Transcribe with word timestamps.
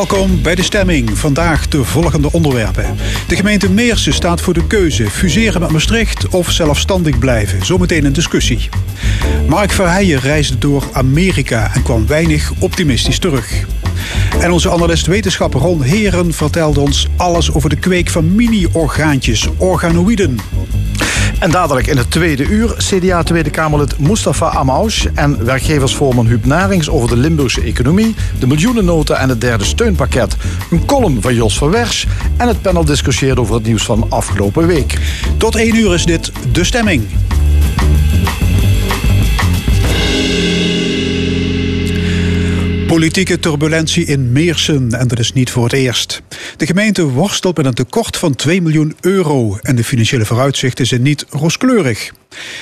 Welkom 0.00 0.42
bij 0.42 0.54
de 0.54 0.62
stemming. 0.62 1.18
Vandaag 1.18 1.68
de 1.68 1.84
volgende 1.84 2.32
onderwerpen. 2.32 2.96
De 3.28 3.36
gemeente 3.36 3.70
Meersen 3.70 4.12
staat 4.12 4.40
voor 4.40 4.54
de 4.54 4.66
keuze 4.66 5.10
fuseren 5.10 5.60
met 5.60 5.70
Maastricht 5.70 6.28
of 6.28 6.50
zelfstandig 6.50 7.18
blijven. 7.18 7.66
Zometeen 7.66 8.04
een 8.04 8.12
discussie. 8.12 8.68
Mark 9.48 9.70
Verheijen 9.70 10.20
reisde 10.20 10.58
door 10.58 10.88
Amerika 10.92 11.70
en 11.74 11.82
kwam 11.82 12.06
weinig 12.06 12.52
optimistisch 12.58 13.18
terug. 13.18 13.64
En 14.40 14.50
onze 14.50 14.70
analist 14.70 15.06
wetenschap 15.06 15.54
Ron 15.54 15.82
Heren 15.82 16.32
vertelde 16.32 16.80
ons 16.80 17.06
alles 17.16 17.52
over 17.52 17.70
de 17.70 17.78
kweek 17.78 18.08
van 18.08 18.34
mini-orgaantjes, 18.34 19.48
organoïden. 19.56 20.38
En 21.40 21.50
dadelijk 21.50 21.86
in 21.86 21.96
het 21.96 22.10
tweede 22.10 22.46
uur 22.46 22.74
CDA 22.76 23.22
Tweede 23.22 23.50
Kamerlid 23.50 23.98
Mustafa 23.98 24.48
Amouche 24.50 25.10
en 25.14 25.44
werkgeversvoorman 25.44 26.26
Huub 26.26 26.44
Narings 26.44 26.88
over 26.88 27.08
de 27.08 27.16
Limburgse 27.16 27.60
economie, 27.60 28.14
de 28.38 28.46
miljoenennota 28.46 29.14
en 29.14 29.28
het 29.28 29.40
derde 29.40 29.64
steunpakket. 29.64 30.36
Een 30.70 30.84
column 30.84 31.22
van 31.22 31.34
Jos 31.34 31.58
van 31.58 31.70
Wersch 31.70 32.06
en 32.36 32.48
het 32.48 32.62
panel 32.62 32.84
discussieert 32.84 33.38
over 33.38 33.54
het 33.54 33.64
nieuws 33.64 33.84
van 33.84 34.06
afgelopen 34.08 34.66
week. 34.66 34.98
Tot 35.36 35.56
één 35.56 35.76
uur 35.76 35.94
is 35.94 36.04
dit 36.04 36.32
De 36.52 36.64
Stemming. 36.64 37.06
Politieke 42.90 43.38
turbulentie 43.38 44.04
in 44.04 44.32
Meersen 44.32 44.92
en 44.92 45.08
dat 45.08 45.18
is 45.18 45.32
niet 45.32 45.50
voor 45.50 45.64
het 45.64 45.72
eerst. 45.72 46.22
De 46.56 46.66
gemeente 46.66 47.04
worstelt 47.04 47.56
met 47.56 47.66
een 47.66 47.74
tekort 47.74 48.16
van 48.16 48.34
2 48.34 48.62
miljoen 48.62 48.96
euro 49.00 49.58
en 49.62 49.76
de 49.76 49.84
financiële 49.84 50.24
vooruitzichten 50.24 50.86
zijn 50.86 51.02
niet 51.02 51.26
rooskleurig. 51.28 52.12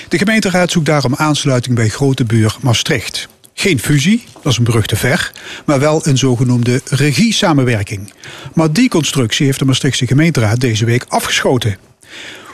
De 0.09 0.19
gemeenteraad 0.19 0.71
zoekt 0.71 0.87
daarom 0.87 1.15
aansluiting 1.15 1.77
bij 1.77 1.89
grote 1.89 2.25
buur 2.25 2.56
Maastricht. 2.61 3.29
Geen 3.55 3.79
fusie, 3.79 4.25
dat 4.43 4.53
is 4.53 4.59
een 4.59 4.65
brug 4.65 4.87
te 4.87 4.97
ver, 4.97 5.33
maar 5.67 5.81
wel 5.81 6.06
een 6.06 6.19
zogenoemde 6.19 6.81
regie-samenwerking. 6.84 8.12
Maar 8.55 8.73
die 8.73 8.89
constructie 8.89 9.47
heeft 9.47 9.59
de 9.59 9.65
Maastrichtse 9.65 10.06
gemeenteraad 10.06 10.61
deze 10.61 10.84
week 10.84 11.05
afgeschoten. 11.09 11.88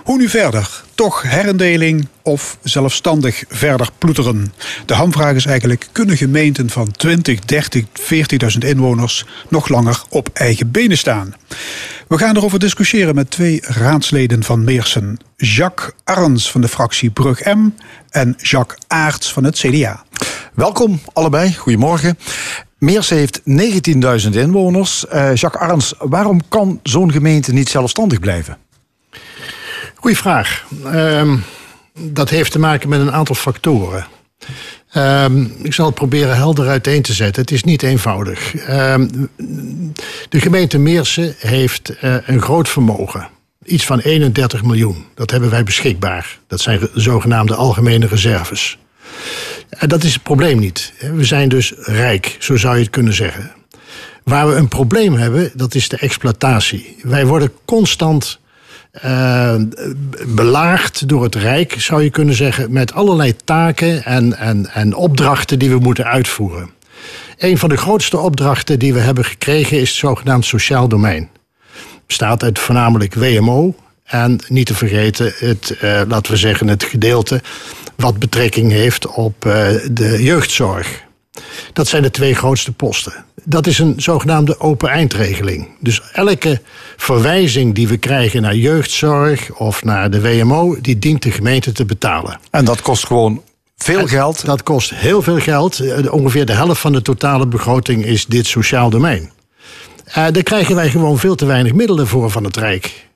Hoe 0.05 0.19
nu 0.19 0.28
verder? 0.28 0.83
Toch 0.94 1.22
herendeling 1.22 2.08
of 2.22 2.58
zelfstandig 2.62 3.44
verder 3.48 3.88
ploeteren? 3.98 4.52
De 4.86 4.94
hamvraag 4.94 5.34
is 5.34 5.46
eigenlijk: 5.46 5.88
kunnen 5.92 6.16
gemeenten 6.16 6.70
van 6.70 6.91
20, 6.91 7.41
30, 7.41 7.84
40.000 8.52 8.58
inwoners 8.58 9.27
nog 9.48 9.69
langer 9.69 10.02
op 10.08 10.28
eigen 10.33 10.70
benen 10.70 10.98
staan? 10.98 11.34
We 12.08 12.19
gaan 12.19 12.36
erover 12.36 12.58
discussiëren 12.58 13.14
met 13.14 13.30
twee 13.30 13.61
raadsleden 13.62 14.42
van 14.42 14.64
Meersen: 14.64 15.19
Jacques 15.36 15.91
Arns 16.05 16.50
van 16.50 16.61
de 16.61 16.68
fractie 16.68 17.11
Brug 17.11 17.44
M 17.44 17.68
en 18.11 18.34
Jacques 18.36 18.78
Aarts 18.86 19.33
van 19.33 19.44
het 19.44 19.58
CDA. 19.58 20.05
Welkom 20.55 21.00
allebei, 21.12 21.55
goedemorgen. 21.55 22.18
Meersen 22.78 23.16
heeft 23.16 23.41
19.000 24.24 24.30
inwoners. 24.30 25.05
Uh, 25.12 25.34
Jacques 25.34 25.62
Arns, 25.62 25.94
waarom 25.98 26.48
kan 26.48 26.80
zo'n 26.83 27.12
gemeente 27.12 27.52
niet 27.52 27.68
zelfstandig 27.68 28.18
blijven? 28.18 28.58
Goeie 30.05 30.19
vraag. 30.19 30.64
Um, 30.94 31.44
dat 31.98 32.30
heeft 32.30 32.52
te 32.52 32.58
maken 32.58 32.88
met 32.88 33.00
een 33.00 33.12
aantal 33.12 33.34
factoren. 33.34 34.06
Um, 34.96 35.52
ik 35.62 35.72
zal 35.72 35.86
het 35.86 35.94
proberen 35.94 36.36
helder 36.36 36.69
uiteen 36.69 37.02
te 37.02 37.12
zetten. 37.12 37.42
Het 37.42 37.50
is 37.50 37.64
niet 37.64 37.83
eenvoudig. 37.83 38.69
Um, 38.69 39.30
de 40.28 40.41
gemeente 40.41 40.78
Meersen 40.78 41.34
heeft 41.39 41.92
uh, 42.02 42.17
een 42.27 42.42
groot 42.42 42.68
vermogen. 42.68 43.29
Iets 43.64 43.84
van 43.86 43.98
31 43.98 44.62
miljoen. 44.62 45.05
Dat 45.14 45.30
hebben 45.30 45.51
wij 45.51 45.64
beschikbaar. 45.64 46.39
Dat 46.46 46.61
zijn 46.61 46.89
zogenaamde 46.95 47.55
algemene 47.55 48.06
reserves. 48.06 48.79
En 49.68 49.89
dat 49.89 50.05
is 50.05 50.14
het 50.14 50.23
probleem 50.23 50.58
niet. 50.58 50.92
We 51.12 51.24
zijn 51.24 51.48
dus 51.48 51.73
rijk, 51.77 52.36
zo 52.39 52.56
zou 52.56 52.74
je 52.74 52.83
het 52.83 52.90
kunnen 52.90 53.14
zeggen. 53.14 53.52
Waar 54.24 54.48
we 54.48 54.55
een 54.55 54.68
probleem 54.68 55.14
hebben, 55.14 55.50
dat 55.55 55.74
is 55.74 55.89
de 55.89 55.96
exploitatie. 55.96 56.96
Wij 57.02 57.27
worden 57.27 57.52
constant 57.64 58.42
uh, 59.05 59.55
belaagd 60.27 61.08
door 61.08 61.22
het 61.22 61.34
Rijk, 61.34 61.74
zou 61.78 62.02
je 62.02 62.10
kunnen 62.10 62.34
zeggen, 62.34 62.72
met 62.72 62.92
allerlei 62.92 63.36
taken 63.44 64.05
en, 64.05 64.38
en, 64.38 64.70
en 64.72 64.94
opdrachten 64.94 65.58
die 65.58 65.70
we 65.70 65.78
moeten 65.78 66.05
uitvoeren. 66.05 66.70
Een 67.38 67.58
van 67.58 67.68
de 67.68 67.77
grootste 67.77 68.18
opdrachten 68.18 68.78
die 68.78 68.92
we 68.94 69.00
hebben 69.00 69.24
gekregen 69.24 69.80
is 69.80 69.88
het 69.88 69.98
zogenaamd 69.98 70.44
sociaal 70.44 70.88
domein. 70.88 71.28
Bestaat 72.06 72.42
uit 72.42 72.58
voornamelijk 72.58 73.14
WMO 73.14 73.74
en 74.05 74.40
niet 74.48 74.66
te 74.66 74.74
vergeten 74.74 75.32
het, 75.36 75.76
uh, 75.82 76.00
laten 76.08 76.32
we 76.32 76.38
zeggen, 76.38 76.68
het 76.68 76.84
gedeelte 76.84 77.42
wat 77.96 78.18
betrekking 78.18 78.72
heeft 78.72 79.06
op 79.06 79.44
uh, 79.44 79.52
de 79.90 80.22
jeugdzorg. 80.22 81.04
Dat 81.72 81.86
zijn 81.86 82.02
de 82.02 82.11
twee 82.11 82.34
grootste 82.34 82.72
posten. 82.72 83.24
Dat 83.45 83.67
is 83.67 83.78
een 83.78 83.95
zogenaamde 83.96 84.61
open 84.61 84.89
eindregeling. 84.89 85.68
Dus 85.80 86.00
elke 86.12 86.61
verwijzing 86.96 87.74
die 87.74 87.89
we 87.89 87.96
krijgen 87.96 88.42
naar 88.42 88.55
jeugdzorg 88.55 89.55
of 89.55 89.84
naar 89.84 90.11
de 90.11 90.20
WMO, 90.20 90.80
die 90.80 90.98
dient 90.98 91.23
de 91.23 91.30
gemeente 91.30 91.73
te 91.73 91.84
betalen. 91.84 92.39
En 92.50 92.64
dat 92.64 92.83
kost 92.83 93.06
gewoon 93.06 93.42
veel 93.77 94.06
geld? 94.06 94.44
Dat 94.44 94.62
kost 94.62 94.94
heel 94.94 95.23
veel 95.23 95.39
geld. 95.39 95.80
Eh, 95.80 96.12
ongeveer 96.12 96.46
de 96.46 96.52
helft 96.52 96.80
van 96.80 96.92
de 96.92 97.02
totale 97.02 97.46
begroting 97.46 98.05
is 98.05 98.27
dit 98.27 98.46
sociaal 98.46 98.90
domein. 98.90 99.30
Uh, 100.08 100.14
daar 100.14 100.42
krijgen 100.42 100.74
wij 100.74 100.90
gewoon 100.90 101.18
veel 101.18 101.34
te 101.34 101.44
weinig 101.44 101.73
middelen 101.73 102.06
voor 102.06 102.30
van 102.30 102.44
het 102.44 102.56
Rijk 102.56 103.06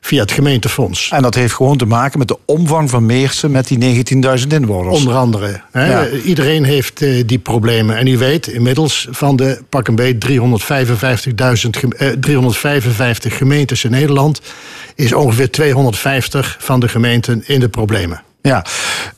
via 0.00 0.20
het 0.20 0.32
gemeentefonds. 0.32 1.10
En 1.10 1.22
dat 1.22 1.34
heeft 1.34 1.54
gewoon 1.54 1.76
te 1.76 1.86
maken 1.86 2.18
met 2.18 2.28
de 2.28 2.38
omvang 2.44 2.90
van 2.90 3.06
Meersen 3.06 3.50
met 3.50 3.68
die 3.68 4.04
19.000 4.40 4.46
inwoners. 4.48 4.98
Onder 4.98 5.14
andere. 5.14 5.60
Hè? 5.70 6.10
Iedereen 6.20 6.64
heeft 6.64 7.02
uh, 7.02 7.22
die 7.26 7.38
problemen. 7.38 7.96
En 7.96 8.06
u 8.06 8.18
weet 8.18 8.46
inmiddels 8.46 9.08
van 9.10 9.36
de 9.36 9.62
pak 9.68 9.88
een 9.88 9.94
beet 9.94 10.26
355.000 10.28 10.34
uh, 11.98 12.08
355 12.08 13.36
gemeentes 13.36 13.84
in 13.84 13.90
Nederland 13.90 14.40
is 14.94 15.12
ongeveer 15.12 15.50
250 15.50 16.56
van 16.60 16.80
de 16.80 16.88
gemeenten 16.88 17.42
in 17.46 17.60
de 17.60 17.68
problemen. 17.68 18.22
Ja. 18.42 18.64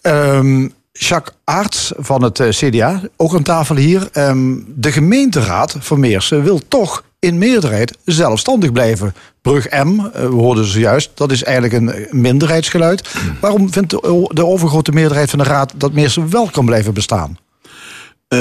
Um, 0.03 0.73
Jacques 0.93 1.35
Aarts 1.45 1.93
van 1.97 2.23
het 2.23 2.41
eh, 2.41 2.49
CDA, 2.49 3.01
ook 3.17 3.35
aan 3.35 3.43
tafel 3.43 3.77
hier. 3.77 4.09
Um, 4.15 4.65
de 4.77 4.93
gemeenteraad 4.93 5.77
van 5.79 6.01
Meersen 6.01 6.43
wil 6.43 6.61
toch 6.69 7.05
in 7.20 7.38
meerderheid 7.38 7.97
zelfstandig 8.04 8.72
blijven. 8.72 9.14
Brug 9.42 9.70
M, 9.70 10.00
eh, 10.00 10.22
we 10.22 10.34
hoorden 10.34 10.64
zojuist, 10.64 11.10
dat 11.14 11.32
is 11.32 11.42
eigenlijk 11.42 11.75
een 11.75 12.06
minderheidsgeluid. 12.20 13.14
Waarom 13.41 13.72
vindt 13.72 13.91
de 14.34 14.47
overgrote 14.47 14.92
meerderheid 14.92 15.31
van 15.31 15.38
de 15.38 15.44
Raad 15.44 15.72
dat 15.76 15.92
Meersen 15.92 16.31
wel 16.31 16.48
kan 16.50 16.66
blijven 16.66 16.94
bestaan? 16.94 17.38
Uh, 18.28 18.41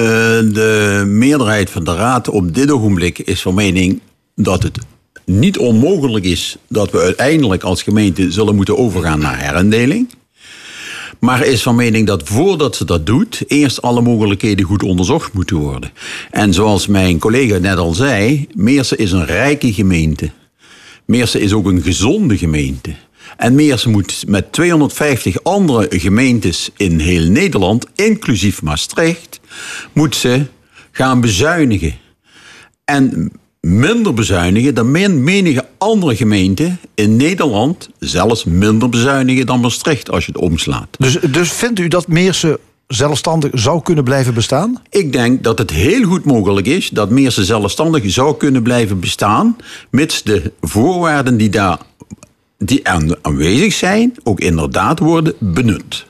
de 0.53 1.03
meerderheid 1.07 1.69
van 1.69 1.83
de 1.83 1.95
Raad 1.95 2.29
op 2.29 2.55
dit 2.55 2.71
ogenblik 2.71 3.19
is 3.19 3.41
van 3.41 3.53
mening 3.53 4.01
dat 4.35 4.63
het 4.63 4.77
niet 5.25 5.57
onmogelijk 5.57 6.25
is 6.25 6.57
dat 6.67 6.91
we 6.91 6.99
uiteindelijk 6.99 7.63
als 7.63 7.83
gemeente 7.83 8.31
zullen 8.31 8.55
moeten 8.55 8.77
overgaan 8.77 9.19
naar 9.19 9.39
herindeling. 9.39 10.09
Maar 11.19 11.45
is 11.45 11.61
van 11.61 11.75
mening 11.75 12.07
dat 12.07 12.23
voordat 12.23 12.75
ze 12.75 12.85
dat 12.85 13.05
doet, 13.05 13.43
eerst 13.47 13.81
alle 13.81 14.01
mogelijkheden 14.01 14.65
goed 14.65 14.83
onderzocht 14.83 15.33
moeten 15.33 15.55
worden. 15.55 15.91
En 16.31 16.53
zoals 16.53 16.87
mijn 16.87 17.19
collega 17.19 17.57
net 17.57 17.77
al 17.77 17.93
zei, 17.93 18.47
Meersen 18.53 18.97
is 18.97 19.11
een 19.11 19.25
rijke 19.25 19.73
gemeente. 19.73 20.29
Meersen 21.05 21.41
is 21.41 21.53
ook 21.53 21.65
een 21.65 21.81
gezonde 21.81 22.37
gemeente. 22.37 22.95
En 23.37 23.55
Meersen 23.55 23.91
moet 23.91 24.23
met 24.27 24.51
250 24.51 25.43
andere 25.43 25.99
gemeentes 25.99 26.69
in 26.77 26.99
heel 26.99 27.29
Nederland, 27.29 27.85
inclusief 27.95 28.61
Maastricht, 28.61 29.39
moet 29.93 30.15
ze 30.15 30.45
gaan 30.91 31.21
bezuinigen. 31.21 31.93
En 32.85 33.31
minder 33.61 34.13
bezuinigen 34.13 34.73
dan 34.73 34.91
menige 35.23 35.65
andere 35.77 36.15
gemeente 36.15 36.77
in 36.95 37.15
Nederland 37.15 37.89
zelfs 37.99 38.43
minder 38.43 38.89
bezuinigen 38.89 39.45
dan 39.45 39.59
Maastricht 39.59 40.11
als 40.11 40.25
je 40.25 40.31
het 40.31 40.41
omslaat. 40.41 40.87
Dus, 40.97 41.17
dus 41.31 41.51
vindt 41.51 41.79
u 41.79 41.87
dat 41.87 42.07
Meersen 42.07 42.57
zelfstandig 42.87 43.51
zou 43.53 43.81
kunnen 43.81 44.03
blijven 44.03 44.33
bestaan? 44.33 44.81
Ik 44.89 45.13
denk 45.13 45.43
dat 45.43 45.57
het 45.57 45.71
heel 45.71 46.03
goed 46.03 46.25
mogelijk 46.25 46.67
is 46.67 46.89
dat 46.89 47.09
Meersen 47.09 47.45
zelfstandig 47.45 48.11
zou 48.11 48.37
kunnen 48.37 48.63
blijven 48.63 48.99
bestaan, 48.99 49.57
mits 49.89 50.23
de 50.23 50.51
voorwaarden 50.61 51.37
die 51.37 51.49
daar 51.49 51.79
die 52.57 52.87
aanwezig 53.21 53.73
zijn, 53.73 54.15
ook 54.23 54.39
inderdaad 54.39 54.99
worden 54.99 55.33
benut. 55.39 56.05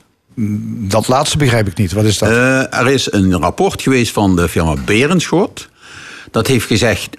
Dat 0.88 1.07
laatste 1.07 1.38
begrijp 1.38 1.68
ik 1.68 1.78
niet. 1.78 1.92
Wat 1.92 2.06
is 2.06 2.18
dat? 2.18 2.30
Uh, 2.30 2.80
er 2.80 2.88
is 2.88 3.12
een 3.12 3.40
rapport 3.40 3.81
geweest 3.81 4.12
van 4.12 4.36
de 4.36 4.50
firma 4.50 4.75
Berenschot. 4.86 5.69
Dat 6.31 6.48
heeft 6.48 6.66
gezegd, 6.66 7.18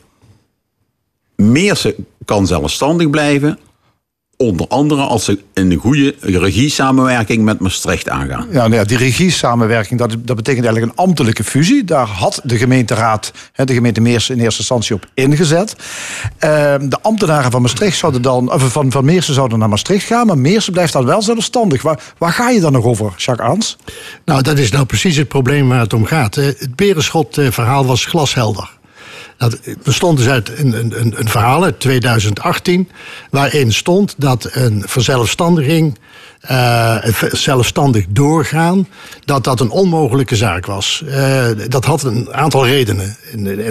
Meersen 1.40 1.94
kan 2.24 2.46
zelfstandig 2.46 3.10
blijven. 3.10 3.58
Onder 4.36 4.66
andere 4.68 5.02
als 5.02 5.24
ze 5.24 5.38
een 5.54 5.74
goede 5.74 6.14
regie-samenwerking 6.20 7.44
met 7.44 7.58
Maastricht 7.60 8.08
aangaan. 8.08 8.46
Ja, 8.50 8.58
nou 8.58 8.74
ja 8.74 8.84
die 8.84 8.96
regie-samenwerking, 8.96 9.98
dat, 9.98 10.10
dat 10.10 10.36
betekent 10.36 10.64
eigenlijk 10.64 10.92
een 10.92 11.04
ambtelijke 11.04 11.44
fusie. 11.44 11.84
Daar 11.84 12.06
had 12.06 12.40
de 12.44 12.56
gemeenteraad, 12.56 13.32
de 13.54 13.74
gemeente 13.74 14.00
Meersen 14.00 14.36
in 14.36 14.42
eerste 14.42 14.58
instantie 14.58 14.94
op 14.94 15.06
ingezet. 15.14 15.76
Ehm, 16.38 16.88
de 16.88 17.00
ambtenaren 17.02 17.50
van 17.50 17.62
Maastricht 17.62 17.98
zouden 17.98 18.22
dan, 18.22 18.52
of 18.52 18.72
van, 18.72 18.90
van 18.90 19.04
Meersen 19.04 19.34
zouden 19.34 19.58
naar 19.58 19.68
Maastricht 19.68 20.06
gaan, 20.06 20.26
maar 20.26 20.38
Meersen 20.38 20.72
blijft 20.72 20.92
dan 20.92 21.04
wel 21.04 21.22
zelfstandig. 21.22 21.82
Waar, 21.82 22.02
waar 22.18 22.32
ga 22.32 22.50
je 22.50 22.60
dan 22.60 22.72
nog 22.72 22.84
over, 22.84 23.12
Jacques 23.16 23.48
Ans? 23.48 23.76
Nou, 24.24 24.42
dat 24.42 24.58
is 24.58 24.70
nou 24.70 24.84
precies 24.84 25.16
het 25.16 25.28
probleem 25.28 25.68
waar 25.68 25.80
het 25.80 25.92
om 25.92 26.04
gaat. 26.04 26.34
Het 26.34 26.76
Berenschot-verhaal 26.76 27.86
was 27.86 28.04
glashelder. 28.04 28.78
Dat 29.40 29.58
bestond 29.82 30.18
dus 30.18 30.28
uit 30.28 30.58
een, 30.58 30.72
een, 30.72 31.14
een 31.18 31.28
verhaal 31.28 31.64
uit 31.64 31.80
2018, 31.80 32.88
waarin 33.30 33.72
stond 33.72 34.14
dat 34.16 34.48
een 34.52 34.82
verzelfstandiging, 34.86 35.98
uh, 36.50 36.96
zelfstandig 37.30 38.04
doorgaan, 38.08 38.88
dat 39.24 39.44
dat 39.44 39.60
een 39.60 39.70
onmogelijke 39.70 40.36
zaak 40.36 40.66
was. 40.66 41.02
Uh, 41.06 41.46
dat 41.68 41.84
had 41.84 42.02
een 42.02 42.34
aantal 42.34 42.66
redenen. 42.66 43.16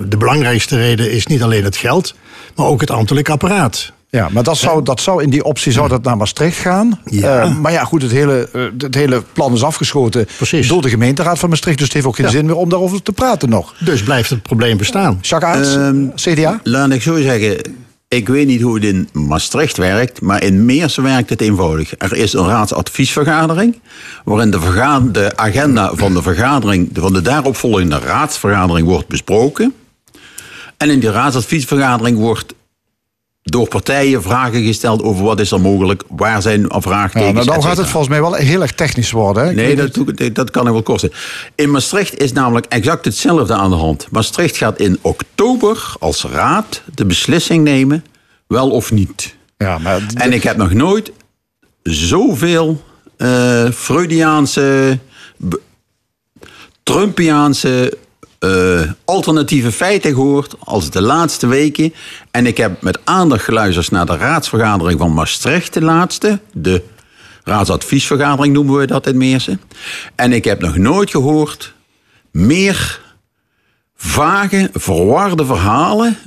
De 0.09 0.17
belangrijkste 0.17 0.77
reden 0.77 1.11
is 1.11 1.27
niet 1.27 1.43
alleen 1.43 1.63
het 1.63 1.77
geld, 1.77 2.15
maar 2.55 2.65
ook 2.65 2.81
het 2.81 2.91
ambtelijk 2.91 3.29
apparaat. 3.29 3.91
Ja, 4.11 4.29
maar 4.31 4.43
dat 4.43 4.57
zou, 4.57 4.83
dat 4.83 5.01
zou 5.01 5.23
in 5.23 5.29
die 5.29 5.43
optie 5.43 5.71
zou 5.71 5.87
dat 5.87 6.03
naar 6.03 6.17
Maastricht 6.17 6.57
gaan. 6.57 6.99
Ja. 7.05 7.45
Uh, 7.45 7.57
maar 7.57 7.71
ja, 7.71 7.83
goed, 7.83 8.01
het 8.01 8.11
hele, 8.11 8.49
uh, 8.55 8.63
het 8.77 8.95
hele 8.95 9.23
plan 9.33 9.53
is 9.53 9.63
afgeschoten 9.63 10.27
Precies. 10.37 10.67
door 10.67 10.81
de 10.81 10.89
gemeenteraad 10.89 11.39
van 11.39 11.49
Maastricht. 11.49 11.77
Dus 11.77 11.85
het 11.85 11.95
heeft 11.95 12.07
ook 12.07 12.15
geen 12.15 12.25
Ja. 12.25 12.31
zin 12.31 12.45
meer 12.45 12.55
om 12.55 12.69
daarover 12.69 13.03
te 13.03 13.11
praten 13.11 13.49
nog. 13.49 13.73
Dus 13.79 14.03
blijft 14.03 14.29
het 14.29 14.41
probleem 14.41 14.77
bestaan. 14.77 15.17
Jacques 15.21 15.55
Aerts, 15.55 15.75
Ehm, 15.75 16.05
CDA? 16.15 16.59
Laat 16.63 16.91
ik 16.91 17.01
zo 17.01 17.21
zeggen. 17.21 17.57
Ik 18.07 18.27
weet 18.27 18.47
niet 18.47 18.61
hoe 18.61 18.75
het 18.75 18.83
in 18.83 19.09
Maastricht 19.13 19.77
werkt, 19.77 20.21
maar 20.21 20.43
in 20.43 20.65
Meersen 20.65 21.03
werkt 21.03 21.29
het 21.29 21.41
eenvoudig. 21.41 21.93
Er 21.97 22.15
is 22.15 22.33
een 22.33 22.47
raadsadviesvergadering, 22.47 23.79
waarin 24.23 24.51
de, 24.51 25.09
de 25.11 25.37
agenda 25.37 25.91
van 25.93 26.13
de 26.13 26.21
vergadering, 26.21 26.89
van 26.93 27.13
de 27.13 27.21
daaropvolgende 27.21 27.99
raadsvergadering 27.99 28.87
wordt 28.87 29.07
besproken. 29.07 29.73
En 30.77 30.89
in 30.89 30.99
die 30.99 31.11
raadsadviesvergadering 31.11 32.17
wordt 32.17 32.53
door 33.51 33.67
partijen 33.67 34.21
vragen 34.21 34.63
gesteld 34.63 35.01
over 35.03 35.23
wat 35.23 35.39
is 35.39 35.51
er 35.51 35.61
mogelijk, 35.61 36.03
waar 36.09 36.41
zijn 36.41 36.61
Ja, 36.69 36.81
vraagtekens. 36.81 37.33
nou, 37.33 37.45
dan 37.45 37.63
gaat 37.63 37.77
het 37.77 37.87
volgens 37.89 38.11
mij 38.11 38.21
wel 38.21 38.33
heel 38.33 38.61
erg 38.61 38.71
technisch 38.73 39.11
worden. 39.11 39.45
Hè? 39.45 39.53
Nee, 39.53 39.75
dat, 39.75 40.35
dat 40.35 40.51
kan 40.51 40.65
ik 40.65 40.71
wel 40.71 40.83
kosten. 40.83 41.11
In 41.55 41.71
Maastricht 41.71 42.17
is 42.17 42.31
namelijk 42.31 42.65
exact 42.65 43.05
hetzelfde 43.05 43.53
aan 43.53 43.69
de 43.69 43.75
hand. 43.75 44.07
Maastricht 44.11 44.57
gaat 44.57 44.79
in 44.79 44.99
oktober 45.01 45.93
als 45.99 46.23
raad 46.23 46.81
de 46.95 47.05
beslissing 47.05 47.63
nemen, 47.63 48.05
wel 48.47 48.69
of 48.69 48.91
niet. 48.91 49.35
Ja, 49.57 49.77
maar 49.77 50.01
En 50.15 50.33
ik 50.33 50.43
heb 50.43 50.57
nog 50.57 50.73
nooit 50.73 51.11
zoveel 51.83 52.83
eh 53.17 53.69
Freudiaanse, 53.71 54.99
Trumpiaanse 56.83 57.97
eh, 58.39 58.81
alternatieve 59.05 59.71
feiten 59.71 60.13
gehoord 60.13 60.55
als 60.59 60.89
de 60.89 61.01
laatste 61.01 61.47
weken. 61.47 61.93
En 62.31 62.45
ik 62.45 62.57
heb 62.57 62.81
met 62.81 62.99
aandacht 63.03 63.43
geluisterd 63.43 63.91
naar 63.91 64.05
de 64.05 64.17
raadsvergadering 64.17 64.99
van 64.99 65.13
Maastricht, 65.13 65.73
de 65.73 65.81
laatste. 65.81 66.39
De 66.53 66.83
raadsadviesvergadering 67.43 68.53
noemen 68.53 68.77
we 68.77 68.87
dat 68.87 69.07
in 69.07 69.17
Meersen. 69.17 69.61
En 70.15 70.33
ik 70.33 70.43
heb 70.43 70.61
nog 70.61 70.77
nooit 70.77 71.09
gehoord 71.09 71.73
meer 72.31 73.01
vage, 73.95 74.69
verwarde 74.73 75.45
verhalen. 75.45 76.17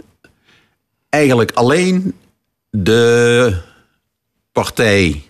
Eigenlijk 1.08 1.50
alleen 1.52 2.14
de 2.70 3.56
partij 4.52 5.22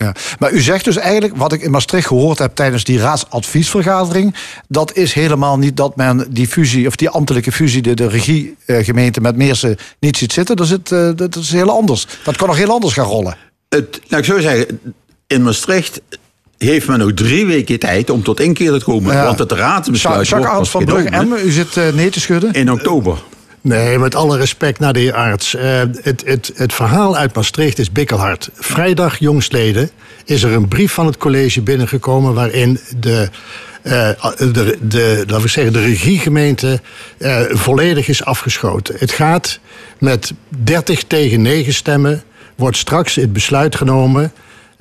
Ja. 0.00 0.14
Maar 0.38 0.52
u 0.52 0.60
zegt 0.60 0.84
dus 0.84 0.96
eigenlijk, 0.96 1.36
wat 1.36 1.52
ik 1.52 1.62
in 1.62 1.70
Maastricht 1.70 2.06
gehoord 2.06 2.38
heb 2.38 2.54
tijdens 2.54 2.84
die 2.84 2.98
raadsadviesvergadering, 2.98 4.34
dat 4.68 4.96
is 4.96 5.12
helemaal 5.12 5.58
niet 5.58 5.76
dat 5.76 5.96
men 5.96 6.26
die 6.30 6.48
fusie, 6.48 6.86
of 6.86 6.96
die 6.96 7.08
ambtelijke 7.08 7.52
fusie, 7.52 7.82
de, 7.82 7.94
de 7.94 8.08
regiegemeente 8.08 9.20
met 9.20 9.36
Meersen 9.36 9.76
niet 9.98 10.16
ziet 10.16 10.32
zitten. 10.32 10.56
Dat 10.56 10.66
is, 10.66 10.72
het, 10.72 10.92
eh, 10.92 11.10
dat 11.14 11.36
is 11.36 11.52
heel 11.52 11.70
anders. 11.70 12.06
Dat 12.24 12.36
kan 12.36 12.48
nog 12.48 12.56
heel 12.56 12.70
anders 12.70 12.94
gaan 12.94 13.04
rollen. 13.04 13.36
Het, 13.68 14.00
laat 14.08 14.20
ik 14.20 14.26
zo 14.26 14.40
zeggen, 14.40 14.80
in 15.26 15.42
Maastricht 15.42 16.00
heeft 16.58 16.88
men 16.88 16.98
nog 16.98 17.12
drie 17.14 17.46
weken 17.46 17.78
tijd 17.78 18.10
om 18.10 18.22
tot 18.22 18.40
inkeer 18.40 18.78
te 18.78 18.84
komen. 18.84 19.14
Ja. 19.14 19.24
Want 19.24 19.38
het 19.38 19.52
raadsbesluit 19.52 20.28
Jacques 20.28 20.58
pas 20.58 20.70
van 20.70 20.84
Brugge 20.84 21.42
u 21.44 21.50
zit 21.50 21.76
eh, 21.76 21.88
nee 21.92 22.10
te 22.10 22.20
schudden. 22.20 22.52
in 22.52 22.72
oktober. 22.72 23.18
Nee, 23.62 23.98
met 23.98 24.14
alle 24.14 24.36
respect 24.36 24.78
naar 24.78 24.92
de 24.92 25.00
heer 25.00 25.14
Arts. 25.14 25.54
Eh, 25.54 25.80
het, 26.02 26.22
het, 26.24 26.52
het 26.54 26.72
verhaal 26.72 27.16
uit 27.16 27.34
Maastricht 27.34 27.78
is 27.78 27.92
bikkelhard. 27.92 28.50
Vrijdag 28.54 29.18
jongstleden 29.18 29.90
is 30.24 30.42
er 30.42 30.52
een 30.52 30.68
brief 30.68 30.92
van 30.92 31.06
het 31.06 31.16
college 31.16 31.62
binnengekomen... 31.62 32.34
waarin 32.34 32.78
de, 32.98 33.28
eh, 33.82 34.10
de, 34.38 34.78
de, 34.82 35.24
laten 35.26 35.42
we 35.42 35.48
zeggen, 35.48 35.72
de 35.72 35.80
regiegemeente 35.80 36.80
eh, 37.18 37.40
volledig 37.48 38.08
is 38.08 38.24
afgeschoten. 38.24 38.94
Het 38.98 39.12
gaat 39.12 39.60
met 39.98 40.32
30 40.48 41.04
tegen 41.04 41.42
9 41.42 41.72
stemmen... 41.72 42.22
wordt 42.56 42.76
straks 42.76 43.14
het 43.14 43.32
besluit 43.32 43.76
genomen... 43.76 44.32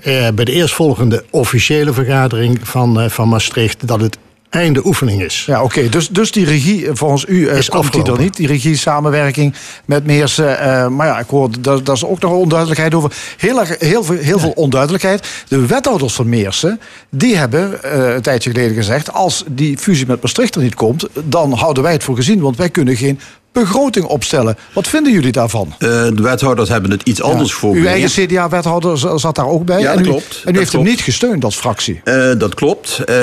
bij 0.03 0.45
de 0.45 0.51
eerstvolgende 0.51 1.23
officiële 1.29 1.93
vergadering 1.93 2.59
van, 2.63 3.09
van 3.09 3.29
Maastricht... 3.29 3.87
dat 3.87 4.01
het 4.01 4.17
einde 4.49 4.85
oefening 4.85 5.21
is. 5.23 5.43
Ja, 5.45 5.63
oké. 5.63 5.89
Dus, 5.89 6.07
dus 6.09 6.31
die 6.31 6.45
regie, 6.45 6.85
eh, 6.87 6.91
volgens 6.93 7.25
u, 7.27 7.47
eh, 7.47 7.57
Is 7.57 7.69
komt 7.69 7.83
die 7.83 7.91
er 7.91 7.97
afgelopen. 7.99 8.23
niet. 8.23 8.35
Die 8.35 8.47
regie-samenwerking 8.47 9.53
met 9.85 10.05
Meersen. 10.05 10.59
eh, 10.59 10.87
maar 10.87 11.07
ja, 11.07 11.19
ik 11.19 11.27
hoor, 11.29 11.49
daar, 11.61 11.83
daar 11.83 11.95
is 11.95 12.05
ook 12.05 12.19
nog 12.19 12.31
onduidelijkheid 12.31 12.93
over. 12.93 13.11
Heel, 13.37 13.59
erg- 13.59 13.79
heel, 13.79 14.03
veel, 14.03 14.17
heel 14.17 14.39
veel 14.39 14.51
onduidelijkheid. 14.55 15.27
De 15.47 15.65
wethouders 15.65 16.13
van 16.13 16.29
Meersen, 16.29 16.79
die 17.09 17.35
hebben 17.37 17.79
een 18.15 18.21
tijdje 18.21 18.51
geleden 18.51 18.75
gezegd... 18.75 19.13
als 19.13 19.43
die 19.47 19.77
fusie 19.77 20.07
met 20.07 20.21
Maastricht 20.21 20.55
er 20.55 20.61
niet 20.61 20.75
komt, 20.75 21.07
dan 21.23 21.51
houden 21.53 21.83
wij 21.83 21.91
het 21.91 22.03
voor 22.03 22.15
gezien. 22.15 22.39
Want 22.39 22.57
wij 22.57 22.69
kunnen 22.69 22.95
geen 22.95 23.19
begroting 23.51 24.05
opstellen. 24.05 24.57
Wat 24.73 24.87
vinden 24.87 25.13
jullie 25.13 25.31
daarvan? 25.31 25.67
Eh, 25.79 25.89
de 25.89 26.21
wethouders 26.21 26.69
hebben 26.69 26.91
het 26.91 27.01
iets 27.03 27.21
anders 27.21 27.49
Uw 27.49 27.53
geformuleerd. 27.55 27.87
eigen 27.93 28.27
CDA-wethouder 28.27 29.19
zat 29.19 29.35
daar 29.35 29.47
ook 29.47 29.65
bij. 29.65 29.79
Ja, 29.79 29.91
en 29.91 29.97
dat 29.97 30.05
u, 30.05 30.09
klopt. 30.09 30.33
En 30.33 30.41
u 30.41 30.51
Dat 30.51 30.55
heeft 30.55 30.71
hem 30.73 30.83
niet 30.83 31.01
gesteund 31.01 31.43
als 31.43 31.55
fractie. 31.55 32.01
Eh, 32.03 32.31
dat 32.37 32.55
klopt. 32.55 32.99
Eh, 32.99 33.15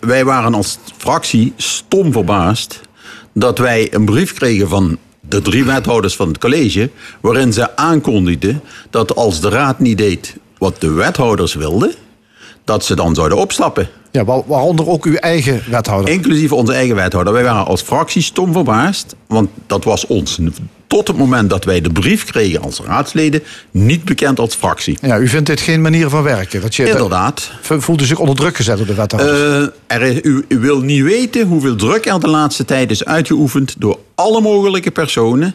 wij 0.00 0.24
waren 0.24 0.54
als 0.54 0.78
fractie 0.96 1.52
stom 1.56 2.12
verbaasd 2.12 2.80
dat 3.34 3.58
wij 3.58 3.94
een 3.94 4.04
brief 4.04 4.32
kregen 4.34 4.68
van 4.68 4.98
de 5.20 5.42
drie 5.42 5.64
wethouders 5.64 6.16
van 6.16 6.28
het 6.28 6.38
college, 6.38 6.90
waarin 7.20 7.52
ze 7.52 7.76
aankondigden 7.76 8.62
dat 8.90 9.14
als 9.16 9.40
de 9.40 9.48
raad 9.48 9.78
niet 9.78 9.98
deed 9.98 10.34
wat 10.58 10.80
de 10.80 10.90
wethouders 10.90 11.54
wilden, 11.54 11.94
dat 12.64 12.84
ze 12.84 12.94
dan 12.94 13.14
zouden 13.14 13.38
opstappen. 13.38 13.88
Ja, 14.10 14.24
wa- 14.24 14.42
waaronder 14.46 14.88
ook 14.88 15.04
uw 15.04 15.14
eigen 15.14 15.62
wethouder. 15.70 16.12
Inclusief 16.12 16.52
onze 16.52 16.72
eigen 16.72 16.94
wethouder. 16.96 17.32
Wij 17.32 17.42
waren 17.42 17.66
als 17.66 17.82
fractie 17.82 18.22
stom 18.22 18.52
verbaasd. 18.52 19.14
Want 19.26 19.48
dat 19.66 19.84
was 19.84 20.06
ons 20.06 20.38
tot 20.86 21.08
het 21.08 21.16
moment 21.16 21.50
dat 21.50 21.64
wij 21.64 21.80
de 21.80 21.90
brief 21.90 22.24
kregen 22.24 22.62
als 22.62 22.80
raadsleden 22.86 23.42
niet 23.70 24.04
bekend 24.04 24.38
als 24.38 24.54
fractie. 24.54 24.98
Ja, 25.00 25.18
u 25.18 25.28
vindt 25.28 25.46
dit 25.46 25.60
geen 25.60 25.80
manier 25.80 26.08
van 26.08 26.22
werken. 26.22 26.60
Dat 26.60 26.74
je, 26.74 26.88
Inderdaad. 26.88 27.50
Voelt 27.60 28.00
u 28.00 28.04
zich 28.04 28.18
onder 28.18 28.36
druk 28.36 28.56
gezet 28.56 28.76
door 28.76 28.86
de 28.86 28.94
wethouders? 28.94 29.38
Eh, 29.86 29.96
er 29.96 30.02
is, 30.02 30.18
u, 30.22 30.44
u 30.48 30.58
wil 30.58 30.80
niet 30.80 31.02
weten 31.02 31.46
hoeveel 31.46 31.76
druk 31.76 32.06
er 32.06 32.20
de 32.20 32.28
laatste 32.28 32.64
tijd 32.64 32.90
is 32.90 33.04
uitgeoefend 33.04 33.74
door 33.78 33.98
alle 34.14 34.40
mogelijke 34.40 34.90
personen 34.90 35.54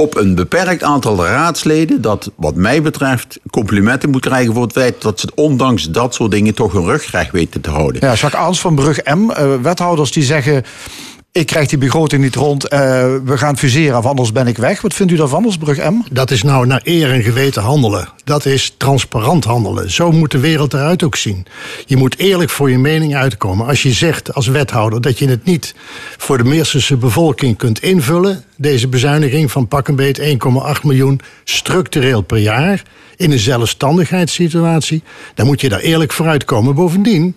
op 0.00 0.16
een 0.16 0.34
beperkt 0.34 0.82
aantal 0.82 1.26
raadsleden 1.26 2.00
dat 2.00 2.30
wat 2.36 2.54
mij 2.54 2.82
betreft 2.82 3.38
complimenten 3.50 4.10
moet 4.10 4.20
krijgen 4.20 4.54
voor 4.54 4.62
het 4.62 4.72
feit 4.72 5.02
dat 5.02 5.20
ze 5.20 5.28
ondanks 5.34 5.90
dat 5.90 6.14
soort 6.14 6.30
dingen 6.30 6.54
toch 6.54 6.74
een 6.74 6.84
ruggraag 6.84 7.30
weten 7.30 7.60
te 7.60 7.70
houden. 7.70 8.00
ja, 8.06 8.14
Jacques 8.14 8.42
Aans 8.42 8.60
van 8.60 8.74
Brug 8.74 9.04
M. 9.04 9.30
eh, 9.30 9.54
wethouders 9.62 10.12
die 10.12 10.22
zeggen... 10.22 10.64
ik 11.32 11.46
krijg 11.46 11.68
die 11.68 11.78
begroting 11.78 12.22
niet 12.22 12.34
rond, 12.34 12.68
eh, 12.68 12.80
we 13.24 13.38
gaan 13.38 13.58
fuseren 13.58 13.98
of 13.98 14.06
anders 14.06 14.32
ben 14.32 14.46
ik 14.46 14.56
weg. 14.56 14.80
Wat 14.80 14.94
vindt 14.94 15.12
u 15.12 15.16
daarvan 15.16 15.44
als 15.44 15.56
Brug 15.56 15.90
M? 15.90 15.94
Dat 16.10 16.30
is 16.30 16.42
nou 16.42 16.66
naar 16.66 16.80
eer 16.84 17.12
en 17.12 17.22
geweten 17.22 17.62
handelen. 17.62 18.08
Dat 18.24 18.44
is 18.44 18.74
transparant 18.76 19.44
handelen. 19.44 19.90
Zo 19.90 20.12
moet 20.12 20.30
de 20.30 20.38
wereld 20.38 20.74
eruit 20.74 21.02
ook 21.02 21.16
zien. 21.16 21.46
Je 21.86 21.96
moet 21.96 22.18
eerlijk 22.18 22.50
voor 22.50 22.70
je 22.70 22.78
mening 22.78 23.16
uitkomen. 23.16 23.66
Als 23.66 23.82
je 23.82 23.92
zegt 23.92 24.34
als 24.34 24.46
wethouder 24.46 25.00
dat 25.00 25.18
je 25.18 25.28
het 25.28 25.44
niet 25.44 25.74
voor 26.16 26.38
de 26.38 26.44
Meersense 26.44 26.96
bevolking 26.96 27.56
kunt 27.56 27.82
invullen, 27.82 28.44
deze 28.56 28.88
bezuiniging 28.88 29.50
van 29.50 29.68
pak 29.68 29.88
een 29.88 29.96
beet 29.96 30.20
1,8 30.20 30.26
miljoen 30.82 31.20
structureel 31.44 32.22
per 32.22 32.38
jaar 32.38 32.82
in 33.16 33.32
een 33.32 33.38
zelfstandigheidssituatie, 33.38 35.02
dan 35.34 35.46
moet 35.46 35.60
je 35.60 35.68
daar 35.68 35.80
eerlijk 35.80 36.12
voor 36.12 36.26
uitkomen. 36.26 36.74
Bovendien. 36.74 37.36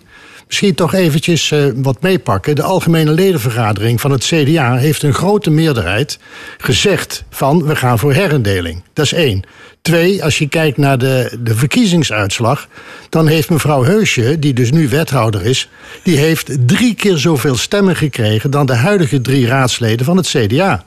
Misschien 0.54 0.74
toch 0.74 0.94
eventjes 0.94 1.50
eh, 1.50 1.64
wat 1.74 2.02
meepakken. 2.02 2.54
De 2.54 2.62
algemene 2.62 3.10
ledenvergadering 3.10 4.00
van 4.00 4.10
het 4.10 4.24
CDA 4.24 4.76
heeft 4.76 5.02
een 5.02 5.14
grote 5.14 5.50
meerderheid 5.50 6.18
gezegd 6.58 7.24
van 7.30 7.66
we 7.66 7.76
gaan 7.76 7.98
voor 7.98 8.12
herindeling. 8.12 8.82
Dat 8.92 9.04
is 9.04 9.12
één. 9.12 9.42
Twee, 9.82 10.24
als 10.24 10.38
je 10.38 10.48
kijkt 10.48 10.76
naar 10.76 10.98
de, 10.98 11.38
de 11.40 11.54
verkiezingsuitslag, 11.54 12.68
dan 13.08 13.26
heeft 13.26 13.50
mevrouw 13.50 13.84
Heusje, 13.84 14.38
die 14.38 14.52
dus 14.52 14.70
nu 14.70 14.88
wethouder 14.88 15.46
is, 15.46 15.68
die 16.02 16.16
heeft 16.16 16.56
drie 16.66 16.94
keer 16.94 17.18
zoveel 17.18 17.56
stemmen 17.56 17.96
gekregen 17.96 18.50
dan 18.50 18.66
de 18.66 18.74
huidige 18.74 19.20
drie 19.20 19.46
raadsleden 19.46 20.06
van 20.06 20.16
het 20.16 20.26
CDA. 20.26 20.84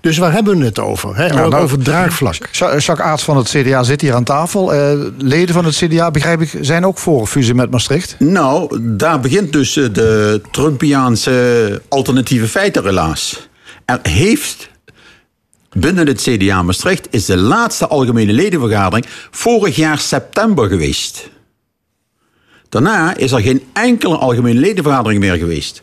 Dus 0.00 0.18
waar 0.18 0.32
hebben 0.32 0.58
we 0.58 0.64
het 0.64 0.78
over? 0.78 1.16
Hè? 1.16 1.28
nou- 1.28 1.54
over 1.54 1.78
draagvlak. 1.78 2.48
Ja- 2.52 2.76
Jacques 2.76 3.06
Aarts 3.06 3.22
van 3.24 3.36
het 3.36 3.48
CDA 3.48 3.82
zit 3.82 4.00
hier 4.00 4.14
aan 4.14 4.24
tafel. 4.24 4.74
Eh, 4.74 4.98
leden 5.18 5.54
van 5.54 5.64
het 5.64 5.76
CDA, 5.76 6.10
begrijp 6.10 6.40
ik, 6.40 6.58
zijn 6.60 6.86
ook 6.86 6.98
voor 6.98 7.26
fusie 7.26 7.54
met 7.54 7.70
Maastricht. 7.70 8.16
Nou, 8.18 8.78
daar 8.80 9.20
begint 9.20 9.52
dus 9.52 9.76
eh, 9.76 9.84
de 9.92 10.40
Trumpiaanse 10.50 11.82
alternatieve 11.88 12.48
feitenrelaas. 12.48 13.48
Er 13.84 13.98
heeft 14.02 14.68
binnen 15.72 16.06
het 16.06 16.20
CDA 16.20 16.62
Maastricht 16.62 17.06
is 17.10 17.24
de 17.24 17.36
laatste 17.36 17.86
algemene 17.86 18.32
ledenvergadering 18.32 19.06
vorig 19.30 19.76
jaar 19.76 19.98
september 19.98 20.68
geweest. 20.68 21.30
Daarna 22.68 23.16
is 23.16 23.32
er 23.32 23.40
geen 23.40 23.62
enkele 23.72 24.16
algemene 24.16 24.60
ledenvergadering 24.60 25.20
meer 25.20 25.36
geweest. 25.36 25.82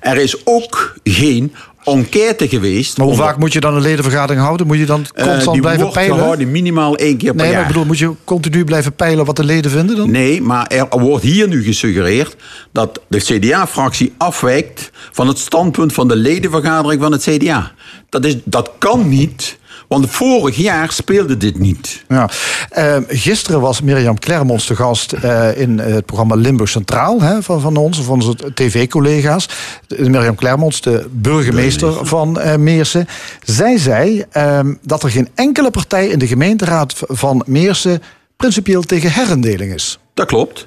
Er 0.00 0.16
is 0.16 0.46
ook 0.46 0.94
geen 1.04 1.54
enquête 1.84 2.48
geweest. 2.48 2.96
Maar 2.96 3.06
hoe 3.06 3.14
onder- 3.14 3.28
vaak 3.28 3.38
moet 3.38 3.52
je 3.52 3.60
dan 3.60 3.74
een 3.74 3.80
ledenvergadering 3.82 4.42
houden? 4.44 4.66
Moet 4.66 4.78
je 4.78 4.86
dan 4.86 5.06
Eh, 5.14 5.24
constant 5.24 5.52
die 5.52 5.60
blijven 5.60 5.80
wordt 5.82 5.96
peilen? 5.96 6.16
gehouden 6.18 6.50
minimaal 6.50 6.96
één 6.96 7.16
keer 7.16 7.28
per 7.34 7.36
Nee, 7.36 7.44
maar 7.46 7.52
jaar. 7.54 7.60
ik 7.60 7.66
bedoel, 7.66 7.84
moet 7.84 7.98
je 7.98 8.10
continu 8.24 8.64
blijven 8.64 8.92
peilen 8.92 9.24
wat 9.24 9.36
de 9.36 9.44
leden 9.44 9.70
vinden 9.70 9.96
dan? 9.96 10.10
Nee, 10.10 10.42
maar 10.42 10.66
er 10.66 10.86
wordt 11.00 11.24
hier 11.24 11.48
nu 11.48 11.62
gesuggereerd 11.62 12.36
dat 12.72 13.00
de 13.08 13.18
CDA-fractie 13.18 14.12
afwijkt 14.16 14.90
van 15.12 15.28
het 15.28 15.38
standpunt 15.38 15.92
van 15.92 16.08
de 16.08 16.16
ledenvergadering 16.16 17.02
van 17.02 17.12
het 17.12 17.22
CDA. 17.22 17.72
Dat, 18.08 18.24
is, 18.24 18.36
dat 18.44 18.70
kan 18.78 19.08
niet, 19.08 19.58
want 19.90 20.10
vorig 20.10 20.56
jaar 20.56 20.92
speelde 20.92 21.36
dit 21.36 21.58
niet. 21.58 22.04
Ja. 22.08 22.30
Eh, 22.70 22.96
gisteren 23.08 23.60
was 23.60 23.80
Mirjam 23.80 24.18
Klermons 24.18 24.64
te 24.66 24.76
gast 24.76 25.12
eh, 25.12 25.60
in 25.60 25.78
het 25.78 26.06
programma 26.06 26.34
Limburg 26.34 26.68
Centraal 26.70 27.20
hè, 27.20 27.42
van, 27.42 27.60
van 27.60 27.76
ons, 27.76 28.00
van 28.02 28.14
onze 28.14 28.36
tv-collega's. 28.54 29.48
De- 29.86 30.10
Mirjam 30.10 30.34
Klermons, 30.34 30.80
de 30.80 31.06
burgemeester 31.12 32.06
van 32.06 32.40
eh, 32.40 32.56
Meersen. 32.56 33.06
Zij 33.44 33.78
zei 33.78 34.24
ehm, 34.30 34.74
dat 34.82 35.02
er 35.02 35.10
geen 35.10 35.28
enkele 35.34 35.70
partij 35.70 36.06
in 36.08 36.18
de 36.18 36.26
gemeenteraad 36.26 36.94
van 36.96 37.42
Meersen 37.46 38.02
principieel 38.36 38.82
tegen 38.82 39.12
herindeling 39.12 39.74
is. 39.74 39.98
Dat 40.14 40.26
klopt. 40.26 40.66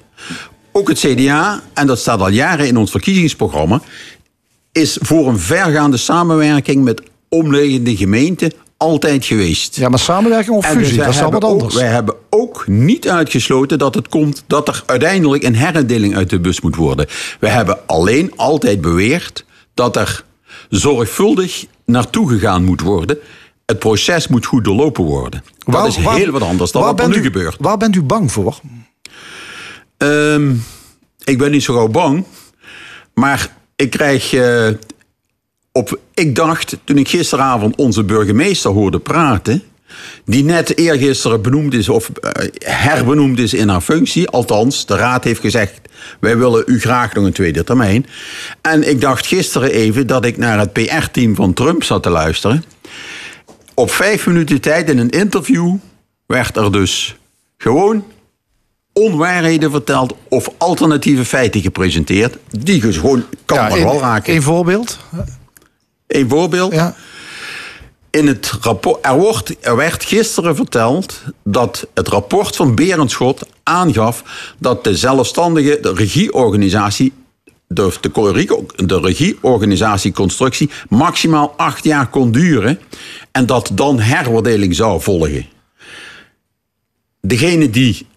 Ook 0.72 0.88
het 0.88 1.00
CDA, 1.00 1.62
en 1.74 1.88
dat 1.88 2.00
staat 2.00 2.20
al 2.20 2.30
jaren 2.30 2.68
in 2.68 2.78
ons 2.78 2.92
verkiezingsprogramma, 2.92 3.82
is 4.72 4.98
voor 5.02 5.28
een 5.28 5.40
vergaande 5.40 5.98
samenwerking 5.98 6.84
met 6.84 7.02
omliggende 7.30 7.96
gemeenten 7.98 8.52
altijd 8.84 9.26
geweest. 9.26 9.76
Ja, 9.76 9.90
maar 9.90 10.00
samenwerking 10.00 10.56
of 10.56 10.66
dus 10.66 10.74
fusie, 10.74 10.98
dat 10.98 11.08
is 11.08 11.22
al 11.22 11.22
wat 11.22 11.32
hebben 11.32 11.50
ook- 11.50 11.56
anders. 11.62 11.76
wij 11.76 11.88
hebben 11.92 12.16
ook 12.30 12.68
niet 12.68 13.10
uitgesloten 13.10 13.78
dat 13.78 13.96
het 13.96 14.08
komt 14.08 14.44
dat 14.48 14.68
er 14.68 14.84
uiteindelijk 14.86 15.44
een 15.44 15.56
herindeling 15.56 16.16
uit 16.16 16.30
de 16.30 16.40
bus 16.40 16.62
moet 16.62 16.76
worden. 16.76 17.08
We 17.40 17.48
hebben 17.48 17.78
alleen 17.88 18.32
altijd 18.36 18.82
beweerd 18.82 19.46
dat 19.74 19.96
er 19.96 20.24
zorgvuldig 20.70 21.66
naartoe 21.86 22.30
gegaan 22.30 22.64
moet 22.64 22.82
worden. 22.82 23.18
Het 23.66 23.80
proces 23.80 24.28
moet 24.28 24.46
goed 24.46 24.64
doorlopen 24.64 25.04
worden. 25.04 25.44
Dat 25.60 25.74
Waar- 25.76 25.88
is 25.88 26.02
waar- 26.02 26.16
heel 26.16 26.32
wat 26.32 26.42
anders 26.42 26.72
dan 26.72 26.82
wat 26.82 27.00
er 27.00 27.10
nu 27.10 27.16
u- 27.16 27.22
gebeurt. 27.22 27.56
Waar 27.60 27.78
bent 27.78 27.96
u 27.96 28.02
bang 28.04 28.32
voor? 28.32 28.60
Ehm, 29.98 30.52
ik 31.24 31.38
ben 31.38 31.52
niet 31.52 31.64
zo 31.64 31.74
gauw 31.74 31.88
bang. 31.88 32.26
Maar 33.14 33.50
ik 33.76 33.90
krijg. 33.90 34.34
eh, 34.34 34.68
op, 35.74 36.00
ik 36.14 36.36
dacht 36.36 36.78
toen 36.84 36.98
ik 36.98 37.08
gisteravond 37.08 37.76
onze 37.76 38.04
burgemeester 38.04 38.72
hoorde 38.72 39.00
praten. 39.00 39.64
Die 40.26 40.44
net 40.44 40.78
eergisteren 40.78 41.42
benoemd 41.42 41.74
is 41.74 41.90
of 41.90 42.10
eh, 42.10 42.48
herbenoemd 42.66 43.40
is 43.40 43.54
in 43.54 43.70
haar 43.70 43.82
functie. 43.82 44.30
Althans, 44.30 44.86
de 44.86 44.96
raad 44.96 45.24
heeft 45.24 45.42
gezegd: 45.42 45.82
wij 46.20 46.38
willen 46.38 46.64
u 46.66 46.80
graag 46.80 47.14
nog 47.14 47.26
een 47.26 47.34
tweede 47.34 47.64
termijn. 47.64 48.06
En 48.62 48.90
ik 48.90 49.02
dacht 49.02 49.26
gisteren 49.26 49.72
even 49.72 50.08
dat 50.08 50.26
ik 50.26 50.38
naar 50.38 50.60
het 50.60 50.74
PR-team 50.74 51.36
van 51.36 51.54
Trump 51.54 51.84
zat 51.84 52.04
te 52.04 52.10
luisteren. 52.10 52.64
Op 53.74 53.92
vijf 53.92 54.28
minuten 54.28 54.62
tijd 54.62 54.90
in 54.90 54.98
een 54.98 55.10
interview 55.10 55.76
werd 56.26 56.58
er 56.58 56.72
dus 56.72 57.16
gewoon 57.58 58.04
onwaarheden 58.94 59.72
verteld 59.72 60.16
of 60.30 60.50
alternatieve 60.58 61.26
feiten 61.26 61.62
gepresenteerd. 61.62 62.38
Die 62.50 62.82
dus 62.82 62.98
gewoon 62.98 63.24
kan 63.46 63.58
Ja, 63.58 63.70
maar 63.70 63.80
wel 63.80 64.00
raken. 64.00 64.36
Een 64.36 64.42
voorbeeld? 64.42 65.00
Een 66.08 66.30
voorbeeld. 66.30 66.74
Ja. 66.74 66.96
In 68.10 68.28
het 68.28 68.52
rapport, 68.62 69.06
er, 69.06 69.18
wordt, 69.18 69.56
er 69.66 69.76
werd 69.76 70.06
gisteren 70.06 70.56
verteld 70.56 71.22
dat 71.44 71.88
het 71.94 72.08
rapport 72.08 72.56
van 72.56 72.76
Berendschot 72.76 73.46
aangaf 73.64 74.24
dat 74.58 74.84
de 74.84 74.96
zelfstandige 74.96 75.78
de 75.82 75.94
regieorganisatie, 75.94 77.14
de, 77.68 77.94
de, 78.02 78.66
de 78.86 79.00
regieorganisatieconstructie, 79.00 80.70
maximaal 80.90 81.54
acht 81.58 81.84
jaar 81.84 82.08
kon 82.08 82.32
duren 82.32 82.80
en 83.32 83.46
dat 83.46 83.72
dan 83.74 84.00
herwaardeling 84.00 84.76
zou 84.76 85.02
volgen. 85.02 85.46
Degene 87.22 87.70
die 87.70 88.08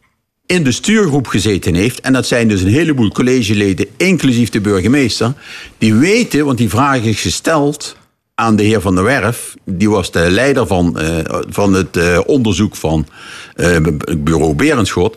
in 0.46 0.64
de 0.64 0.72
stuurgroep 0.72 1.26
gezeten 1.26 1.74
heeft, 1.74 2.00
en 2.00 2.12
dat 2.12 2.26
zijn 2.26 2.48
dus 2.48 2.60
een 2.60 2.68
heleboel 2.68 3.10
collegeleden, 3.10 3.86
inclusief 3.96 4.50
de 4.50 4.60
burgemeester, 4.60 5.32
die 5.78 5.94
weten, 5.94 6.44
want 6.44 6.58
die 6.58 6.68
vraag 6.68 7.02
is 7.02 7.20
gesteld 7.20 7.96
aan 8.34 8.56
de 8.56 8.62
heer 8.62 8.80
Van 8.80 8.94
der 8.94 9.04
Werf, 9.04 9.54
die 9.64 9.90
was 9.90 10.10
de 10.10 10.30
leider 10.30 10.66
van, 10.66 10.98
eh, 10.98 11.08
van 11.48 11.72
het 11.72 11.96
eh, 11.96 12.20
onderzoek 12.26 12.76
van 12.76 13.06
het 13.54 14.24
bureau 14.24 14.54
Berenschot, 14.54 15.16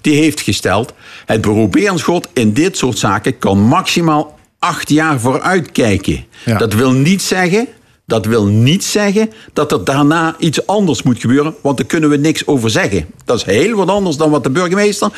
die 0.00 0.14
heeft 0.14 0.40
gesteld, 0.40 0.92
het 1.26 1.40
bureau 1.40 1.68
Berenschot 1.68 2.28
in 2.32 2.52
dit 2.52 2.76
soort 2.76 2.98
zaken 2.98 3.38
kan 3.38 3.58
maximaal 3.58 4.38
acht 4.58 4.88
jaar 4.88 5.20
vooruitkijken. 5.20 6.24
Ja. 6.44 6.58
Dat 6.58 6.74
wil 6.74 6.92
niet 6.92 7.22
zeggen 7.22 7.68
dat 8.08 8.26
wil 8.26 8.46
niet 8.46 8.84
zeggen 8.84 9.32
dat 9.52 9.72
er 9.72 9.84
daarna 9.84 10.34
iets 10.38 10.66
anders 10.66 11.02
moet 11.02 11.20
gebeuren, 11.20 11.54
want 11.62 11.76
daar 11.76 11.86
kunnen 11.86 12.10
we 12.10 12.16
niks 12.16 12.46
over 12.46 12.70
zeggen. 12.70 13.06
Dat 13.24 13.36
is 13.36 13.44
heel 13.44 13.76
wat 13.76 13.88
anders 13.88 14.16
dan 14.16 14.30
wat 14.30 14.42
de 14.44 14.50
burgemeester 14.50 15.10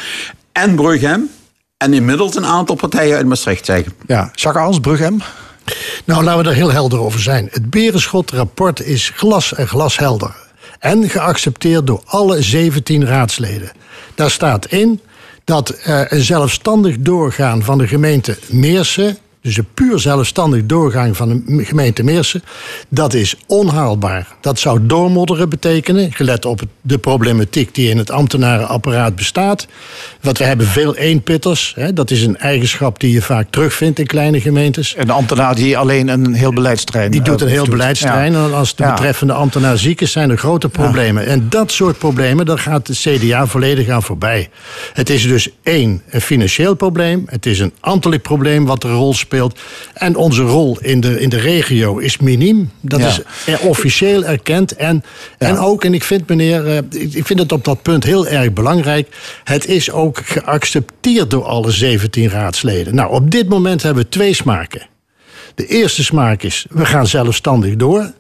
en 0.53 0.75
Brughem 0.75 1.31
en 1.77 1.93
inmiddels 1.93 2.37
een 2.37 2.47
aantal 2.47 2.77
partijen 2.77 3.17
uit 3.17 3.27
Maastricht 3.27 3.65
zeggen. 3.65 3.93
ja. 4.07 4.31
Jacques 4.35 4.65
Ans, 4.65 4.81
Brughem. 4.81 5.21
Nou, 6.05 6.25
laten 6.25 6.43
we 6.43 6.49
er 6.49 6.57
heel 6.57 6.73
helder 6.73 6.99
over 6.99 7.21
zijn. 7.21 7.49
Het 7.51 7.71
Berenschot-rapport 7.71 8.81
is 8.81 9.13
glas 9.15 9.55
en 9.55 9.69
glashelder. 9.69 10.37
En 10.79 11.09
geaccepteerd 11.09 11.87
door 11.87 12.03
alle 12.05 12.43
17 12.43 13.07
raadsleden. 13.07 13.73
Daar 14.15 14.31
staat 14.31 14.67
in 14.67 15.01
dat 15.45 15.71
eh, 15.71 16.01
een 16.09 16.23
zelfstandig 16.23 16.97
doorgaan 16.99 17.63
van 17.63 17.79
de 17.79 17.87
gemeente 17.87 18.39
Meersen. 18.49 19.19
Dus 19.43 19.57
een 19.57 19.67
puur 19.75 19.99
zelfstandig 19.99 20.67
doorgang 20.67 21.17
van 21.17 21.43
de 21.47 21.65
gemeente 21.65 22.03
Meersen. 22.03 22.43
Dat 22.89 23.15
is 23.15 23.35
onhaalbaar. 23.47 24.27
Dat 24.41 24.59
zou 24.59 24.79
doormodderen 24.87 25.49
betekenen. 25.49 26.13
Gelet 26.13 26.45
op 26.45 26.61
de 26.81 26.99
problematiek 26.99 27.75
die 27.75 27.91
in 27.91 27.99
het 27.99 28.11
ambtenarenapparaat 28.11 29.17
bestaat. 29.17 29.67
Want 30.21 30.39
we 30.39 30.45
hebben 30.45 30.67
veel 30.67 30.97
eenpitters. 30.97 31.73
Hè, 31.77 31.93
dat 31.93 32.11
is 32.11 32.23
een 32.23 32.37
eigenschap 32.39 33.01
die 33.01 33.13
je 33.13 33.23
vaak 33.23 33.47
terugvindt 33.51 33.99
in 33.99 34.07
kleine 34.07 34.41
gemeentes. 34.41 34.95
Een 34.97 35.11
ambtenaar 35.11 35.55
die 35.55 35.79
alleen 35.79 36.09
een 36.09 36.35
heel 36.35 36.53
beleidsterrein 36.53 37.11
Die 37.11 37.23
doet 37.23 37.41
eh, 37.41 37.47
een 37.47 37.53
heel 37.53 37.65
doet. 37.65 37.71
beleidsterrein. 37.71 38.33
Ja. 38.33 38.45
En 38.45 38.55
als 38.55 38.75
de 38.75 38.83
Ja. 38.83 38.91
betreffende 38.91 39.33
ambtenaar 39.33 39.79
ziek 39.79 40.01
is, 40.01 40.13
zijn 40.13 40.31
er 40.31 40.39
grote 40.39 40.69
problemen. 40.69 41.27
En 41.27 41.47
dat 41.49 41.73
soort 41.73 41.99
problemen, 41.99 42.47
daar 42.47 42.59
gaat 42.59 42.87
de 42.87 42.95
CDA 43.19 43.47
volledig 43.47 43.89
aan 43.89 44.03
voorbij. 44.03 44.49
Het 44.93 45.11
is 45.11 45.23
dus 45.27 45.49
één, 45.63 46.03
een 46.11 46.21
financieel 46.21 46.75
probleem. 46.75 47.23
Het 47.27 47.47
is 47.47 47.59
een 47.59 47.73
ambtelijk 47.81 48.23
probleem 48.23 48.65
wat 48.67 48.85
een 48.85 48.91
rol 48.93 49.15
speelt. 49.15 49.29
En 49.95 50.17
onze 50.17 50.43
rol 50.43 50.79
in 50.81 51.01
de, 51.01 51.21
in 51.21 51.29
de 51.29 51.39
regio 51.39 51.99
is 51.99 52.19
miniem. 52.19 52.71
Dat 52.81 53.01
Ja. 53.01 53.07
is 53.07 53.21
er 53.47 53.61
officieel 53.61 54.25
erkend. 54.25 54.77
En, 54.77 55.05
en 55.39 55.59
ook, 55.59 55.85
en 55.85 55.95
ik 55.95 56.05
vind 56.05 56.29
meneer, 56.29 56.67
eh, 56.67 56.77
ik 56.77 57.13
ik 57.15 57.27
vind 57.27 57.39
het 57.39 57.53
op 57.53 57.65
dat 57.65 57.83
punt 57.83 58.05
heel 58.05 58.27
erg 58.27 58.53
belangrijk. 58.53 59.09
Het 59.45 59.67
is 59.67 59.91
ook 59.91 60.21
geaccepteerd 60.25 61.31
door 61.31 61.45
alle 61.45 61.71
17 61.71 62.29
raadsleden. 62.29 62.95
Nou, 62.95 63.13
op 63.13 63.31
dit 63.31 63.49
moment 63.49 63.83
hebben 63.83 64.03
we 64.03 64.09
twee 64.09 64.35
smaken. 64.35 64.87
De 65.55 65.67
eerste 65.67 66.05
smaak 66.05 66.43
is, 66.43 66.67
we 66.71 66.85
gaan 66.85 67.07
zelfstandig 67.07 67.77
door. 67.77 68.13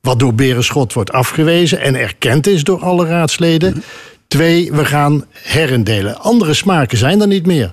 Wat 0.00 0.18
door 0.18 0.34
Berenschot 0.34 0.92
wordt 0.92 1.12
afgewezen 1.12 1.80
en 1.80 1.94
erkend 1.94 2.46
is 2.46 2.64
door 2.64 2.80
alle 2.80 3.06
raadsleden. 3.06 3.82
Twee, 4.28 4.72
we 4.72 4.84
gaan 4.84 5.24
herendelen. 5.32 6.18
Andere 6.20 6.54
smaken 6.54 6.98
zijn 6.98 7.20
er 7.20 7.26
niet 7.26 7.46
meer. 7.46 7.72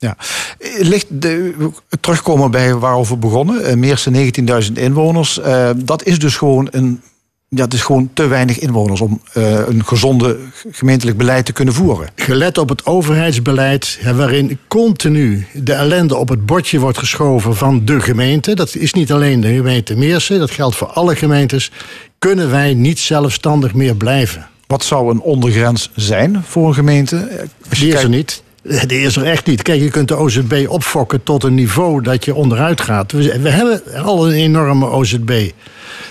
Ja. 0.00 0.16
Eh, 0.58 0.70
Ligt 0.78 1.06
de, 1.08 1.54
terugkomen 2.00 2.50
bij 2.50 2.74
waarover 2.74 3.14
we 3.14 3.20
begonnen, 3.20 3.64
eh, 3.64 3.76
Meersen 3.76 4.12
19.000 4.12 4.78
inwoners. 4.78 5.40
eh, 5.40 5.70
dat 5.76 6.04
is 6.04 6.18
dus 6.18 6.36
gewoon 6.36 6.68
een. 6.70 7.00
Ja, 7.48 7.64
het 7.64 7.74
is 7.74 7.82
gewoon 7.82 8.10
te 8.14 8.26
weinig 8.26 8.58
inwoners 8.58 9.00
om 9.00 9.20
een 9.32 9.84
gezonde 9.84 10.38
gemeentelijk 10.70 11.16
beleid 11.16 11.44
te 11.46 11.52
kunnen 11.52 11.74
voeren. 11.74 12.08
Gelet 12.14 12.58
op 12.58 12.68
het 12.68 12.86
overheidsbeleid, 12.86 13.98
hè, 14.00 14.14
waarin 14.14 14.58
continu 14.68 15.46
de 15.54 15.72
ellende 15.72 16.16
op 16.16 16.28
het 16.28 16.46
bordje 16.46 16.78
wordt 16.78 16.98
geschoven 16.98 17.56
van 17.56 17.84
de 17.84 18.00
gemeente. 18.00 18.54
Dat 18.54 18.74
is 18.74 18.92
niet 18.92 19.12
alleen 19.12 19.40
de 19.40 19.54
gemeente 19.54 19.96
Meersen, 19.96 20.38
dat 20.38 20.50
geldt 20.50 20.76
voor 20.76 20.86
alle 20.86 21.16
gemeentes. 21.16 21.70
Kunnen 22.18 22.50
wij 22.50 22.74
niet 22.74 22.98
zelfstandig 22.98 23.74
meer 23.74 23.94
blijven? 23.96 24.48
Wat 24.66 24.84
zou 24.84 25.10
een 25.10 25.20
ondergrens 25.20 25.90
zijn 25.94 26.42
voor 26.46 26.68
een 26.68 26.74
gemeente? 26.74 27.46
Die 27.68 27.92
is 27.94 28.02
er 28.02 28.08
niet. 28.08 28.42
Die 28.62 29.00
is 29.00 29.16
er 29.16 29.24
echt 29.24 29.46
niet. 29.46 29.62
Kijk, 29.62 29.80
je 29.80 29.90
kunt 29.90 30.08
de 30.08 30.16
OZB 30.16 30.64
opfokken 30.68 31.22
tot 31.22 31.44
een 31.44 31.54
niveau 31.54 32.02
dat 32.02 32.24
je 32.24 32.34
onderuit 32.34 32.80
gaat. 32.80 33.12
We, 33.12 33.48
hebben 33.48 33.82
al 34.02 34.28
een 34.28 34.34
enorme 34.34 34.86
OZB. 34.86 35.50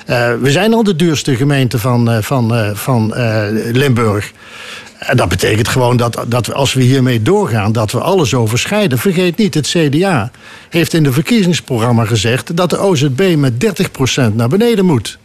Eh, 0.05 0.33
we 0.41 0.51
zijn 0.51 0.73
al 0.73 0.83
de 0.83 0.95
duurste 0.95 1.35
gemeente 1.35 1.79
van, 1.79 2.11
eh, 2.11 2.21
van, 2.21 2.55
eh, 2.55 2.69
van 2.73 3.15
eh, 3.15 3.43
Limburg. 3.71 4.31
En 4.99 5.17
dat 5.17 5.29
betekent 5.29 5.67
gewoon 5.67 5.97
dat, 5.97 6.23
dat 6.27 6.53
als 6.53 6.73
we 6.73 6.81
hiermee 6.81 7.21
doorgaan, 7.21 7.71
dat 7.71 7.91
we 7.91 7.99
alles 7.99 8.33
overschrijden. 8.33 8.97
Vergeet 8.97 9.37
niet, 9.37 9.53
het 9.53 9.67
CDA 9.67 10.31
heeft 10.69 10.93
in 10.93 11.03
de 11.03 11.11
verkiezingsprogramma 11.11 12.05
gezegd 12.05 12.55
dat 12.57 12.69
de 12.69 12.79
OZB 12.79 13.35
met 13.37 13.59
30% 13.59 14.35
naar 14.35 14.49
beneden 14.49 14.85
moet. 14.85 15.17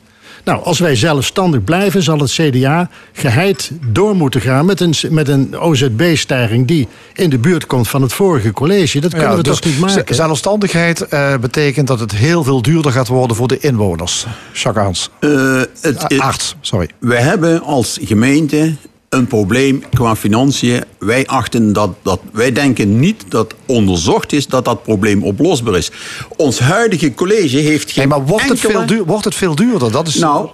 Nou, 0.44 0.64
als 0.64 0.78
wij 0.78 0.96
zelfstandig 0.96 1.64
blijven, 1.64 2.02
zal 2.02 2.18
het 2.18 2.30
CDA 2.30 2.88
geheid 3.12 3.70
door 3.86 4.16
moeten 4.16 4.40
gaan 4.40 4.66
met 4.66 4.80
een, 4.80 4.94
met 5.10 5.28
een 5.28 5.58
OZB-stijging 5.58 6.66
die 6.66 6.88
in 7.12 7.30
de 7.30 7.38
buurt 7.38 7.66
komt 7.66 7.88
van 7.88 8.02
het 8.02 8.12
vorige 8.12 8.52
college. 8.52 9.00
Dat 9.00 9.14
kunnen 9.14 9.36
we 9.36 9.42
dus 9.42 9.58
toch 9.58 9.70
niet 9.70 9.80
maken? 9.80 10.14
Zelfstandigheid 10.14 11.06
uh, 11.10 11.36
betekent 11.36 11.86
dat 11.86 12.00
het 12.00 12.12
heel 12.12 12.44
veel 12.44 12.62
duurder 12.62 12.92
gaat 12.92 13.08
worden 13.08 13.36
voor 13.36 13.48
de 13.48 13.58
inwoners. 13.58 14.26
Jacques 14.52 14.84
Arns. 14.84 15.10
Uh, 15.20 15.62
het, 15.80 16.18
Arts, 16.18 16.56
sorry. 16.60 16.88
We 16.98 17.16
hebben 17.16 17.62
als 17.62 17.98
gemeente 18.02 18.74
een 19.14 19.26
probleem 19.26 19.82
qua 19.92 20.16
financiën. 20.16 20.82
Wij 20.98 21.26
achten 21.26 21.72
dat, 21.72 21.90
dat 22.02 22.20
wij 22.32 22.52
denken 22.52 22.98
niet 23.00 23.24
dat 23.28 23.54
onderzocht 23.66 24.32
is 24.32 24.46
dat 24.46 24.64
dat 24.64 24.82
probleem 24.82 25.22
oplosbaar 25.22 25.76
is. 25.76 25.90
Ons 26.36 26.58
huidige 26.58 27.14
college 27.14 27.56
heeft 27.56 27.90
geen. 27.90 28.08
Nee, 28.08 28.18
maar 28.18 28.26
wordt, 28.26 28.50
enkele... 28.50 28.68
het, 28.68 28.78
veel 28.78 28.86
duur, 28.86 29.04
wordt 29.04 29.24
het 29.24 29.34
veel 29.34 29.54
duurder? 29.54 29.92
Dat 29.92 30.06
is... 30.06 30.14
Nou, 30.14 30.48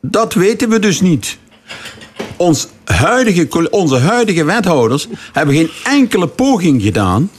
dat 0.00 0.34
weten 0.34 0.68
we 0.68 0.78
dus 0.78 1.00
niet. 1.00 1.38
Ons 2.36 2.68
huidige, 2.84 3.70
onze 3.70 3.98
huidige 3.98 4.44
wethouders 4.44 5.08
hebben 5.32 5.54
geen 5.54 5.70
enkele 5.84 6.26
poging 6.26 6.82
gedaan 6.82 7.30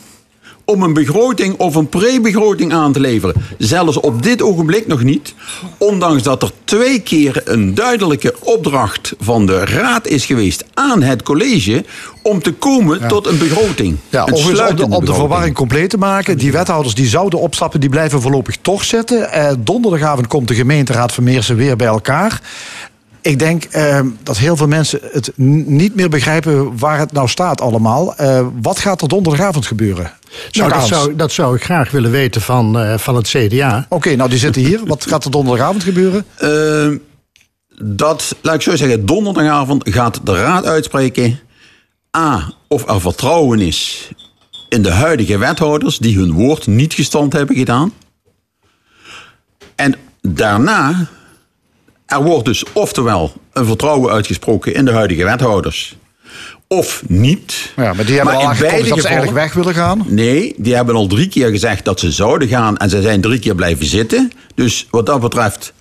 om 0.65 0.83
een 0.83 0.93
begroting 0.93 1.57
of 1.57 1.75
een 1.75 1.89
pre-begroting 1.89 2.73
aan 2.73 2.93
te 2.93 2.99
leveren. 2.99 3.35
Zelfs 3.57 3.99
op 3.99 4.23
dit 4.23 4.41
ogenblik 4.41 4.87
nog 4.87 5.03
niet. 5.03 5.33
Ondanks 5.77 6.23
dat 6.23 6.43
er 6.43 6.51
twee 6.63 6.99
keer 6.99 7.41
een 7.45 7.73
duidelijke 7.73 8.35
opdracht 8.43 9.13
van 9.19 9.45
de 9.45 9.65
raad 9.65 10.07
is 10.07 10.25
geweest 10.25 10.65
aan 10.73 11.01
het 11.01 11.23
college 11.23 11.85
om 12.21 12.41
te 12.41 12.53
komen 12.53 12.99
ja. 12.99 13.07
tot 13.07 13.27
een 13.27 13.37
begroting. 13.37 13.97
Ja, 14.09 14.27
een 14.27 14.33
om, 14.33 14.75
de, 14.75 14.87
om 14.89 15.05
de 15.05 15.13
verwarring 15.13 15.55
compleet 15.55 15.89
te 15.89 15.97
maken. 15.97 16.37
Die 16.37 16.51
wethouders 16.51 16.95
die 16.95 17.07
zouden 17.07 17.39
opstappen, 17.39 17.79
die 17.79 17.89
blijven 17.89 18.21
voorlopig 18.21 18.57
toch 18.61 18.83
zitten. 18.83 19.31
Eh, 19.31 19.51
donderdagavond 19.59 20.27
komt 20.27 20.47
de 20.47 20.55
gemeenteraad 20.55 21.13
van 21.13 21.23
Meersen 21.23 21.55
weer 21.55 21.75
bij 21.75 21.87
elkaar. 21.87 22.41
Ik 23.25 23.39
denk 23.39 23.75
uh, 23.75 23.99
dat 24.23 24.37
heel 24.37 24.55
veel 24.55 24.67
mensen 24.67 24.99
het 25.11 25.31
niet 25.37 25.95
meer 25.95 26.09
begrijpen 26.09 26.77
waar 26.77 26.99
het 26.99 27.11
nou 27.11 27.27
staat 27.27 27.61
allemaal. 27.61 28.21
Uh, 28.21 28.47
wat 28.61 28.79
gaat 28.79 29.01
er 29.01 29.07
donderdagavond 29.07 29.65
gebeuren? 29.65 30.11
Nou, 30.51 30.69
dat, 30.69 30.87
zou, 30.87 31.15
dat 31.15 31.31
zou 31.31 31.55
ik 31.55 31.63
graag 31.63 31.91
willen 31.91 32.11
weten 32.11 32.41
van, 32.41 32.81
uh, 32.81 32.97
van 32.97 33.15
het 33.15 33.27
CDA. 33.27 33.77
Oké, 33.77 33.95
okay, 33.95 34.13
nou 34.13 34.29
die 34.29 34.39
zitten 34.39 34.61
hier. 34.61 34.81
wat 34.85 35.05
gaat 35.05 35.25
er 35.25 35.31
donderdagavond 35.31 35.83
gebeuren? 35.83 36.25
Uh, 36.41 36.97
dat, 37.81 38.35
laat 38.41 38.55
ik 38.55 38.61
zo 38.61 38.75
zeggen, 38.75 39.05
donderdagavond 39.05 39.89
gaat 39.89 40.19
de 40.23 40.33
raad 40.33 40.65
uitspreken... 40.65 41.39
A, 42.17 42.53
of 42.67 42.89
er 42.89 43.01
vertrouwen 43.01 43.59
is 43.59 44.09
in 44.69 44.81
de 44.81 44.91
huidige 44.91 45.37
wethouders... 45.37 45.97
die 45.97 46.17
hun 46.17 46.31
woord 46.31 46.67
niet 46.67 46.93
gestand 46.93 47.33
hebben 47.33 47.55
gedaan. 47.55 47.93
En 49.75 49.95
daarna 50.21 51.07
er 52.05 52.23
wordt 52.23 52.45
dus 52.45 52.63
oftewel 52.73 53.33
een 53.53 53.65
vertrouwen 53.65 54.11
uitgesproken 54.11 54.73
in 54.73 54.85
de 54.85 54.91
huidige 54.91 55.23
wethouders. 55.23 55.97
Of 56.67 57.03
niet. 57.07 57.73
Ja, 57.75 57.93
maar 57.93 58.05
die 58.05 58.15
hebben 58.15 58.33
maar 58.33 58.43
al 58.43 58.49
aangekondigd 58.49 58.89
dat 58.89 59.01
ze 59.01 59.07
eigenlijk 59.07 59.37
weg 59.37 59.53
willen 59.53 59.73
gaan? 59.73 60.05
Nee, 60.07 60.53
die 60.57 60.75
hebben 60.75 60.95
al 60.95 61.07
drie 61.07 61.27
keer 61.27 61.49
gezegd 61.49 61.85
dat 61.85 61.99
ze 61.99 62.11
zouden 62.11 62.47
gaan. 62.47 62.77
En 62.77 62.89
ze 62.89 63.01
zijn 63.01 63.21
drie 63.21 63.39
keer 63.39 63.55
blijven 63.55 63.85
zitten. 63.85 64.31
Dus 64.55 64.87
wat 64.89 65.05
dat 65.05 65.19
betreft, 65.19 65.73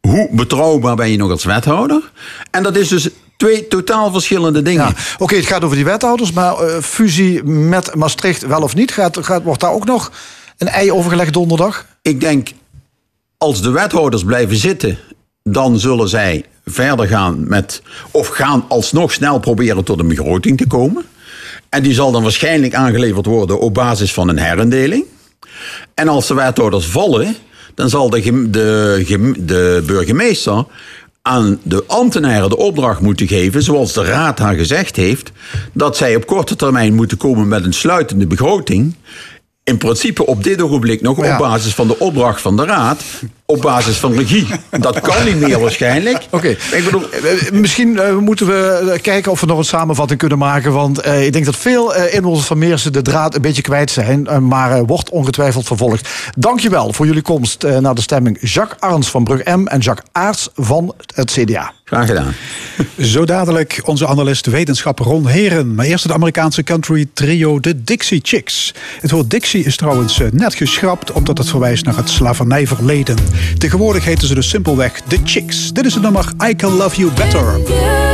hoe 0.00 0.28
betrouwbaar 0.32 0.96
ben 0.96 1.10
je 1.10 1.16
nog 1.16 1.30
als 1.30 1.44
wethouder? 1.44 2.10
En 2.50 2.62
dat 2.62 2.76
is 2.76 2.88
dus 2.88 3.08
twee 3.36 3.68
totaal 3.68 4.12
verschillende 4.12 4.62
dingen. 4.62 4.84
Ja, 4.84 4.88
Oké, 4.88 5.22
okay, 5.22 5.38
het 5.38 5.46
gaat 5.46 5.64
over 5.64 5.76
die 5.76 5.84
wethouders. 5.84 6.32
Maar 6.32 6.64
uh, 6.64 6.78
fusie 6.82 7.44
met 7.44 7.94
Maastricht 7.94 8.46
wel 8.46 8.62
of 8.62 8.74
niet? 8.74 8.92
Gaat, 8.92 9.18
gaat, 9.24 9.42
wordt 9.42 9.60
daar 9.60 9.72
ook 9.72 9.86
nog 9.86 10.12
een 10.58 10.68
ei 10.68 10.92
overgelegd 10.92 11.32
donderdag? 11.32 11.86
Ik 12.02 12.20
denk, 12.20 12.48
als 13.38 13.62
de 13.62 13.70
wethouders 13.70 14.24
blijven 14.24 14.56
zitten 14.56 14.98
dan 15.42 15.78
zullen 15.78 16.08
zij 16.08 16.44
verder 16.66 17.06
gaan 17.06 17.48
met, 17.48 17.82
of 18.10 18.28
gaan 18.28 18.64
alsnog 18.68 19.12
snel 19.12 19.38
proberen 19.38 19.84
tot 19.84 20.00
een 20.00 20.08
begroting 20.08 20.56
te 20.58 20.66
komen. 20.66 21.04
En 21.68 21.82
die 21.82 21.94
zal 21.94 22.12
dan 22.12 22.22
waarschijnlijk 22.22 22.74
aangeleverd 22.74 23.26
worden 23.26 23.60
op 23.60 23.74
basis 23.74 24.12
van 24.12 24.28
een 24.28 24.38
herindeling. 24.38 25.04
En 25.94 26.08
als 26.08 26.26
de 26.26 26.34
wethouders 26.34 26.86
vallen, 26.86 27.36
dan 27.74 27.88
zal 27.88 28.10
de, 28.10 28.50
de, 28.50 29.34
de 29.38 29.82
burgemeester 29.86 30.64
aan 31.22 31.60
de 31.62 31.84
ambtenaren 31.86 32.48
de 32.48 32.56
opdracht 32.56 33.00
moeten 33.00 33.28
geven, 33.28 33.62
zoals 33.62 33.92
de 33.92 34.04
raad 34.04 34.38
haar 34.38 34.54
gezegd 34.54 34.96
heeft, 34.96 35.32
dat 35.72 35.96
zij 35.96 36.16
op 36.16 36.26
korte 36.26 36.56
termijn 36.56 36.94
moeten 36.94 37.16
komen 37.16 37.48
met 37.48 37.64
een 37.64 37.72
sluitende 37.72 38.26
begroting 38.26 38.94
in 39.70 39.78
principe 39.78 40.26
op 40.26 40.44
dit 40.44 40.62
ogenblik 40.62 41.00
nog 41.00 41.18
op 41.18 41.36
basis 41.38 41.74
van 41.74 41.86
de 41.86 41.98
opdracht 41.98 42.40
van 42.40 42.56
de 42.56 42.64
Raad. 42.64 43.02
Op 43.44 43.60
basis 43.60 43.96
van 43.96 44.12
regie. 44.12 44.46
Dat 44.80 45.00
kan 45.00 45.24
niet 45.24 45.40
meer 45.40 45.60
waarschijnlijk. 45.60 46.26
Oké, 46.30 46.56
eh, 46.72 46.86
eh, 46.86 47.52
misschien 47.52 47.88
uh, 47.88 48.16
moeten 48.16 48.46
we 48.46 48.98
kijken 49.02 49.32
of 49.32 49.40
we 49.40 49.46
nog 49.46 49.58
een 49.58 49.64
samenvatting 49.64 50.18
kunnen 50.18 50.38
maken. 50.38 50.72
Want 50.72 51.06
uh, 51.06 51.26
ik 51.26 51.32
denk 51.32 51.44
dat 51.44 51.56
veel 51.56 51.96
uh, 51.96 52.14
inwoners 52.14 52.46
van 52.46 52.58
Meersen 52.58 52.92
de 52.92 53.02
draad 53.02 53.34
een 53.34 53.42
beetje 53.42 53.62
kwijt 53.62 53.90
zijn. 53.90 54.46
maar 54.48 54.84
wordt 54.84 55.10
ongetwijfeld 55.10 55.66
vervolgd. 55.66 56.08
Dankjewel 56.38 56.92
voor 56.92 57.06
jullie 57.06 57.22
komst 57.22 57.62
naar 57.80 57.94
de 57.94 58.00
stemming. 58.00 58.38
Jacques 58.40 58.80
Arns 58.80 59.10
van 59.10 59.24
Brug 59.24 59.44
M 59.44 59.66
en 59.66 59.78
Jacques 59.78 60.08
Aarts 60.12 60.48
van 60.54 60.94
het 61.14 61.30
CDA. 61.30 61.72
Graag 61.90 62.06
gedaan. 62.06 62.34
Zo 62.98 63.24
dadelijk 63.24 63.80
onze 63.84 64.06
analist 64.06 64.46
wetenschap 64.46 64.98
Ron 64.98 65.26
Heren. 65.26 65.74
Maar 65.74 65.86
eerst 65.86 66.02
het 66.02 66.12
Amerikaanse 66.12 66.62
country 66.62 67.06
trio 67.12 67.60
de 67.60 67.84
Dixie 67.84 68.20
Chicks. 68.22 68.74
Het 69.00 69.10
woord 69.10 69.30
Dixie 69.30 69.59
is 69.64 69.76
trouwens 69.76 70.20
net 70.30 70.54
geschrapt 70.54 71.12
omdat 71.12 71.38
het 71.38 71.48
verwijst 71.48 71.84
naar 71.84 71.96
het 71.96 72.08
slavernijverleden. 72.08 73.16
Tegenwoordig 73.58 74.04
heten 74.04 74.28
ze 74.28 74.34
dus 74.34 74.48
simpelweg 74.48 75.02
de 75.02 75.18
Chicks. 75.24 75.72
Dit 75.72 75.86
is 75.86 75.94
het 75.94 76.02
nummer 76.02 76.32
I 76.48 76.56
Can 76.56 76.76
Love 76.76 76.96
You 76.96 77.12
Better. 77.12 78.09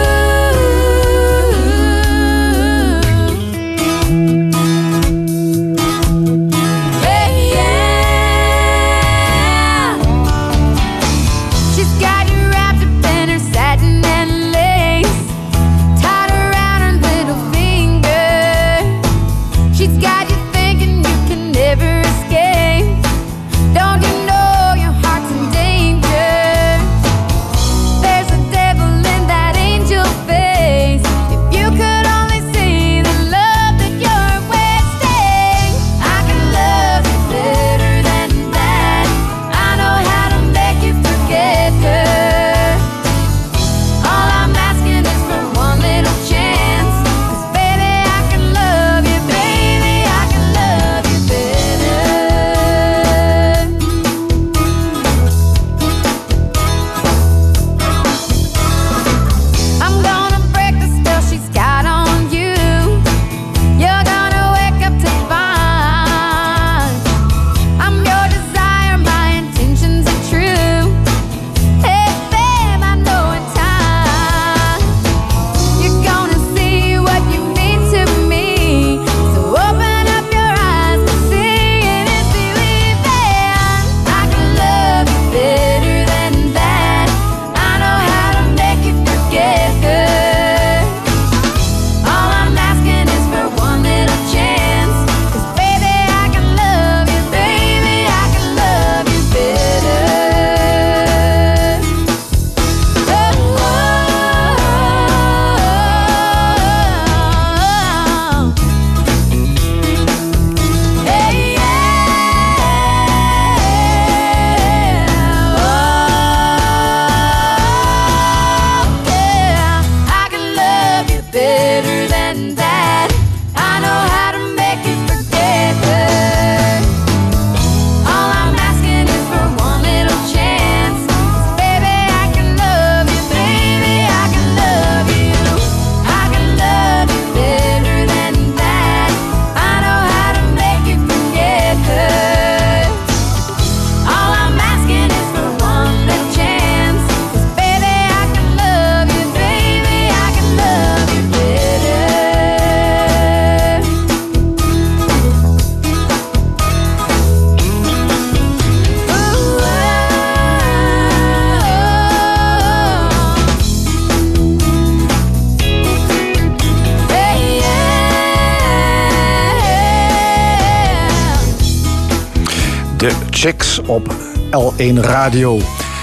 Chicks 173.39 173.79
op 173.79 174.15
L1 174.51 174.95
Radio. 175.01 175.61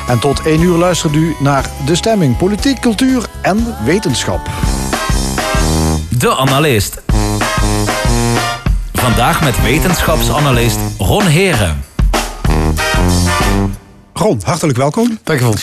En 0.08 0.20
tot 0.20 0.42
1 0.46 0.62
uur 0.62 0.78
luistert 0.78 1.16
u 1.16 1.36
naar 1.40 1.70
De 1.86 1.96
Stemming, 1.96 2.38
Politiek, 2.38 2.80
Cultuur 2.80 3.26
en 3.42 3.76
Wetenschap. 3.86 4.50
De 6.18 6.36
Analist. 6.36 7.02
Vandaag 8.94 9.42
met 9.44 9.62
wetenschapsanalist 9.62 10.78
Ron 10.98 11.26
Heren. 11.26 11.84
Ron, 14.14 14.42
hartelijk 14.44 14.78
welkom. 14.78 15.20
Dankjewel. 15.24 15.56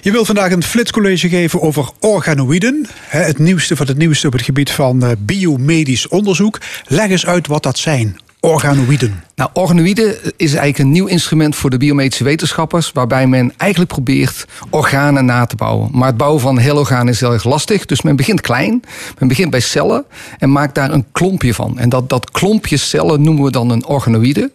Je 0.00 0.10
wil 0.10 0.24
vandaag 0.24 0.50
een 0.50 0.62
flitscollege 0.62 1.28
geven 1.28 1.62
over 1.62 1.90
organoïden. 2.00 2.86
hè, 3.08 3.20
Het 3.20 3.38
nieuwste 3.38 3.76
van 3.76 3.86
het 3.86 3.96
nieuwste 3.96 4.26
op 4.26 4.32
het 4.32 4.42
gebied 4.42 4.70
van 4.70 5.02
eh, 5.02 5.10
biomedisch 5.18 6.08
onderzoek. 6.08 6.60
Leg 6.86 7.10
eens 7.10 7.26
uit 7.26 7.46
wat 7.46 7.62
dat 7.62 7.78
zijn, 7.78 8.16
organoïden. 8.40 9.24
Nou, 9.34 9.50
organoïden 9.52 10.16
is 10.36 10.54
eigenlijk 10.54 10.78
een 10.78 10.90
nieuw 10.90 11.06
instrument 11.06 11.56
voor 11.56 11.70
de 11.70 11.76
biomedische 11.76 12.24
wetenschappers, 12.24 12.92
waarbij 12.92 13.26
men 13.26 13.52
eigenlijk 13.56 13.92
probeert 13.92 14.46
organen 14.70 15.24
na 15.24 15.46
te 15.46 15.56
bouwen. 15.56 15.88
Maar 15.92 16.08
het 16.08 16.16
bouwen 16.16 16.40
van 16.40 16.58
heel 16.58 16.76
organen 16.76 17.12
is 17.12 17.20
heel 17.20 17.32
erg 17.32 17.44
lastig, 17.44 17.86
dus 17.86 18.02
men 18.02 18.16
begint 18.16 18.40
klein, 18.40 18.82
men 19.18 19.28
begint 19.28 19.50
bij 19.50 19.60
cellen 19.60 20.04
en 20.38 20.52
maakt 20.52 20.74
daar 20.74 20.90
een 20.90 21.04
klompje 21.12 21.54
van. 21.54 21.78
En 21.78 21.88
dat, 21.88 22.08
dat 22.08 22.30
klompje 22.30 22.76
cellen 22.76 23.22
noemen 23.22 23.44
we 23.44 23.50
dan 23.50 23.70
een 23.70 23.86
organoïde. 23.86 24.50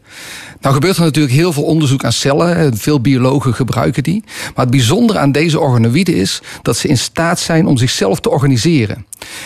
Nou 0.62 0.74
gebeurt 0.74 0.98
er 0.98 1.04
natuurlijk 1.04 1.34
heel 1.34 1.54
veel 1.54 1.64
onderzoek 1.64 2.04
aan 2.04 2.12
cellen, 2.12 2.78
veel 2.78 3.02
biologen 3.02 3.54
gebruiken 3.54 4.04
die. 4.04 4.24
Maar 4.26 4.66
het 4.66 4.70
bijzondere 4.70 5.20
aan 5.20 5.32
deze 5.32 5.60
organoïden 5.60 6.16
is 6.16 6.42
dat 6.62 6.78
ze 6.78 6.88
in 6.88 6.98
staat 6.98 7.40
zijn 7.40 7.66
om 7.66 7.78
zichzelf 7.78 8.20
te 8.20 8.30
organiseren. 8.30 9.06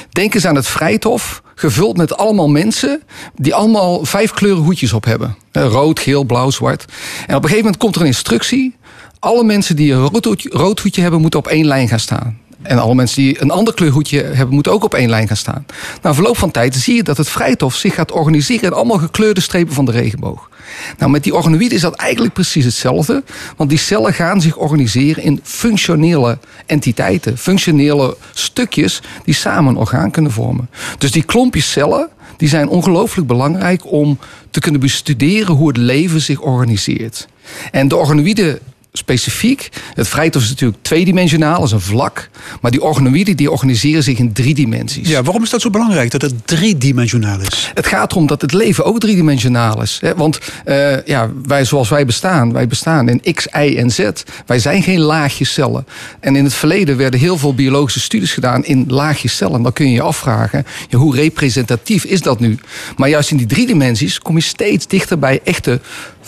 Denk 0.09 0.33
eens 0.33 0.45
aan 0.45 0.55
het 0.55 0.67
vrijthof, 0.67 1.41
gevuld 1.55 1.97
met 1.97 2.17
allemaal 2.17 2.49
mensen 2.49 3.01
die 3.35 3.55
allemaal 3.55 4.05
vijf 4.05 4.31
kleuren 4.31 4.63
hoedjes 4.63 4.93
op 4.93 5.05
hebben. 5.05 5.22
Eh, 5.51 5.65
Rood, 5.65 5.99
geel, 5.99 6.23
blauw, 6.23 6.49
zwart. 6.49 6.85
En 7.27 7.35
op 7.35 7.43
een 7.43 7.49
gegeven 7.49 7.63
moment 7.63 7.77
komt 7.77 7.95
er 7.95 8.01
een 8.01 8.07
instructie. 8.07 8.75
Alle 9.19 9.43
mensen 9.43 9.75
die 9.75 9.93
een 9.93 10.07
rood 10.07 10.47
rood 10.49 10.79
hoedje 10.79 11.01
hebben, 11.01 11.21
moeten 11.21 11.39
op 11.39 11.47
één 11.47 11.65
lijn 11.65 11.87
gaan 11.87 11.99
staan. 11.99 12.37
En 12.63 12.77
alle 12.77 12.95
mensen 12.95 13.21
die 13.23 13.41
een 13.41 13.51
ander 13.51 13.73
kleurhoedje 13.73 14.23
hebben, 14.23 14.53
moeten 14.53 14.71
ook 14.71 14.83
op 14.83 14.93
één 14.93 15.09
lijn 15.09 15.27
gaan 15.27 15.37
staan. 15.37 15.65
Na 16.01 16.13
verloop 16.13 16.37
van 16.37 16.51
tijd 16.51 16.75
zie 16.75 16.95
je 16.95 17.03
dat 17.03 17.17
het 17.17 17.29
vrijthof 17.29 17.75
zich 17.75 17.93
gaat 17.93 18.11
organiseren 18.11 18.63
in 18.63 18.73
allemaal 18.73 18.97
gekleurde 18.97 19.41
strepen 19.41 19.73
van 19.73 19.85
de 19.85 19.91
regenboog. 19.91 20.49
Nou, 20.97 21.11
met 21.11 21.23
die 21.23 21.35
organoïden 21.35 21.75
is 21.75 21.81
dat 21.81 21.95
eigenlijk 21.95 22.33
precies 22.33 22.65
hetzelfde. 22.65 23.23
Want 23.57 23.69
die 23.69 23.79
cellen 23.79 24.13
gaan 24.13 24.41
zich 24.41 24.57
organiseren 24.57 25.23
in 25.23 25.39
functionele 25.43 26.37
entiteiten. 26.65 27.37
Functionele 27.37 28.17
stukjes 28.33 29.01
die 29.23 29.33
samen 29.33 29.71
een 29.71 29.79
orgaan 29.79 30.11
kunnen 30.11 30.31
vormen. 30.31 30.69
Dus 30.97 31.11
die 31.11 31.23
klompjes 31.23 31.71
cellen 31.71 32.09
die 32.43 32.51
zijn 32.51 32.69
ongelooflijk 32.69 33.27
belangrijk 33.27 33.91
om 33.91 34.17
te 34.49 34.59
kunnen 34.59 34.81
bestuderen 34.81 35.55
hoe 35.55 35.67
het 35.67 35.77
leven 35.77 36.21
zich 36.21 36.41
organiseert. 36.41 37.27
En 37.71 37.87
de 37.87 37.95
organoïden 37.95 38.59
specifiek. 38.95 39.69
Het 39.93 40.07
vrijthof 40.07 40.43
is 40.43 40.49
natuurlijk 40.49 40.83
tweedimensionaal, 40.83 41.63
is 41.63 41.71
een 41.71 41.81
vlak. 41.81 42.29
Maar 42.61 42.71
die 42.71 42.81
organoïden 42.81 43.37
die 43.37 43.51
organiseren 43.51 44.03
zich 44.03 44.17
in 44.17 44.33
drie 44.33 44.53
dimensies. 44.53 45.07
Ja, 45.07 45.23
waarom 45.23 45.43
is 45.43 45.49
dat 45.49 45.61
zo 45.61 45.69
belangrijk 45.69 46.11
dat 46.11 46.21
het 46.21 46.47
driedimensionaal 46.47 47.39
is? 47.39 47.71
Het 47.73 47.87
gaat 47.87 48.11
erom 48.11 48.27
dat 48.27 48.41
het 48.41 48.53
leven 48.53 48.85
ook 48.85 48.99
driedimensionaal 48.99 49.81
is. 49.81 49.97
Hè? 50.01 50.15
Want 50.15 50.39
uh, 50.65 51.05
ja, 51.05 51.29
wij, 51.45 51.65
zoals 51.65 51.89
wij 51.89 52.05
bestaan, 52.05 52.53
wij 52.53 52.67
bestaan 52.67 53.09
in 53.09 53.33
X, 53.33 53.45
Y 53.45 53.75
en 53.77 53.91
Z. 53.91 54.09
Wij 54.45 54.59
zijn 54.59 54.83
geen 54.83 54.99
laagjes 54.99 55.53
cellen. 55.53 55.85
En 56.19 56.35
in 56.35 56.43
het 56.43 56.53
verleden 56.53 56.97
werden 56.97 57.19
heel 57.19 57.37
veel 57.37 57.55
biologische 57.55 57.99
studies 57.99 58.33
gedaan 58.33 58.65
in 58.65 58.85
laagjes 58.87 59.35
cellen. 59.35 59.63
Dan 59.63 59.73
kun 59.73 59.87
je 59.87 59.93
je 59.93 60.01
afvragen, 60.01 60.65
ja, 60.89 60.97
hoe 60.97 61.15
representatief 61.15 62.03
is 62.03 62.21
dat 62.21 62.39
nu? 62.39 62.57
Maar 62.97 63.09
juist 63.09 63.31
in 63.31 63.37
die 63.37 63.47
drie 63.47 63.67
dimensies 63.67 64.19
kom 64.19 64.35
je 64.35 64.41
steeds 64.41 64.87
dichter 64.87 65.19
bij 65.19 65.39
echte 65.43 65.79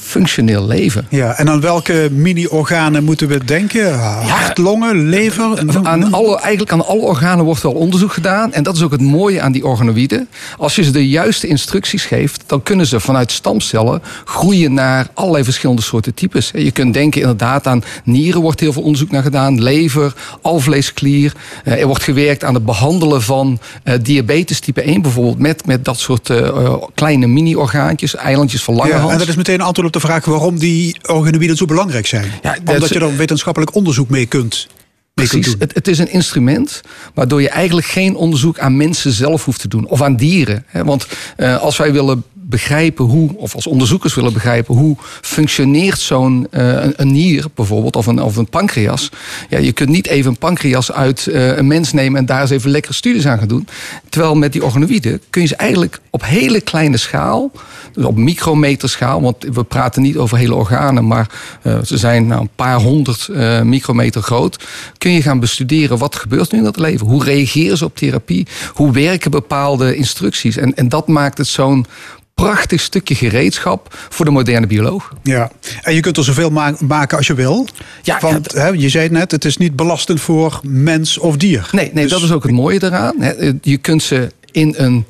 functioneel 0.05 0.67
leven. 0.67 1.07
Ja, 1.09 1.37
en 1.37 1.49
aan 1.49 1.61
welke 1.61 2.09
mini-organen 2.11 3.03
moeten 3.03 3.27
we 3.27 3.45
denken? 3.45 3.99
Hart, 3.99 4.57
longen, 4.57 5.09
lever? 5.09 5.63
Aan 5.83 6.13
alle, 6.13 6.39
eigenlijk 6.39 6.71
aan 6.71 6.85
alle 6.85 7.01
organen 7.01 7.45
wordt 7.45 7.61
wel 7.61 7.71
onderzoek 7.71 8.13
gedaan. 8.13 8.53
En 8.53 8.63
dat 8.63 8.75
is 8.75 8.81
ook 8.81 8.91
het 8.91 9.01
mooie 9.01 9.41
aan 9.41 9.51
die 9.51 9.65
organoïden. 9.65 10.29
Als 10.57 10.75
je 10.75 10.83
ze 10.83 10.91
de 10.91 11.09
juiste 11.09 11.47
instructies 11.47 12.05
geeft, 12.05 12.43
dan 12.45 12.63
kunnen 12.63 12.85
ze 12.85 12.99
vanuit 12.99 13.31
stamcellen 13.31 14.01
groeien 14.25 14.73
naar 14.73 15.07
allerlei 15.13 15.43
verschillende 15.43 15.81
soorten 15.81 16.13
types. 16.13 16.51
Je 16.53 16.71
kunt 16.71 16.93
denken 16.93 17.21
inderdaad 17.21 17.67
aan 17.67 17.83
nieren, 18.03 18.41
wordt 18.41 18.59
heel 18.59 18.73
veel 18.73 18.83
onderzoek 18.83 19.11
naar 19.11 19.23
gedaan. 19.23 19.63
Lever, 19.63 20.13
alvleesklier. 20.41 21.33
Er 21.63 21.87
wordt 21.87 22.03
gewerkt 22.03 22.43
aan 22.43 22.53
het 22.53 22.65
behandelen 22.65 23.21
van 23.21 23.59
diabetes 24.01 24.59
type 24.59 24.81
1 24.81 25.01
bijvoorbeeld. 25.01 25.39
Met, 25.39 25.65
met 25.65 25.85
dat 25.85 25.99
soort 25.99 26.29
uh, 26.29 26.73
kleine 26.93 27.27
mini-orgaantjes, 27.27 28.15
eilandjes 28.15 28.63
van 28.63 28.73
lange 28.75 28.89
ja, 28.89 29.09
En 29.09 29.17
dat 29.17 29.27
is 29.27 29.35
meteen 29.35 29.59
een 29.59 29.65
antwoord 29.65 29.87
op 29.87 29.93
de 29.95 30.07
vraag 30.07 30.25
waarom 30.25 30.59
die 30.59 30.97
organoïden 31.05 31.55
zo 31.57 31.65
belangrijk 31.65 32.07
zijn. 32.07 32.31
Ja, 32.41 32.57
Omdat 32.65 32.89
je 32.89 32.99
er 32.99 33.17
wetenschappelijk 33.17 33.75
onderzoek 33.75 34.09
mee 34.09 34.25
kunt. 34.25 34.67
Precies, 35.13 35.55
het, 35.59 35.73
het, 35.73 35.87
is 35.87 35.99
een 35.99 36.11
instrument 36.11 36.81
waardoor 37.13 37.41
je 37.41 37.49
eigenlijk 37.49 37.87
geen 37.87 38.15
onderzoek 38.15 38.59
aan 38.59 38.77
mensen 38.77 39.11
zelf 39.11 39.45
hoeft 39.45 39.59
te 39.59 39.67
doen. 39.67 39.87
Of 39.87 40.01
aan 40.01 40.15
dieren. 40.15 40.65
Want 40.71 41.07
uh, 41.37 41.61
als 41.61 41.77
wij 41.77 41.91
willen 41.91 42.23
begrijpen 42.47 43.05
hoe, 43.05 43.37
of 43.37 43.55
als 43.55 43.67
onderzoekers 43.67 44.13
willen 44.13 44.33
begrijpen 44.33 44.75
hoe 44.75 44.95
functioneert 45.21 45.99
zo'n 45.99 46.47
uh, 46.51 46.83
een, 46.95 47.11
nier 47.11 47.45
bijvoorbeeld, 47.55 47.95
of 47.95 48.05
een, 48.05 48.21
of 48.21 48.35
een 48.35 48.49
pancreas. 48.49 49.09
Ja, 49.49 49.57
je 49.57 49.71
kunt 49.71 49.89
niet 49.89 50.07
even 50.07 50.31
een 50.31 50.37
pancreas 50.37 50.91
uit 50.91 51.25
uh, 51.29 51.57
een 51.57 51.67
mens 51.67 51.93
nemen 51.93 52.19
en 52.19 52.25
daar 52.25 52.41
eens 52.41 52.49
even 52.49 52.69
lekkere 52.69 52.93
studies 52.93 53.27
aan 53.27 53.37
gaan 53.37 53.47
doen. 53.47 53.67
Terwijl 54.09 54.35
met 54.35 54.53
die 54.53 54.63
organoïden 54.63 55.21
kun 55.29 55.41
je 55.41 55.47
ze 55.47 55.55
eigenlijk 55.55 55.99
op 56.09 56.25
hele 56.25 56.61
kleine 56.61 56.97
schaal, 56.97 57.51
dus 57.93 58.05
op 58.05 58.17
micrometerschaal, 58.17 59.21
want 59.21 59.45
we 59.51 59.63
praten 59.63 60.01
niet 60.01 60.17
over 60.17 60.37
hele 60.37 60.55
organen, 60.55 61.07
maar 61.07 61.29
uh, 61.63 61.77
ze 61.83 61.97
zijn 61.97 62.27
nou, 62.27 62.41
een 62.41 62.49
paar 62.55 62.79
honderd 62.79 63.29
micrometer 63.63 64.21
groot, 64.21 64.63
kun 64.97 65.11
je 65.11 65.21
gaan 65.21 65.39
bestuderen 65.39 65.97
wat 65.97 66.15
gebeurt 66.15 66.51
nu 66.51 66.57
in 66.57 66.63
dat 66.63 66.77
leven. 66.77 67.07
Hoe 67.07 67.23
reageren 67.23 67.77
ze 67.77 67.85
op 67.85 67.95
therapie? 67.95 68.47
Hoe 68.73 68.91
werken 68.91 69.31
bepaalde 69.31 69.95
instructies? 69.95 70.57
En, 70.57 70.75
en 70.75 70.89
dat 70.89 71.07
maakt 71.07 71.37
het 71.37 71.47
zo'n 71.47 71.85
prachtig 72.35 72.81
stukje 72.81 73.15
gereedschap 73.15 73.95
voor 74.09 74.25
de 74.25 74.31
moderne 74.31 74.67
bioloog. 74.67 75.13
Ja, 75.23 75.51
en 75.81 75.93
je 75.95 75.99
kunt 75.99 76.17
er 76.17 76.23
zoveel 76.23 76.49
ma 76.49 76.75
maken 76.79 77.17
als 77.17 77.27
je 77.27 77.33
wil. 77.33 77.67
Ja, 78.01 78.19
Want 78.19 78.51
ja, 78.53 78.59
hè, 78.59 78.67
je 78.67 78.89
zei 78.89 79.09
net, 79.09 79.31
het 79.31 79.45
is 79.45 79.57
niet 79.57 79.75
belastend 79.75 80.21
voor 80.21 80.59
mens 80.63 81.17
of 81.17 81.37
dier. 81.37 81.69
Nee, 81.71 81.91
nee 81.93 82.03
dus... 82.03 82.11
dat 82.13 82.21
is 82.21 82.31
ook 82.31 82.43
het 82.43 82.51
mooie 82.51 82.83
eraan. 82.83 83.15
Je 83.61 83.77
kunt 83.77 84.03
ze 84.03 84.31
in 84.51 84.73
een 84.77 85.05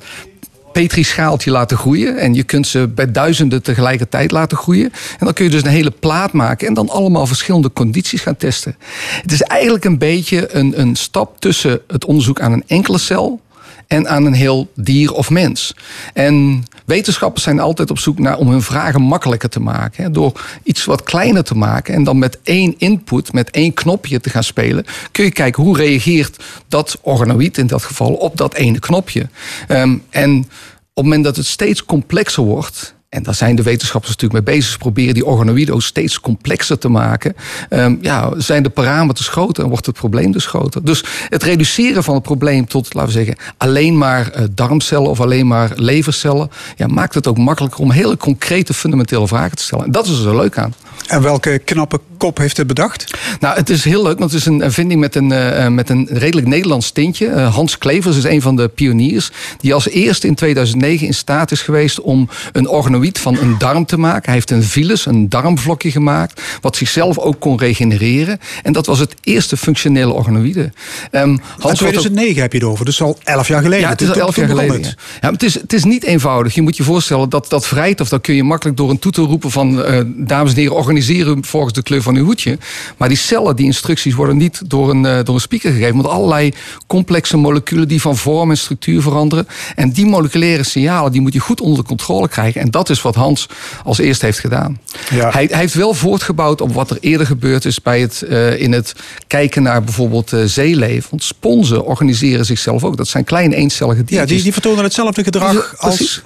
petrischaaltje 0.71 1.51
laten 1.51 1.77
groeien. 1.77 2.17
En 2.17 2.33
je 2.33 2.43
kunt 2.43 2.67
ze 2.67 2.87
bij 2.87 3.11
duizenden 3.11 3.63
tegelijkertijd 3.63 4.31
laten 4.31 4.57
groeien. 4.57 4.91
En 5.19 5.25
dan 5.25 5.33
kun 5.33 5.45
je 5.45 5.51
dus 5.51 5.61
een 5.61 5.67
hele 5.67 5.91
plaat 5.91 6.31
maken 6.31 6.67
en 6.67 6.73
dan 6.73 6.89
allemaal 6.89 7.27
verschillende 7.27 7.73
condities 7.73 8.21
gaan 8.21 8.37
testen. 8.37 8.75
Het 9.21 9.31
is 9.31 9.41
eigenlijk 9.41 9.85
een 9.85 9.97
beetje 9.97 10.55
een, 10.55 10.79
een 10.79 10.95
stap 10.95 11.39
tussen 11.39 11.81
het 11.87 12.05
onderzoek 12.05 12.39
aan 12.39 12.51
een 12.51 12.63
enkele 12.67 12.97
cel 12.97 13.41
en 13.87 14.09
aan 14.09 14.25
een 14.25 14.33
heel 14.33 14.71
dier 14.75 15.13
of 15.13 15.29
mens. 15.29 15.75
En 16.13 16.63
wetenschappers 16.85 17.43
zijn 17.43 17.59
altijd 17.59 17.91
op 17.91 17.99
zoek 17.99 18.19
naar 18.19 18.37
om 18.37 18.49
hun 18.49 18.61
vragen 18.61 19.01
makkelijker 19.01 19.49
te 19.49 19.59
maken. 19.59 20.03
Hè, 20.03 20.11
door 20.11 20.41
iets 20.63 20.85
wat 20.85 21.03
kleiner 21.03 21.43
te 21.43 21.55
maken 21.55 21.93
en 21.93 22.03
dan 22.03 22.19
met 22.19 22.39
één 22.43 22.75
input, 22.77 23.33
met 23.33 23.51
één 23.51 23.73
knopje 23.73 24.19
te 24.19 24.29
gaan 24.29 24.43
spelen, 24.43 24.85
kun 25.11 25.23
je 25.23 25.31
kijken 25.31 25.63
hoe 25.63 25.77
reageert 25.77 26.43
dat 26.67 26.97
organoïd 27.01 27.57
in 27.57 27.67
dat 27.67 27.83
geval 27.83 28.13
op 28.13 28.37
dat 28.37 28.53
ene 28.53 28.79
knopje. 28.79 29.29
Um, 29.67 30.03
en 30.09 30.37
op 30.37 31.03
het 31.03 31.03
moment 31.03 31.23
dat 31.23 31.35
het 31.35 31.45
steeds 31.45 31.85
complexer 31.85 32.43
wordt, 32.43 32.94
en 33.15 33.23
daar 33.23 33.35
zijn 33.35 33.55
de 33.55 33.63
wetenschappers 33.63 34.11
natuurlijk 34.11 34.45
mee 34.45 34.55
bezig. 34.55 34.71
Ze 34.71 34.77
proberen 34.77 35.13
die 35.13 35.25
organoïden 35.25 35.81
steeds 35.81 36.19
complexer 36.19 36.77
te 36.77 36.89
maken. 36.89 37.35
Um, 37.69 37.97
ja, 38.01 38.31
zijn 38.37 38.63
de 38.63 38.69
parameters 38.69 39.27
groter 39.27 39.63
en 39.63 39.69
wordt 39.69 39.85
het 39.85 39.95
probleem 39.95 40.31
dus 40.31 40.45
groter. 40.45 40.83
Dus 40.83 41.03
het 41.29 41.43
reduceren 41.43 42.03
van 42.03 42.13
het 42.13 42.23
probleem 42.23 42.67
tot, 42.67 42.93
laten 42.93 43.13
we 43.13 43.17
zeggen, 43.17 43.35
alleen 43.57 43.97
maar 43.97 44.31
uh, 44.35 44.43
darmcellen 44.51 45.09
of 45.09 45.21
alleen 45.21 45.47
maar 45.47 45.71
levercellen. 45.75 46.49
Ja, 46.75 46.87
maakt 46.87 47.13
het 47.13 47.27
ook 47.27 47.37
makkelijker 47.37 47.79
om 47.79 47.91
hele 47.91 48.17
concrete 48.17 48.73
fundamentele 48.73 49.27
vragen 49.27 49.57
te 49.57 49.63
stellen. 49.63 49.85
En 49.85 49.91
dat 49.91 50.05
is 50.05 50.11
er 50.11 50.23
zo 50.23 50.35
leuk 50.35 50.57
aan. 50.57 50.73
En 51.07 51.21
welke 51.21 51.59
knappe 51.59 51.99
kop 52.17 52.37
heeft 52.37 52.57
het 52.57 52.67
bedacht? 52.67 53.17
Nou, 53.39 53.55
het 53.55 53.69
is 53.69 53.83
heel 53.83 54.03
leuk, 54.03 54.19
want 54.19 54.31
het 54.31 54.39
is 54.39 54.45
een 54.45 54.71
vinding 54.71 54.99
met 54.99 55.15
een, 55.15 55.31
uh, 55.31 55.67
met 55.67 55.89
een 55.89 56.07
redelijk 56.11 56.47
Nederlands 56.47 56.91
tintje. 56.91 57.25
Uh, 57.25 57.53
Hans 57.53 57.77
Klevers 57.77 58.17
is 58.17 58.23
een 58.23 58.41
van 58.41 58.55
de 58.55 58.67
pioniers. 58.67 59.31
Die 59.57 59.73
als 59.73 59.89
eerste 59.89 60.27
in 60.27 60.35
2009 60.35 61.07
in 61.07 61.13
staat 61.13 61.51
is 61.51 61.61
geweest 61.61 62.01
om 62.01 62.29
een 62.51 62.67
van 63.11 63.37
een 63.37 63.57
darm 63.57 63.85
te 63.85 63.97
maken. 63.97 64.23
Hij 64.23 64.33
heeft 64.33 64.51
een 64.51 64.63
virus, 64.63 65.05
een 65.05 65.29
darmvlokje 65.29 65.91
gemaakt. 65.91 66.41
Wat 66.61 66.75
zichzelf 66.75 67.17
ook 67.17 67.39
kon 67.39 67.57
regenereren. 67.57 68.39
En 68.63 68.73
dat 68.73 68.85
was 68.85 68.99
het 68.99 69.15
eerste 69.23 69.57
functionele 69.57 70.13
organoïde. 70.13 70.71
Um, 71.11 71.41
Hans 71.59 71.77
2009 71.77 72.31
ook... 72.31 72.37
heb 72.37 72.51
je 72.51 72.57
het 72.57 72.67
over, 72.67 72.85
dus 72.85 73.01
al 73.01 73.17
elf 73.23 73.47
jaar 73.47 73.61
geleden. 73.61 73.83
Ja, 73.83 73.89
het 73.89 74.01
is 74.01 74.09
al 74.09 74.15
elf 74.15 74.35
jaar 74.35 74.47
geleden. 74.47 74.81
Ja. 74.81 74.93
Ja, 75.21 75.31
het, 75.31 75.43
is, 75.43 75.53
het 75.53 75.73
is 75.73 75.83
niet 75.83 76.03
eenvoudig. 76.03 76.55
Je 76.55 76.61
moet 76.61 76.77
je 76.77 76.83
voorstellen 76.83 77.29
dat 77.29 77.49
dat 77.49 77.67
vrijt, 77.67 78.01
of 78.01 78.09
dat 78.09 78.21
kun 78.21 78.35
je 78.35 78.43
makkelijk 78.43 78.77
door 78.77 78.89
een 78.89 78.99
toeter 78.99 79.23
roepen 79.23 79.51
van 79.51 79.79
uh, 79.79 79.99
dames 80.05 80.51
en 80.51 80.57
heren, 80.57 80.75
organiseren 80.75 81.45
volgens 81.45 81.73
de 81.73 81.83
kleur 81.83 82.01
van 82.01 82.15
van 82.15 82.23
uw 82.23 82.25
hoedje. 82.25 82.57
Maar 82.97 83.07
die 83.07 83.17
cellen, 83.17 83.55
die 83.55 83.65
instructies 83.65 84.13
worden 84.13 84.37
niet 84.37 84.69
door 84.69 84.89
een, 84.89 85.03
uh, 85.03 85.19
door 85.23 85.35
een 85.35 85.41
speaker 85.41 85.71
gegeven. 85.71 85.95
Want 85.95 86.07
allerlei 86.07 86.53
complexe 86.87 87.37
moleculen 87.37 87.87
die 87.87 88.01
van 88.01 88.17
vorm 88.17 88.49
en 88.49 88.57
structuur 88.57 89.01
veranderen. 89.01 89.47
En 89.75 89.91
die 89.91 90.05
moleculaire 90.05 90.63
signalen, 90.63 91.11
die 91.11 91.21
moet 91.21 91.33
je 91.33 91.39
goed 91.39 91.61
onder 91.61 91.79
de 91.79 91.87
controle 91.87 92.27
krijgen. 92.27 92.61
En 92.61 92.71
dat 92.71 92.84
is 92.89 93.01
wat 93.01 93.15
Hans 93.15 93.47
als 93.83 93.97
eerste 93.97 94.25
heeft 94.25 94.39
gedaan. 94.39 94.79
Ja. 95.09 95.29
Hij, 95.29 95.47
hij, 95.51 95.59
heeft 95.59 95.73
wel 95.73 95.93
voortgebouwd 95.93 96.61
op 96.61 96.73
wat 96.73 96.89
er 96.89 96.97
eerder 96.99 97.27
gebeurd 97.27 97.65
is 97.65 97.81
bij 97.81 98.01
het, 98.01 98.23
uh, 98.29 98.61
in 98.61 98.71
het 98.71 98.93
kijken 99.27 99.63
naar 99.63 99.83
bijvoorbeeld 99.83 100.31
uh, 100.31 100.43
zeeleven. 100.45 101.09
Want 101.09 101.23
sponsen 101.23 101.85
organiseren 101.85 102.45
zichzelf 102.45 102.83
ook. 102.83 102.97
Dat 102.97 103.07
zijn 103.07 103.23
kleine 103.23 103.55
eencellige 103.55 104.03
diertjes. 104.03 104.19
Ja, 104.19 104.25
die, 104.25 104.43
die 104.43 104.53
vertonen 104.53 104.83
hetzelfde 104.83 105.23
gedrag 105.23 105.75
als 105.77 106.21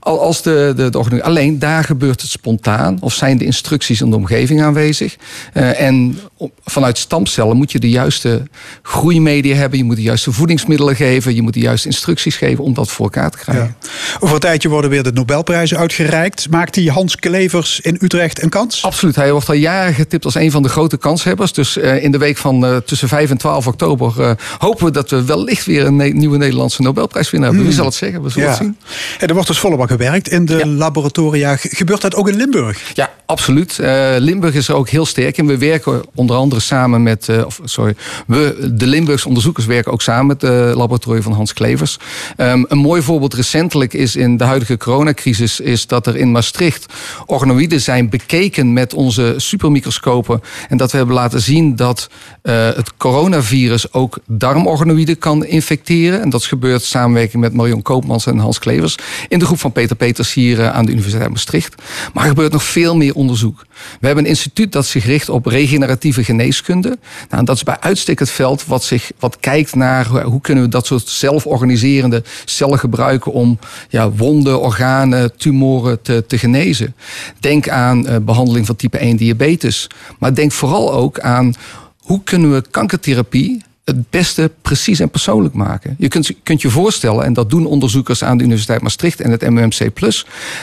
als 0.00 0.42
de, 0.42 0.72
de. 0.76 1.22
Alleen 1.22 1.58
daar 1.58 1.84
gebeurt 1.84 2.20
het 2.20 2.30
spontaan. 2.30 2.96
Of 3.00 3.14
zijn 3.14 3.38
de 3.38 3.44
instructies 3.44 4.00
in 4.00 4.10
de 4.10 4.16
omgeving 4.16 4.62
aanwezig. 4.62 5.16
Uh, 5.54 5.80
en 5.80 6.18
vanuit 6.64 6.98
stamcellen 6.98 7.56
moet 7.56 7.72
je 7.72 7.78
de 7.78 7.90
juiste 7.90 8.42
groeimedia 8.82 9.56
hebben. 9.56 9.78
Je 9.78 9.84
moet 9.84 9.96
de 9.96 10.02
juiste 10.02 10.32
voedingsmiddelen 10.32 10.96
geven. 10.96 11.34
Je 11.34 11.42
moet 11.42 11.54
de 11.54 11.60
juiste 11.60 11.88
instructies 11.88 12.36
geven 12.36 12.64
om 12.64 12.74
dat 12.74 12.90
voor 12.90 13.04
elkaar 13.04 13.30
te 13.30 13.38
krijgen. 13.38 13.76
Ja. 13.80 13.88
Over 14.20 14.34
een 14.34 14.40
tijdje 14.40 14.68
worden 14.68 14.90
weer 14.90 15.02
de 15.02 15.12
Nobelprijzen 15.12 15.78
uitgereikt. 15.78 16.50
Maakt 16.50 16.74
die 16.74 16.90
Hans 16.90 17.16
Klevers 17.16 17.80
in 17.80 17.98
Utrecht 18.00 18.42
een 18.42 18.48
kans? 18.48 18.84
Absoluut. 18.84 19.16
Hij 19.16 19.32
wordt 19.32 19.48
al 19.48 19.54
jaren 19.54 19.94
getipt 19.94 20.24
als 20.24 20.34
een 20.34 20.50
van 20.50 20.62
de 20.62 20.68
grote 20.68 20.96
kanshebbers. 20.96 21.52
Dus 21.52 21.76
uh, 21.76 22.02
in 22.02 22.12
de 22.12 22.18
week 22.18 22.36
van 22.36 22.64
uh, 22.64 22.76
tussen 22.76 23.08
5 23.08 23.30
en 23.30 23.38
12 23.38 23.66
oktober 23.66 24.36
hopen 24.58 24.84
we 24.84 24.90
dat 24.90 25.10
we 25.10 25.24
wellicht 25.24 25.66
weer 25.66 25.86
een 25.86 26.18
nieuwe 26.18 26.36
Nederlandse 26.36 26.82
Nobelprijswinnaar 26.82 27.50
hebben. 27.50 27.66
Hmm. 27.66 27.76
Wie 27.76 27.82
zal 27.82 27.90
het 27.90 27.94
zeggen? 27.94 28.22
We 28.22 28.28
zullen 28.28 28.48
ja. 28.48 28.54
het 28.54 28.62
zien. 28.62 28.76
En 29.18 29.28
er 29.28 29.34
wordt 29.34 29.48
dus 29.48 29.58
volle 29.58 29.76
gewerkt 29.96 30.28
in 30.28 30.44
de 30.44 30.66
laboratoria. 30.66 31.56
Gebeurt 31.56 32.00
dat 32.00 32.14
ook 32.14 32.28
in 32.28 32.36
Limburg? 32.36 32.92
Ja, 32.94 33.10
absoluut. 33.26 33.78
Uh, 33.80 34.14
Limburg 34.18 34.54
is 34.54 34.68
er 34.68 34.74
ook 34.74 34.88
heel 34.88 35.06
sterk 35.06 35.38
en 35.38 35.46
we 35.46 35.58
werken 35.58 36.02
onder 36.14 36.36
andere 36.36 36.60
samen 36.60 37.02
met, 37.02 37.28
uh, 37.28 37.44
of 37.46 37.60
sorry, 37.64 37.94
we, 38.26 38.70
de 38.72 38.86
Limburgse 38.86 39.28
onderzoekers 39.28 39.66
werken 39.66 39.92
ook 39.92 40.02
samen 40.02 40.26
met 40.26 40.40
de 40.40 40.72
laboratorium 40.76 41.22
van 41.22 41.32
Hans 41.32 41.52
Klevers. 41.52 41.98
Um, 42.36 42.64
een 42.68 42.78
mooi 42.78 43.02
voorbeeld 43.02 43.34
recentelijk 43.34 43.92
is 43.92 44.16
in 44.16 44.36
de 44.36 44.44
huidige 44.44 44.76
coronacrisis, 44.76 45.60
is 45.60 45.86
dat 45.86 46.06
er 46.06 46.16
in 46.16 46.30
Maastricht 46.30 46.86
organoïden 47.26 47.80
zijn 47.80 48.08
bekeken 48.08 48.72
met 48.72 48.94
onze 48.94 49.34
supermicroscopen. 49.36 50.40
En 50.68 50.76
dat 50.76 50.90
we 50.90 50.96
hebben 50.96 51.14
laten 51.14 51.40
zien 51.40 51.76
dat 51.76 52.08
het 52.42 52.96
coronavirus 52.96 53.92
ook 53.92 54.18
darmorganoïden 54.26 55.18
kan 55.18 55.44
infecteren. 55.44 56.20
En 56.20 56.30
dat 56.30 56.44
gebeurt 56.44 56.82
samenwerking 56.82 57.42
met 57.42 57.52
Marion 57.52 57.82
Koopmans 57.82 58.26
en 58.26 58.38
Hans 58.38 58.58
Klevers. 58.58 58.96
In 59.28 59.38
de 59.38 59.44
groep 59.44 59.58
van 59.58 59.72
Peter 59.74 59.96
Peters 59.96 60.34
hier 60.34 60.60
eh, 60.60 60.70
aan 60.70 60.84
de 60.84 60.92
Universiteit 60.92 61.30
Maastricht. 61.30 61.74
Maar 62.12 62.22
er 62.22 62.28
gebeurt 62.28 62.52
nog 62.52 62.64
veel 62.64 62.96
meer 62.96 63.14
onderzoek. 63.14 63.66
We 64.00 64.06
hebben 64.06 64.24
een 64.24 64.30
instituut 64.30 64.72
dat 64.72 64.86
zich 64.86 65.04
richt 65.04 65.28
op 65.28 65.46
regeneratieve 65.46 66.24
geneeskunde. 66.24 66.98
Nou, 67.30 67.44
dat 67.44 67.56
is 67.56 67.62
bij 67.62 67.80
uitstek 67.80 68.18
het 68.18 68.30
veld 68.30 68.66
wat, 68.66 68.84
zich, 68.84 69.10
wat 69.18 69.40
kijkt 69.40 69.74
naar 69.74 70.22
hoe 70.22 70.40
kunnen 70.40 70.64
we 70.64 70.70
dat 70.70 70.86
soort 70.86 71.08
zelforganiserende 71.08 72.22
cellen 72.44 72.78
gebruiken 72.78 73.32
om 73.32 73.58
ja, 73.88 74.10
wonden, 74.10 74.60
organen, 74.60 75.36
tumoren 75.36 76.02
te, 76.02 76.24
te 76.26 76.38
genezen. 76.38 76.94
Denk 77.40 77.68
aan 77.68 78.06
uh, 78.06 78.16
behandeling 78.22 78.66
van 78.66 78.76
type 78.76 78.98
1 78.98 79.16
diabetes. 79.16 79.86
Maar 80.18 80.34
denk 80.34 80.52
vooral 80.52 80.92
ook 80.92 81.20
aan 81.20 81.54
hoe 81.98 82.20
kunnen 82.24 82.52
we 82.52 82.62
kankertherapie 82.70 83.62
het 83.84 84.10
beste 84.10 84.50
precies 84.62 85.00
en 85.00 85.10
persoonlijk 85.10 85.54
maken. 85.54 85.94
Je 85.98 86.08
kunt, 86.08 86.30
kunt 86.42 86.62
je 86.62 86.70
voorstellen, 86.70 87.24
en 87.24 87.32
dat 87.32 87.50
doen 87.50 87.66
onderzoekers 87.66 88.24
aan 88.24 88.36
de 88.36 88.44
Universiteit 88.44 88.80
Maastricht 88.80 89.20
en 89.20 89.30
het 89.30 89.50
MUMC, 89.50 89.90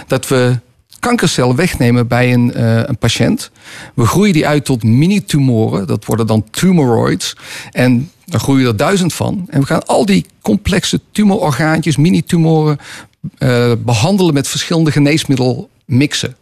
dat 0.08 0.28
we 0.28 0.60
kankercellen 1.00 1.56
wegnemen 1.56 2.08
bij 2.08 2.34
een, 2.34 2.54
uh, 2.56 2.84
een 2.84 2.98
patiënt. 2.98 3.52
We 3.94 4.06
groeien 4.06 4.34
die 4.34 4.48
uit 4.48 4.66
tot 4.66 4.84
mini-tumoren, 4.84 5.88
dat 5.88 6.06
worden 6.06 6.28
dan 6.28 6.44
tumoroids. 6.50 7.36
En 7.72 8.12
daar 8.26 8.40
groeien 8.40 8.68
er 8.68 8.76
duizend 8.76 9.14
van. 9.14 9.46
En 9.50 9.60
we 9.60 9.66
gaan 9.66 9.86
al 9.86 10.06
die 10.06 10.26
complexe 10.42 11.02
tumororgaantjes, 11.12 11.98
mini-tumoren, 11.98 12.78
uh, 13.40 13.72
behandelen 13.80 14.34
met 14.34 14.48
verschillende 14.48 14.92
geneesmiddelen 14.92 15.68
mixen. 15.86 16.36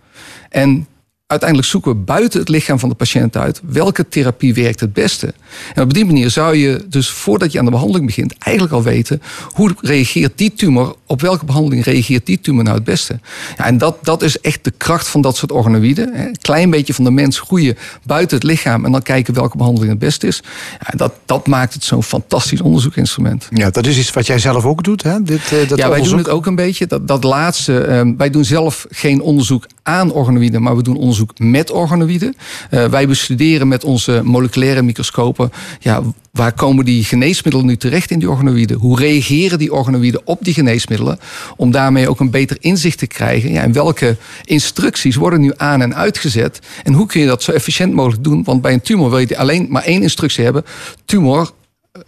En 0.49 0.87
uiteindelijk 1.29 1.69
zoeken 1.69 1.91
we 1.91 1.97
buiten 1.97 2.39
het 2.39 2.49
lichaam 2.49 2.79
van 2.79 2.89
de 2.89 2.95
patiënt 2.95 3.37
uit 3.37 3.61
welke 3.63 4.07
therapie 4.07 4.53
werkt 4.53 4.79
het 4.79 4.93
beste. 4.93 5.33
En 5.73 5.83
op 5.83 5.93
die 5.93 6.05
manier 6.05 6.29
zou 6.29 6.55
je 6.55 6.85
dus 6.87 7.09
voordat 7.09 7.51
je 7.51 7.59
aan 7.59 7.65
de 7.65 7.71
behandeling 7.71 8.05
begint, 8.05 8.37
eigenlijk 8.37 8.75
al 8.75 8.83
weten 8.83 9.21
hoe 9.51 9.75
reageert 9.81 10.37
die 10.37 10.53
tumor, 10.53 10.95
op 11.05 11.21
welke 11.21 11.45
behandeling 11.45 11.83
reageert 11.83 12.25
die 12.25 12.39
tumor 12.41 12.63
nou 12.63 12.75
het 12.75 12.85
beste. 12.85 13.19
Ja, 13.57 13.65
en 13.65 13.77
dat, 13.77 13.97
dat 14.01 14.21
is 14.21 14.39
echt 14.39 14.63
de 14.63 14.73
kracht 14.77 15.07
van 15.07 15.21
dat 15.21 15.37
soort 15.37 15.51
organoïden. 15.51 16.19
Een 16.19 16.37
klein 16.41 16.69
beetje 16.69 16.93
van 16.93 17.03
de 17.03 17.11
mens 17.11 17.39
groeien 17.39 17.77
buiten 18.03 18.37
het 18.37 18.45
lichaam 18.45 18.85
en 18.85 18.91
dan 18.91 19.01
kijken 19.01 19.33
welke 19.33 19.57
behandeling 19.57 19.91
het 19.91 19.99
beste 19.99 20.27
is. 20.27 20.43
Ja, 20.79 20.97
dat, 20.97 21.13
dat 21.25 21.47
maakt 21.47 21.73
het 21.73 21.83
zo'n 21.83 22.03
fantastisch 22.03 22.61
onderzoekinstrument. 22.61 23.47
Ja, 23.53 23.69
dat 23.69 23.85
is 23.85 23.97
iets 23.97 24.11
wat 24.11 24.27
jij 24.27 24.39
zelf 24.39 24.65
ook 24.65 24.83
doet, 24.83 25.03
hè? 25.03 25.23
Dit, 25.23 25.51
uh, 25.51 25.69
dat 25.69 25.77
ja, 25.77 25.89
wij 25.89 26.01
doen 26.01 26.17
het 26.17 26.29
ook 26.29 26.45
een 26.45 26.55
beetje. 26.55 26.87
Dat, 26.87 27.07
dat 27.07 27.23
laatste, 27.23 27.85
uh, 27.87 28.13
wij 28.17 28.29
doen 28.29 28.45
zelf 28.45 28.85
geen 28.89 29.21
onderzoek 29.21 29.65
aan 29.83 30.11
organoïden, 30.11 30.61
maar 30.61 30.75
we 30.75 30.83
doen 30.83 30.97
onderzoek 30.97 31.39
met 31.39 31.71
organoïden. 31.71 32.35
Uh, 32.71 32.85
wij 32.85 33.07
bestuderen 33.07 33.67
met 33.67 33.83
onze 33.83 34.21
moleculaire 34.23 34.81
microscopen. 34.81 35.51
Ja, 35.79 36.01
waar 36.31 36.53
komen 36.53 36.85
die 36.85 37.03
geneesmiddelen 37.03 37.67
nu 37.67 37.77
terecht 37.77 38.11
in 38.11 38.19
die 38.19 38.29
organoïden? 38.29 38.77
Hoe 38.77 38.99
reageren 38.99 39.59
die 39.59 39.73
organoïden 39.73 40.21
op 40.25 40.39
die 40.41 40.53
geneesmiddelen? 40.53 41.19
Om 41.55 41.71
daarmee 41.71 42.09
ook 42.09 42.19
een 42.19 42.31
beter 42.31 42.57
inzicht 42.59 42.97
te 42.97 43.07
krijgen. 43.07 43.51
Ja, 43.51 43.61
en 43.61 43.71
welke 43.71 44.17
instructies 44.43 45.15
worden 45.15 45.41
nu 45.41 45.53
aan 45.57 45.81
en 45.81 45.95
uitgezet? 45.95 46.59
En 46.83 46.93
hoe 46.93 47.05
kun 47.05 47.21
je 47.21 47.27
dat 47.27 47.43
zo 47.43 47.51
efficiënt 47.51 47.93
mogelijk 47.93 48.23
doen? 48.23 48.43
Want 48.43 48.61
bij 48.61 48.73
een 48.73 48.81
tumor 48.81 49.09
wil 49.09 49.19
je 49.19 49.37
alleen 49.37 49.67
maar 49.69 49.83
één 49.83 50.01
instructie 50.01 50.43
hebben. 50.43 50.65
Tumor, 51.05 51.51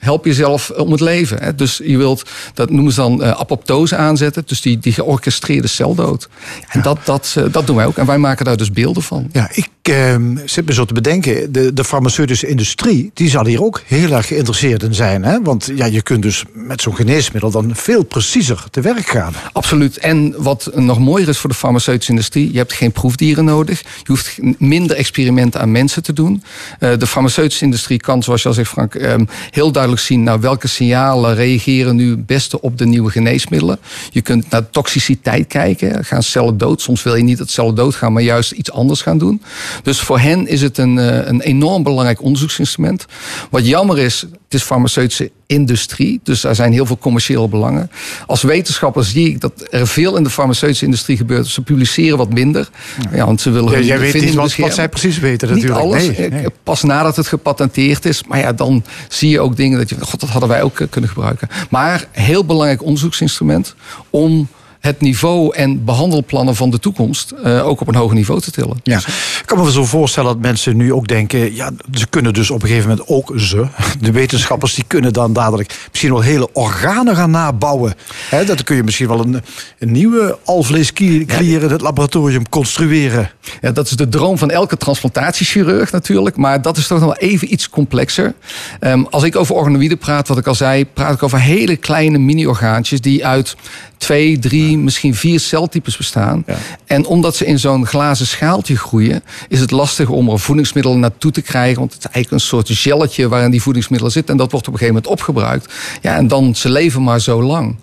help 0.01 0.25
jezelf 0.25 0.69
om 0.69 0.91
het 0.91 0.99
leven. 0.99 1.43
Hè. 1.43 1.55
Dus 1.55 1.81
je 1.83 1.97
wilt, 1.97 2.29
dat 2.53 2.69
noemen 2.69 2.93
ze 2.93 3.01
dan 3.01 3.21
uh, 3.21 3.29
apoptose 3.29 3.95
aanzetten. 3.95 4.43
Dus 4.45 4.61
die, 4.61 4.79
die 4.79 4.93
georchestreerde 4.93 5.67
celdood. 5.67 6.29
En 6.67 6.79
ja. 6.79 6.81
dat, 6.81 6.97
dat, 7.03 7.35
uh, 7.37 7.45
dat 7.51 7.67
doen 7.67 7.75
wij 7.75 7.85
ook. 7.85 7.97
En 7.97 8.05
wij 8.05 8.17
maken 8.17 8.45
daar 8.45 8.57
dus 8.57 8.71
beelden 8.71 9.03
van. 9.03 9.29
Ja, 9.31 9.49
ik 9.53 9.67
uh, 9.89 10.15
zit 10.45 10.65
me 10.65 10.73
zo 10.73 10.85
te 10.85 10.93
bedenken. 10.93 11.51
De, 11.51 11.73
de 11.73 11.83
farmaceutische 11.83 12.47
industrie, 12.47 13.11
die 13.13 13.29
zal 13.29 13.45
hier 13.45 13.63
ook 13.63 13.81
heel 13.85 14.11
erg 14.11 14.27
geïnteresseerd 14.27 14.83
in 14.83 14.93
zijn. 14.93 15.23
Hè? 15.23 15.41
Want 15.41 15.71
ja, 15.75 15.85
je 15.85 16.01
kunt 16.01 16.21
dus 16.21 16.43
met 16.53 16.81
zo'n 16.81 16.95
geneesmiddel 16.95 17.51
dan 17.51 17.75
veel 17.75 18.03
preciezer 18.03 18.63
te 18.71 18.81
werk 18.81 19.07
gaan. 19.07 19.33
Absoluut. 19.53 19.97
En 19.97 20.33
wat 20.37 20.71
nog 20.75 20.99
mooier 20.99 21.29
is 21.29 21.37
voor 21.37 21.49
de 21.49 21.55
farmaceutische 21.55 22.11
industrie, 22.11 22.51
je 22.51 22.57
hebt 22.57 22.73
geen 22.73 22.91
proefdieren 22.91 23.45
nodig. 23.45 23.81
Je 23.81 24.07
hoeft 24.07 24.37
minder 24.57 24.95
experimenten 24.95 25.61
aan 25.61 25.71
mensen 25.71 26.03
te 26.03 26.13
doen. 26.13 26.43
Uh, 26.79 26.97
de 26.97 27.07
farmaceutische 27.07 27.65
industrie 27.65 27.99
kan, 27.99 28.23
zoals 28.23 28.41
je 28.41 28.47
al 28.47 28.53
zegt 28.53 28.69
Frank, 28.69 28.93
um, 28.95 29.27
heel 29.49 29.71
duidelijk 29.71 30.01
zien 30.01 30.23
naar 30.23 30.39
welke 30.39 30.67
signalen 30.67 31.35
reageren 31.35 31.95
nu 31.95 32.09
het 32.09 32.25
beste 32.25 32.61
op 32.61 32.77
de 32.77 32.85
nieuwe 32.85 33.11
geneesmiddelen. 33.11 33.79
Je 34.11 34.21
kunt 34.21 34.49
naar 34.49 34.69
toxiciteit 34.69 35.47
kijken. 35.47 36.05
Gaan 36.05 36.23
cellen 36.23 36.57
dood? 36.57 36.81
Soms 36.81 37.03
wil 37.03 37.15
je 37.15 37.23
niet 37.23 37.37
dat 37.37 37.49
cellen 37.49 37.75
doodgaan, 37.75 38.13
maar 38.13 38.23
juist 38.23 38.51
iets 38.51 38.71
anders 38.71 39.01
gaan 39.01 39.17
doen. 39.17 39.41
Dus 39.83 39.99
voor 39.99 40.19
hen 40.19 40.47
is 40.47 40.61
het 40.61 40.77
een, 40.77 40.97
een 41.29 41.41
enorm 41.41 41.83
belangrijk 41.83 42.21
onderzoeksinstrument. 42.21 43.05
Wat 43.49 43.67
jammer 43.67 43.99
is, 43.99 44.21
het 44.21 44.53
is 44.53 44.63
farmaceutische 44.63 45.31
industrie, 45.45 46.19
dus 46.23 46.43
er 46.43 46.55
zijn 46.55 46.71
heel 46.73 46.85
veel 46.85 46.97
commerciële 46.97 47.47
belangen. 47.47 47.91
Als 48.27 48.41
wetenschapper 48.41 49.03
zie 49.03 49.27
ik 49.27 49.41
dat 49.41 49.67
er 49.69 49.87
veel 49.87 50.17
in 50.17 50.23
de 50.23 50.29
farmaceutische 50.29 50.85
industrie 50.85 51.17
gebeurt. 51.17 51.47
Ze 51.47 51.61
publiceren 51.61 52.17
wat 52.17 52.33
minder. 52.33 52.69
Ja, 53.13 53.25
want 53.25 53.41
ze 53.41 53.49
willen 53.49 53.71
ja, 53.71 53.79
jij 53.79 53.99
weet 53.99 54.13
niet 54.13 54.33
wat, 54.33 54.55
wat 54.55 54.73
zij 54.73 54.89
precies 54.89 55.19
weten 55.19 55.47
natuurlijk. 55.47 55.83
Niet 55.83 55.91
alles. 55.91 56.17
Nee, 56.17 56.29
nee. 56.29 56.45
Pas 56.63 56.83
nadat 56.83 57.15
het 57.15 57.27
gepatenteerd 57.27 58.05
is. 58.05 58.23
Maar 58.23 58.39
ja, 58.39 58.53
dan 58.53 58.83
zie 59.07 59.29
je 59.29 59.39
ook 59.39 59.55
dingen 59.55 59.77
dat 59.77 59.89
je... 59.89 59.95
God, 59.99 60.19
dat 60.19 60.29
hadden 60.29 60.49
wij 60.49 60.61
ook 60.61 60.87
kunnen 60.89 61.09
gebruiken. 61.09 61.47
Maar 61.69 62.07
heel 62.11 62.45
belangrijk 62.45 62.83
onderzoeksinstrument 62.83 63.75
om 64.09 64.47
het 64.81 65.01
niveau 65.01 65.55
en 65.55 65.83
behandelplannen 65.83 66.55
van 66.55 66.69
de 66.69 66.79
toekomst 66.79 67.33
uh, 67.45 67.67
ook 67.67 67.81
op 67.81 67.87
een 67.87 67.95
hoger 67.95 68.15
niveau 68.15 68.41
te 68.41 68.51
tillen. 68.51 68.79
Ja. 68.83 68.97
Ik 68.97 69.43
kan 69.45 69.63
me 69.63 69.71
zo 69.71 69.85
voorstellen 69.85 70.33
dat 70.33 70.41
mensen 70.41 70.77
nu 70.77 70.93
ook 70.93 71.07
denken, 71.07 71.55
ja, 71.55 71.71
ze 71.93 72.07
kunnen 72.07 72.33
dus 72.33 72.49
op 72.49 72.61
een 72.61 72.67
gegeven 72.67 72.89
moment 72.89 73.07
ook 73.07 73.31
ze, 73.35 73.67
de 73.99 74.11
wetenschappers, 74.11 74.73
die 74.73 74.83
kunnen 74.87 75.13
dan 75.13 75.33
dadelijk 75.33 75.87
misschien 75.89 76.11
wel 76.11 76.21
hele 76.21 76.53
organen 76.53 77.15
gaan 77.15 77.31
nabouwen. 77.31 77.93
He, 78.29 78.45
dat 78.45 78.63
kun 78.63 78.75
je 78.75 78.83
misschien 78.83 79.07
wel 79.07 79.19
een, 79.19 79.41
een 79.79 79.91
nieuwe 79.91 80.37
alvleesklier 80.45 81.63
in 81.63 81.69
het 81.69 81.81
laboratorium 81.81 82.49
construeren. 82.49 83.31
Ja, 83.61 83.71
dat 83.71 83.85
is 83.85 83.91
de 83.91 84.09
droom 84.09 84.37
van 84.37 84.51
elke 84.51 84.77
transplantatiechirurg 84.77 85.91
natuurlijk, 85.91 86.35
maar 86.37 86.61
dat 86.61 86.77
is 86.77 86.87
toch 86.87 86.99
nog 86.99 87.07
wel 87.07 87.29
even 87.29 87.53
iets 87.53 87.69
complexer. 87.69 88.33
Um, 88.79 89.07
als 89.09 89.23
ik 89.23 89.35
over 89.35 89.55
organoïden 89.55 89.97
praat, 89.97 90.27
wat 90.27 90.37
ik 90.37 90.47
al 90.47 90.55
zei, 90.55 90.85
praat 90.85 91.13
ik 91.13 91.23
over 91.23 91.39
hele 91.39 91.75
kleine 91.75 92.17
mini-orgaantjes 92.17 93.01
die 93.01 93.25
uit 93.25 93.55
twee, 93.97 94.39
drie, 94.39 94.70
misschien 94.77 95.15
vier 95.15 95.39
celtypes 95.39 95.97
bestaan. 95.97 96.43
Ja. 96.47 96.57
En 96.85 97.05
omdat 97.05 97.35
ze 97.35 97.45
in 97.45 97.59
zo'n 97.59 97.85
glazen 97.85 98.27
schaaltje 98.27 98.77
groeien, 98.77 99.23
is 99.47 99.59
het 99.59 99.71
lastig 99.71 100.09
om 100.09 100.29
er 100.29 100.39
voedingsmiddelen 100.39 100.99
naartoe 100.99 101.31
te 101.31 101.41
krijgen. 101.41 101.79
Want 101.79 101.93
het 101.93 102.05
is 102.05 102.11
eigenlijk 102.11 102.43
een 102.43 102.49
soort 102.49 102.69
gelletje 102.71 103.27
waarin 103.27 103.51
die 103.51 103.61
voedingsmiddelen 103.61 104.13
zitten. 104.13 104.31
En 104.31 104.39
dat 104.39 104.51
wordt 104.51 104.67
op 104.67 104.73
een 104.73 104.79
gegeven 104.79 105.01
moment 105.01 105.19
opgebruikt. 105.19 105.73
Ja, 106.01 106.15
en 106.15 106.27
dan 106.27 106.55
ze 106.55 106.69
leven 106.69 107.03
maar 107.03 107.21
zo 107.21 107.43
lang. 107.43 107.75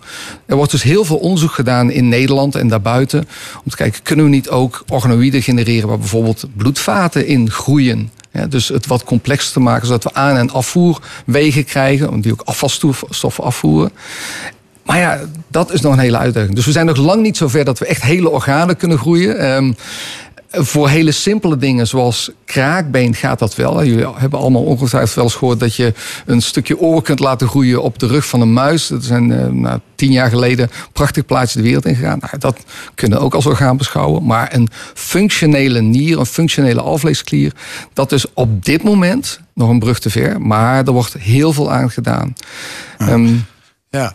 Er 0.45 0.55
wordt 0.55 0.71
dus 0.71 0.83
heel 0.83 1.05
veel 1.05 1.17
onderzoek 1.17 1.51
gedaan 1.51 1.91
in 1.91 2.09
Nederland 2.09 2.55
en 2.55 2.67
daarbuiten. 2.67 3.27
Om 3.63 3.69
te 3.69 3.75
kijken, 3.75 4.03
kunnen 4.03 4.25
we 4.25 4.31
niet 4.31 4.49
ook 4.49 4.83
organoïden 4.87 5.41
genereren 5.41 5.87
waar 5.87 5.99
bijvoorbeeld 5.99 6.45
bloedvaten 6.55 7.27
in 7.27 7.51
groeien? 7.51 8.11
Ja, 8.31 8.47
dus 8.47 8.67
het 8.67 8.87
wat 8.87 9.03
complexer 9.03 9.53
te 9.53 9.59
maken, 9.59 9.87
zodat 9.87 10.03
we 10.03 10.13
aan- 10.13 10.37
en 10.37 10.51
afvoerwegen 10.51 11.65
krijgen, 11.65 12.21
die 12.21 12.31
ook 12.31 12.41
afvalstoffen 12.45 13.43
afvoeren. 13.43 13.91
Maar 14.89 14.97
ja, 14.99 15.19
dat 15.47 15.71
is 15.73 15.81
nog 15.81 15.93
een 15.93 15.99
hele 15.99 16.17
uitdaging. 16.17 16.55
Dus 16.55 16.65
we 16.65 16.71
zijn 16.71 16.85
nog 16.85 16.97
lang 16.97 17.21
niet 17.21 17.37
zover 17.37 17.65
dat 17.65 17.79
we 17.79 17.85
echt 17.85 18.01
hele 18.01 18.29
organen 18.29 18.77
kunnen 18.77 18.97
groeien. 18.97 19.37
Ehm, 19.37 19.73
voor 20.51 20.89
hele 20.89 21.11
simpele 21.11 21.57
dingen 21.57 21.87
zoals 21.87 22.31
kraakbeen 22.45 23.15
gaat 23.15 23.39
dat 23.39 23.55
wel. 23.55 23.83
Jullie 23.83 24.07
hebben 24.15 24.39
allemaal 24.39 24.63
ongetwijfeld 24.63 25.15
wel 25.15 25.23
eens 25.23 25.35
gehoord 25.35 25.59
dat 25.59 25.75
je 25.75 25.93
een 26.25 26.41
stukje 26.41 26.79
oor 26.79 27.01
kunt 27.01 27.19
laten 27.19 27.47
groeien 27.47 27.81
op 27.81 27.99
de 27.99 28.07
rug 28.07 28.27
van 28.27 28.41
een 28.41 28.53
muis. 28.53 28.87
Dat 28.87 29.03
zijn 29.03 29.29
uh, 29.31 29.45
nou, 29.45 29.79
tien 29.95 30.11
jaar 30.11 30.29
geleden 30.29 30.69
prachtig 30.93 31.25
plaatje 31.25 31.57
de 31.59 31.65
wereld 31.65 31.85
ingegaan. 31.85 32.19
Nou, 32.19 32.37
dat 32.37 32.59
kunnen 32.95 33.17
we 33.17 33.23
ook 33.23 33.33
als 33.33 33.45
orgaan 33.45 33.77
beschouwen. 33.77 34.25
Maar 34.25 34.53
een 34.53 34.69
functionele 34.93 35.81
nier, 35.81 36.19
een 36.19 36.25
functionele 36.25 36.81
alvleesklier, 36.81 37.51
dat 37.93 38.11
is 38.11 38.25
op 38.33 38.65
dit 38.65 38.83
moment 38.83 39.39
nog 39.53 39.69
een 39.69 39.79
brug 39.79 39.99
te 39.99 40.09
ver. 40.09 40.41
Maar 40.41 40.85
er 40.85 40.91
wordt 40.91 41.13
heel 41.13 41.53
veel 41.53 41.71
aan 41.71 41.91
gedaan. 41.91 42.33
Ja. 42.97 43.11
Um, 43.11 43.45
ja, 43.89 44.11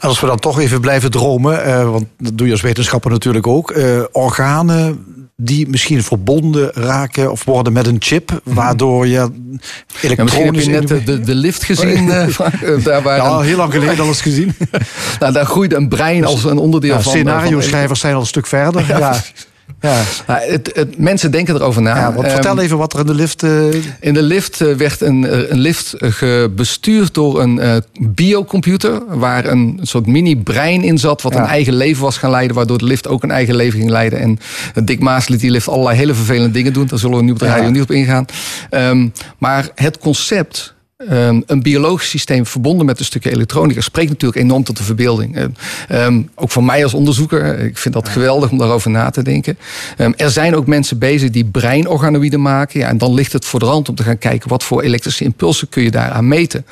als 0.00 0.20
we 0.20 0.26
dan 0.26 0.38
toch 0.38 0.60
even 0.60 0.80
blijven 0.80 1.10
dromen, 1.10 1.66
uh, 1.66 1.90
want 1.90 2.06
dat 2.18 2.38
doe 2.38 2.46
je 2.46 2.52
als 2.52 2.62
wetenschapper 2.62 3.10
natuurlijk 3.10 3.46
ook. 3.46 3.74
Organen 4.12 5.14
die 5.36 5.68
misschien 5.68 6.02
verbonden 6.02 6.70
raken 6.72 7.30
of 7.30 7.44
worden 7.44 7.72
met 7.72 7.86
een 7.86 7.96
chip, 7.98 8.40
waardoor 8.44 9.06
je 9.06 9.30
elektronisch... 10.00 10.34
Ja, 10.34 10.50
misschien 10.50 10.74
heb 10.74 10.88
je 10.88 10.94
net 10.94 11.06
de, 11.06 11.20
de 11.20 11.34
lift 11.34 11.64
gezien. 11.64 12.04
Uh, 12.04 12.84
daar 12.84 13.02
waar 13.02 13.16
ja, 13.16 13.40
heel 13.40 13.56
lang 13.56 13.72
geleden 13.72 14.00
al 14.00 14.06
eens 14.06 14.20
gezien. 14.20 14.56
nou, 15.20 15.32
daar 15.32 15.46
groeide 15.46 15.76
een 15.76 15.88
brein 15.88 16.24
als 16.24 16.44
een 16.44 16.58
onderdeel 16.58 16.94
ja, 16.94 17.00
van... 17.00 17.12
Scenario-schrijvers 17.12 18.00
zijn 18.00 18.14
al 18.14 18.20
een 18.20 18.26
stuk 18.26 18.46
verder. 18.46 18.86
ja. 18.88 19.16
Ja. 19.80 20.02
Nou, 20.26 20.40
het, 20.40 20.70
het, 20.74 20.98
mensen 20.98 21.30
denken 21.30 21.54
erover 21.54 21.82
na. 21.82 21.96
Ja, 21.96 22.12
want 22.12 22.28
vertel 22.28 22.58
even 22.58 22.78
wat 22.78 22.92
er 22.92 23.00
in 23.00 23.06
de 23.06 23.14
lift... 23.14 23.42
Uh... 23.42 23.74
In 24.00 24.14
de 24.14 24.22
lift 24.22 24.58
werd 24.58 25.00
een, 25.00 25.50
een 25.52 25.58
lift 25.58 25.96
bestuurd 26.56 27.14
door 27.14 27.40
een 27.40 27.56
uh, 27.56 27.76
biocomputer... 28.00 29.02
waar 29.08 29.44
een 29.46 29.78
soort 29.82 30.06
mini-brein 30.06 30.82
in 30.82 30.98
zat... 30.98 31.22
wat 31.22 31.32
ja. 31.32 31.40
een 31.40 31.46
eigen 31.46 31.74
leven 31.74 32.02
was 32.02 32.18
gaan 32.18 32.30
leiden... 32.30 32.56
waardoor 32.56 32.78
de 32.78 32.84
lift 32.84 33.08
ook 33.08 33.22
een 33.22 33.30
eigen 33.30 33.56
leven 33.56 33.78
ging 33.78 33.90
leiden. 33.90 34.18
En 34.18 34.38
Dick 34.84 35.00
Maas 35.00 35.28
liet 35.28 35.40
die 35.40 35.50
lift 35.50 35.68
allerlei 35.68 35.96
hele 35.96 36.14
vervelende 36.14 36.50
dingen 36.50 36.72
doen. 36.72 36.86
Daar 36.86 36.98
zullen 36.98 37.16
we 37.16 37.22
nu 37.22 37.32
op 37.32 37.38
de 37.38 37.46
radio 37.46 37.70
niet 37.70 37.82
op 37.82 37.90
ingaan. 37.90 38.24
Um, 38.70 39.12
maar 39.38 39.68
het 39.74 39.98
concept... 39.98 40.74
Um, 40.96 41.42
een 41.46 41.62
biologisch 41.62 42.08
systeem 42.08 42.46
verbonden 42.46 42.86
met 42.86 42.98
een 42.98 43.04
stukje 43.04 43.30
elektronica 43.30 43.80
spreekt 43.80 44.10
natuurlijk 44.10 44.42
enorm 44.42 44.64
tot 44.64 44.76
de 44.76 44.82
verbeelding. 44.82 45.50
Um, 45.90 46.30
ook 46.34 46.50
voor 46.50 46.64
mij 46.64 46.82
als 46.82 46.94
onderzoeker, 46.94 47.58
ik 47.58 47.78
vind 47.78 47.94
dat 47.94 48.08
geweldig 48.08 48.50
om 48.50 48.58
daarover 48.58 48.90
na 48.90 49.10
te 49.10 49.22
denken. 49.22 49.58
Um, 49.98 50.14
er 50.16 50.30
zijn 50.30 50.56
ook 50.56 50.66
mensen 50.66 50.98
bezig 50.98 51.30
die 51.30 51.44
breinorganoïden 51.44 52.42
maken. 52.42 52.80
Ja, 52.80 52.88
en 52.88 52.98
dan 52.98 53.14
ligt 53.14 53.32
het 53.32 53.44
voor 53.44 53.60
de 53.60 53.66
rand 53.66 53.88
om 53.88 53.94
te 53.94 54.02
gaan 54.02 54.18
kijken 54.18 54.48
wat 54.48 54.62
voor 54.62 54.82
elektrische 54.82 55.24
impulsen 55.24 55.68
kun 55.68 55.82
je 55.82 55.90
daaraan 55.90 56.28
meten. 56.28 56.66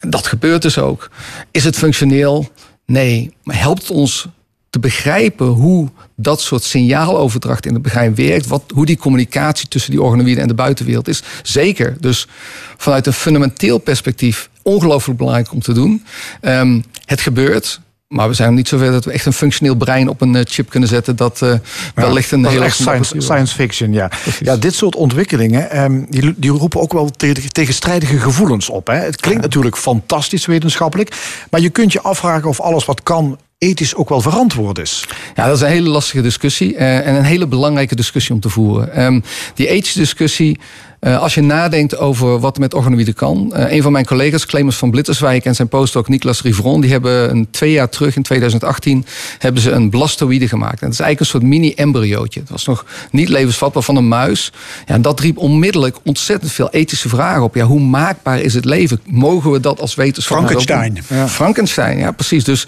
Dat 0.00 0.26
gebeurt 0.26 0.62
dus 0.62 0.78
ook. 0.78 1.10
Is 1.50 1.64
het 1.64 1.76
functioneel? 1.76 2.48
Nee. 2.86 3.34
Maar 3.42 3.60
helpt 3.60 3.90
ons 3.90 4.28
te 4.74 4.80
begrijpen 4.80 5.46
hoe 5.46 5.88
dat 6.16 6.40
soort 6.40 6.62
signaaloverdracht 6.62 7.66
in 7.66 7.74
het 7.74 7.82
brein 7.82 8.14
werkt. 8.14 8.46
Wat, 8.46 8.62
hoe 8.74 8.86
die 8.86 8.96
communicatie 8.96 9.68
tussen 9.68 9.90
die 9.90 10.02
organoïden 10.02 10.42
en 10.42 10.48
de 10.48 10.54
buitenwereld 10.54 11.08
is. 11.08 11.22
Zeker. 11.42 11.96
Dus 12.00 12.28
vanuit 12.76 13.06
een 13.06 13.12
fundamenteel 13.12 13.78
perspectief 13.78 14.48
ongelooflijk 14.62 15.18
belangrijk 15.18 15.52
om 15.52 15.60
te 15.60 15.72
doen. 15.72 16.04
Um, 16.42 16.84
het 17.04 17.20
gebeurt. 17.20 17.80
Maar 18.08 18.28
we 18.28 18.34
zijn 18.34 18.48
nog 18.48 18.56
niet 18.56 18.68
zover 18.68 18.90
dat 18.90 19.04
we 19.04 19.12
echt 19.12 19.26
een 19.26 19.32
functioneel 19.32 19.74
brein 19.74 20.08
op 20.08 20.20
een 20.20 20.46
chip 20.48 20.70
kunnen 20.70 20.88
zetten. 20.88 21.16
Dat 21.16 21.40
uh, 21.42 21.54
wellicht 21.94 22.30
een 22.30 22.46
hele 22.46 22.64
echt 22.64 22.76
science, 22.76 23.14
science, 23.18 23.54
fiction, 23.54 23.92
ja. 23.92 24.10
Ja, 24.40 24.56
dit 24.56 24.74
soort 24.74 24.96
ontwikkelingen, 24.96 25.82
um, 25.82 26.06
die, 26.10 26.34
die, 26.36 26.50
roepen 26.50 26.80
ook 26.80 26.92
wel 26.92 27.10
tegenstrijdige 27.52 28.18
gevoelens 28.18 28.68
op. 28.68 28.86
Hè. 28.86 28.94
Het 28.94 29.20
klinkt 29.20 29.40
ja. 29.40 29.46
natuurlijk 29.46 29.76
fantastisch 29.76 30.46
wetenschappelijk. 30.46 31.16
Maar 31.50 31.60
je 31.60 31.70
kunt 31.70 31.92
je 31.92 32.00
afvragen 32.00 32.48
of 32.48 32.60
alles 32.60 32.84
wat 32.84 33.02
kan 33.02 33.38
ethisch 33.58 33.94
ook 33.94 34.08
wel 34.08 34.20
verantwoord 34.20 34.78
is? 34.78 35.04
Ja, 35.34 35.46
dat 35.46 35.56
is 35.56 35.62
een 35.62 35.68
hele 35.68 35.88
lastige 35.88 36.22
discussie 36.22 36.74
uh, 36.74 37.06
en 37.06 37.14
een 37.14 37.24
hele 37.24 37.46
belangrijke 37.46 37.94
discussie 37.94 38.34
om 38.34 38.40
te 38.40 38.48
voeren. 38.48 39.02
Um, 39.02 39.22
die 39.54 39.68
ethische 39.68 39.98
discussie, 39.98 40.58
uh, 41.00 41.20
als 41.20 41.34
je 41.34 41.40
nadenkt 41.40 41.96
over 41.96 42.38
wat 42.38 42.54
er 42.54 42.60
met 42.60 42.74
organoïden 42.74 43.14
kan. 43.14 43.52
Uh, 43.56 43.72
een 43.72 43.82
van 43.82 43.92
mijn 43.92 44.06
collega's, 44.06 44.46
Clemens 44.46 44.76
van 44.76 44.90
Blitterswijk 44.90 45.44
en 45.44 45.54
zijn 45.54 45.68
postdoc 45.68 46.08
Niklas 46.08 46.42
Rivron, 46.42 46.80
die 46.80 46.90
hebben 46.90 47.30
een 47.30 47.48
twee 47.50 47.72
jaar 47.72 47.88
terug, 47.88 48.16
in 48.16 48.22
2018, 48.22 49.06
hebben 49.38 49.62
ze 49.62 49.70
een 49.70 49.90
blastoïde 49.90 50.48
gemaakt. 50.48 50.80
En 50.80 50.86
dat 50.86 50.92
is 50.92 51.00
eigenlijk 51.00 51.20
een 51.20 51.40
soort 51.40 51.52
mini-embryootje. 51.52 52.40
Het 52.40 52.50
was 52.50 52.64
nog 52.64 52.84
niet 53.10 53.28
levensvatbaar 53.28 53.82
van 53.82 53.96
een 53.96 54.08
muis. 54.08 54.52
Ja, 54.86 54.94
en 54.94 55.02
dat 55.02 55.20
riep 55.20 55.38
onmiddellijk 55.38 55.96
ontzettend 56.04 56.52
veel 56.52 56.70
ethische 56.70 57.08
vragen 57.08 57.42
op. 57.42 57.54
Ja, 57.54 57.64
hoe 57.64 57.80
maakbaar 57.80 58.40
is 58.40 58.54
het 58.54 58.64
leven? 58.64 59.00
Mogen 59.06 59.50
we 59.50 59.60
dat 59.60 59.80
als 59.80 59.94
wetenschapper? 59.94 60.48
Frankenstein. 60.48 61.04
Ja. 61.08 61.28
Frankenstein, 61.28 61.98
ja, 61.98 62.10
precies. 62.10 62.44
Dus 62.44 62.66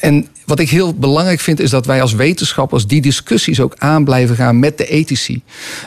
en 0.00 0.26
wat 0.44 0.58
ik 0.58 0.70
heel 0.70 0.94
belangrijk 0.94 1.40
vind, 1.40 1.60
is 1.60 1.70
dat 1.70 1.86
wij 1.86 2.02
als 2.02 2.12
wetenschappers 2.12 2.86
die 2.86 3.00
discussies 3.00 3.60
ook 3.60 3.74
aan 3.78 4.04
blijven 4.04 4.36
gaan 4.36 4.58
met 4.58 4.78
de 4.78 4.86
ethici. 4.86 5.42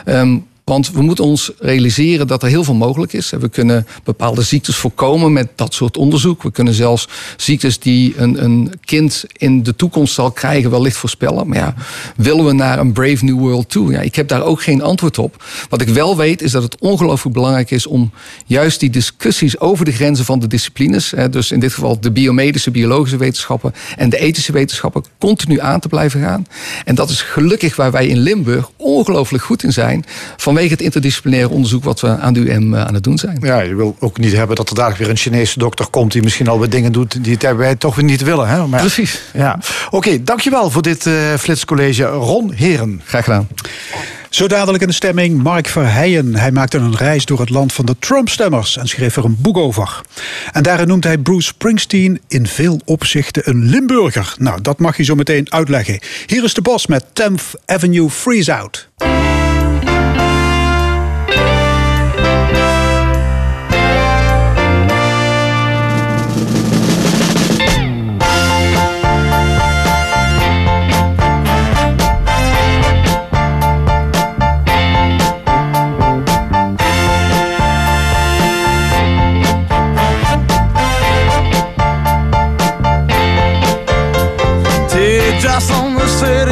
Um, 0.06 0.46
want 0.64 0.90
we 0.90 1.02
moeten 1.02 1.24
ons 1.24 1.50
realiseren 1.58 2.26
dat 2.26 2.42
er 2.42 2.48
heel 2.48 2.64
veel 2.64 2.74
mogelijk 2.74 3.12
is. 3.12 3.30
We 3.30 3.48
kunnen 3.48 3.86
bepaalde 4.04 4.42
ziektes 4.42 4.76
voorkomen 4.76 5.32
met 5.32 5.48
dat 5.54 5.74
soort 5.74 5.96
onderzoek. 5.96 6.42
We 6.42 6.50
kunnen 6.50 6.74
zelfs 6.74 7.08
ziektes 7.36 7.78
die 7.78 8.14
een, 8.16 8.44
een 8.44 8.72
kind 8.84 9.24
in 9.32 9.62
de 9.62 9.76
toekomst 9.76 10.14
zal 10.14 10.30
krijgen 10.30 10.70
wellicht 10.70 10.96
voorspellen. 10.96 11.48
Maar 11.48 11.58
ja, 11.58 11.74
willen 12.16 12.44
we 12.44 12.52
naar 12.52 12.78
een 12.78 12.92
brave 12.92 13.24
new 13.24 13.38
world 13.38 13.68
toe? 13.68 13.92
Ja, 13.92 14.00
ik 14.00 14.14
heb 14.14 14.28
daar 14.28 14.42
ook 14.42 14.62
geen 14.62 14.82
antwoord 14.82 15.18
op. 15.18 15.44
Wat 15.68 15.80
ik 15.80 15.88
wel 15.88 16.16
weet 16.16 16.42
is 16.42 16.50
dat 16.50 16.62
het 16.62 16.80
ongelooflijk 16.80 17.34
belangrijk 17.34 17.70
is 17.70 17.86
om 17.86 18.10
juist 18.46 18.80
die 18.80 18.90
discussies 18.90 19.60
over 19.60 19.84
de 19.84 19.92
grenzen 19.92 20.24
van 20.24 20.38
de 20.38 20.46
disciplines, 20.46 21.14
dus 21.30 21.50
in 21.50 21.60
dit 21.60 21.72
geval 21.72 22.00
de 22.00 22.10
biomedische, 22.10 22.70
biologische 22.70 23.16
wetenschappen 23.16 23.74
en 23.96 24.10
de 24.10 24.18
ethische 24.18 24.52
wetenschappen, 24.52 25.04
continu 25.18 25.60
aan 25.60 25.80
te 25.80 25.88
blijven 25.88 26.20
gaan. 26.20 26.46
En 26.84 26.94
dat 26.94 27.10
is 27.10 27.22
gelukkig 27.22 27.76
waar 27.76 27.90
wij 27.90 28.06
in 28.06 28.18
Limburg 28.18 28.70
ongelooflijk 28.76 29.44
goed 29.44 29.62
in 29.62 29.72
zijn. 29.72 30.04
Van 30.36 30.53
vanwege 30.54 30.74
het 30.74 30.82
interdisciplinaire 30.82 31.50
onderzoek 31.50 31.84
wat 31.84 32.00
we 32.00 32.08
aan 32.08 32.34
de 32.34 32.40
UM 32.40 32.76
aan 32.76 32.94
het 32.94 33.04
doen 33.04 33.18
zijn. 33.18 33.38
Ja, 33.40 33.60
je 33.60 33.74
wil 33.74 33.96
ook 33.98 34.18
niet 34.18 34.32
hebben 34.32 34.56
dat 34.56 34.68
er 34.68 34.74
dadelijk 34.74 35.00
weer 35.00 35.10
een 35.10 35.16
Chinese 35.16 35.58
dokter 35.58 35.86
komt 35.86 36.12
die 36.12 36.22
misschien 36.22 36.48
al 36.48 36.58
wat 36.58 36.70
dingen 36.70 36.92
doet 36.92 37.24
die 37.24 37.38
wij 37.56 37.74
toch 37.76 37.94
weer 37.94 38.04
niet 38.04 38.22
willen. 38.22 38.48
Hè? 38.48 38.66
Maar, 38.66 38.80
Precies. 38.80 39.20
Ja. 39.32 39.58
Oké, 39.86 39.96
okay, 39.96 40.24
dankjewel 40.24 40.70
voor 40.70 40.82
dit 40.82 41.06
uh, 41.06 41.14
flitscollege. 41.38 42.04
Ron 42.04 42.52
Heren. 42.52 43.00
Graag 43.04 43.24
gedaan. 43.24 43.48
Zo 44.30 44.46
dadelijk 44.46 44.82
in 44.82 44.88
de 44.88 44.94
stemming 44.94 45.42
Mark 45.42 45.66
Verheijen. 45.66 46.34
Hij 46.34 46.52
maakte 46.52 46.78
een 46.78 46.96
reis 46.96 47.24
door 47.24 47.40
het 47.40 47.50
land 47.50 47.72
van 47.72 47.86
de 47.86 47.96
Trump-stemmers 47.98 48.76
en 48.76 48.88
schreef 48.88 49.16
er 49.16 49.24
een 49.24 49.36
boek 49.38 49.56
over. 49.56 50.00
En 50.52 50.62
daarin 50.62 50.88
noemt 50.88 51.04
hij 51.04 51.18
Bruce 51.18 51.46
Springsteen 51.46 52.20
in 52.28 52.46
veel 52.46 52.80
opzichten 52.84 53.48
een 53.48 53.64
Limburger. 53.64 54.34
Nou, 54.38 54.60
dat 54.60 54.78
mag 54.78 54.96
je 54.96 55.04
zo 55.04 55.14
meteen 55.14 55.52
uitleggen. 55.52 55.98
Hier 56.26 56.44
is 56.44 56.54
de 56.54 56.62
bos 56.62 56.86
met 56.86 57.04
10th 57.04 57.60
Avenue 57.66 58.10
Freeze 58.10 58.54
Out. 58.54 58.88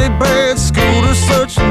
bird 0.09 0.57
to 1.01 1.15
search 1.15 1.62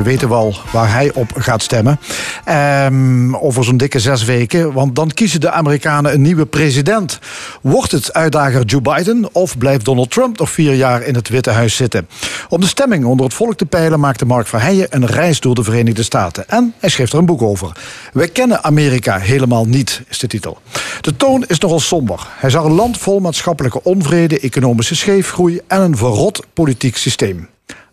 Mij 0.00 0.08
weten 0.08 0.28
we 0.28 0.34
al 0.34 0.54
waar 0.72 0.92
hij 0.92 1.12
op 1.14 1.32
gaat 1.34 1.62
stemmen. 1.62 2.00
Ehm, 2.44 3.34
over 3.34 3.64
zo'n 3.64 3.76
dikke 3.76 3.98
zes 3.98 4.24
weken. 4.24 4.72
Want 4.72 4.94
dan 4.94 5.10
kiezen 5.10 5.40
de 5.40 5.50
Amerikanen 5.50 6.12
een 6.12 6.22
nieuwe 6.22 6.46
president. 6.46 7.18
Wordt 7.62 7.92
het 7.92 8.12
uitdager 8.12 8.64
Joe 8.64 8.80
Biden 8.80 9.28
of 9.32 9.58
blijft 9.58 9.84
Donald 9.84 10.10
Trump 10.10 10.38
nog 10.38 10.50
vier 10.50 10.74
jaar 10.74 11.02
in 11.02 11.14
het 11.14 11.28
Witte 11.28 11.50
Huis 11.50 11.76
zitten? 11.76 12.08
Om 12.48 12.60
de 12.60 12.66
stemming 12.66 13.04
onder 13.04 13.26
het 13.26 13.34
volk 13.34 13.54
te 13.54 13.66
peilen 13.66 14.00
maakte 14.00 14.26
Mark 14.26 14.46
Verheijen 14.46 14.86
een 14.90 15.06
reis 15.06 15.40
door 15.40 15.54
de 15.54 15.62
Verenigde 15.62 16.02
Staten. 16.02 16.48
En 16.48 16.74
hij 16.78 16.90
schreef 16.90 17.12
er 17.12 17.18
een 17.18 17.26
boek 17.26 17.42
over. 17.42 17.72
Wij 18.12 18.28
kennen 18.28 18.64
Amerika 18.64 19.18
helemaal 19.18 19.66
niet, 19.66 20.02
is 20.08 20.18
de 20.18 20.26
titel. 20.26 20.58
De 21.00 21.16
toon 21.16 21.44
is 21.46 21.58
nogal 21.58 21.80
somber. 21.80 22.26
Hij 22.36 22.50
zag 22.50 22.64
een 22.64 22.72
land 22.72 22.98
vol 22.98 23.20
maatschappelijke 23.20 23.82
onvrede, 23.82 24.40
economische 24.40 24.96
scheefgroei 24.96 25.60
en 25.66 25.80
een 25.80 25.96
verrot 25.96 26.44
politiek 26.52 26.96
systeem. 26.96 27.48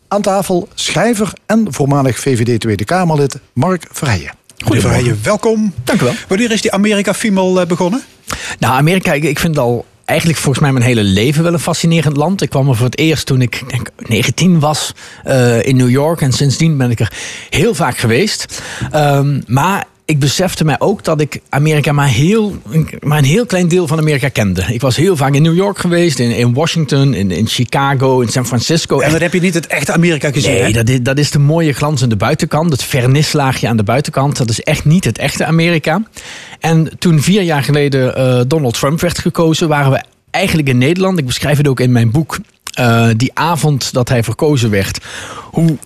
Aan 0.07 0.21
tafel 0.21 0.67
schrijver 0.73 1.33
en 1.45 1.67
voormalig 1.69 2.19
VVD 2.19 2.59
Tweede 2.59 2.83
Kamerlid 2.83 3.39
Mark 3.53 3.85
Verheijen. 3.91 4.31
Meneer 4.65 4.81
Verheijen, 4.81 5.19
welkom. 5.23 5.73
Dank 5.83 6.01
u 6.01 6.03
wel. 6.03 6.13
Wanneer 6.27 6.51
is 6.51 6.61
die 6.61 6.71
Amerika-fiemel 6.71 7.61
eh, 7.61 7.67
begonnen? 7.67 8.01
Nou, 8.59 8.73
Amerika, 8.73 9.13
ik, 9.13 9.23
ik 9.23 9.39
vind 9.39 9.55
het 9.55 9.63
al 9.63 9.85
eigenlijk 10.05 10.39
volgens 10.39 10.63
mij 10.63 10.73
mijn 10.73 10.85
hele 10.85 11.03
leven 11.03 11.43
wel 11.43 11.53
een 11.53 11.59
fascinerend 11.59 12.17
land. 12.17 12.41
Ik 12.41 12.49
kwam 12.49 12.69
er 12.69 12.75
voor 12.75 12.85
het 12.85 12.97
eerst 12.97 13.25
toen 13.25 13.41
ik 13.41 13.63
denk 13.67 13.89
19 13.97 14.59
was 14.59 14.93
uh, 15.25 15.65
in 15.65 15.75
New 15.75 15.89
York. 15.89 16.21
En 16.21 16.31
sindsdien 16.31 16.77
ben 16.77 16.91
ik 16.91 16.99
er 16.99 17.11
heel 17.49 17.75
vaak 17.75 17.97
geweest. 17.97 18.61
Um, 18.95 19.43
maar 19.47 19.85
ik 20.07 20.19
besefte 20.19 20.65
mij 20.65 20.79
ook 20.79 21.03
dat 21.03 21.21
ik 21.21 21.41
Amerika 21.49 21.91
maar, 21.91 22.07
heel, 22.07 22.55
maar 22.99 23.17
een 23.17 23.23
heel 23.23 23.45
klein 23.45 23.67
deel 23.67 23.87
van 23.87 23.97
Amerika 23.97 24.29
kende. 24.29 24.65
Ik 24.67 24.81
was 24.81 24.95
heel 24.95 25.15
vaak 25.15 25.33
in 25.33 25.41
New 25.41 25.55
York 25.55 25.77
geweest, 25.77 26.19
in, 26.19 26.31
in 26.31 26.53
Washington, 26.53 27.13
in, 27.13 27.31
in 27.31 27.47
Chicago, 27.47 28.21
in 28.21 28.27
San 28.27 28.45
Francisco. 28.45 28.99
En 28.99 29.11
dan 29.11 29.21
heb 29.21 29.33
je 29.33 29.39
niet 29.39 29.53
het 29.53 29.67
echte 29.67 29.93
Amerika 29.93 30.31
gezien. 30.31 30.51
Nee, 30.51 30.73
dat 30.73 30.89
is, 30.89 31.01
dat 31.01 31.17
is 31.17 31.31
de 31.31 31.39
mooie 31.39 31.73
glanzende 31.73 32.15
buitenkant. 32.15 32.71
Het 32.71 32.83
vernislaagje 32.83 33.67
aan 33.67 33.77
de 33.77 33.83
buitenkant. 33.83 34.37
Dat 34.37 34.49
is 34.49 34.61
echt 34.61 34.85
niet 34.85 35.03
het 35.05 35.17
echte 35.17 35.45
Amerika. 35.45 36.01
En 36.59 36.91
toen 36.99 37.21
vier 37.21 37.41
jaar 37.41 37.63
geleden 37.63 38.13
uh, 38.17 38.41
Donald 38.47 38.73
Trump 38.73 38.99
werd 39.01 39.19
gekozen, 39.19 39.67
waren 39.67 39.91
we 39.91 40.03
eigenlijk 40.31 40.67
in 40.67 40.77
Nederland. 40.77 41.19
Ik 41.19 41.25
beschrijf 41.25 41.57
het 41.57 41.67
ook 41.67 41.79
in 41.79 41.91
mijn 41.91 42.11
boek. 42.11 42.37
Uh, 42.79 43.07
die 43.17 43.31
avond 43.33 43.93
dat 43.93 44.09
hij 44.09 44.23
verkozen 44.23 44.69
werd. 44.69 44.99
Hoe 45.51 45.77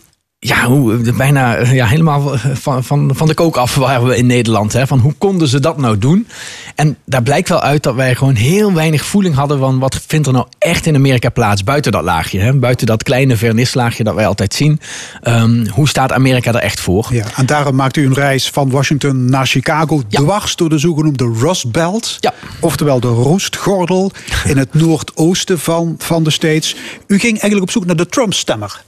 ja, 0.43 0.65
hoe, 0.65 1.13
bijna 1.13 1.59
ja, 1.59 1.85
helemaal 1.85 2.37
van, 2.53 2.83
van, 2.83 3.11
van 3.15 3.27
de 3.27 3.33
kook 3.33 3.57
af 3.57 3.75
waren 3.75 4.07
we 4.07 4.17
in 4.17 4.25
Nederland. 4.25 4.73
Hè? 4.73 4.87
Van 4.87 4.99
hoe 4.99 5.13
konden 5.13 5.47
ze 5.47 5.59
dat 5.59 5.77
nou 5.77 5.97
doen? 5.97 6.27
En 6.75 6.97
daar 7.05 7.23
blijkt 7.23 7.49
wel 7.49 7.61
uit 7.61 7.83
dat 7.83 7.95
wij 7.95 8.15
gewoon 8.15 8.35
heel 8.35 8.73
weinig 8.73 9.05
voeling 9.05 9.35
hadden 9.35 9.59
van 9.59 9.79
wat 9.79 10.01
vindt 10.07 10.27
er 10.27 10.33
nou 10.33 10.45
echt 10.59 10.85
in 10.85 10.95
Amerika 10.95 11.29
plaats 11.29 11.63
buiten 11.63 11.91
dat 11.91 12.03
laagje. 12.03 12.39
Hè? 12.39 12.53
Buiten 12.53 12.87
dat 12.87 13.03
kleine 13.03 13.37
vernislaagje 13.37 14.03
dat 14.03 14.15
wij 14.15 14.27
altijd 14.27 14.53
zien. 14.53 14.79
Um, 15.23 15.67
hoe 15.67 15.87
staat 15.87 16.11
Amerika 16.11 16.53
er 16.53 16.59
echt 16.59 16.79
voor? 16.79 17.07
Ja, 17.09 17.25
en 17.35 17.45
daarom 17.45 17.75
maakt 17.75 17.97
u 17.97 18.05
een 18.05 18.13
reis 18.13 18.49
van 18.49 18.69
Washington 18.69 19.25
naar 19.25 19.45
Chicago 19.47 20.03
ja. 20.07 20.19
dwars 20.19 20.55
door 20.55 20.69
de 20.69 20.77
zogenoemde 20.77 21.33
Rust 21.39 21.71
Belt. 21.71 22.17
Ja. 22.19 22.33
Oftewel 22.59 22.99
de 22.99 23.07
roostgordel 23.07 24.11
in 24.45 24.57
het 24.57 24.73
noordoosten 24.73 25.59
van, 25.59 25.95
van 25.97 26.23
de 26.23 26.31
States. 26.31 26.75
U 27.07 27.19
ging 27.19 27.31
eigenlijk 27.31 27.61
op 27.61 27.71
zoek 27.71 27.85
naar 27.85 27.95
de 27.95 28.07
Trump-stemmer. 28.07 28.81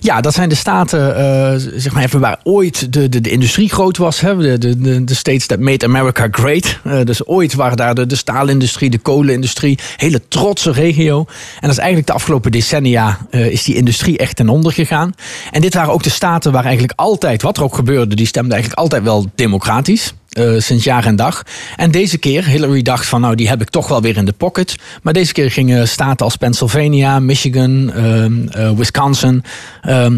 Ja, 0.00 0.20
dat 0.20 0.34
zijn 0.34 0.48
de 0.48 0.54
staten, 0.54 1.08
uh, 1.08 1.80
zeg 1.80 1.92
maar 1.92 2.02
even 2.02 2.20
waar 2.20 2.40
ooit 2.42 2.92
de, 2.92 3.08
de, 3.08 3.20
de 3.20 3.30
industrie 3.30 3.68
groot 3.68 3.96
was. 3.96 4.20
Hè? 4.20 4.36
De, 4.36 4.78
de, 4.78 5.04
de 5.04 5.14
states 5.14 5.46
that 5.46 5.58
made 5.58 5.86
America 5.86 6.28
great. 6.30 6.78
Uh, 6.84 7.00
dus 7.04 7.26
ooit 7.26 7.54
waren 7.54 7.76
daar 7.76 7.94
de, 7.94 8.06
de 8.06 8.16
staalindustrie, 8.16 8.90
de 8.90 8.98
kolenindustrie. 8.98 9.78
Hele 9.96 10.20
trotse 10.28 10.70
regio. 10.70 11.18
En 11.18 11.60
dat 11.60 11.70
is 11.70 11.78
eigenlijk 11.78 12.06
de 12.06 12.12
afgelopen 12.12 12.50
decennia 12.50 13.18
uh, 13.30 13.46
is 13.46 13.64
die 13.64 13.74
industrie 13.74 14.18
echt 14.18 14.36
ten 14.36 14.48
onder 14.48 14.72
gegaan. 14.72 15.14
En 15.50 15.60
dit 15.60 15.74
waren 15.74 15.92
ook 15.92 16.02
de 16.02 16.10
staten 16.10 16.52
waar 16.52 16.64
eigenlijk 16.64 16.98
altijd, 16.98 17.42
wat 17.42 17.56
er 17.56 17.62
ook 17.62 17.74
gebeurde, 17.74 18.14
die 18.14 18.26
stemden 18.26 18.52
eigenlijk 18.52 18.82
altijd 18.82 19.02
wel 19.02 19.26
democratisch. 19.34 20.14
Uh, 20.38 20.60
sinds 20.60 20.84
jaar 20.84 21.06
en 21.06 21.16
dag. 21.16 21.42
En 21.76 21.90
deze 21.90 22.18
keer, 22.18 22.46
Hillary 22.46 22.82
dacht 22.82 23.06
van 23.06 23.20
nou 23.20 23.34
die 23.34 23.48
heb 23.48 23.60
ik 23.60 23.70
toch 23.70 23.88
wel 23.88 24.02
weer 24.02 24.16
in 24.16 24.24
de 24.24 24.32
pocket. 24.32 24.76
Maar 25.02 25.12
deze 25.12 25.32
keer 25.32 25.50
gingen 25.50 25.88
staten 25.88 26.24
als 26.24 26.36
Pennsylvania, 26.36 27.20
Michigan, 27.20 27.92
uh, 27.96 28.24
uh, 28.24 28.70
Wisconsin... 28.70 29.44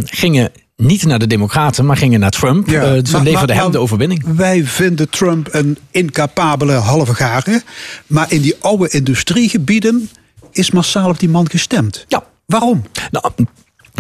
gingen 0.04 0.50
niet 0.76 1.04
naar 1.04 1.18
de 1.18 1.26
Democraten, 1.26 1.86
maar 1.86 1.96
gingen 1.96 2.20
naar 2.20 2.30
Trump. 2.30 2.68
Ja, 2.68 2.94
uh, 2.94 3.00
ze 3.04 3.22
leverden 3.22 3.56
hem 3.56 3.70
de 3.70 3.78
overwinning. 3.78 4.24
Wij 4.36 4.64
vinden 4.64 5.10
Trump 5.10 5.48
een 5.50 5.78
incapabele 5.90 6.72
halve 6.72 7.14
garen. 7.14 7.62
Maar 8.06 8.32
in 8.32 8.40
die 8.40 8.54
oude 8.60 8.88
industriegebieden 8.88 10.10
is 10.52 10.70
massaal 10.70 11.08
op 11.08 11.18
die 11.18 11.28
man 11.28 11.50
gestemd. 11.50 12.04
Ja. 12.08 12.24
Waarom? 12.46 12.82
Nou, 13.10 13.32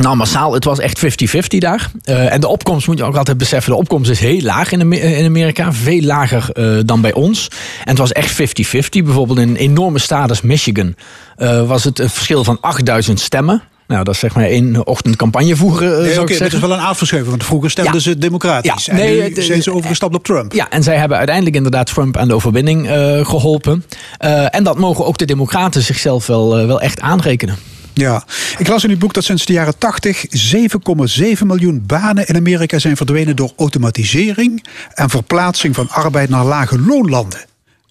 nou, 0.00 0.16
massaal, 0.16 0.52
het 0.52 0.64
was 0.64 0.78
echt 0.78 1.04
50-50 1.04 1.58
daar. 1.58 1.90
Uh, 2.04 2.32
en 2.32 2.40
de 2.40 2.48
opkomst 2.48 2.86
moet 2.86 2.98
je 2.98 3.04
ook 3.04 3.16
altijd 3.16 3.38
beseffen. 3.38 3.72
De 3.72 3.78
opkomst 3.78 4.10
is 4.10 4.20
heel 4.20 4.40
laag 4.40 4.72
in, 4.72 4.92
in 4.92 5.24
Amerika. 5.24 5.72
Veel 5.72 6.02
lager 6.02 6.50
uh, 6.54 6.78
dan 6.84 7.00
bij 7.00 7.12
ons. 7.12 7.48
En 7.84 7.88
het 7.88 7.98
was 7.98 8.12
echt 8.12 8.32
50-50. 8.32 8.44
Bijvoorbeeld 8.90 9.38
in 9.38 9.48
een 9.48 9.56
enorme 9.56 9.98
staat 9.98 10.28
als 10.28 10.40
Michigan 10.40 10.94
uh, 11.36 11.66
was 11.66 11.84
het 11.84 11.98
een 11.98 12.10
verschil 12.10 12.44
van 12.44 12.58
8000 12.60 13.20
stemmen. 13.20 13.62
Nou, 13.86 14.04
dat 14.04 14.14
is 14.14 14.20
zeg 14.20 14.34
maar 14.34 14.44
één 14.44 14.86
ochtend 14.86 15.16
campagne 15.16 15.56
voeren. 15.56 16.02
Nee, 16.02 16.20
okay, 16.20 16.38
dat 16.38 16.52
is 16.52 16.58
wel 16.60 16.72
een 16.72 16.78
aardverschuiving. 16.78 17.34
Want 17.36 17.44
vroeger 17.48 17.70
stemden 17.70 17.94
Ja. 17.94 18.00
ze 18.00 18.18
democratisch. 18.18 18.84
Ja, 18.84 18.92
en 18.92 18.98
nee, 18.98 19.32
nu 19.34 19.42
zijn 19.42 19.62
ze 19.62 19.72
overgestapt 19.72 20.14
op 20.14 20.24
Trump. 20.24 20.52
Ja, 20.52 20.70
en 20.70 20.82
zij 20.82 20.96
hebben 20.96 21.16
uiteindelijk 21.16 21.56
inderdaad 21.56 21.86
Trump 21.86 22.16
aan 22.16 22.28
de 22.28 22.34
overwinning 22.34 22.88
geholpen. 23.22 23.84
En 24.50 24.64
dat 24.64 24.78
mogen 24.78 25.06
ook 25.06 25.18
de 25.18 25.24
Democraten 25.24 25.82
zichzelf 25.82 26.26
wel, 26.26 26.66
wel 26.66 26.80
echt 26.80 27.00
aanrekenen. 27.00 27.56
Ja, 27.98 28.24
ik 28.58 28.68
las 28.68 28.84
in 28.84 28.90
uw 28.90 28.98
boek 28.98 29.14
dat 29.14 29.24
sinds 29.24 29.46
de 29.46 29.52
jaren 29.52 29.78
80 29.78 30.24
7,7 31.38 31.46
miljoen 31.46 31.86
banen 31.86 32.26
in 32.26 32.36
Amerika 32.36 32.78
zijn 32.78 32.96
verdwenen 32.96 33.36
door 33.36 33.52
automatisering 33.56 34.64
en 34.94 35.10
verplaatsing 35.10 35.74
van 35.74 35.88
arbeid 35.88 36.28
naar 36.28 36.44
lage 36.44 36.80
loonlanden. 36.80 37.44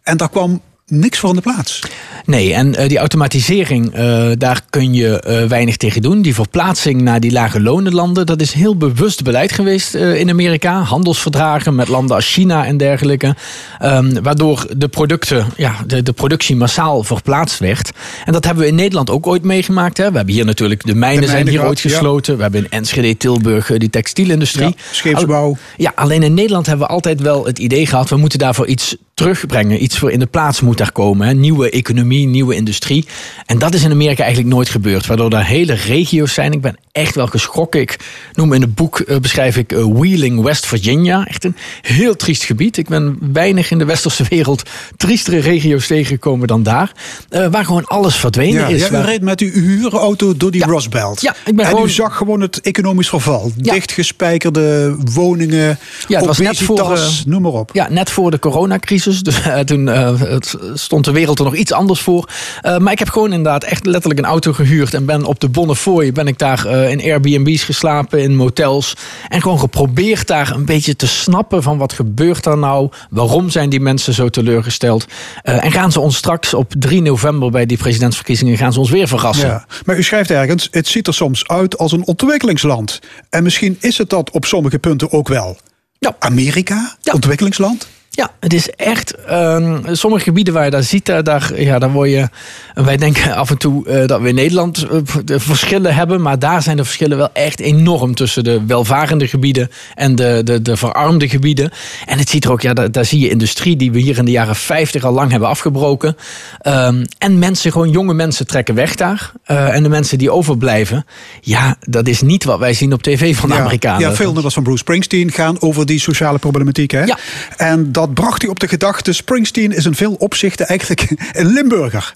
En 0.04 0.18
daar 0.18 0.30
kwam 0.30 0.62
niks 0.88 1.20
voor 1.20 1.30
in 1.30 1.36
de 1.36 1.42
plaats. 1.42 1.80
Nee, 2.26 2.54
en 2.54 2.68
uh, 2.68 2.88
die 2.88 2.98
automatisering, 2.98 3.98
uh, 3.98 4.30
daar 4.38 4.62
kun 4.70 4.94
je 4.94 5.24
uh, 5.28 5.50
weinig 5.50 5.78
tegen 5.78 6.02
doen. 6.02 6.22
Die 6.22 6.34
verplaatsing 6.34 7.02
naar 7.02 7.20
die 7.20 7.32
lage 7.32 7.62
lonenlanden, 7.62 8.26
dat 8.26 8.42
is 8.42 8.54
heel 8.54 8.78
bewust 8.78 9.24
beleid 9.24 9.52
geweest 9.52 9.94
in 9.94 10.30
Amerika. 10.30 10.82
Handelsverdragen 10.82 11.76
met 11.76 11.88
landen 11.88 12.16
als 12.16 12.34
China 12.34 12.66
en 12.66 12.78
dergelijke. 12.78 13.36
Um, 13.84 14.24
waardoor 14.24 14.68
de 14.78 14.88
producten, 14.88 15.46
ja, 15.58 15.76
de, 15.88 16.04
de, 16.04 16.14
productie 16.14 16.56
massaal 16.56 17.04
verplaatst 17.04 17.60
werd. 17.60 17.92
En 18.26 18.34
dat 18.34 18.46
hebben 18.46 18.64
we 18.64 18.70
in 18.70 18.76
Nederland 18.76 19.10
ook 19.10 19.28
ooit 19.28 19.44
meegemaakt. 19.44 19.98
Hè. 19.98 20.10
We 20.10 20.18
hebben 20.18 20.34
hier 20.34 20.46
natuurlijk, 20.46 20.86
de 20.86 20.96
mijnen, 20.96 21.22
de 21.22 21.28
mijnen 21.28 21.48
zijn 21.48 21.58
hier 21.58 21.68
ooit 21.70 21.80
gesloten. 21.80 22.32
Ja. 22.32 22.38
We 22.38 22.44
hebben 22.44 22.64
in 22.64 22.70
Enschede, 22.70 23.18
Tilburg, 23.18 23.78
die 23.78 23.90
textielindustrie. 23.90 24.68
Ja, 24.68 24.74
scheepsbouw. 24.92 25.44
Al, 25.44 25.58
ja, 25.78 25.92
alleen 25.96 26.24
in 26.24 26.34
Nederland 26.34 26.66
hebben 26.66 26.88
we 26.88 26.94
altijd 26.94 27.22
wel 27.22 27.46
het 27.46 27.60
idee 27.60 27.86
gehad, 27.86 28.10
we 28.10 28.18
moeten 28.18 28.40
daarvoor 28.40 28.68
iets 28.68 28.96
terugbrengen. 29.18 29.84
Iets 29.84 29.98
voor 29.98 30.12
in 30.12 30.20
de 30.20 30.26
plaats 30.26 30.62
moet 30.62 30.78
daar 30.78 30.92
komen. 30.92 31.28
Hè. 31.28 31.34
Nieuwe 31.34 31.70
economie, 31.70 32.28
nieuwe 32.28 32.56
industrie. 32.56 33.06
En 33.46 33.60
dat 33.60 33.74
is 33.74 33.84
in 33.84 33.92
Amerika 33.92 34.24
eigenlijk 34.24 34.54
nooit 34.54 34.70
gebeurd. 34.70 35.06
Waardoor 35.06 35.30
daar 35.30 35.46
hele 35.46 35.74
regio's 35.74 36.34
zijn. 36.34 36.52
Ik 36.52 36.62
ben 36.62 36.78
echt 36.92 37.16
wel 37.16 37.28
geschrokken. 37.28 37.82
Ik 37.82 38.00
noem 38.34 38.54
in 38.54 38.62
het 38.62 38.76
boek, 38.76 39.00
uh, 39.00 39.18
beschrijf 39.18 39.58
ik 39.58 39.74
uh, 39.74 39.86
Wheeling, 39.86 40.42
West 40.42 40.66
Virginia. 40.66 41.26
Echt 41.26 41.44
een 41.44 41.56
heel 41.82 42.16
triest 42.16 42.44
gebied. 42.44 42.78
Ik 42.78 42.88
ben 42.88 43.18
weinig 43.34 43.72
in 43.72 43.78
de 43.78 43.86
westerse 43.86 44.24
wereld 44.30 44.64
triestere 44.98 45.40
regio's 45.40 45.88
tegengekomen 45.88 46.48
dan 46.48 46.64
daar. 46.64 46.92
Uh, 47.30 47.48
waar 47.48 47.66
gewoon 47.66 47.86
alles 47.86 48.16
verdwenen 48.16 48.62
ja, 48.62 48.68
is. 48.68 48.90
Waar... 48.90 49.06
reed 49.06 49.22
met 49.22 49.40
uw 49.40 49.52
huurauto 49.52 50.38
door 50.38 50.52
die 50.52 50.62
Ja. 50.62 50.68
Rust 50.68 50.90
Belt. 50.90 51.22
Ja, 51.22 51.36
ik 51.46 51.56
ben 51.56 51.66
en 51.66 51.72
gewoon- 51.72 51.86
u 51.86 51.90
zag 51.90 52.18
gewoon 52.18 52.42
het 52.42 52.62
economisch 52.62 53.10
verval. 53.10 53.52
Ja. 53.62 53.74
Dichtgespijkerde 53.74 54.96
woningen, 55.14 55.80
Ja, 56.08 56.18
het 56.18 56.26
was 56.26 56.38
net 56.38 56.58
voor, 56.58 56.92
eh, 56.92 57.08
noem 57.26 57.42
maar 57.42 57.52
op. 57.52 57.70
Ja, 57.74 57.88
net 57.90 58.10
voor 58.10 58.32
de 58.32 58.40
coronacrisis. 58.40 59.06
Dus 59.08 59.22
uh, 59.48 59.60
toen 59.60 59.88
uh, 59.88 60.20
het 60.22 60.56
stond 60.74 61.06
de 61.06 61.12
wereld 61.12 61.40
er 61.40 61.46
nog 61.46 61.56
iets 61.56 61.72
anders 61.72 62.00
voor. 62.02 62.30
Uh, 62.64 62.78
maar 62.78 62.92
ik 62.92 63.00
heb 63.00 63.10
gewoon 63.10 63.34
inderdaad 63.34 63.64
echt 63.64 63.86
letterlijk 63.86 64.20
een 64.20 64.26
auto 64.26 64.54
gehuurd. 64.54 64.94
En 64.94 65.06
ben 65.06 65.26
op 65.26 65.40
de 65.40 65.50
Bonnefoy 65.50 66.12
ben 66.12 66.28
ik 66.28 66.38
daar 66.38 66.66
in 66.66 67.02
Airbnb's 67.02 67.64
geslapen, 67.64 68.22
in 68.22 68.36
motels. 68.36 68.94
En 69.28 69.42
gewoon 69.42 69.60
geprobeerd 69.60 70.28
daar 70.28 70.52
een 70.52 70.66
beetje 70.66 70.96
te 70.96 71.08
snappen 71.08 71.64
van 71.64 71.78
wat 71.78 71.94
gebeurt 71.94 72.46
er 72.46 72.58
nou? 72.58 72.90
Waarom 73.10 73.50
zijn 73.50 73.70
die 73.70 73.80
mensen 73.80 74.14
zo 74.14 74.30
teleurgesteld? 74.30 75.06
En 75.44 75.72
gaan 75.72 75.92
ze 75.92 76.00
ons 76.00 76.16
straks 76.16 76.54
op 76.54 76.74
3 76.80 77.02
november 77.02 77.52
bij 77.52 77.66
die 77.66 77.78
presidentsverkiezingen 77.78 78.58
gaan 78.58 78.74
ze 78.74 78.80
ons 78.80 78.90
weer 78.90 79.08
verrassen? 79.08 79.48
Ja. 79.48 79.66
Maar 79.86 79.98
u 79.98 80.04
schrijft 80.04 80.32
ergens, 80.32 80.68
het 80.72 80.88
ziet 80.88 81.08
er 81.08 81.14
soms 81.14 81.48
uit 81.48 81.78
als 81.78 81.92
een 81.92 82.06
ontwikkelingsland. 82.06 83.00
En 83.30 83.44
misschien 83.44 83.78
is 83.80 83.98
het 83.98 84.10
dat 84.10 84.32
op 84.32 84.46
sommige 84.46 84.80
punten 84.80 85.12
ook 85.12 85.28
wel. 85.28 85.58
Ja. 86.00 86.16
Amerika, 86.20 86.96
Ja. 87.02 87.14
ontwikkelingsland? 87.14 87.88
Ja, 88.18 88.32
het 88.40 88.54
is 88.54 88.70
echt. 88.70 89.16
ehm, 89.16 89.94
sommige 89.94 90.24
gebieden 90.24 90.54
waar 90.54 90.66
je 90.66 90.72
daar 90.72 90.84
ziet, 90.84 91.06
daar, 91.06 91.24
daar, 91.24 91.62
ja, 91.62 91.80
daar 91.80 91.92
word 91.92 92.10
je. 92.10 92.30
Wij 92.74 92.98
denken 92.98 93.36
af 93.36 93.50
en 93.50 93.58
toe 93.58 93.88
eh, 93.88 94.08
dat 94.08 94.22
we 94.22 94.28
in 94.28 94.36
Nederland 94.36 94.88
eh, 94.88 94.98
de 95.26 95.40
verschillen 95.40 95.96
hebben. 95.96 96.22
Maar 96.22 96.40
daar 96.40 96.62
zijn 96.62 96.78
de 96.78 96.84
verschillen 96.84 97.18
wel 97.18 97.30
echt 97.34 97.60
enorm 97.60 98.16
tussen 98.16 98.44
de 98.44 98.66
welvarende 98.66 99.28
gebieden 99.28 99.72
en 99.96 100.16
de, 100.16 100.42
de, 100.44 100.62
de 100.62 100.78
verarmde 100.78 101.30
gebieden. 101.30 101.72
En 102.06 102.18
het 102.18 102.30
ziet 102.30 102.46
er 102.46 102.52
ook, 102.52 102.62
ja, 102.62 102.74
daar, 102.74 102.92
daar 102.92 103.06
zie 103.06 103.20
je 103.20 103.30
industrie 103.30 103.76
die 103.76 103.92
we 103.92 104.00
hier 104.00 104.18
in 104.18 104.26
de 104.26 104.32
jaren 104.32 104.56
50 104.56 105.04
al 105.04 105.14
lang 105.14 105.32
hebben 105.32 105.50
afgebroken. 105.50 106.18
Ehm, 106.60 107.06
en 107.18 107.40
mensen, 107.40 107.72
gewoon 107.72 107.90
jonge 107.90 108.14
mensen 108.14 108.48
trekken 108.48 108.76
weg 108.76 108.96
daar. 108.96 109.32
Eh, 109.44 109.76
en 109.76 109.84
de 109.84 109.90
mensen 109.90 110.18
die 110.18 110.32
overblijven, 110.32 111.06
ja, 111.42 111.76
dat 111.80 112.08
is 112.08 112.22
niet 112.22 112.44
wat 112.44 112.60
wij 112.60 112.74
zien 112.74 112.94
op 112.94 113.02
tv 113.02 113.36
van 113.36 113.50
de 113.50 113.56
ja, 113.56 113.62
Amerikanen. 113.62 114.10
Ja, 114.10 114.16
veel 114.16 114.34
nummers 114.34 114.54
van 114.54 114.64
Bruce 114.64 114.80
Springsteen 114.80 115.32
gaan 115.32 115.62
over 115.62 115.86
die 115.86 116.00
sociale 116.00 116.38
problematiek. 116.38 116.92
Hè? 116.92 117.04
Ja. 117.04 117.18
En 117.58 117.92
dat 117.92 118.07
bracht 118.14 118.42
hij 118.42 118.52
op 118.52 118.60
de 118.60 118.68
gedachte: 118.68 119.14
Springsteen 119.14 119.72
is 119.72 119.86
in 119.86 119.96
veel 119.96 120.14
opzichten 120.14 120.68
eigenlijk 120.68 121.14
een 121.32 121.48
Limburger. 121.48 122.16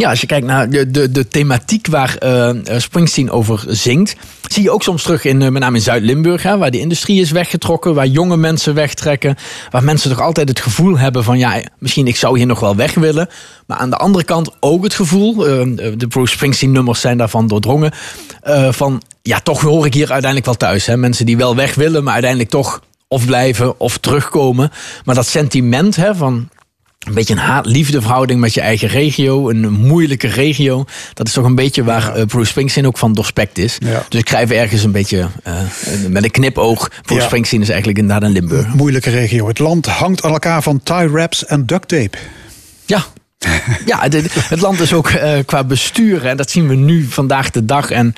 Ja, 0.00 0.10
als 0.10 0.20
je 0.20 0.26
kijkt 0.26 0.46
naar 0.46 0.70
de, 0.70 0.90
de, 0.90 1.10
de 1.10 1.28
thematiek 1.28 1.86
waar 1.86 2.16
eh, 2.16 2.48
eh, 2.48 2.80
Springsteen 2.80 3.30
over 3.30 3.64
zingt, 3.66 4.16
zie 4.48 4.62
je 4.62 4.70
ook 4.70 4.82
soms 4.82 5.02
terug 5.02 5.24
in, 5.24 5.42
eh, 5.42 5.48
met 5.48 5.62
name 5.62 5.76
in 5.76 5.82
Zuid-Limburg, 5.82 6.42
waar 6.42 6.70
de 6.70 6.78
industrie 6.78 7.20
is 7.20 7.30
weggetrokken, 7.30 7.94
waar 7.94 8.06
jonge 8.06 8.36
mensen 8.36 8.74
wegtrekken, 8.74 9.36
waar 9.70 9.84
mensen 9.84 10.10
toch 10.10 10.20
altijd 10.20 10.48
het 10.48 10.60
gevoel 10.60 10.98
hebben 10.98 11.24
van, 11.24 11.38
ja, 11.38 11.62
misschien 11.78 12.06
ik 12.06 12.16
zou 12.16 12.36
hier 12.36 12.46
nog 12.46 12.60
wel 12.60 12.76
weg 12.76 12.94
willen, 12.94 13.28
maar 13.66 13.78
aan 13.78 13.90
de 13.90 13.96
andere 13.96 14.24
kant 14.24 14.50
ook 14.60 14.84
het 14.84 14.94
gevoel, 14.94 15.34
de 15.34 16.06
Bruce 16.08 16.32
Springsteen 16.32 16.72
nummers 16.72 17.00
zijn 17.00 17.18
daarvan 17.18 17.46
doordrongen, 17.46 17.92
van, 18.70 19.02
ja, 19.22 19.40
toch 19.40 19.60
hoor 19.60 19.86
ik 19.86 19.94
hier 19.94 20.10
uiteindelijk 20.12 20.44
wel 20.44 20.54
thuis. 20.54 20.86
Hè. 20.86 20.96
Mensen 20.96 21.26
die 21.26 21.36
wel 21.36 21.56
weg 21.56 21.74
willen, 21.74 22.04
maar 22.04 22.12
uiteindelijk 22.12 22.50
toch 22.50 22.80
of 23.14 23.26
blijven 23.26 23.80
of 23.80 23.98
terugkomen. 23.98 24.70
Maar 25.04 25.14
dat 25.14 25.26
sentiment 25.26 25.96
hè, 25.96 26.14
van 26.14 26.48
een 27.06 27.14
beetje 27.14 27.34
een 27.34 27.40
haat-liefde 27.40 28.00
verhouding 28.00 28.40
met 28.40 28.54
je 28.54 28.60
eigen 28.60 28.88
regio. 28.88 29.50
Een 29.50 29.72
moeilijke 29.72 30.28
regio. 30.28 30.84
Dat 31.14 31.26
is 31.26 31.32
toch 31.32 31.44
een 31.44 31.54
beetje 31.54 31.84
waar 31.84 32.14
eh, 32.14 32.26
Bruce 32.26 32.50
Springsteen 32.50 32.86
ook 32.86 32.98
van 32.98 33.12
doorspekt 33.12 33.58
is. 33.58 33.76
Ja. 33.78 34.04
Dus 34.08 34.20
ik 34.20 34.28
schrijf 34.28 34.50
ergens 34.50 34.82
een 34.82 34.92
beetje 34.92 35.28
eh, 35.42 35.54
met 36.08 36.24
een 36.24 36.30
knipoog. 36.30 36.88
Bruce 37.02 37.20
Ja. 37.20 37.26
Springsteen 37.26 37.60
is 37.60 37.68
eigenlijk 37.68 37.98
inderdaad 37.98 38.28
een 38.28 38.34
Limburg. 38.34 38.74
Moeilijke 38.74 39.10
regio. 39.10 39.48
Het 39.48 39.58
land 39.58 39.86
hangt 39.86 40.22
aan 40.22 40.32
elkaar 40.32 40.62
van 40.62 40.82
tie 40.82 41.08
wraps 41.08 41.46
en 41.46 41.66
duct 41.66 41.88
tape. 41.88 42.18
Ja. 42.86 43.04
Ja, 43.86 44.08
het, 44.48 44.60
land 44.60 44.80
is 44.80 44.92
ook 44.92 45.08
eh, 45.08 45.38
qua 45.46 45.64
bestuur, 45.64 46.26
en 46.26 46.36
dat 46.36 46.50
zien 46.50 46.68
we 46.68 46.74
nu 46.74 47.04
vandaag 47.04 47.50
de 47.50 47.64
dag. 47.64 47.90
En 47.90 48.14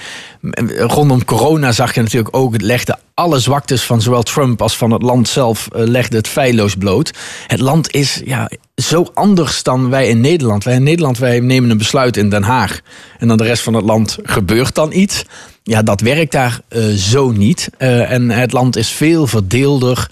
eh, 0.50 0.80
rondom 0.80 1.24
corona 1.24 1.72
zag 1.72 1.94
je 1.94 2.02
natuurlijk 2.02 2.36
ook, 2.36 2.52
het 2.52 2.62
legde 2.62 2.98
alle 3.14 3.38
zwaktes 3.38 3.82
van 3.82 4.02
zowel 4.02 4.22
Trump 4.22 4.62
als 4.62 4.76
van 4.76 4.90
het 4.90 5.02
land 5.02 5.28
zelf, 5.28 5.68
eh, 5.72 5.86
legde 5.86 6.16
het 6.16 6.28
feilloos 6.28 6.74
bloot. 6.74 7.10
Het 7.46 7.60
land 7.60 7.94
is 7.94 8.20
ja, 8.24 8.50
zo 8.74 9.10
anders 9.14 9.62
dan 9.62 9.90
wij 9.90 10.08
in 10.08 10.20
Nederland. 10.20 10.64
Wij 10.64 10.74
in 10.74 10.82
Nederland 10.82 11.18
wij 11.18 11.40
nemen 11.40 11.70
een 11.70 11.78
besluit 11.78 12.16
in 12.16 12.30
Den 12.30 12.42
Haag. 12.42 12.80
En 13.18 13.28
dan 13.28 13.36
de 13.36 13.44
rest 13.44 13.62
van 13.62 13.74
het 13.74 13.84
land 13.84 14.18
gebeurt 14.22 14.74
dan 14.74 14.92
iets. 14.92 15.24
Ja, 15.62 15.82
dat 15.82 16.00
werkt 16.00 16.32
daar 16.32 16.60
zo 16.96 17.30
niet. 17.30 17.70
En 17.78 18.30
het 18.30 18.52
land 18.52 18.76
is 18.76 18.88
veel 18.88 19.26
verdeelder. 19.26 20.10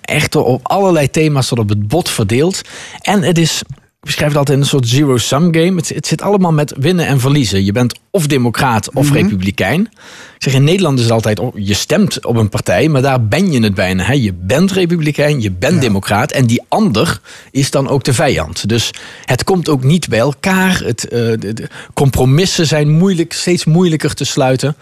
echt 0.00 0.36
op 0.36 0.60
allerlei 0.62 1.10
thema's 1.10 1.48
tot 1.48 1.58
op 1.58 1.68
het 1.68 1.88
bot 1.88 2.10
verdeeld. 2.10 2.60
En 3.00 3.22
het 3.22 3.38
is 3.38 3.62
ik 3.98 4.04
beschrijf 4.04 4.28
het 4.28 4.38
altijd 4.38 4.56
in 4.56 4.62
een 4.62 4.68
soort 4.68 4.88
zero-sum 4.88 5.54
game. 5.54 5.76
Het, 5.76 5.88
het 5.88 6.06
zit 6.06 6.22
allemaal 6.22 6.52
met 6.52 6.74
winnen 6.76 7.06
en 7.06 7.20
verliezen. 7.20 7.64
Je 7.64 7.72
bent 7.72 7.94
of 8.10 8.26
democraat 8.26 8.92
of 8.94 9.12
republikein. 9.12 9.80
Ik 9.80 10.42
zeg, 10.42 10.54
in 10.54 10.64
Nederland 10.64 10.98
is 10.98 11.04
het 11.04 11.12
altijd, 11.12 11.38
oh, 11.38 11.52
je 11.54 11.74
stemt 11.74 12.24
op 12.24 12.36
een 12.36 12.48
partij, 12.48 12.88
maar 12.88 13.02
daar 13.02 13.26
ben 13.26 13.52
je 13.52 13.60
het 13.62 13.74
bijna. 13.74 14.04
Hè? 14.04 14.12
Je 14.12 14.32
bent 14.32 14.72
republikein, 14.72 15.40
je 15.40 15.50
bent 15.50 15.80
democraat. 15.80 16.32
En 16.32 16.46
die 16.46 16.62
ander 16.68 17.20
is 17.50 17.70
dan 17.70 17.88
ook 17.88 18.04
de 18.04 18.14
vijand. 18.14 18.68
Dus 18.68 18.90
het 19.24 19.44
komt 19.44 19.68
ook 19.68 19.84
niet 19.84 20.08
bij 20.08 20.18
elkaar. 20.18 20.80
Het, 20.84 21.08
eh, 21.08 21.18
de, 21.18 21.52
de 21.52 21.68
compromissen 21.94 22.66
zijn 22.66 22.90
moeilijk, 22.90 23.32
steeds 23.32 23.64
moeilijker 23.64 24.14
te 24.14 24.24
sluiten. 24.24 24.76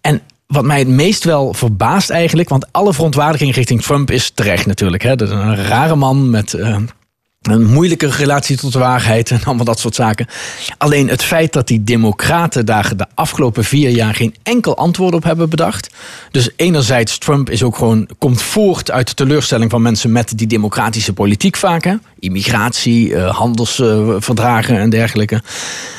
En 0.00 0.20
wat 0.46 0.64
mij 0.64 0.78
het 0.78 0.88
meest 0.88 1.24
wel 1.24 1.54
verbaast 1.54 2.10
eigenlijk, 2.10 2.48
want 2.48 2.66
alle 2.72 2.94
verontwaardiging 2.94 3.54
richting 3.54 3.82
Trump 3.82 4.10
is 4.10 4.30
terecht 4.30 4.66
natuurlijk. 4.66 5.02
Hè? 5.02 5.16
Dat 5.16 5.28
is 5.28 5.34
een 5.34 5.56
rare 5.56 5.96
man 5.96 6.30
met 6.30 6.54
eh, 6.54 6.76
een 7.42 7.66
moeilijke 7.66 8.06
relatie 8.06 8.56
tot 8.56 8.72
de 8.72 8.78
waarheid 8.78 9.30
en 9.30 9.40
allemaal 9.44 9.64
dat 9.64 9.78
soort 9.78 9.94
zaken. 9.94 10.26
Alleen 10.78 11.08
het 11.08 11.22
feit 11.22 11.52
dat 11.52 11.66
die 11.66 11.84
democraten 11.84 12.66
daar 12.66 12.96
de 12.96 13.06
afgelopen 13.14 13.64
vier 13.64 13.90
jaar 13.90 14.14
geen 14.14 14.34
enkel 14.42 14.76
antwoord 14.76 15.14
op 15.14 15.22
hebben 15.22 15.48
bedacht. 15.48 15.90
Dus 16.30 16.50
enerzijds, 16.56 17.18
Trump 17.18 17.50
is 17.50 17.62
ook 17.62 17.76
gewoon, 17.76 18.08
komt 18.18 18.42
voort 18.42 18.90
uit 18.90 19.08
de 19.08 19.14
teleurstelling 19.14 19.70
van 19.70 19.82
mensen 19.82 20.12
met 20.12 20.38
die 20.38 20.46
democratische 20.46 21.12
politiek 21.12 21.56
vaak. 21.56 21.84
Hè? 21.84 21.94
Immigratie, 22.18 23.14
eh, 23.14 23.36
handelsverdragen 23.36 24.78
en 24.78 24.90
dergelijke. 24.90 25.42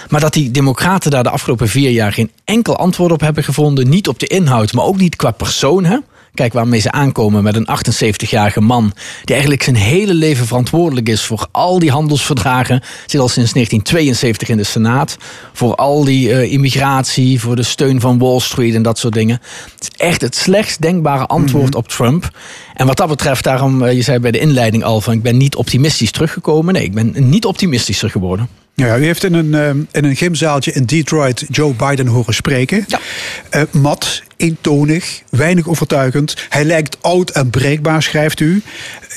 Maar 0.10 0.22
dat 0.22 0.34
die 0.34 0.52
democraten 0.52 1.12
daar 1.12 1.24
de 1.24 1.30
afgelopen 1.30 1.68
vier 1.68 1.90
jaar 1.92 2.14
geen 2.14 2.32
enkel 2.44 2.78
antwoord 2.78 3.12
op 3.12 3.22
hebben 3.22 3.44
gevonden. 3.44 3.90
Niet 3.90 4.08
op 4.08 4.20
de 4.20 4.28
inhoud, 4.28 4.74
maar 4.74 4.86
ook 4.86 4.98
niet 4.98 5.16
qua 5.16 5.32
persoon. 5.32 5.86
Hè? 5.86 5.98
Kijk 6.40 6.54
waarmee 6.54 6.80
ze 6.80 6.92
aankomen 6.92 7.44
met 7.44 7.56
een 7.56 7.68
78-jarige 7.68 8.62
man. 8.62 8.94
die 9.24 9.34
eigenlijk 9.36 9.64
zijn 9.64 9.76
hele 9.76 10.14
leven 10.14 10.46
verantwoordelijk 10.46 11.10
is 11.10 11.22
voor 11.22 11.48
al 11.52 11.80
die 11.80 11.92
handelsverdragen. 11.92 12.82
Zit 13.06 13.22
al 13.22 13.28
sinds 13.28 13.54
1972 13.54 14.50
in 14.50 14.58
de 14.58 14.64
Senaat. 14.64 15.18
Voor 15.54 15.76
al 15.76 16.04
die 16.04 16.32
eh, 16.32 16.52
immigratie, 16.52 17.40
voor 17.40 17.56
de 17.56 17.64
steun 17.64 18.00
van 18.00 18.18
Wall 18.18 18.40
Street 18.40 18.76
en 18.76 18.82
dat 18.82 18.98
soort 18.98 19.14
dingen. 19.14 19.42
Het 19.76 19.82
is 19.82 20.06
echt 20.06 20.22
het 20.22 20.36
slechtst 20.36 20.82
denkbare 20.82 21.26
antwoord 21.26 21.76
op 21.76 21.88
Trump. 21.88 22.30
En 22.80 22.86
wat 22.86 22.98
dat 22.98 23.08
betreft, 23.08 23.44
daarom, 23.44 23.84
eh, 23.84 23.94
je 23.94 24.02
zei 24.02 24.20
bij 24.20 24.32
de 24.32 24.40
inleiding 24.40 24.84
al 24.84 25.02
van 25.02 25.14
ik 25.14 25.22
ben 25.22 25.38
niet 25.38 25.56
optimistisch 25.56 26.12
teruggekomen. 26.12 26.74
Nee, 26.74 26.84
ik 26.84 26.94
ben 26.94 27.30
niet 27.30 27.46
optimistischer 27.46 28.10
geworden. 28.10 28.50
Ja, 28.80 28.98
u 28.98 29.06
heeft 29.06 29.24
in 29.24 29.34
een, 29.34 29.54
eh, 29.54 29.70
in 29.70 30.06
een 30.06 30.16
gymzaaltje 30.16 30.72
in 30.72 30.86
Detroit 30.86 31.46
Joe 31.50 31.74
Biden 31.74 32.08
horen 32.08 32.34
spreken. 32.34 32.86
Ja. 32.88 33.00
Eh, 33.50 33.62
mat, 33.72 34.24
eentonig, 34.38 35.22
weinig 35.30 35.68
overtuigend. 35.68 36.36
Hij 36.50 36.64
lijkt 36.64 36.98
oud 37.02 37.30
en 37.30 37.50
breekbaar, 37.50 38.04
schrijft 38.04 38.40
u. 38.40 38.62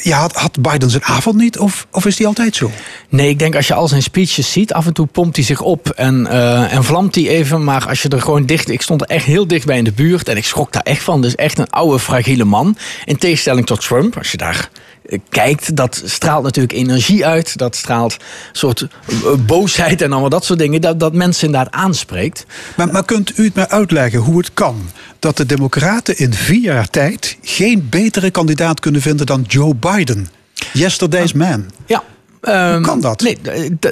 Ja, 0.03 0.19
had, 0.19 0.33
had 0.33 0.61
Biden 0.61 0.91
zijn 0.91 1.05
avond 1.05 1.37
niet 1.37 1.59
of, 1.59 1.87
of 1.91 2.07
is 2.07 2.17
die 2.17 2.27
altijd 2.27 2.57
zo? 2.57 2.71
Nee, 3.09 3.29
ik 3.29 3.39
denk 3.39 3.57
als 3.57 3.67
je 3.67 3.75
al 3.75 3.89
zijn 3.89 4.03
speeches 4.03 4.53
ziet, 4.53 4.73
af 4.73 4.87
en 4.87 4.93
toe 4.93 5.07
pompt 5.07 5.37
hij 5.37 5.45
zich 5.45 5.61
op 5.61 5.89
en, 5.89 6.27
eh, 6.27 6.73
en 6.73 6.85
vlamt 6.85 7.15
hij 7.15 7.29
even. 7.29 7.65
Maar 7.65 7.89
als 7.89 8.03
je 8.03 8.09
er 8.09 8.21
gewoon 8.21 8.47
dicht. 8.47 8.71
Ik 8.71 8.83
stond 8.83 9.01
er 9.01 9.07
echt 9.07 9.25
heel 9.25 9.47
dichtbij 9.47 9.77
in 9.77 9.85
de 9.85 9.93
buurt 9.93 10.29
en 10.29 10.37
ik 10.37 10.45
schrok 10.45 10.73
daar 10.73 10.83
echt 10.83 11.03
van. 11.03 11.23
Dus 11.23 11.35
echt 11.35 11.59
een 11.59 11.71
oude, 11.71 11.99
fragiele 11.99 12.45
man. 12.45 12.77
In 13.05 13.17
tegenstelling 13.17 13.52
tot 13.61 13.81
Trump, 13.81 14.19
als 14.19 14.31
je 14.31 14.37
daar 14.37 14.71
eh, 15.07 15.19
kijkt, 15.29 15.77
dat 15.77 16.03
straalt 16.05 16.43
natuurlijk 16.43 16.75
energie 16.75 17.27
uit. 17.27 17.57
Dat 17.57 17.77
straalt 17.77 18.13
een 18.13 18.19
soort 18.53 18.83
eh, 18.83 19.17
boosheid 19.47 20.03
en 20.03 20.13
allemaal 20.13 20.31
dat 20.31 20.45
soort 20.45 20.59
dingen. 20.59 20.81
Dat, 20.81 21.01
dat 21.01 21.15
mensen 21.15 21.47
inderdaad 21.47 21.73
aanspreekt. 21.73 22.47
Maar, 22.77 22.89
maar 22.93 23.05
kunt 23.05 23.39
u 23.39 23.45
het 23.45 23.55
mij 23.55 23.69
uitleggen 23.69 24.21
hoe 24.21 24.39
het 24.39 24.55
kan 24.55 24.91
dat 25.19 25.37
de 25.37 25.47
Democraten 25.47 26.19
in 26.19 26.33
vier 26.33 26.61
jaar 26.61 26.91
tijd 26.91 27.37
geen 27.43 27.87
betere 27.91 28.31
kandidaat 28.31 28.81
kunnen 28.81 29.01
vinden 29.01 29.27
dan 29.27 29.45
Joe 29.49 29.75
Biden? 29.75 30.29
Yesterday's 30.73 31.33
man. 31.33 31.71
Ja. 31.87 32.03
Hoe 32.43 32.80
kan 32.80 33.01
dat? 33.01 33.20
Nee, 33.20 33.38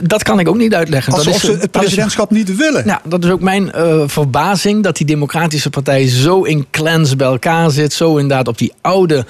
dat 0.03 0.22
kan 0.22 0.40
ik 0.40 0.48
ook 0.48 0.57
niet 0.57 0.74
uitleggen. 0.74 1.12
Alsof 1.12 1.26
dat 1.32 1.34
is, 1.34 1.40
ze 1.48 1.51
het 1.53 1.61
is- 1.62 1.68
presidentschap 1.80 2.30
niet 2.30 2.57
willen. 2.57 2.84
Ja, 2.86 3.01
dat 3.05 3.24
is 3.24 3.30
ook 3.30 3.40
mijn 3.40 3.72
eh, 3.72 4.03
verbazing 4.07 4.82
dat 4.82 4.96
die 4.96 5.07
Democratische 5.07 5.70
Partij 5.70 6.09
zo 6.09 6.42
in 6.42 6.66
clans 6.70 7.16
bij 7.16 7.26
elkaar 7.26 7.70
zit. 7.70 7.92
Zo 7.92 8.16
inderdaad 8.16 8.48
op 8.48 8.59
die 8.59 8.72
oude 8.80 9.26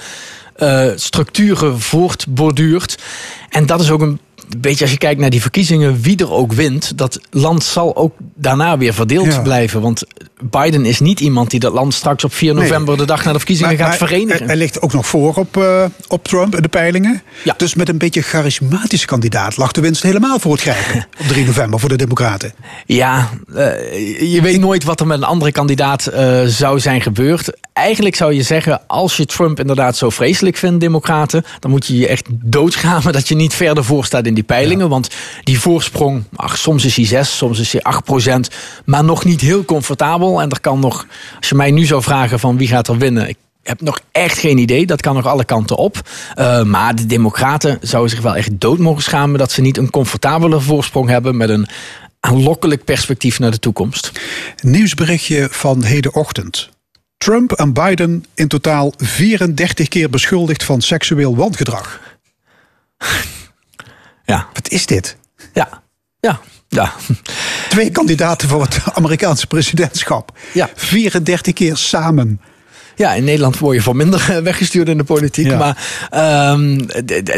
eh, 0.56 0.84
structuren 0.94 1.80
voortborduurt. 1.80 2.98
En 3.48 3.66
dat 3.66 3.80
is 3.80 3.90
ook 3.90 4.00
een 4.00 4.18
beetje 4.59 4.82
als 4.84 4.92
je 4.92 4.98
kijkt 4.98 5.20
naar 5.20 5.30
die 5.30 5.40
verkiezingen, 5.40 6.01
wie 6.01 6.16
er 6.16 6.32
ook 6.32 6.53
wint, 6.53 6.98
dat 6.98 7.20
land 7.30 7.62
zal 7.64 7.96
ook 7.96 8.14
daarna 8.34 8.78
weer 8.78 8.94
verdeeld 8.94 9.26
Ja. 9.26 9.40
blijven. 9.40 9.80
Want 9.80 10.03
Biden 10.42 10.84
is 10.84 11.01
niet 11.01 11.20
iemand 11.20 11.51
die 11.51 11.61
dat 11.61 11.72
land 11.72 11.94
straks 11.94 12.24
op 12.24 12.34
4 12.34 12.55
Nee. 12.55 12.62
november, 12.62 12.96
de 12.96 13.05
dag 13.05 13.24
na 13.24 13.32
de 13.32 13.38
verkiezingen, 13.38 13.76
gaat 13.76 13.96
verenigen. 13.96 14.38
Hij, 14.38 14.46
hij 14.46 14.57
ligt 14.57 14.80
ook 14.82 14.92
nog 14.92 15.07
voor 15.07 15.34
op, 15.34 15.57
eh, 15.57 15.84
op 16.09 16.24
Trump 16.24 16.57
in 16.57 16.62
de 16.62 16.68
peilingen. 16.68 17.22
Ja. 17.44 17.55
Dus 17.57 17.74
met 17.74 17.88
een 17.88 17.98
beetje 17.98 18.22
charismatische 18.22 19.07
kandidaat 19.07 19.57
lag 19.57 19.72
de 19.72 19.80
winst 19.80 20.03
helemaal 20.03 20.38
voor 20.38 20.53
het 20.53 20.61
grijpen. 20.61 21.07
op 21.20 21.26
3 21.26 21.44
november 21.44 21.80
voor 21.80 21.88
de 21.88 21.96
Democraten. 21.96 22.53
Ja, 22.86 23.28
eh, 23.55 24.32
je 24.32 24.40
weet 24.42 24.61
nooit 24.61 24.84
wat 24.84 25.01
er 25.01 25.07
met 25.07 25.18
een 25.18 25.24
andere 25.24 25.53
kandidaat 25.53 26.07
eh, 26.07 26.42
zou 26.44 26.80
zijn 26.80 27.01
gebeurd. 27.01 27.53
Eigenlijk 27.81 28.16
zou 28.16 28.35
je 28.35 28.43
zeggen, 28.43 28.81
als 28.87 29.16
je 29.16 29.26
Trump 29.26 29.61
inderdaad 29.61 29.97
zo 29.97 30.11
vreselijk 30.11 30.57
vindt, 30.57 30.81
democraten... 30.81 31.45
dan 31.59 31.70
moet 31.70 31.87
je 31.87 31.99
je 31.99 32.09
echt 32.09 32.26
doodschamen 32.31 33.12
dat 33.12 33.28
je 33.28 33.35
niet 33.35 33.55
verder 33.55 33.85
voor 33.85 34.05
staat 34.05 34.26
in 34.26 34.35
die 34.35 34.43
peilingen. 34.43 34.89
Want 34.89 35.09
die 35.43 35.61
voorsprong, 35.61 36.24
ach, 36.37 36.59
soms 36.59 36.85
is 36.85 36.97
hij 36.97 37.05
6, 37.05 37.37
soms 37.37 37.59
is 37.59 37.72
hij 37.72 37.83
8 37.83 38.05
procent... 38.05 38.51
maar 38.85 39.05
nog 39.05 39.24
niet 39.24 39.41
heel 39.41 39.64
comfortabel. 39.64 40.41
En 40.41 40.51
er 40.51 40.61
kan 40.61 40.81
nog, 40.81 41.07
als 41.39 41.49
je 41.49 41.55
mij 41.55 41.70
nu 41.70 41.85
zou 41.85 42.03
vragen 42.03 42.39
van 42.39 42.57
wie 42.57 42.68
gaat 42.68 42.89
er 42.89 42.99
winnen... 42.99 43.28
Ik 43.28 43.37
heb 43.62 43.81
nog 43.81 44.01
echt 44.12 44.39
geen 44.39 44.59
idee. 44.59 44.87
Dat 44.87 45.01
kan 45.01 45.14
nog 45.14 45.26
alle 45.26 45.45
kanten 45.45 45.76
op. 45.76 46.09
Uh, 46.37 46.62
maar 46.62 46.95
de 46.95 47.07
Democraten 47.07 47.78
zouden 47.81 48.11
zich 48.11 48.20
wel 48.20 48.37
echt 48.37 48.61
dood 48.61 48.78
mogen 48.78 49.03
schamen 49.03 49.39
dat 49.39 49.53
ze 49.53 49.61
niet 49.61 49.76
een 49.76 49.91
comfortabele 49.91 50.61
voorsprong 50.61 51.09
hebben 51.09 51.37
met 51.37 51.49
een 51.49 51.66
aanlokkelijk 52.20 52.85
perspectief 52.85 53.39
naar 53.39 53.51
de 53.51 53.59
toekomst. 53.59 54.12
Nieuwsberichtje 54.62 55.49
van 55.51 55.83
hedenochtend. 55.83 56.70
Trump 57.24 57.52
en 57.52 57.72
Biden 57.72 58.24
in 58.34 58.48
totaal 58.48 58.92
34 58.96 59.88
keer 59.88 60.10
beschuldigd 60.10 60.64
van 60.64 60.80
seksueel 60.80 61.36
wangedrag. 61.36 62.00
Ja, 64.24 64.48
Wat 64.52 64.68
is 64.68 64.86
dit? 64.86 65.16
ja, 65.52 65.82
ja, 66.20 66.40
ja. 66.68 66.92
Twee 67.68 67.90
kandidaten 67.90 68.48
voor 68.48 68.62
het 68.62 68.78
Amerikaanse 68.94 69.46
presidentschap. 69.46 70.38
Ja. 70.52 70.70
34 70.74 71.54
keer 71.54 71.76
samen. 71.76 72.40
Ja, 72.96 73.12
in 73.14 73.24
Nederland 73.24 73.58
word 73.58 73.76
je 73.76 73.82
voor 73.82 73.96
minder 73.96 74.30
eh, 74.30 74.42
weggestuurd 74.42 74.88
in 74.88 74.96
de 74.98 75.04
politiek. 75.04 75.46
Ja. 75.46 75.58
Maar 75.58 76.08
ehm, 76.10 76.80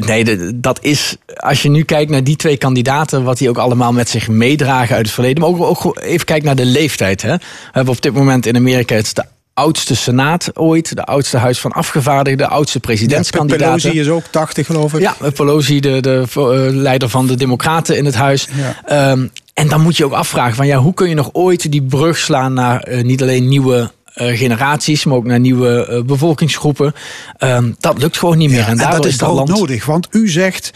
nee, 0.06 0.54
dat 0.60 0.78
is, 0.82 1.16
als 1.36 1.62
je 1.62 1.68
nu 1.70 1.82
kijkt 1.82 2.10
naar 2.10 2.24
die 2.24 2.36
twee 2.36 2.56
kandidaten, 2.56 3.24
wat 3.24 3.38
die 3.38 3.48
ook 3.48 3.58
allemaal 3.58 3.92
met 3.92 4.08
zich 4.08 4.28
meedragen 4.28 4.96
uit 4.96 5.04
het 5.04 5.14
verleden. 5.14 5.40
Maar 5.40 5.66
ook, 5.66 5.98
even 6.00 6.26
kijken 6.26 6.46
naar 6.46 6.56
de 6.56 6.64
leeftijd. 6.64 7.22
Hè. 7.22 7.36
We 7.36 7.42
hebben 7.72 7.94
op 7.94 8.02
dit 8.02 8.12
moment 8.12 8.46
in 8.46 8.56
Amerika 8.56 8.94
het 8.94 9.06
oudste 9.54 9.96
senaat 9.96 10.58
ooit, 10.58 10.96
de 10.96 11.04
oudste 11.04 11.36
huis 11.36 11.60
van 11.60 11.72
afgevaardigden, 11.72 12.46
de 12.46 12.52
oudste 12.54 12.80
presidentskandidaat. 12.80 13.80
Pelosi 13.80 14.00
is 14.00 14.08
ook 14.08 14.24
80 14.30 14.66
geloof 14.66 14.94
ik. 14.94 15.00
Ja, 15.00 15.16
Pelosi, 15.34 15.80
de, 15.80 16.00
de 16.00 16.24
eh, 16.34 16.74
leider 16.74 17.08
van 17.08 17.26
de 17.26 17.34
Democraten 17.34 17.96
in 17.96 18.04
het 18.04 18.14
huis. 18.14 18.48
Ja. 18.54 18.80
Ehm, 18.84 19.26
en 19.54 19.68
dan 19.68 19.80
moet 19.80 19.96
je 19.96 20.04
ook 20.04 20.12
afvragen: 20.12 20.54
van 20.54 20.66
ja, 20.66 20.78
hoe 20.78 20.94
kun 20.94 21.08
je 21.08 21.14
nog 21.14 21.30
ooit 21.32 21.70
die 21.70 21.82
brug 21.82 22.18
slaan 22.18 22.52
naar 22.52 22.80
eh, 22.80 23.04
niet 23.04 23.22
alleen 23.22 23.48
nieuwe. 23.48 23.90
eh, 24.12 24.38
generaties, 24.38 25.04
maar 25.04 25.16
ook 25.16 25.24
naar 25.26 25.40
nieuwe 25.40 26.02
bevolkingsgroepen. 26.06 26.94
Ehm, 27.36 27.72
dat 27.78 27.98
lukt 27.98 28.18
gewoon 28.18 28.38
niet 28.38 28.50
meer. 28.50 28.58
Ja, 28.58 28.68
en 28.68 28.76
dat 28.76 29.06
is 29.06 29.20
land. 29.20 29.48
nodig, 29.48 29.86
want 29.86 30.08
u 30.10 30.28
zegt 30.28 30.70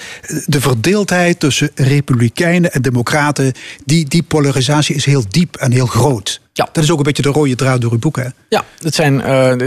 de 0.46 0.60
verdeeldheid 0.60 1.40
tussen 1.40 1.70
republikeinen 1.74 2.72
en 2.72 2.82
democraten, 2.82 3.52
die, 3.84 4.08
die 4.08 4.22
polarisatie 4.22 4.94
is 4.94 5.04
heel 5.04 5.24
diep 5.28 5.56
en 5.56 5.72
heel 5.72 5.86
groot. 5.86 6.40
Ja. 6.56 6.68
Dat 6.72 6.84
is 6.84 6.90
ook 6.90 6.98
een 6.98 7.04
beetje 7.04 7.22
de 7.22 7.28
rode 7.28 7.54
draad 7.54 7.80
door 7.80 7.92
uw 7.92 7.98
boek, 7.98 8.16
hè? 8.16 8.24
Ja, 8.48 8.64
het 8.78 8.94
zijn, 8.94 9.16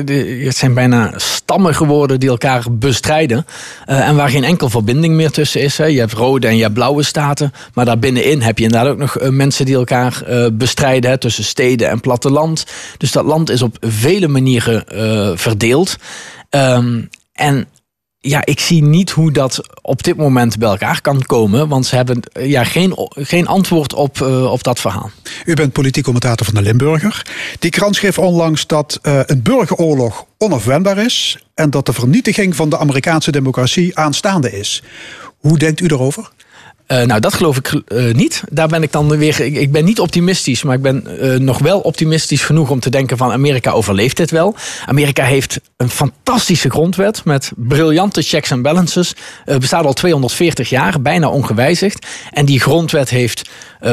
de- 0.05 0.41
het 0.45 0.55
zijn 0.57 0.73
bijna 0.73 1.13
stammen 1.15 1.75
geworden 1.75 2.19
die 2.19 2.29
elkaar 2.29 2.63
bestrijden. 2.71 3.45
Eh, 3.85 4.07
en 4.07 4.15
waar 4.15 4.29
geen 4.29 4.43
enkel 4.43 4.69
verbinding 4.69 5.15
meer 5.15 5.31
tussen 5.31 5.61
is. 5.61 5.77
Hè. 5.77 5.85
Je 5.85 5.99
hebt 5.99 6.13
rode 6.13 6.47
en 6.47 6.55
je 6.55 6.61
hebt 6.61 6.73
blauwe 6.73 7.03
staten. 7.03 7.53
Maar 7.73 7.85
daarbinnenin 7.85 8.41
heb 8.41 8.57
je 8.57 8.63
inderdaad 8.63 8.91
ook 8.91 8.97
nog 8.97 9.17
eh, 9.17 9.29
mensen 9.29 9.65
die 9.65 9.75
elkaar 9.75 10.23
bestrijden. 10.53 11.09
Hè, 11.11 11.17
tussen 11.17 11.43
steden 11.43 11.89
en 11.89 11.99
platteland. 12.01 12.65
Dus 12.97 13.11
dat 13.11 13.25
land 13.25 13.49
is 13.49 13.61
op 13.61 13.77
vele 13.81 14.27
manieren 14.27 14.83
verdeeld. 15.37 15.95
Ehm, 16.49 17.01
en 17.33 17.67
ja, 18.21 18.45
ik 18.45 18.59
zie 18.59 18.83
niet 18.83 19.09
hoe 19.09 19.31
dat 19.31 19.61
op 19.81 20.03
dit 20.03 20.17
moment 20.17 20.57
bij 20.57 20.69
elkaar 20.69 21.01
kan 21.01 21.21
komen. 21.21 21.67
Want 21.67 21.85
ze 21.85 21.95
hebben 21.95 22.19
eh, 22.31 22.49
ja, 22.49 22.63
geen, 22.63 22.93
geen 23.09 23.47
antwoord 23.47 23.93
op, 23.93 24.21
eh, 24.21 24.51
op 24.51 24.63
dat 24.63 24.79
verhaal. 24.79 25.11
U 25.45 25.53
bent 25.53 25.73
politiek 25.73 26.03
commentator 26.03 26.45
van 26.45 26.55
de 26.55 26.61
Limburger. 26.61 27.25
Die 27.59 27.71
krant 27.71 27.95
schreef 27.95 28.19
onlangs 28.19 28.67
dat 28.67 28.99
eh, 29.01 29.19
een 29.25 29.41
burgeroorlog 29.41 30.25
onafwendbaar 30.37 30.97
is 30.97 31.37
en 31.53 31.69
dat 31.69 31.85
de 31.85 31.93
vernietiging 31.93 32.55
van 32.55 32.69
de 32.69 32.77
Amerikaanse 32.77 33.31
democratie 33.31 33.97
aanstaande 33.97 34.51
is. 34.51 34.83
Hoe 35.37 35.57
denkt 35.57 35.79
u 35.81 35.87
daarover? 35.87 36.31
Eh, 36.89 37.01
nou, 37.01 37.19
dat 37.19 37.33
geloof 37.33 37.57
ik 37.57 37.81
eh, 37.87 38.13
niet. 38.13 38.43
Daar 38.51 38.67
ben 38.67 38.83
ik 38.83 38.91
dan 38.91 39.17
weer. 39.17 39.39
Ik, 39.39 39.71
ben 39.71 39.85
niet 39.85 39.99
optimistisch, 39.99 40.63
maar 40.63 40.75
ik 40.75 40.81
ben 40.81 41.19
eh, 41.19 41.39
nog 41.39 41.59
wel 41.59 41.79
optimistisch 41.79 42.43
genoeg 42.43 42.69
om 42.69 42.79
te 42.79 42.89
denken: 42.89 43.17
van 43.17 43.31
Amerika 43.31 43.71
overleeft 43.71 44.17
dit 44.17 44.31
wel. 44.31 44.55
Amerika 44.85 45.23
heeft 45.23 45.59
een 45.77 45.89
fantastische 45.89 46.69
grondwet 46.69 47.25
met 47.25 47.51
briljante 47.55 48.21
checks 48.21 48.51
en 48.51 48.61
balances. 48.61 49.13
Bestaat 49.45 49.85
al 49.85 49.93
240 49.93 50.69
jaar, 50.69 51.01
bijna 51.01 51.29
ongewijzigd. 51.29 52.07
En 52.31 52.45
die 52.45 52.59
grondwet 52.59 53.09
heeft 53.09 53.49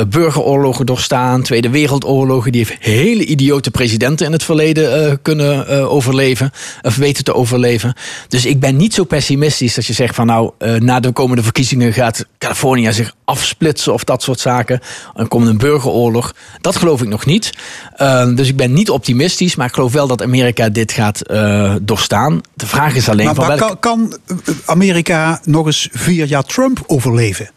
burgeroorlogen 0.08 0.86
doorstaan, 0.86 1.42
Tweede 1.42 1.70
Wereldoorlogen. 1.70 2.52
Die 2.52 2.64
heeft 2.66 2.84
hele 2.84 3.24
idiote 3.24 3.70
presidenten 3.70 4.26
in 4.26 4.32
het 4.32 4.42
verleden 4.42 5.22
kunnen 5.22 5.68
overleven, 5.88 6.50
of 6.82 6.96
weten 6.96 7.24
te 7.24 7.34
overleven. 7.34 7.94
Dus 8.28 8.46
ik 8.46 8.60
ben 8.60 8.76
niet 8.76 8.94
zo 8.94 9.04
pessimistisch 9.04 9.74
dat 9.74 9.86
je 9.86 9.92
zegt 9.92 10.14
van 10.14 10.26
nou, 10.26 10.50
na 10.78 11.00
de 11.00 11.12
komende 11.12 11.42
verkiezingen 11.42 11.92
gaat 11.92 12.26
Californië 12.38 12.85
zich 12.92 13.14
afsplitsen 13.24 13.92
of 13.92 14.04
dat 14.04 14.22
soort 14.22 14.40
zaken. 14.40 14.80
Dan 15.14 15.28
komt 15.28 15.46
een 15.46 15.58
burgeroorlog. 15.58 16.34
Dat 16.60 16.76
geloof 16.76 17.02
ik 17.02 17.08
nog 17.08 17.24
niet. 17.26 17.50
Eh, 17.96 18.34
dus 18.34 18.48
ik 18.48 18.56
ben 18.56 18.72
niet 18.72 18.90
optimistisch, 18.90 19.54
maar 19.56 19.66
ik 19.66 19.74
geloof 19.74 19.92
wel 19.92 20.06
dat 20.06 20.22
Amerika 20.22 20.68
dit 20.68 20.92
gaat 20.92 21.20
eh, 21.20 21.74
doorstaan. 21.82 22.40
De 22.54 22.66
vraag 22.66 22.94
is 22.94 23.08
alleen 23.08 23.26
Maar, 23.26 23.34
van 23.34 23.46
maar 23.46 23.58
welke... 23.58 23.76
kan, 23.78 24.08
kan 24.08 24.18
eh, 24.44 24.54
Amerika 24.64 25.40
nog 25.44 25.66
eens 25.66 25.88
vier 25.92 26.26
jaar 26.26 26.44
Trump 26.44 26.82
overleven? 26.86 27.50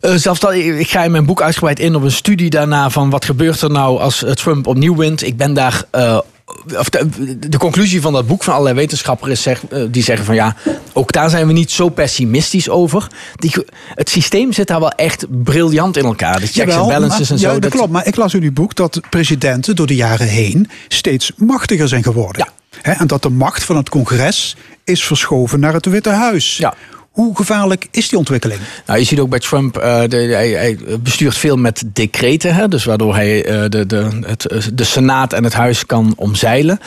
Eh, 0.00 0.14
zelfs 0.14 0.40
dat, 0.40 0.52
ik 0.52 0.90
ga 0.90 1.02
in 1.04 1.10
mijn 1.10 1.26
boek 1.26 1.42
uitgebreid 1.42 1.78
in 1.78 1.94
op 1.94 2.02
een 2.02 2.12
studie 2.12 2.50
daarna 2.50 2.90
van 2.90 3.10
wat 3.10 3.24
gebeurt 3.24 3.60
er 3.60 3.70
nou 3.70 4.00
als 4.00 4.24
Trump 4.34 4.66
opnieuw 4.66 4.96
wint. 4.96 5.22
Ik 5.26 5.36
ben 5.36 5.54
daar. 5.54 5.84
eh, 5.90 6.18
of 6.76 6.88
de, 6.88 7.38
de 7.48 7.58
conclusie 7.58 8.00
van 8.00 8.12
dat 8.12 8.26
boek 8.26 8.42
van 8.44 8.52
allerlei 8.52 8.76
wetenschappers 8.76 9.30
is 9.30 9.42
zeg, 9.42 9.66
eh, 9.66 9.82
die 9.90 10.02
zeggen 10.02 10.24
van 10.26 10.34
ja, 10.34 10.56
ook 10.92 11.12
daar 11.12 11.30
zijn 11.30 11.46
we 11.46 11.52
niet 11.52 11.70
zo 11.70 11.88
pessimistisch 11.88 12.68
over. 12.68 13.06
Die, 13.36 13.52
het 13.94 14.10
systeem 14.10 14.52
zit 14.52 14.66
daar 14.66 14.80
wel 14.80 14.90
echt 14.90 15.26
briljant 15.28 15.96
in 15.96 16.04
elkaar. 16.04 16.40
De 16.40 16.46
checks 16.46 16.74
en 16.74 16.86
balances 16.86 17.20
maar- 17.20 17.30
en 17.30 17.38
zo. 17.38 17.52
Ja, 17.52 17.58
dat 17.58 17.70
klopt. 17.70 17.90
Maar 17.92 18.06
ik 18.06 18.16
las 18.16 18.34
in 18.34 18.42
uw 18.42 18.52
boek 18.52 18.74
dat 18.74 19.00
presidenten 19.10 19.76
door 19.76 19.86
de 19.86 19.94
jaren 19.94 20.26
heen 20.26 20.70
steeds 20.88 21.32
machtiger 21.36 21.88
zijn 21.88 22.02
geworden. 22.02 22.48
En 22.82 23.06
dat 23.06 23.22
de 23.22 23.28
macht 23.28 23.64
van 23.64 23.76
het 23.76 23.88
congres 23.88 24.56
is 24.84 25.04
verschoven 25.04 25.60
naar 25.60 25.72
het 25.72 25.86
Witte 25.86 26.10
Huis. 26.10 26.56
Ja. 26.56 26.74
Hoe 27.12 27.36
gevaarlijk 27.36 27.86
is 27.90 28.08
die 28.08 28.18
ontwikkeling? 28.18 28.60
Nou, 28.86 28.98
je 28.98 29.04
ziet 29.04 29.18
ook 29.18 29.28
bij 29.28 29.38
Trump, 29.38 29.76
eh, 29.76 30.02
de, 30.08 30.16
hij, 30.16 30.48
hij 30.48 30.78
bestuurt 31.00 31.36
veel 31.36 31.56
met 31.56 31.82
decreten, 31.92 32.54
hè, 32.54 32.68
dus 32.68 32.84
waardoor 32.84 33.14
hij 33.14 33.44
eh, 33.44 33.64
de, 33.68 33.86
de, 33.86 34.08
het, 34.26 34.46
eh, 34.46 34.60
de 34.74 34.84
Senaat 34.84 35.32
en 35.32 35.44
het 35.44 35.52
Huis 35.52 35.86
kan 35.86 36.12
omzeilen. 36.16 36.80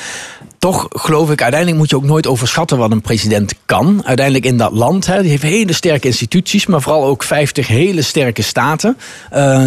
Toch 0.60 0.88
geloof 0.90 1.32
ik, 1.32 1.42
uiteindelijk 1.42 1.80
moet 1.82 1.90
je 1.90 1.96
ook 1.96 2.04
nooit 2.04 2.28
overschatten 2.28 2.78
wat 2.78 2.92
een 2.92 3.02
president 3.02 3.54
kan. 3.66 4.02
Uiteindelijk 4.06 4.46
in 4.46 4.58
dat 4.58 4.72
land, 4.72 5.06
hè, 5.06 5.22
die 5.22 5.30
heeft 5.30 5.44
hele 5.44 5.74
sterke 5.74 6.08
instituties, 6.08 6.66
maar 6.66 6.82
vooral 6.82 7.06
ook 7.06 7.24
50 7.24 7.68
hele 7.68 8.02
sterke 8.02 8.42
staten. 8.42 8.98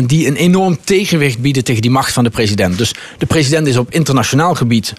die 0.06 0.26
een 0.26 0.36
enorm 0.36 0.78
tegenwicht 0.84 1.38
bieden 1.38 1.64
tegen 1.64 1.82
die 1.82 1.90
macht 1.90 2.12
van 2.12 2.24
de 2.24 2.30
president. 2.30 2.78
Dus 2.78 2.94
de 3.18 3.26
president 3.26 3.66
is 3.66 3.76
op 3.76 3.90
internationaal 3.90 4.54
gebied 4.54 4.92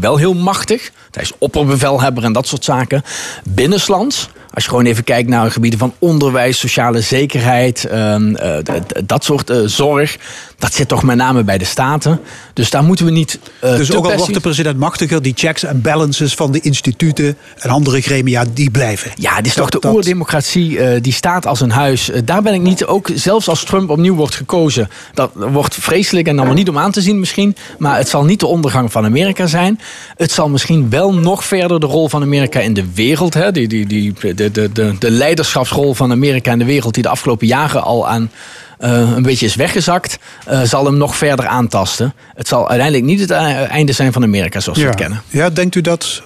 wel 0.00 0.16
heel 0.16 0.34
machtig. 0.34 0.90
Hij 1.14 1.22
is 1.22 1.32
opperbevelhebber 1.38 2.24
en 2.24 2.32
dat 2.32 2.46
soort 2.46 2.64
zaken. 2.64 3.02
Binnenlands. 3.44 4.28
Als 4.54 4.64
je 4.64 4.70
gewoon 4.70 4.84
even 4.84 5.04
kijkt 5.04 5.28
naar 5.28 5.50
gebieden 5.50 5.78
van 5.78 5.94
onderwijs, 5.98 6.58
sociale 6.58 7.00
zekerheid, 7.00 7.84
ehm, 7.84 8.34
eh, 8.34 8.56
dat 9.04 9.24
soort 9.24 9.50
eh, 9.50 9.56
zorg. 9.64 10.16
Dat 10.58 10.74
zit 10.74 10.88
toch 10.88 11.02
met 11.02 11.16
name 11.16 11.42
bij 11.44 11.58
de 11.58 11.64
staten. 11.64 12.20
Dus 12.52 12.70
daar 12.70 12.84
moeten 12.84 13.04
we 13.04 13.10
niet. 13.10 13.38
eh, 13.60 13.76
dus 13.76 13.92
ook 13.94 14.04
al 14.06 14.16
wordt 14.16 14.34
de 14.34 14.40
president 14.40 14.78
machtiger, 14.78 15.22
die 15.22 15.32
checks 15.36 15.64
en 15.64 15.80
balances 15.80 16.34
van 16.34 16.52
de 16.52 16.60
instituten 16.60 17.36
en 17.58 17.70
andere 17.70 18.00
gremia, 18.00 18.44
die 18.52 18.70
blijven. 18.70 19.10
Ja, 19.14 19.36
dit 19.36 19.46
is 19.46 19.54
Dat- 19.54 19.70
toch 19.70 19.80
de 19.80 19.88
oerdemocratie, 19.88 21.00
die 21.00 21.12
staat 21.12 21.46
als 21.46 21.60
een 21.60 21.70
huis. 21.70 22.10
Daar 22.24 22.42
ben 22.42 22.54
ik 22.54 22.60
niet, 22.60 22.84
ook 22.84 23.10
zelfs 23.14 23.48
als 23.48 23.64
Trump 23.64 23.90
opnieuw 23.90 24.14
wordt 24.14 24.34
gekozen. 24.34 24.88
Dat 25.14 25.30
wordt 25.34 25.74
vreselijk 25.74 26.26
en 26.26 26.36
allemaal 26.36 26.56
niet 26.56 26.68
om 26.68 26.78
aan 26.78 26.90
te 26.92 27.00
zien 27.00 27.18
misschien. 27.20 27.56
Maar 27.78 27.96
het 27.96 28.08
zal 28.08 28.24
niet 28.24 28.40
de 28.40 28.46
ondergang 28.46 28.92
van 28.92 29.04
Amerika 29.04 29.46
zijn. 29.46 29.80
Het 30.16 30.32
zal 30.32 30.48
misschien 30.48 30.90
wel 30.90 31.01
nog 31.10 31.44
verder 31.44 31.80
de 31.80 31.86
rol 31.86 32.08
van 32.08 32.22
Amerika 32.22 32.60
in 32.60 32.74
de 32.74 32.84
wereld... 32.94 33.34
Hè, 33.34 33.52
die, 33.52 33.68
die, 33.68 33.86
die, 33.86 34.12
de, 34.34 34.50
de, 34.50 34.72
de, 34.72 34.94
de 34.98 35.10
leiderschapsrol 35.10 35.94
van 35.94 36.10
Amerika 36.10 36.52
in 36.52 36.58
de 36.58 36.64
wereld... 36.64 36.94
die 36.94 37.02
de 37.02 37.08
afgelopen 37.08 37.46
jaren 37.46 37.82
al 37.82 38.08
aan... 38.08 38.30
eh, 38.78 39.12
een 39.16 39.22
beetje 39.22 39.46
is 39.46 39.54
weggezakt, 39.54 40.18
eh, 40.46 40.62
zal 40.62 40.84
hem 40.84 40.96
nog 40.96 41.16
verder 41.16 41.46
aantasten. 41.46 42.14
Het 42.34 42.48
zal 42.48 42.68
uiteindelijk 42.68 43.08
niet 43.08 43.20
het 43.20 43.30
e- 43.30 43.34
einde 43.64 43.92
zijn 43.92 44.12
van 44.12 44.22
Amerika 44.22 44.60
zoals 44.60 44.78
we 44.78 44.86
het 44.86 44.94
kennen. 44.94 45.22
Ja, 45.28 45.50
denkt 45.50 45.74
u 45.74 45.80
dat 45.80 46.22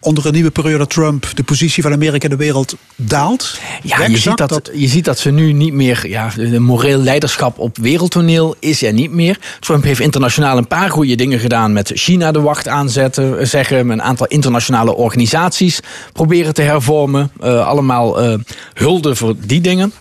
onder 0.00 0.26
een 0.26 0.32
nieuwe 0.32 0.50
periode 0.50 0.86
Trump 0.86 1.26
de 1.34 1.42
positie 1.42 1.82
van 1.82 1.92
Amerika 1.92 2.24
in 2.24 2.30
de 2.30 2.44
wereld 2.44 2.76
daalt? 2.96 3.58
Ja, 3.82 4.04
je 4.04 4.16
ziet, 4.16 4.36
dat, 4.36 4.70
je 4.74 4.88
ziet 4.88 5.04
dat 5.04 5.18
ze 5.18 5.30
nu 5.30 5.52
niet 5.52 5.72
meer. 5.72 6.08
Ja, 6.08 6.32
de 6.36 6.58
moreel 6.58 6.98
leiderschap 6.98 7.58
op 7.58 7.76
wereldtoneel 7.78 8.54
is 8.58 8.82
er 8.82 8.92
niet 8.92 9.12
meer. 9.12 9.38
Trump 9.60 9.82
heeft 9.82 10.00
internationaal 10.00 10.56
een 10.56 10.66
paar 10.66 10.90
goede 10.90 11.14
dingen 11.14 11.38
gedaan. 11.38 11.72
Met 11.72 11.90
China 11.94 12.32
de 12.32 12.40
wacht 12.40 12.68
aanzetten, 12.68 13.46
zeggen. 13.48 13.88
Een 13.88 14.02
aantal 14.02 14.26
internationale 14.26 14.94
organisaties 14.94 15.80
proberen 16.12 16.54
te 16.54 16.62
hervormen. 16.62 17.30
Eh, 17.40 17.66
allemaal 17.66 18.20
eh, 18.20 18.34
hulde 18.74 19.14
voor 19.14 19.34
die 19.38 19.60
dingen. 19.60 19.92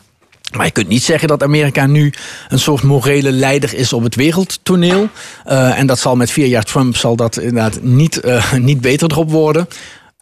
Maar 0.55 0.65
je 0.65 0.71
kunt 0.71 0.87
niet 0.87 1.03
zeggen 1.03 1.27
dat 1.27 1.43
Amerika 1.43 1.85
nu 1.85 2.13
een 2.47 2.59
soort 2.59 2.83
morele 2.83 3.31
leider 3.31 3.73
is 3.73 3.93
op 3.93 4.03
het 4.03 4.15
wereldtoneel. 4.15 5.09
Eh, 5.45 5.79
en 5.79 5.87
dat 5.87 5.99
zal 5.99 6.15
met 6.15 6.31
vier 6.31 6.47
jaar 6.47 6.63
Trump 6.63 6.95
zal 6.95 7.15
dat 7.15 7.37
inderdaad 7.37 7.81
niet, 7.81 8.19
eh, 8.19 8.53
niet 8.69 8.81
beter 8.81 9.11
erop 9.11 9.31
worden. 9.31 9.67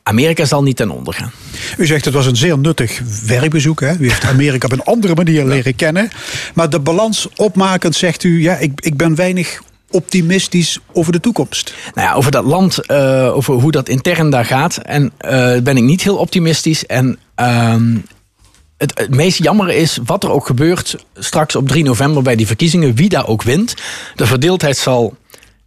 Amerika 0.03 0.45
zal 0.45 0.63
niet 0.63 0.76
ten 0.76 0.89
onder 0.89 1.13
gaan. 1.13 1.32
U 1.78 1.86
zegt 1.86 2.05
het 2.05 2.13
was 2.13 2.26
een 2.26 2.36
zeer 2.36 2.57
nuttig 2.57 3.01
werkbezoek. 3.26 3.80
Hè? 3.80 3.95
U 3.99 4.09
heeft 4.09 4.23
Amerika 4.23 4.65
op 4.65 4.73
een 4.73 4.84
andere 4.84 5.15
manier 5.15 5.45
leren 5.45 5.76
kennen. 5.76 6.09
Maar 6.53 6.69
de 6.69 6.80
balans 6.80 7.28
opmakend 7.36 7.95
zegt 7.95 8.23
u, 8.23 8.41
ja, 8.41 8.57
ik, 8.57 8.71
ik 8.82 8.97
ben 8.97 9.15
weinig 9.15 9.61
optimistisch 9.89 10.80
over 10.93 11.11
de 11.11 11.19
toekomst. 11.19 11.73
Nou 11.93 12.07
ja, 12.07 12.13
over 12.13 12.32
dat 12.32 12.43
land, 12.43 12.86
eh, 12.86 13.36
over 13.36 13.53
hoe 13.53 13.71
dat 13.71 13.89
intern 13.89 14.30
daar 14.30 14.45
gaat. 14.45 14.78
En 14.78 15.11
ben 15.63 15.78
ik 15.78 15.84
niet 15.84 16.03
heel 16.03 16.17
optimistisch. 16.17 16.86
En 16.86 17.19
ehm, 17.36 17.95
het, 18.93 19.15
meest 19.15 19.43
jammer 19.43 19.69
is 19.69 19.99
wat 20.05 20.23
er 20.23 20.31
ook 20.31 20.45
gebeurt 20.45 20.95
straks 21.17 21.55
op 21.55 21.67
3 21.67 21.83
november 21.83 22.23
bij 22.23 22.36
die 22.36 22.47
verkiezingen, 22.47 22.95
wie 22.95 23.09
daar 23.09 23.27
ook 23.27 23.43
wint. 23.43 23.75
De 24.15 24.25
verdeeldheid 24.25 24.77
zal 24.77 25.15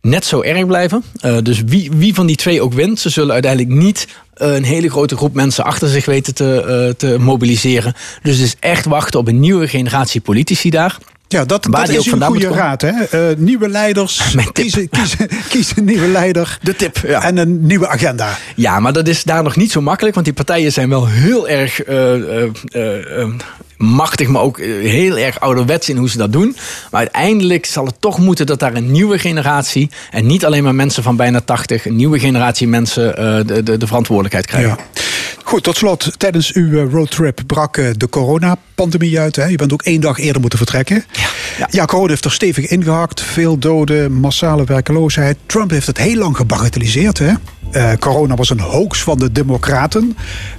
net 0.00 0.24
zo 0.24 0.42
erg 0.42 0.66
blijven. 0.66 1.04
Uh, 1.24 1.38
dus 1.42 1.62
wie, 1.66 1.90
wie 1.92 2.14
van 2.14 2.26
die 2.26 2.36
twee 2.36 2.62
ook 2.62 2.72
wint, 2.72 3.00
ze 3.00 3.08
zullen 3.08 3.32
uiteindelijk 3.32 3.74
niet 3.74 4.08
uh, 4.36 4.54
een 4.54 4.64
hele 4.64 4.90
grote 4.90 5.16
groep 5.16 5.34
mensen 5.34 5.64
achter 5.64 5.88
zich 5.88 6.04
weten 6.04 6.34
te, 6.34 6.84
uh, 6.88 6.94
te 6.94 7.18
mobiliseren. 7.18 7.94
Dus 8.22 8.36
het 8.36 8.46
is 8.46 8.56
echt 8.60 8.86
wachten 8.86 9.20
op 9.20 9.28
een 9.28 9.40
nieuwe 9.40 9.68
generatie 9.68 10.20
politici 10.20 10.70
daar. 10.70 10.98
Ja, 11.28 11.44
dat, 11.44 11.66
dat 11.70 11.88
is 11.88 12.06
een 12.06 12.22
goede 12.22 12.48
raad. 12.48 12.80
Hè? 12.80 12.92
Uh, 13.30 13.36
nieuwe 13.36 13.68
leiders, 13.68 14.36
kiezen, 14.52 14.88
kiezen, 14.88 15.28
kiezen 15.48 15.78
een 15.78 15.84
nieuwe 15.84 16.06
leider. 16.06 16.58
De 16.62 16.76
tip, 16.76 16.98
ja. 17.06 17.22
En 17.22 17.36
een 17.36 17.66
nieuwe 17.66 17.88
agenda. 17.88 18.36
Ja, 18.54 18.80
maar 18.80 18.92
dat 18.92 19.08
is 19.08 19.22
daar 19.22 19.42
nog 19.42 19.56
niet 19.56 19.72
zo 19.72 19.80
makkelijk. 19.80 20.14
Want 20.14 20.26
die 20.26 20.34
partijen 20.34 20.72
zijn 20.72 20.88
wel 20.88 21.06
heel 21.06 21.48
erg 21.48 21.88
uh, 21.88 22.14
uh, 22.14 23.28
machtig, 23.76 24.28
maar 24.28 24.42
ook 24.42 24.60
heel 24.60 25.18
erg 25.18 25.40
ouderwets 25.40 25.88
in 25.88 25.96
hoe 25.96 26.08
ze 26.08 26.18
dat 26.18 26.32
doen. 26.32 26.56
Maar 26.90 27.00
uiteindelijk 27.00 27.66
zal 27.66 27.86
het 27.86 28.00
toch 28.00 28.18
moeten 28.18 28.46
dat 28.46 28.58
daar 28.58 28.74
een 28.74 28.90
nieuwe 28.90 29.18
generatie... 29.18 29.90
en 30.10 30.26
niet 30.26 30.44
alleen 30.44 30.64
maar 30.64 30.74
mensen 30.74 31.02
van 31.02 31.16
bijna 31.16 31.40
80... 31.40 31.86
een 31.86 31.96
nieuwe 31.96 32.18
generatie 32.18 32.68
mensen 32.68 33.14
de, 33.46 33.62
de, 33.62 33.76
de 33.76 33.86
verantwoordelijkheid 33.86 34.46
krijgen. 34.46 34.76
Ja. 34.94 35.02
Goed, 35.48 35.62
tot 35.62 35.76
slot. 35.76 36.12
Tijdens 36.18 36.52
uw 36.52 36.90
roadtrip 36.90 37.40
brak 37.46 37.74
de 37.96 38.08
coronapandemie 38.08 39.18
uit. 39.20 39.36
Hè? 39.36 39.44
Je 39.44 39.56
bent 39.56 39.72
ook 39.72 39.82
één 39.82 40.00
dag 40.00 40.18
eerder 40.18 40.40
moeten 40.40 40.58
vertrekken. 40.58 41.04
Ja, 41.12 41.28
ja. 41.58 41.68
ja, 41.70 41.84
corona 41.84 42.08
heeft 42.08 42.24
er 42.24 42.32
stevig 42.32 42.66
ingehakt. 42.66 43.20
Veel 43.20 43.58
doden, 43.58 44.12
massale 44.12 44.64
werkeloosheid. 44.64 45.38
Trump 45.46 45.70
heeft 45.70 45.86
het 45.86 45.98
heel 45.98 46.16
lang 46.16 46.36
gebagatelliseerd. 46.36 47.18
Hè? 47.18 47.32
Uh, 47.72 47.92
corona 47.98 48.34
was 48.34 48.50
een 48.50 48.60
hoax 48.60 49.02
van 49.02 49.18
de 49.18 49.32
Democraten. 49.32 50.16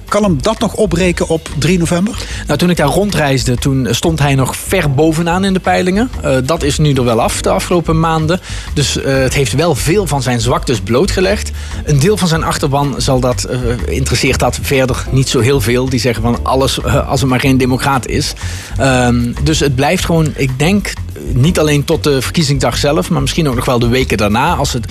Kan 0.08 0.22
hem 0.22 0.42
dat 0.42 0.58
nog 0.58 0.74
opbreken 0.74 1.28
op 1.28 1.48
3 1.58 1.78
november? 1.78 2.18
Nou, 2.46 2.58
toen 2.58 2.70
ik 2.70 2.76
daar 2.76 2.88
rondreisde, 2.88 3.56
toen 3.56 3.86
stond 3.90 4.18
hij 4.18 4.34
nog 4.34 4.56
ver 4.56 4.94
bovenaan 4.94 5.44
in 5.44 5.52
de 5.52 5.60
peilingen. 5.60 6.10
Uh, 6.24 6.36
dat 6.44 6.62
is 6.62 6.78
nu 6.78 6.92
er 6.92 7.04
wel 7.04 7.20
af 7.20 7.42
de 7.42 7.50
afgelopen 7.50 8.00
maanden. 8.00 8.40
Dus 8.74 8.96
uh, 8.96 9.04
het 9.04 9.34
heeft 9.34 9.52
wel 9.52 9.74
veel 9.74 10.06
van 10.06 10.22
zijn 10.22 10.40
zwaktes 10.40 10.80
blootgelegd. 10.80 11.50
Een 11.84 11.98
deel 11.98 12.16
van 12.16 12.28
zijn 12.28 12.44
achterban 12.44 12.94
zal 12.96 13.20
dat, 13.20 13.48
interesseert 13.86 14.38
dat 14.38 14.58
verder 14.62 15.06
niet 15.10 15.28
zo 15.28 15.40
heel 15.40 15.60
veel. 15.60 15.88
Die 15.88 16.00
zeggen 16.00 16.22
van 16.22 16.38
alles 16.42 16.84
als 16.84 17.20
er 17.20 17.28
maar 17.28 17.40
geen 17.40 17.58
democraat 17.58 18.06
is. 18.06 18.32
Ehm, 18.76 19.32
dus 19.42 19.60
het 19.60 19.74
blijft 19.74 20.04
gewoon, 20.04 20.32
ik 20.36 20.58
denk, 20.58 20.92
niet 21.32 21.58
alleen 21.58 21.84
tot 21.84 22.04
de 22.04 22.22
verkiezingsdag 22.22 22.76
zelf, 22.76 23.10
maar 23.10 23.20
misschien 23.20 23.48
ook 23.48 23.54
nog 23.54 23.64
wel 23.64 23.78
de 23.78 23.88
weken 23.88 24.16
daarna, 24.16 24.54
als 24.54 24.72
het 24.72 24.86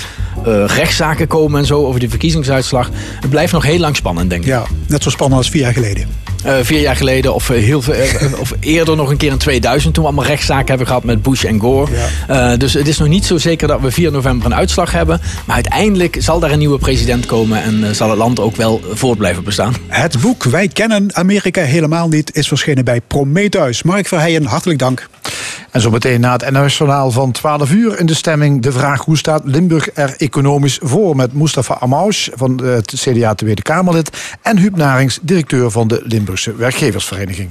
uh, 0.48 0.66
rechtszaken 0.66 1.28
komen 1.28 1.60
en 1.60 1.66
zo 1.66 1.86
over 1.86 2.00
de 2.00 2.10
verkiezingsuitslag. 2.10 2.90
Het 3.20 3.30
blijft 3.30 3.54
nog 3.54 3.64
heel 3.64 3.80
lang 3.80 3.96
spannend, 3.96 4.30
denk 4.30 4.42
ik. 4.42 4.48
Ja, 4.48 4.64
net 4.88 5.04
zo 5.04 5.10
spannend 5.10 5.42
als 5.42 5.50
vier 5.50 5.62
jaar 5.62 5.74
geleden. 5.74 6.08
Uh, 6.46 6.54
vier 6.62 6.80
jaar 6.80 6.96
geleden, 6.96 7.34
of, 7.34 7.48
heel, 7.48 7.84
uh, 7.90 8.40
of 8.40 8.54
eerder 8.60 8.96
nog 8.96 9.10
een 9.10 9.18
keer 9.18 9.32
in 9.32 9.38
2000, 9.38 9.94
toen 9.94 10.04
we 10.04 10.10
allemaal 10.10 10.30
rechtszaken 10.30 10.68
hebben 10.68 10.88
gehad 10.88 11.04
met 11.04 11.22
Bush 11.22 11.44
en 11.44 11.60
Gore. 11.60 11.92
Ja. 12.28 12.58
dus 12.58 12.74
het 12.74 12.88
is 12.88 12.98
nog 12.98 13.08
niet 13.08 13.26
zo 13.26 13.38
zeker 13.38 13.68
dat 13.68 13.82
we 13.82 13.92
4 13.92 14.12
november 14.12 14.46
een 14.46 14.56
uitslag 14.56 14.92
hebben. 14.92 15.22
Maar 15.46 15.56
uiteindelijk 15.56 16.18
zal 16.20 16.40
daar 16.40 16.52
een 16.52 16.60
nieuwe 16.60 16.78
president 16.78 17.26
komen 17.26 17.64
en 17.64 17.96
zal 17.96 18.10
het 18.10 18.18
land 18.18 18.40
ook 18.40 18.56
wel 18.56 18.82
voort 18.92 19.18
blijven 19.18 19.44
bestaan. 19.44 19.76
Het 19.88 20.22
boek 20.22 20.44
Wij 20.44 20.68
kennen 20.68 21.16
Amerika 21.16 21.62
helemaal 21.62 22.08
niet 22.08 22.36
is 22.36 22.48
verschenen 22.48 22.86
bij 22.86 23.02
Prometheus. 23.08 23.84
Mark 23.84 24.08
Verheijen, 24.08 24.46
hartelijk 24.46 24.80
dank. 24.80 25.08
En 25.72 25.82
zo 25.82 25.90
meteen 25.90 26.20
na 26.20 26.32
het 26.32 26.52
NOS-journaal 26.52 27.12
van 27.12 27.32
12 27.32 27.72
uur 27.72 28.00
in 28.00 28.06
de 28.06 28.14
stemming 28.14 28.62
de 28.62 28.72
vraag 28.72 29.06
hoe 29.06 29.18
staat 29.18 29.42
Limburg 29.46 29.90
er 29.94 30.14
economisch 30.18 30.80
voor 30.82 31.16
met 31.16 31.34
Mustafa 31.34 31.78
Amouche 31.80 32.32
van 32.36 32.64
het 32.64 32.94
CDA 32.96 33.34
Tweede 33.36 33.62
Kamerlid 33.62 34.10
en 34.42 34.58
Huub 34.58 34.76
Narings, 34.76 35.20
directeur 35.22 35.72
van 35.72 35.88
de 35.88 36.02
Limburgse 36.30 36.56
Werkgeversvereniging. 36.56 37.50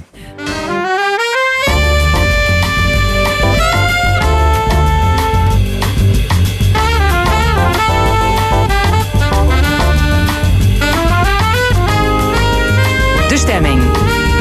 De 13.27 13.37
stemming 13.37 13.81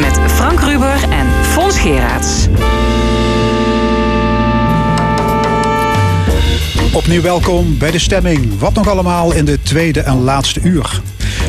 met 0.00 0.18
Frank 0.32 0.60
Ruber 0.60 1.02
en 1.10 1.26
Fons 1.44 1.78
Geraerts. 1.78 2.46
Opnieuw 6.92 7.22
welkom 7.22 7.78
bij 7.78 7.90
de 7.90 7.98
stemming. 7.98 8.58
Wat 8.58 8.74
nog 8.74 8.88
allemaal 8.88 9.32
in 9.32 9.44
de 9.44 9.62
tweede 9.62 10.00
en 10.00 10.22
laatste 10.22 10.60
uur. 10.62 11.00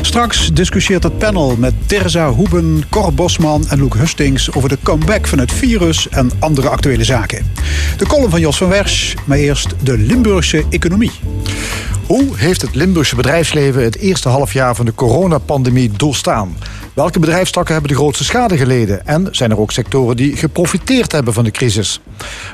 Straks 0.02 0.50
discussieert 0.52 1.02
het 1.02 1.18
panel 1.18 1.56
met 1.56 1.74
Terza 1.86 2.30
Hoeben, 2.30 2.82
Cor 2.88 3.14
Bosman 3.14 3.64
en 3.68 3.78
Luc 3.78 3.92
Hustings 3.92 4.52
over 4.52 4.68
de 4.68 4.78
comeback 4.82 5.26
van 5.26 5.38
het 5.38 5.52
virus 5.52 6.08
en 6.08 6.30
andere 6.38 6.68
actuele 6.68 7.04
zaken. 7.04 7.52
De 7.96 8.06
column 8.06 8.30
van 8.30 8.40
Jos 8.40 8.56
van 8.56 8.68
Wersch, 8.68 9.14
maar 9.24 9.38
eerst 9.38 9.74
de 9.82 9.98
Limburgse 9.98 10.64
economie. 10.70 11.12
Hoe 12.06 12.36
heeft 12.36 12.62
het 12.62 12.74
Limburgse 12.74 13.16
bedrijfsleven 13.16 13.82
het 13.82 13.96
eerste 13.96 14.28
halfjaar 14.28 14.74
van 14.74 14.84
de 14.84 14.94
coronapandemie 14.94 15.90
doorstaan? 15.96 16.56
Welke 16.94 17.18
bedrijfstakken 17.18 17.72
hebben 17.72 17.92
de 17.92 17.96
grootste 17.96 18.24
schade 18.24 18.56
geleden? 18.56 19.06
En 19.06 19.28
zijn 19.30 19.50
er 19.50 19.58
ook 19.58 19.70
sectoren 19.70 20.16
die 20.16 20.36
geprofiteerd 20.36 21.12
hebben 21.12 21.32
van 21.32 21.44
de 21.44 21.50
crisis? 21.50 22.00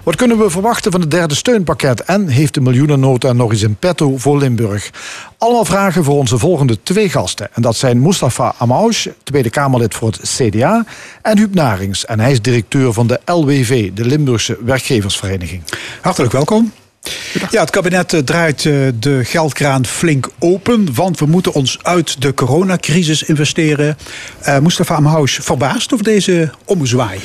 Wat 0.05 0.17
kunnen 0.17 0.39
we 0.39 0.51
verwachten 0.51 0.93
van 0.93 1.01
het 1.01 1.11
derde 1.11 1.35
steunpakket? 1.35 2.05
En 2.05 2.29
heeft 2.29 2.55
de 2.55 2.61
miljoenennota 2.61 3.33
nog 3.33 3.51
eens 3.51 3.63
in 3.63 3.77
petto 3.77 4.17
voor 4.17 4.39
Limburg? 4.39 4.91
Allemaal 5.39 5.65
vragen 5.65 6.05
voor 6.05 6.17
onze 6.17 6.39
volgende 6.39 6.83
twee 6.83 7.09
gasten. 7.09 7.49
En 7.53 7.63
dat 7.63 7.77
zijn 7.77 8.03
Mustafa 8.03 8.55
Amouche, 8.59 9.15
Tweede 9.23 9.51
Kamerlid 9.51 9.95
voor 9.95 10.09
het 10.09 10.21
CDA... 10.21 10.85
en 11.23 11.39
Huub 11.39 11.55
Narings, 11.55 12.05
en 12.05 12.21
hij 12.21 12.31
is 12.31 12.43
directeur 12.43 12.93
van 12.93 13.07
de 13.07 13.21
LWV, 13.25 13.93
de 13.93 14.05
Limburgse 14.05 14.59
Werkgeversvereniging. 14.65 15.63
Hartelijk 16.01 16.33
welkom. 16.33 16.73
Ja, 17.51 17.61
het 17.61 17.71
kabinet 17.71 18.13
eh, 18.13 18.21
draait 18.21 18.67
eh, 18.67 18.73
de 18.95 19.25
geldkraan 19.25 19.87
flink 19.87 20.29
open, 20.39 20.95
want 20.95 21.19
we 21.19 21.27
moeten 21.27 21.53
ons 21.53 21.79
uit 21.83 22.23
de 22.23 22.35
coronacrisis 22.35 23.23
investeren. 23.23 23.97
Uh, 24.49 24.59
Mustafa 24.59 24.95
Amhous, 24.95 25.39
verbaasd 25.43 25.93
over 25.93 26.05
deze 26.05 26.51
ommezwaai? 26.65 27.21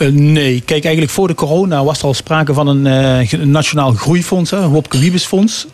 Uh, 0.00 0.08
nee, 0.08 0.60
kijk, 0.60 0.84
eigenlijk 0.84 1.12
voor 1.12 1.28
de 1.28 1.34
corona 1.34 1.84
was 1.84 1.98
er 1.98 2.04
al 2.04 2.14
sprake 2.14 2.54
van 2.54 2.66
een, 2.66 2.86
uh, 3.32 3.44
nationaal 3.44 3.92
groeifonds, 3.92 4.50
een 4.50 4.68
Wopke 4.68 4.98
Wiebesfonds. 4.98 5.66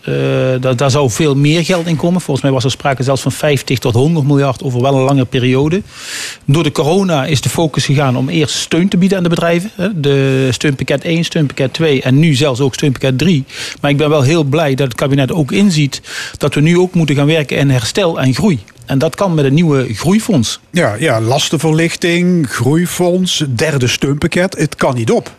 daar, 0.61 0.77
daar 0.77 0.91
zou 0.91 1.11
veel 1.11 1.35
meer 1.35 1.65
geld 1.65 1.87
in 1.87 1.97
komen. 1.97 2.21
Volgens 2.21 2.45
mij 2.45 2.55
was 2.55 2.65
er 2.65 2.71
sprake 2.71 3.03
zelfs 3.03 3.23
van 3.23 3.33
50 3.33 3.79
tot 3.79 3.95
100 3.95 4.27
miljard 4.27 4.63
over 4.63 4.83
wel 4.83 4.95
een 4.95 5.03
lange 5.03 5.25
periode. 5.25 5.83
Door 6.45 6.63
de 6.63 6.73
corona 6.73 7.25
is 7.25 7.41
de 7.41 7.49
focus 7.49 7.85
gegaan 7.85 8.17
om 8.17 8.29
eerst 8.29 8.55
steun 8.55 8.89
te 8.89 8.97
bieden 8.97 9.19
aan 9.19 9.25
de 9.25 9.29
bedrijven. 9.29 9.71
De 9.95 10.49
steunpakket 10.51 11.05
1, 11.05 11.25
steunpakket 11.25 11.73
2 11.73 12.03
en 12.03 12.19
nu 12.19 12.35
zelfs 12.35 12.61
ook 12.61 12.75
steunpakket 12.75 13.19
3. 13.19 13.45
Maar 13.81 13.91
ik 13.91 13.97
ben 13.97 14.09
wel 14.09 14.23
heel 14.23 14.45
blij 14.45 14.75
dat 14.75 14.87
het 14.87 14.97
kabinet 14.97 15.33
ook 15.33 15.53
inziet 15.53 16.01
dat 16.39 16.55
we 16.55 16.61
nu 16.61 16.79
ook 16.79 16.95
moeten 16.95 17.17
gaan 17.17 17.27
werken 17.27 17.57
in 17.57 17.71
herstel 17.71 18.21
en 18.21 18.35
groei. 18.35 18.59
En 18.87 18.99
dat 18.99 19.15
kan 19.15 19.35
met 19.35 19.45
een 19.45 19.55
nieuwe 19.55 19.95
groeifonds. 19.95 20.61
Ja, 20.71 20.95
ja, 20.95 21.21
lastenverlichting, 21.21 22.51
groeifonds, 22.51 23.45
derde 23.49 23.87
steunpakket. 23.87 24.57
Het 24.59 24.75
kan 24.75 24.95
niet 24.95 25.11
op. 25.11 25.35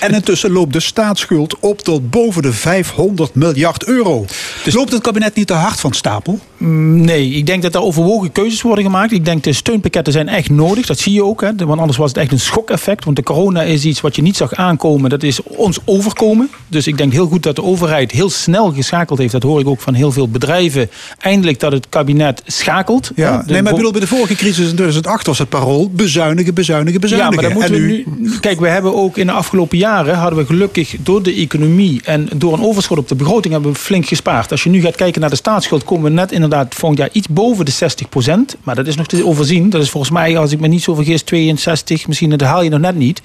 En 0.00 0.14
intussen 0.14 0.50
loopt 0.50 0.72
de 0.72 0.80
staatsschuld 0.80 1.58
op 1.60 1.80
tot 1.80 2.10
boven 2.10 2.42
de 2.42 2.52
500 2.52 3.34
miljard 3.34 3.84
euro. 3.84 4.24
Dus 4.64 4.74
loopt 4.74 4.92
het 4.92 5.02
kabinet 5.02 5.34
niet 5.34 5.46
te 5.46 5.52
hard 5.52 5.80
van 5.80 5.92
stapel? 5.92 6.38
Mm, 6.56 7.00
nee, 7.00 7.30
ik 7.30 7.46
denk 7.46 7.62
dat 7.62 7.74
er 7.74 7.82
overwogen 7.82 8.32
keuzes 8.32 8.62
worden 8.62 8.84
gemaakt. 8.84 9.12
Ik 9.12 9.24
denk 9.24 9.42
de 9.42 9.52
steunpakketten 9.52 10.12
zijn 10.12 10.28
echt 10.28 10.50
nodig. 10.50 10.86
Dat 10.86 10.98
zie 10.98 11.12
je 11.12 11.24
ook. 11.24 11.40
Hè. 11.40 11.54
Want 11.54 11.80
anders 11.80 11.98
was 11.98 12.08
het 12.08 12.18
echt 12.18 12.32
een 12.32 12.40
schokeffect. 12.40 13.04
Want 13.04 13.16
de 13.16 13.22
corona 13.22 13.62
is 13.62 13.84
iets 13.84 14.00
wat 14.00 14.16
je 14.16 14.22
niet 14.22 14.36
zag 14.36 14.54
aankomen. 14.54 15.10
Dat 15.10 15.22
is 15.22 15.42
ons 15.42 15.78
overkomen. 15.84 16.50
Dus 16.68 16.86
ik 16.86 16.98
denk 16.98 17.12
heel 17.12 17.26
goed 17.26 17.42
dat 17.42 17.56
de 17.56 17.62
overheid 17.62 18.10
heel 18.10 18.30
snel 18.30 18.72
geschakeld 18.72 19.18
heeft. 19.18 19.32
Dat 19.32 19.42
hoor 19.42 19.60
ik 19.60 19.68
ook 19.68 19.80
van 19.80 19.94
heel 19.94 20.12
veel 20.12 20.28
bedrijven. 20.28 20.90
Eindelijk 21.18 21.60
dat 21.60 21.72
het 21.72 21.88
kabinet 21.88 22.42
schakelt 22.46 22.84
ja, 23.14 23.42
nee, 23.46 23.62
maar 23.62 23.70
ik 23.70 23.76
bedoel, 23.76 23.92
bij 23.92 24.00
de 24.00 24.06
vorige 24.06 24.34
crisis 24.34 24.68
in 24.68 24.74
2008 24.74 25.26
was 25.26 25.38
het 25.38 25.48
parool 25.48 25.90
bezuinigen, 25.90 26.54
bezuinigen, 26.54 27.00
bezuinigen. 27.00 27.42
Ja, 27.42 27.50
maar 27.50 27.62
dan 27.64 27.70
moeten 27.70 27.86
we 27.86 28.04
nu... 28.18 28.38
Kijk, 28.40 28.60
we 28.60 28.68
hebben 28.68 28.94
ook 28.94 29.16
in 29.16 29.26
de 29.26 29.32
afgelopen 29.32 29.78
jaren, 29.78 30.14
hadden 30.14 30.38
we 30.38 30.46
gelukkig 30.46 30.96
door 31.00 31.22
de 31.22 31.34
economie 31.34 32.00
en 32.04 32.28
door 32.36 32.52
een 32.52 32.62
overschot 32.62 32.98
op 32.98 33.08
de 33.08 33.14
begroting 33.14 33.52
hebben 33.52 33.72
we 33.72 33.78
flink 33.78 34.06
gespaard. 34.06 34.50
Als 34.50 34.62
je 34.62 34.70
nu 34.70 34.80
gaat 34.80 34.96
kijken 34.96 35.20
naar 35.20 35.30
de 35.30 35.36
staatsschuld, 35.36 35.84
komen 35.84 36.04
we 36.04 36.10
net 36.10 36.32
inderdaad 36.32 36.74
volgend 36.74 37.00
jaar 37.00 37.10
iets 37.12 37.28
boven 37.28 37.64
de 37.64 37.70
60 37.70 38.08
procent. 38.08 38.56
Maar 38.62 38.74
dat 38.74 38.86
is 38.86 38.96
nog 38.96 39.06
te 39.06 39.26
overzien. 39.26 39.70
Dat 39.70 39.82
is 39.82 39.90
volgens 39.90 40.12
mij, 40.12 40.38
als 40.38 40.52
ik 40.52 40.60
me 40.60 40.68
niet 40.68 40.82
zo 40.82 40.94
vergis, 40.94 41.22
62, 41.22 42.06
misschien 42.06 42.30
dat 42.30 42.40
haal 42.40 42.62
je 42.62 42.70
nog 42.70 42.80
net 42.80 42.96
niet. 42.96 43.20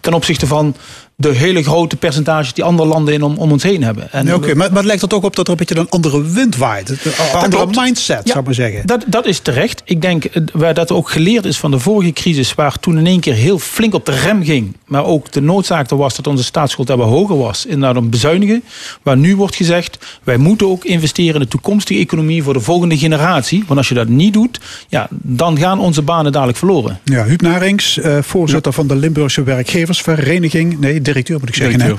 Ten 0.00 0.14
opzichte 0.14 0.46
van 0.46 0.74
de 1.20 1.34
hele 1.34 1.62
grote 1.62 1.96
percentages 1.96 2.52
die 2.52 2.64
andere 2.64 2.88
landen 2.88 3.14
in 3.14 3.22
om, 3.22 3.36
om 3.36 3.52
ons 3.52 3.62
heen 3.62 3.82
hebben. 3.82 4.08
Oké, 4.14 4.34
okay, 4.34 4.52
maar, 4.52 4.68
maar 4.68 4.76
het 4.76 4.84
lijkt 4.84 5.02
er 5.02 5.14
ook 5.14 5.24
op 5.24 5.36
dat 5.36 5.46
er 5.46 5.52
een 5.52 5.58
beetje 5.58 5.78
een 5.78 5.88
andere 5.88 6.22
wind 6.22 6.56
waait. 6.56 6.88
Een 6.88 6.96
andere 7.32 7.66
mindset, 7.66 8.20
zou 8.24 8.38
ik 8.38 8.44
maar 8.44 8.54
zeggen. 8.54 8.86
Dat, 8.86 9.04
dat 9.06 9.26
is 9.26 9.38
terecht. 9.38 9.82
Ik 9.84 10.02
denk 10.02 10.24
eh, 10.24 10.42
waar 10.52 10.74
dat 10.74 10.92
ook 10.92 11.10
geleerd 11.10 11.44
is 11.44 11.58
van 11.58 11.70
de 11.70 11.78
vorige 11.78 12.12
crisis... 12.12 12.54
waar 12.54 12.78
toen 12.78 12.98
in 12.98 13.06
één 13.06 13.20
keer 13.20 13.34
heel 13.34 13.58
flink 13.58 13.94
op 13.94 14.06
de 14.06 14.12
rem 14.12 14.44
ging... 14.44 14.76
maar 14.86 15.04
ook 15.04 15.32
de 15.32 15.40
noodzaak 15.40 15.90
er 15.90 15.96
was 15.96 16.16
dat 16.16 16.26
onze 16.26 16.44
staatsschuld 16.44 16.88
hebben 16.88 17.06
hoger 17.06 17.38
was... 17.38 17.66
inderdaad 17.66 17.96
om 17.96 18.10
bezuinigen. 18.10 18.62
Waar 19.02 19.16
nu 19.16 19.36
wordt 19.36 19.56
gezegd, 19.56 19.98
wij 20.22 20.36
moeten 20.36 20.66
ook 20.66 20.84
investeren... 20.84 21.34
in 21.34 21.40
de 21.40 21.48
toekomstige 21.48 22.00
economie 22.00 22.42
voor 22.42 22.52
de 22.52 22.60
volgende 22.60 22.98
generatie. 22.98 23.64
Want 23.66 23.78
als 23.78 23.88
je 23.88 23.94
dat 23.94 24.08
niet 24.08 24.32
doet, 24.32 24.60
ja, 24.88 25.08
dan 25.10 25.58
gaan 25.58 25.80
onze 25.80 26.02
banen 26.02 26.32
dadelijk 26.32 26.58
verloren. 26.58 27.00
Ja, 27.04 27.24
Huub 27.24 27.42
Narings, 27.42 27.96
uh, 27.96 28.18
voorzitter 28.20 28.72
van 28.72 28.86
de 28.86 28.96
Limburgse 28.96 29.42
Werkgeversvereniging... 29.42 30.80
nee, 30.80 31.00
directeur 31.12 31.38
moet 31.38 31.48
ik 31.48 31.54
zeggen. 31.54 31.80
hè. 31.80 31.94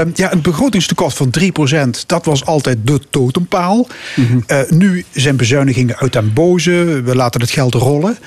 Eh, 0.00 0.06
ja, 0.14 0.32
een 0.32 0.42
begrotingstekort 0.42 1.14
van 1.14 1.30
3%, 1.30 2.06
dat 2.06 2.24
was 2.24 2.44
altijd 2.44 2.78
de 2.82 3.00
totempaal. 3.10 3.86
Mhm. 4.16 4.38
Eh, 4.46 4.60
nu 4.68 5.04
zijn 5.12 5.36
bezuinigingen 5.36 5.96
uit 5.96 6.12
den 6.12 6.32
boze, 6.32 7.02
we 7.04 7.14
laten 7.14 7.40
het 7.40 7.50
geld 7.50 7.74
rollen. 7.74 8.18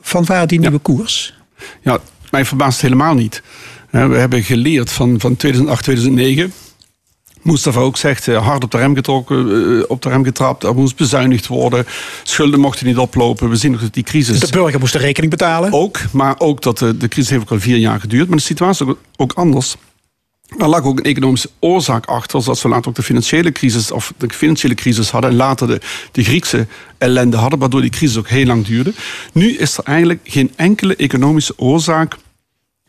Van 0.00 0.24
waar 0.24 0.46
die 0.46 0.60
nieuwe 0.60 0.78
koers? 0.78 1.34
Ja, 1.82 1.98
mij 2.30 2.44
verbaast 2.44 2.72
het 2.72 2.90
helemaal 2.90 3.14
niet. 3.14 3.42
We 3.90 3.98
hebben 3.98 4.42
geleerd 4.42 4.92
van, 4.92 5.20
van 5.20 5.36
2008, 5.36 5.82
2009. 5.82 6.52
Mustafa 7.42 7.80
ook 7.80 7.96
zegt, 7.96 8.28
eh, 8.28 8.46
hard 8.46 8.64
op 8.64 8.70
de 8.70 8.78
rem 8.78 8.94
getrokken, 8.94 9.78
eh, 9.78 9.84
op 9.88 10.02
de 10.02 10.08
rem 10.08 10.24
getrapt. 10.24 10.64
Er 10.64 10.74
moest 10.74 10.96
bezuinigd 10.96 11.46
worden. 11.46 11.86
Schulden 12.22 12.60
mochten 12.60 12.86
niet 12.86 12.98
oplopen. 12.98 13.48
We 13.48 13.56
zien 13.56 13.74
ook 13.74 13.80
dat 13.80 13.94
die 13.94 14.02
crisis... 14.02 14.40
De 14.40 14.48
burger 14.50 14.80
moest 14.80 14.92
de 14.92 14.98
rekening 14.98 15.30
betalen. 15.30 15.72
Ook, 15.72 15.98
maar 16.12 16.34
ook 16.38 16.62
dat 16.62 16.78
de, 16.78 16.96
de 16.96 17.08
crisis 17.08 17.30
heeft 17.30 17.42
ook 17.42 17.50
al 17.50 17.60
vier 17.60 17.76
jaar 17.76 18.00
geduurd. 18.00 18.28
Maar 18.28 18.36
de 18.36 18.42
situatie 18.42 18.86
is 18.86 18.92
ook, 18.92 18.98
ook 19.16 19.32
anders. 19.32 19.76
Er 20.58 20.68
lag 20.68 20.84
ook 20.84 20.98
een 20.98 21.04
economische 21.04 21.50
oorzaak 21.58 22.06
achter, 22.06 22.42
zoals 22.42 22.62
we 22.62 22.68
later 22.68 22.88
ook 22.88 22.94
de 22.94 23.02
financiële 23.02 23.52
crisis 23.52 23.90
of 23.90 24.12
de 24.16 24.30
financiële 24.30 24.74
crisis 24.74 25.10
hadden 25.10 25.30
en 25.30 25.36
later 25.36 25.66
de, 25.66 25.80
de 26.12 26.24
Griekse 26.24 26.66
ellende 26.98 27.36
hadden, 27.36 27.58
waardoor 27.58 27.80
die 27.80 27.90
crisis 27.90 28.16
ook 28.16 28.28
heel 28.28 28.46
lang 28.46 28.66
duurde. 28.66 28.92
Nu 29.32 29.56
is 29.56 29.76
er 29.76 29.84
eigenlijk 29.84 30.20
geen 30.24 30.52
enkele 30.56 30.96
economische 30.96 31.54
oorzaak 31.56 32.16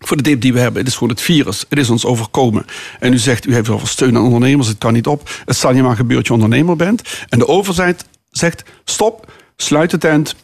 voor 0.01 0.17
de 0.17 0.23
dip 0.23 0.41
die 0.41 0.53
we 0.53 0.59
hebben. 0.59 0.79
Het 0.79 0.87
is 0.89 0.93
gewoon 0.97 1.09
het 1.13 1.21
virus. 1.21 1.65
Het 1.69 1.79
is 1.79 1.89
ons 1.89 2.05
overkomen. 2.05 2.65
En 2.99 3.13
u 3.13 3.17
zegt, 3.17 3.45
u 3.47 3.53
heeft 3.53 3.69
over 3.69 3.87
steun 3.87 4.15
aan 4.15 4.23
ondernemers. 4.23 4.67
Het 4.67 4.77
kan 4.77 4.93
niet 4.93 5.07
op. 5.07 5.29
Het 5.45 5.55
zal 5.55 5.73
je 5.73 5.81
maar 5.83 5.95
gebeuren 5.95 6.17
dat 6.17 6.27
je 6.27 6.43
ondernemer 6.43 6.75
bent. 6.75 7.01
En 7.29 7.39
de 7.39 7.47
overheid 7.47 8.05
zegt, 8.31 8.63
stop, 8.85 9.31
sluit 9.55 9.89
de 9.91 9.97
tent. 9.97 10.35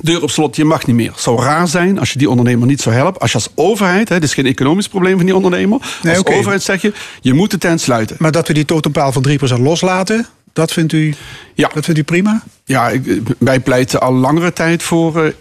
Deur 0.00 0.22
op 0.22 0.30
slot, 0.30 0.56
je 0.56 0.64
mag 0.64 0.86
niet 0.86 0.96
meer. 0.96 1.10
Het 1.10 1.20
zou 1.20 1.42
raar 1.42 1.68
zijn 1.68 1.98
als 1.98 2.12
je 2.12 2.18
die 2.18 2.30
ondernemer 2.30 2.66
niet 2.66 2.80
zou 2.80 2.94
helpen. 2.94 3.20
Als 3.20 3.30
je 3.32 3.36
als 3.38 3.48
overheid, 3.54 4.08
hè, 4.08 4.14
dit 4.14 4.28
is 4.28 4.34
geen 4.34 4.46
economisch 4.46 4.88
probleem 4.88 5.16
van 5.16 5.26
die 5.26 5.34
ondernemer. 5.36 5.80
Nee, 6.02 6.16
als 6.16 6.26
overheid 6.26 6.62
zeg 6.62 6.82
je, 6.82 6.92
je 7.20 7.32
moet 7.34 7.50
de 7.50 7.58
tent 7.58 7.80
sluiten. 7.80 8.16
Maar 8.18 8.32
dat 8.32 8.48
we 8.48 8.54
die 8.54 8.64
totempaal 8.64 9.12
van 9.12 9.26
3% 9.58 9.60
loslaten, 9.60 10.26
dat 10.52 10.72
vindt 10.72 10.92
u, 10.92 11.14
Ja. 11.54 11.70
dat 11.74 11.84
vindt 11.84 12.00
u 12.00 12.02
prima? 12.02 12.42
Ja, 12.64 12.88
ik, 12.88 13.20
wij 13.38 13.60
pleiten 13.60 14.00
al 14.00 14.12
langere 14.12 14.52
tijd 14.52 14.82
voor 14.82 15.24
eh, 15.24 15.32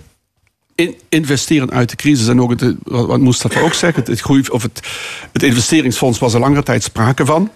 in, 0.76 0.96
investeren 1.10 1.72
uit 1.72 1.90
de 1.90 1.96
crisis. 1.96 2.28
En 2.28 2.42
ook 2.42 2.50
het, 2.50 2.76
wat, 2.84 3.06
wat 3.06 3.20
Mustafa 3.20 3.60
ook 3.60 3.74
zegt, 3.74 4.08
het, 4.08 4.20
groei, 4.20 4.44
of 4.50 4.62
het, 4.62 4.80
het 5.32 5.44
investeringsfonds 5.44 6.20
was 6.20 6.34
al 6.34 6.40
langere 6.40 6.64
tijd 6.64 6.84
sprake 6.84 7.26
van. 7.26 7.52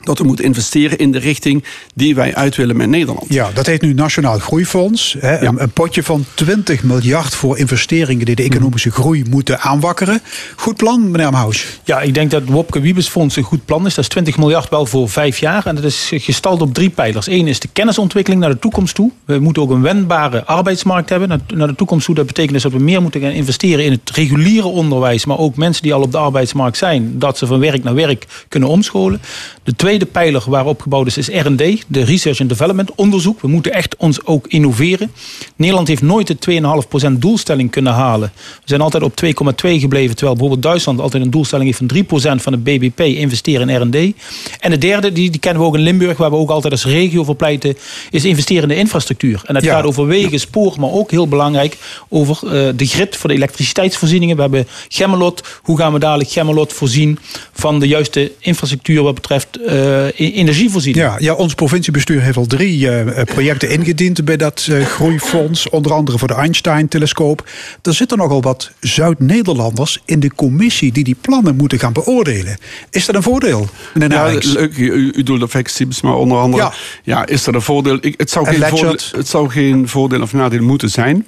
Dat 0.00 0.18
we 0.18 0.24
moeten 0.24 0.44
investeren 0.44 0.98
in 0.98 1.12
de 1.12 1.18
richting 1.18 1.64
die 1.94 2.14
wij 2.14 2.34
uit 2.34 2.56
willen 2.56 2.76
met 2.76 2.88
Nederland. 2.88 3.24
Ja, 3.28 3.50
dat 3.54 3.66
heet 3.66 3.82
nu 3.82 3.94
Nationaal 3.94 4.38
Groeifonds. 4.38 5.16
Hè, 5.18 5.46
een, 5.46 5.62
een 5.62 5.70
potje 5.70 6.02
van 6.02 6.24
20 6.34 6.82
miljard 6.82 7.34
voor 7.34 7.58
investeringen 7.58 8.26
die 8.26 8.34
de 8.34 8.42
economische 8.42 8.90
groei 8.90 9.24
moeten 9.30 9.60
aanwakkeren. 9.60 10.22
Goed 10.56 10.76
plan, 10.76 11.10
meneer 11.10 11.26
Amhaus. 11.26 11.80
Ja, 11.84 12.00
ik 12.00 12.14
denk 12.14 12.30
dat 12.30 12.40
het 12.40 12.50
Wopke 12.50 12.80
Wiebesfonds 12.80 13.36
een 13.36 13.42
goed 13.42 13.64
plan 13.64 13.86
is. 13.86 13.94
Dat 13.94 14.04
is 14.04 14.10
20 14.10 14.36
miljard 14.36 14.68
wel 14.68 14.86
voor 14.86 15.08
vijf 15.08 15.38
jaar. 15.38 15.66
En 15.66 15.74
dat 15.74 15.84
is 15.84 16.10
gestald 16.14 16.62
op 16.62 16.74
drie 16.74 16.90
pijlers. 16.90 17.26
Eén 17.26 17.46
is 17.46 17.60
de 17.60 17.68
kennisontwikkeling 17.72 18.40
naar 18.42 18.50
de 18.50 18.58
toekomst 18.58 18.94
toe. 18.94 19.10
We 19.24 19.38
moeten 19.38 19.62
ook 19.62 19.70
een 19.70 19.82
wendbare 19.82 20.44
arbeidsmarkt 20.44 21.08
hebben 21.08 21.28
naar, 21.28 21.40
naar 21.54 21.68
de 21.68 21.74
toekomst 21.74 22.06
toe. 22.06 22.14
Dat 22.14 22.26
betekent 22.26 22.52
dus 22.52 22.62
dat 22.62 22.72
we 22.72 22.78
meer 22.78 23.02
moeten 23.02 23.20
gaan 23.20 23.30
investeren 23.30 23.84
in 23.84 23.92
het 23.92 24.10
reguliere 24.10 24.66
onderwijs. 24.66 25.24
Maar 25.24 25.38
ook 25.38 25.56
mensen 25.56 25.82
die 25.82 25.94
al 25.94 26.02
op 26.02 26.12
de 26.12 26.18
arbeidsmarkt 26.18 26.76
zijn. 26.76 27.18
Dat 27.18 27.38
ze 27.38 27.46
van 27.46 27.60
werk 27.60 27.84
naar 27.84 27.94
werk 27.94 28.26
kunnen 28.48 28.68
omscholen. 28.68 29.20
De 29.62 29.76
tweede 29.76 29.87
pijler 30.12 30.42
waarop 30.46 30.80
gebouwd 30.82 31.06
is, 31.06 31.16
is 31.18 31.28
R&D. 31.28 31.84
De 31.86 32.04
Research 32.04 32.40
and 32.40 32.48
Development, 32.48 32.94
onderzoek. 32.94 33.40
We 33.40 33.48
moeten 33.48 33.72
echt 33.72 33.96
ons 33.96 34.24
ook 34.24 34.46
innoveren. 34.48 35.10
Nederland 35.56 35.88
heeft 35.88 36.02
nooit 36.02 36.26
de 36.26 36.60
2,5% 37.06 37.12
doelstelling 37.18 37.70
kunnen 37.70 37.92
halen. 37.92 38.32
We 38.34 38.62
zijn 38.64 38.80
altijd 38.80 39.02
op 39.02 39.12
2,2 39.24 39.30
gebleven. 39.60 40.16
Terwijl 40.16 40.32
bijvoorbeeld 40.36 40.62
Duitsland 40.62 41.00
altijd 41.00 41.22
een 41.22 41.30
doelstelling 41.30 41.66
heeft 41.76 42.06
van 42.10 42.38
3% 42.38 42.42
van 42.42 42.52
het 42.52 42.64
BBP 42.64 43.00
investeren 43.00 43.68
in 43.68 43.82
R&D. 43.82 44.14
En 44.60 44.70
de 44.70 44.78
derde, 44.78 45.12
die, 45.12 45.30
die 45.30 45.40
kennen 45.40 45.62
we 45.62 45.68
ook 45.68 45.74
in 45.74 45.80
Limburg, 45.82 46.16
waar 46.16 46.30
we 46.30 46.36
ook 46.36 46.50
altijd 46.50 46.72
als 46.72 46.84
regio 46.84 47.24
voor 47.24 47.34
pleiten, 47.36 47.76
is 48.10 48.24
investeren 48.24 48.62
in 48.62 48.68
de 48.68 48.76
infrastructuur. 48.76 49.42
En 49.44 49.54
dat 49.54 49.64
Ja. 49.64 49.74
gaat 49.74 49.84
over 49.84 50.06
wegen, 50.06 50.40
spoor, 50.40 50.74
maar 50.80 50.90
ook 50.90 51.10
heel 51.10 51.28
belangrijk 51.28 51.76
over 52.08 52.38
eh, 52.44 52.68
de 52.76 52.86
grid 52.86 53.16
voor 53.16 53.28
de 53.28 53.34
elektriciteitsvoorzieningen. 53.36 54.36
We 54.36 54.42
hebben 54.42 54.66
Gemmelot. 54.88 55.42
Hoe 55.62 55.78
gaan 55.78 55.92
we 55.92 55.98
dadelijk 55.98 56.30
Gemmelot 56.30 56.72
voorzien 56.72 57.18
van 57.52 57.80
de 57.80 57.86
juiste 57.88 58.32
infrastructuur 58.38 59.02
wat 59.02 59.14
betreft 59.14 59.56
eh, 59.66 59.77
energievoorziening? 60.16 61.04
Ja, 61.04 61.16
ja, 61.18 61.34
ons 61.34 61.54
provinciebestuur 61.54 62.22
heeft 62.22 62.36
al 62.36 62.46
drie 62.46 62.90
eh, 62.90 63.24
projecten 63.24 63.70
ingediend 63.70 64.24
bij 64.24 64.36
dat 64.36 64.66
eh, 64.70 64.84
groeifonds. 64.84 65.68
Onder 65.68 65.92
andere 65.92 66.18
voor 66.18 66.28
de 66.28 66.34
Einstein-telescoop. 66.34 67.50
Er 67.82 67.94
zitten 67.94 68.18
nogal 68.18 68.42
wat 68.42 68.70
Zuid-Nederlanders 68.80 70.02
in 70.04 70.20
de 70.20 70.34
commissie 70.34 70.92
die 70.92 71.04
die 71.04 71.16
plannen 71.20 71.56
moeten 71.56 71.78
gaan 71.78 71.92
beoordelen. 71.92 72.58
Is 72.90 73.06
dat 73.06 73.14
een 73.14 73.22
voordeel, 73.22 73.68
meneer 73.94 74.18
Ja, 74.18 74.26
leuk. 74.26 74.76
U, 74.76 75.12
u 75.14 75.22
doelt 75.22 75.42
op 75.42 75.50
Vexibus, 75.50 76.00
maar 76.00 76.14
onder 76.14 76.38
andere. 76.38 76.62
Ja. 76.62 76.72
Ja. 77.02 77.26
is 77.26 77.46
er 77.46 77.54
een 77.54 77.62
voordeel? 77.62 77.98
Ik, 78.00 78.14
het, 78.16 78.30
zou 78.30 78.46
En 78.46 78.54
geen 78.54 78.68
voordeel, 78.68 78.96
het 79.10 79.28
zou 79.28 79.48
geen 79.48 79.88
voordeel 79.88 80.22
of 80.22 80.32
nadeel 80.32 80.62
moeten 80.62 80.90
zijn. 80.90 81.26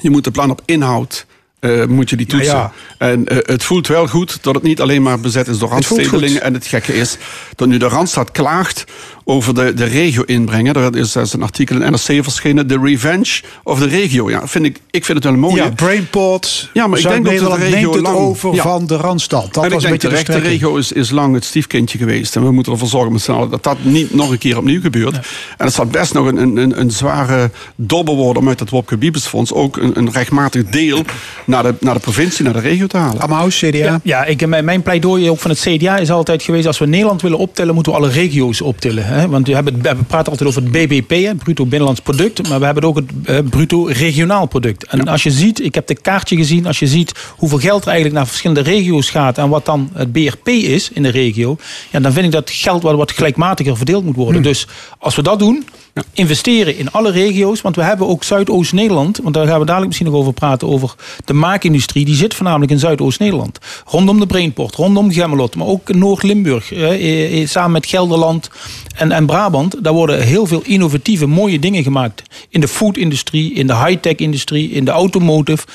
Je 0.00 0.10
moet 0.10 0.24
de 0.24 0.30
plan 0.30 0.50
op 0.50 0.62
inhoud. 0.64 1.26
Eh, 1.62 1.84
moet 1.84 2.10
je 2.10 2.16
die 2.16 2.26
toetsen. 2.26 2.54
ja. 2.54 2.72
En 2.98 3.26
eh, 3.28 3.36
het 3.42 3.64
voelt 3.64 3.86
wel 3.86 4.06
goed 4.06 4.38
dat 4.40 4.54
het 4.54 4.62
niet 4.62 4.80
alleen 4.80 5.02
maar 5.02 5.20
bezet 5.20 5.48
is 5.48 5.58
door 5.58 5.68
randstedelingen. 5.68 6.42
En 6.42 6.54
het 6.54 6.66
gekke 6.66 6.94
is 6.94 7.16
dat 7.56 7.68
nu 7.68 7.76
de 7.76 7.88
Randstad 7.88 8.30
klaagt 8.30 8.84
over 9.24 9.54
de, 9.54 9.74
de 9.74 9.84
regio 9.84 10.22
inbrengen. 10.22 10.74
Er 10.74 10.96
is, 10.96 11.14
er 11.14 11.22
is 11.22 11.32
een 11.32 11.42
artikel 11.42 11.80
in 11.82 11.90
NRC 11.92 12.00
verschenen. 12.24 12.66
The 12.66 12.78
Revenge 12.82 13.40
of 13.62 13.78
de 13.78 13.86
regio. 13.86 14.30
Ja, 14.30 14.46
vind 14.48 14.64
ik, 14.64 14.80
ik 14.90 15.04
vind 15.04 15.16
het 15.16 15.24
wel 15.26 15.32
een 15.32 15.40
mooie. 15.40 15.56
ja, 15.62 15.70
Brainport, 15.70 16.70
Ja, 16.72 16.86
maar 16.86 16.98
ik 16.98 17.08
denk 17.08 17.24
dat 17.24 17.34
de 17.50 17.56
regio 17.56 17.70
neemt 17.80 17.94
het 17.94 18.02
lang- 18.02 18.16
over 18.16 18.54
Ja. 18.54 18.62
van 18.62 18.86
de 18.86 18.96
Randstad. 18.96 19.54
Dat 19.54 19.62
en 19.64 19.68
ik 19.68 19.74
was 19.74 19.82
een 19.82 19.88
denk 19.88 20.00
de 20.00 20.08
terecht, 20.08 20.26
de 20.26 20.38
regio 20.38 20.76
is, 20.76 20.92
is 20.92 21.10
lang 21.10 21.34
het 21.34 21.44
stiefkindje 21.44 21.98
geweest. 21.98 22.36
En 22.36 22.44
we 22.44 22.50
moeten 22.52 22.72
ervoor 22.72 22.88
zorgen 22.88 23.12
met 23.12 23.22
z'n 23.22 23.30
allen 23.32 23.50
dat 23.50 23.62
dat 23.62 23.76
niet 23.82 24.14
nog 24.14 24.30
een 24.30 24.38
keer 24.38 24.56
opnieuw 24.56 24.80
gebeurt. 24.80 25.14
En 25.14 25.64
het 25.66 25.74
zal 25.74 25.86
best 25.86 26.12
nog 26.14 26.26
een, 26.26 26.36
een, 26.36 26.56
een, 26.56 26.80
een 26.80 26.90
zware 26.90 27.50
dobbel 27.74 28.16
worden 28.16 28.42
om 28.42 28.48
uit 28.48 28.60
het 28.60 28.70
Wopke 28.70 28.96
Biebesfonds 28.96 29.52
ook 29.52 29.76
een, 29.76 29.98
een 29.98 30.10
rechtmatig 30.12 30.64
deel 30.64 31.04
naar 31.52 31.62
de, 31.62 31.74
naar 31.80 31.94
de 31.94 32.00
provincie, 32.00 32.44
naar 32.44 32.52
de 32.52 32.60
regio 32.60 32.86
te 32.86 32.96
halen. 32.96 33.20
Amhaus, 33.22 33.58
CDA. 33.58 33.76
Ja, 33.78 34.00
ja 34.02 34.24
ik, 34.24 34.46
mijn, 34.46 34.64
mijn 34.64 34.82
pleidooi 34.82 35.30
ook 35.30 35.38
van 35.38 35.50
het 35.50 35.60
CDA 35.60 35.96
is 35.98 36.10
altijd 36.10 36.42
geweest... 36.42 36.66
als 36.66 36.78
we 36.78 36.86
Nederland 36.86 37.22
willen 37.22 37.38
optellen, 37.38 37.74
moeten 37.74 37.92
we 37.92 37.98
alle 37.98 38.08
regio's 38.10 38.60
optillen. 38.60 39.06
Hè? 39.06 39.28
Want 39.28 39.46
we, 39.46 39.54
hebben, 39.54 39.74
het- 39.74 39.96
we 39.96 40.04
praten 40.04 40.30
altijd 40.30 40.48
over 40.48 40.62
het 40.62 40.72
BBP, 40.72 41.10
hè, 41.10 41.34
bruto 41.34 41.62
binnenlands 41.64 42.00
product... 42.00 42.48
maar 42.48 42.58
we 42.58 42.64
hebben 42.64 42.84
ook 42.84 42.96
het 42.96 43.10
eh, 43.24 43.38
bruto 43.50 43.84
regionaal 43.84 44.46
product. 44.46 44.84
En 44.86 45.08
als 45.08 45.22
je 45.22 45.30
ziet, 45.30 45.60
ik 45.64 45.74
heb 45.74 45.86
de 45.86 45.94
kaartje 45.94 46.36
gezien... 46.36 46.66
als 46.66 46.78
je 46.78 46.86
ziet 46.86 47.12
hoeveel 47.36 47.58
geld 47.58 47.80
er 47.82 47.86
eigenlijk 47.86 48.16
naar 48.16 48.26
verschillende 48.26 48.62
regio's 48.62 49.10
gaat... 49.10 49.38
en 49.38 49.48
wat 49.48 49.64
dan 49.66 49.90
het 49.94 50.12
BRP 50.12 50.48
is 50.48 50.90
in 50.92 51.02
de 51.02 51.08
regio... 51.08 51.56
Ja, 51.90 52.00
dan 52.00 52.12
vind 52.12 52.26
ik 52.26 52.32
dat 52.32 52.50
geld 52.50 52.82
wat, 52.82 52.94
wat 52.96 53.12
gelijkmatiger 53.12 53.76
verdeeld 53.76 54.04
moet 54.04 54.16
worden. 54.16 54.42
Dus 54.42 54.66
als 54.98 55.16
we 55.16 55.22
dat 55.22 55.38
doen... 55.38 55.64
Investeren 56.12 56.76
in 56.78 56.90
alle 56.90 57.10
regio's, 57.10 57.60
want 57.60 57.76
we 57.76 57.82
hebben 57.82 58.08
ook 58.08 58.24
Zuidoost-Nederland. 58.24 59.20
Want 59.22 59.34
daar 59.34 59.46
gaan 59.46 59.58
we 59.58 59.64
dadelijk 59.64 59.86
misschien 59.86 60.10
nog 60.10 60.16
over 60.20 60.32
praten. 60.32 60.68
Over 60.68 60.94
de 61.24 61.32
maakindustrie. 61.32 62.04
Die 62.04 62.14
zit 62.14 62.34
voornamelijk 62.34 62.70
in 62.72 62.78
Zuidoost-Nederland. 62.78 63.58
Rondom 63.86 64.20
de 64.20 64.26
Brainport, 64.26 64.74
rondom 64.74 65.12
Gemmelot. 65.12 65.56
Maar 65.56 65.66
ook 65.66 65.94
Noord-Limburg. 65.94 66.72
eh, 66.72 67.40
eh, 67.40 67.48
Samen 67.48 67.70
met 67.72 67.86
Gelderland 67.86 68.50
en, 68.96 69.12
en 69.12 69.26
Brabant. 69.26 69.76
Daar 69.84 69.92
worden 69.92 70.22
heel 70.22 70.46
veel 70.46 70.62
innovatieve, 70.64 71.26
mooie 71.26 71.58
dingen 71.58 71.82
gemaakt. 71.82 72.22
In 72.48 72.60
de 72.60 72.68
food-industrie, 72.68 73.54
in 73.54 73.66
de 73.66 73.76
high-tech-industrie, 73.76 74.70
in 74.70 74.84
de 74.84 74.90
automotive. 74.90 75.66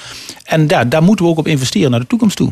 En 0.44 0.68
daar, 0.68 0.90
daar 0.90 1.04
moeten 1.04 1.26
we 1.26 1.32
ook 1.32 1.38
op 1.38 1.48
investeren 1.48 1.92
naar 1.92 2.00
de 2.00 2.08
toekomst 2.08 2.36
toe. 2.38 2.52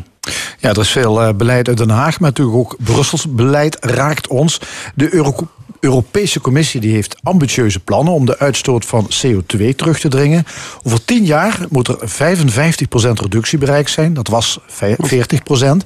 Ja, 0.59 0.70
er 0.70 0.80
is 0.80 0.89
veel 0.89 1.22
eh, 1.22 1.34
beleid 1.34 1.68
uit 1.68 1.78
Den 1.78 1.89
Haag, 1.89 2.20
maar 2.20 2.30
natuurlijk 2.30 2.57
ook 2.57 2.76
Brussels 2.84 3.26
beleid 3.30 3.78
raakt 3.80 4.28
ons. 4.28 4.59
De 4.95 5.13
Euro- 5.13 5.47
Europese 5.80 6.41
Commissie 6.41 6.82
die 6.82 6.93
heeft 6.93 7.15
ambitieuze 7.23 7.80
plannen 7.80 8.13
om 8.13 8.26
de 8.26 8.39
uitstoot 8.39 8.86
van 8.86 9.09
CO2 9.26 9.76
terug 9.76 9.99
te 9.99 10.07
dringen. 10.07 10.45
Over 10.84 11.05
tien 11.05 11.26
jaar 11.26 11.59
moet 11.69 11.88
er 11.88 11.97
55% 12.05 13.19
reductie 13.19 13.57
bereikt 13.57 13.89
zijn. 13.91 14.13
Dat 14.13 14.28
was 14.28 14.59
vij- 14.67 14.95
40%. 14.97 15.84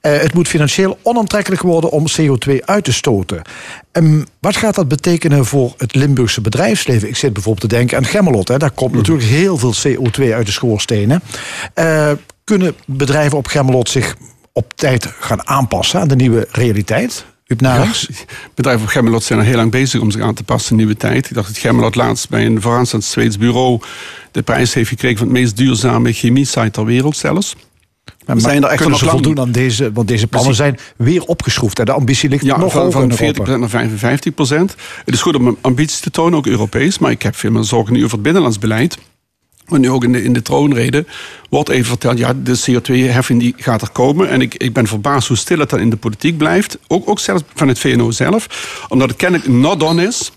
Eh, 0.00 0.18
het 0.18 0.34
moet 0.34 0.48
financieel 0.48 0.98
onaantrekkelijk 1.02 1.62
worden 1.62 1.90
om 1.90 2.04
CO2 2.20 2.64
uit 2.64 2.84
te 2.84 2.92
stoten. 2.92 3.42
Ehm, 3.92 4.22
wat 4.40 4.56
gaat 4.56 4.74
dat 4.74 4.88
betekenen 4.88 5.44
voor 5.44 5.74
het 5.76 5.94
Limburgse 5.94 6.40
bedrijfsleven? 6.40 7.08
Ik 7.08 7.16
zit 7.16 7.32
bijvoorbeeld 7.32 7.70
te 7.70 7.76
denken 7.76 7.96
aan 7.96 8.04
Gemmelot. 8.04 8.48
Hè. 8.48 8.56
Daar 8.58 8.70
komt 8.70 8.94
natuurlijk 8.94 9.26
heel 9.26 9.58
veel 9.58 9.74
CO2 9.82 10.34
uit 10.34 10.46
de 10.46 10.52
schoorstenen. 10.52 11.22
Eh, 11.74 12.10
kunnen 12.44 12.74
bedrijven 12.86 13.38
op 13.38 13.46
Gemmelot 13.46 13.88
zich 13.88 14.16
op 14.52 14.72
tijd 14.74 15.06
gaan 15.20 15.46
aanpassen 15.46 16.00
aan 16.00 16.08
de 16.08 16.16
nieuwe 16.16 16.48
realiteit? 16.50 17.24
Huub 17.46 17.60
Narings? 17.60 18.08
Bedrijven 18.54 18.82
op 18.82 18.88
Gemmelot 18.88 19.22
zijn 19.24 19.38
al 19.38 19.44
heel 19.44 19.56
lang 19.56 19.70
bezig 19.70 20.00
om 20.00 20.10
zich 20.10 20.22
aan 20.22 20.34
te 20.34 20.44
passen 20.44 20.70
in 20.70 20.76
nieuwe 20.76 20.96
tijd. 20.96 21.28
Ik 21.28 21.34
dacht 21.34 21.48
dat 21.48 21.58
Gemmelot 21.58 21.94
laatst 21.94 22.28
bij 22.28 22.46
een 22.46 22.60
vooraanstaand 22.60 23.04
Zweeds 23.04 23.38
bureau 23.38 23.80
de 24.30 24.42
prijs 24.42 24.74
heeft 24.74 24.88
gekregen 24.88 25.18
van 25.18 25.26
het 25.26 25.36
meest 25.36 25.56
duurzame 25.56 26.12
chemie-site 26.12 26.70
ter 26.70 26.84
wereld 26.84 27.16
zelfs. 27.16 27.56
Maar 28.26 28.40
zijn 28.40 28.62
er 28.62 28.68
echt 28.68 28.76
kunnen 28.76 28.90
nog 28.98 29.00
lang 29.00 29.24
voldoen 29.24 29.44
aan 29.44 29.52
deze? 29.52 29.92
Want 29.92 30.08
deze 30.08 30.26
plannen 30.26 30.54
zijn 30.54 30.78
weer 30.96 31.22
opgeschroefd. 31.22 31.78
Hè? 31.78 31.84
De 31.84 31.92
ambitie 31.92 32.28
ligt 32.28 32.44
Ja, 32.44 32.56
nog 32.56 32.72
van, 32.72 32.80
hoger 32.80 33.00
van 33.00 33.10
in 33.10 33.16
40 33.16 33.38
Europa. 33.38 33.58
naar 33.58 33.68
55 33.68 34.34
procent. 34.34 34.74
Het 35.04 35.14
is 35.14 35.22
goed 35.22 35.36
om 35.36 35.56
ambitie 35.60 36.00
te 36.00 36.10
tonen, 36.10 36.38
ook 36.38 36.46
Europees. 36.46 36.98
Maar 36.98 37.10
ik 37.10 37.22
heb 37.22 37.36
veel 37.36 37.50
meer 37.50 37.64
zorgen 37.64 37.92
nu 37.92 38.00
over 38.00 38.12
het 38.12 38.22
binnenlands 38.22 38.58
beleid. 38.58 38.98
Maar 39.68 39.78
nu 39.78 39.90
ook 39.90 40.04
in 40.04 40.12
de, 40.12 40.22
in 40.22 40.32
de 40.32 40.42
troonrede, 40.42 41.04
wordt 41.50 41.68
even 41.68 41.86
verteld, 41.86 42.18
ja, 42.18 42.32
de 42.42 42.58
CO2-heffing 42.58 43.40
die 43.40 43.54
gaat 43.56 43.82
er 43.82 43.90
komen. 43.90 44.28
En 44.28 44.40
ik, 44.40 44.54
ik 44.54 44.72
ben 44.72 44.86
verbaasd 44.86 45.28
hoe 45.28 45.36
stil 45.36 45.58
het 45.58 45.70
dan 45.70 45.80
in 45.80 45.90
de 45.90 45.96
politiek 45.96 46.38
blijft. 46.38 46.78
Ook, 46.86 47.08
ook 47.08 47.18
zelfs 47.18 47.42
van 47.54 47.68
het 47.68 47.78
VNO 47.78 48.10
zelf. 48.10 48.48
Omdat 48.88 49.08
het 49.08 49.16
kennelijk 49.16 49.48
not 49.48 49.82
on 49.82 50.00
is 50.00 50.32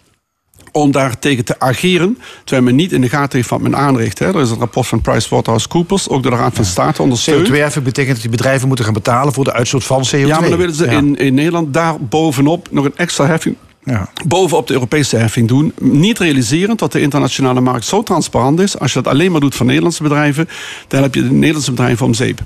om 0.72 0.92
daar 0.92 1.20
tegen 1.20 1.46
te 1.46 1.60
ageren, 1.60 2.18
terwijl 2.44 2.64
men 2.64 2.76
niet 2.76 2.92
in 2.92 3.02
de 3.02 3.10
gaten 3.10 3.38
heeft 3.38 3.50
wat 3.50 3.62
men 3.62 3.76
aanricht. 3.76 4.20
Hè. 4.20 4.26
Er 4.26 4.42
is 4.42 4.50
een 4.50 4.58
rapport 4.58 4.88
van 4.88 5.02
PricewaterhouseCoopers, 5.02 6.10
ook 6.10 6.24
door 6.24 6.32
de 6.32 6.38
Raad 6.38 6.54
van 6.54 6.66
State 6.66 7.02
ondersteund. 7.02 7.48
CO2-heffing 7.48 7.84
betekent 7.84 8.14
dat 8.14 8.22
die 8.22 8.30
bedrijven 8.30 8.68
moeten 8.68 8.86
gaan 8.86 8.94
betalen 8.94 9.34
voor 9.34 9.44
de 9.44 9.54
uitstoot 9.54 9.84
van 9.84 10.06
CO2. 10.08 10.20
Ja, 10.20 10.40
maar 10.40 10.50
dan 10.50 10.58
willen 10.58 10.76
ze 10.76 10.86
in, 10.86 11.16
in 11.16 11.34
Nederland 11.34 11.74
daar 11.74 11.96
bovenop 12.00 12.68
nog 12.72 12.86
een 12.86 12.96
extra 12.96 13.26
heffing 13.26 13.56
Ja. 13.90 14.10
bovenop 14.28 14.68
de 14.68 14.74
Europese 14.74 15.16
heffing 15.18 15.48
doen. 15.48 15.74
Niet 15.82 16.20
realiserend 16.20 16.80
dat 16.80 16.92
de 16.92 17.02
internationale 17.02 17.62
markt 17.62 17.86
zo 17.86 18.04
transparant 18.04 18.60
is. 18.60 18.80
Als 18.80 18.94
je 18.94 19.02
dat 19.02 19.14
alleen 19.14 19.32
maar 19.32 19.42
doet 19.42 19.56
voor 19.56 19.66
Nederlandse 19.66 20.04
bedrijven, 20.04 20.50
dan 20.88 21.02
heb 21.02 21.16
je 21.16 21.22
de 21.24 21.32
Nederlandse 21.32 21.72
bedrijven 21.72 22.06
om 22.06 22.14
zeep. 22.14 22.40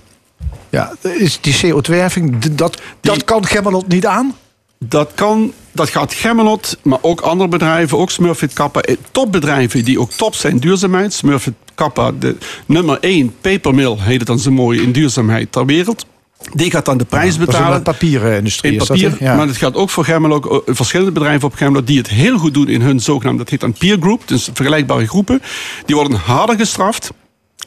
Ja, 0.70 0.94
is 1.02 1.39
die 1.41 1.54
CO2-heffing, 1.56 2.41
d- 2.41 2.58
dat, 2.58 2.82
dat 3.02 3.24
kan 3.24 3.46
Gemmelot 3.46 3.88
niet 3.88 4.06
aan? 4.06 4.36
Dat, 4.80 5.12
kan, 5.16 5.54
dat 5.72 5.89
gaat 5.89 6.14
Gemmelot, 6.14 6.78
maar 6.82 7.00
ook 7.02 7.22
andere 7.22 7.50
bedrijven, 7.50 7.98
ook 7.98 8.12
Smurfit 8.12 8.54
Kappa. 8.54 8.82
eh, 8.82 8.96
Topbedrijven 9.12 9.86
die 9.86 10.00
ook 10.00 10.12
top 10.12 10.36
zijn 10.36 10.54
in 10.54 10.60
duurzaamheid. 10.60 11.14
Smurfit 11.14 11.54
Kappa, 11.76 12.12
de 12.20 12.36
nummer 12.66 12.98
1 13.02 13.36
papermill, 13.41 13.96
heet 14.00 14.18
het 14.20 14.28
dan 14.28 14.39
zo 14.39 14.52
mooi, 14.52 14.82
in 14.82 14.91
duurzaamheid 14.91 15.52
ter 15.52 15.66
wereld. 15.66 16.06
Die 16.54 16.72
gaat 16.72 16.86
dan 16.86 16.98
de 16.98 17.06
prijs 17.06 17.24
Dat 17.24 17.32
is 17.32 17.46
betalen. 17.46 17.66
In 17.66 17.74
is 17.74 17.78
dat, 17.82 17.84
papier, 17.84 18.22
hè? 18.22 19.26
ja. 19.26 19.36
maar 19.36 19.48
het 19.48 19.58
gaat 19.58 19.76
ook 19.76 19.89
voor 19.89 20.06
Gemmelot, 20.06 20.46
eh, 20.46 20.58
verschillende 20.76 21.12
bedrijven 21.12 21.48
op 21.48 21.54
Gemmelot 21.54 21.88
die 21.88 21.98
het 21.98 22.10
heel 22.10 22.38
goed 22.38 22.54
doen 22.54 22.68
in 22.68 22.82
hun 22.82 23.00
zogenaamde, 23.00 23.38
dat 23.38 23.50
heet 23.50 23.60
dan 23.60 23.74
peer 23.74 23.98
group, 24.00 24.22
dus 24.28 24.50
vergelijkbare 24.54 25.08
groepen. 25.08 25.41
Die 25.86 25.96
worden 25.96 26.18
harder 26.18 26.56
gestraft. 26.56 27.12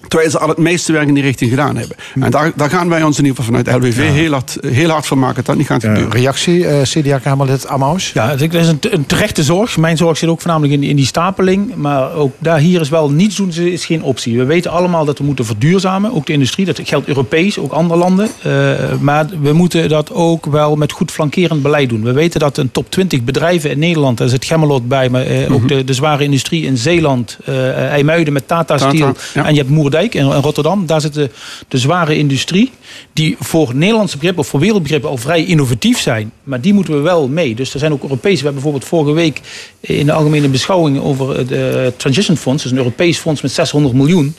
Terwijl 0.08 0.30
ze 0.30 0.38
al 0.38 0.48
het 0.48 0.58
meeste 0.58 0.92
werk 0.92 1.08
in 1.08 1.14
die 1.14 1.22
richting 1.22 1.50
gedaan 1.50 1.76
hebben. 1.76 1.96
En 2.20 2.30
daar, 2.30 2.52
daar 2.56 2.70
gaan 2.70 2.88
wij 2.88 3.02
ons 3.02 3.18
in 3.18 3.24
ieder 3.24 3.44
geval 3.44 3.62
vanuit 3.62 3.82
LWV 3.82 4.10
heel, 4.12 4.32
hard, 4.32 4.58
heel 4.60 4.88
hard 4.88 5.06
van 5.06 5.18
maken 5.18 5.34
dat 5.36 5.46
dat 5.46 5.56
niet 5.56 5.66
gaat 5.66 5.84
gebeuren. 5.84 6.10
reactie, 6.10 6.66
eh 6.66 6.82
CDA-Kamerlid 6.82 7.66
Amaus? 7.66 8.10
Ja, 8.14 8.36
dat 8.36 8.54
is 8.54 8.68
een, 8.68 8.78
een 8.80 9.06
terechte 9.06 9.42
zorg. 9.42 9.76
Mijn 9.76 9.96
zorg 9.96 10.18
zit 10.18 10.28
ook 10.28 10.40
voornamelijk 10.40 10.72
in, 10.74 10.82
in 10.82 10.96
die 10.96 11.06
stapeling. 11.06 11.74
Maar 11.74 12.12
ook 12.12 12.34
daar 12.38 12.58
hier 12.58 12.80
is 12.80 12.88
wel 12.88 13.10
niets 13.10 13.36
doen 13.36 13.52
is 13.52 13.84
geen 13.84 14.02
optie. 14.02 14.38
We 14.38 14.44
weten 14.44 14.70
allemaal 14.70 15.04
dat 15.04 15.18
we 15.18 15.24
moeten 15.24 15.44
verduurzamen. 15.44 16.14
Ook 16.14 16.26
de 16.26 16.32
industrie. 16.32 16.66
Dat 16.66 16.80
geldt 16.84 17.08
Europees, 17.08 17.58
ook 17.58 17.72
andere 17.72 18.00
landen. 18.00 18.28
Eh, 18.42 18.52
maar 19.00 19.26
we 19.40 19.52
moeten 19.52 19.88
dat 19.88 20.12
ook 20.12 20.46
wel 20.46 20.76
met 20.76 20.92
goed 20.92 21.10
flankerend 21.10 21.62
beleid 21.62 21.88
doen. 21.88 22.02
We 22.02 22.12
weten 22.12 22.40
dat 22.40 22.56
een 22.56 22.70
top 22.70 22.90
20 22.90 23.22
bedrijven 23.22 23.70
in 23.70 23.78
Nederland, 23.78 24.18
daar 24.18 24.28
zit 24.28 24.44
Gemmelot 24.44 24.88
bij, 24.88 25.08
maar 25.08 25.22
eh, 25.22 25.52
ook 25.52 25.68
de, 25.68 25.84
de 25.84 25.94
zware 25.94 26.24
industrie 26.24 26.64
in 26.64 26.76
Zeeland, 26.76 27.38
eh 27.44 27.74
IJmuiden 27.86 28.32
met 28.32 28.48
Tata 28.48 28.66
Tata, 28.66 28.88
Steel. 28.88 29.14
ja. 29.34 29.44
En 29.46 29.52
je 29.54 29.60
hebt 29.60 29.70
Moerdijk 29.86 30.14
in 30.14 30.24
Rotterdam. 30.32 30.86
Daar 30.86 31.00
zit 31.00 31.14
de, 31.14 31.30
de 31.68 31.78
zware 31.78 32.16
industrie. 32.16 32.70
Die 33.12 33.36
voor 33.40 33.74
Nederlandse 33.74 34.16
begrippen 34.16 34.42
of 34.42 34.48
voor 34.48 34.60
wereldbegrippen 34.60 35.10
al 35.10 35.16
vrij 35.16 35.44
innovatief 35.44 36.00
zijn. 36.00 36.32
Maar 36.42 36.60
die 36.60 36.74
moeten 36.74 36.94
we 36.94 37.00
wel 37.00 37.28
mee. 37.28 37.54
Dus 37.54 37.72
er 37.72 37.78
zijn 37.78 37.92
ook 37.92 38.02
Europese. 38.02 38.36
We 38.36 38.42
hebben 38.42 38.62
bijvoorbeeld 38.62 38.84
vorige 38.84 39.12
week 39.12 39.40
in 39.80 40.06
de 40.06 40.12
algemene 40.12 40.48
beschouwing 40.48 41.00
over 41.00 41.38
eh, 41.38 41.92
Transition 41.96 42.36
Fonds. 42.36 42.62
Dus 42.62 42.72
een 42.72 42.78
Europees 42.78 43.18
fonds 43.18 43.42
met 43.42 43.50
600 43.52 43.94
miljoen. 43.94 44.34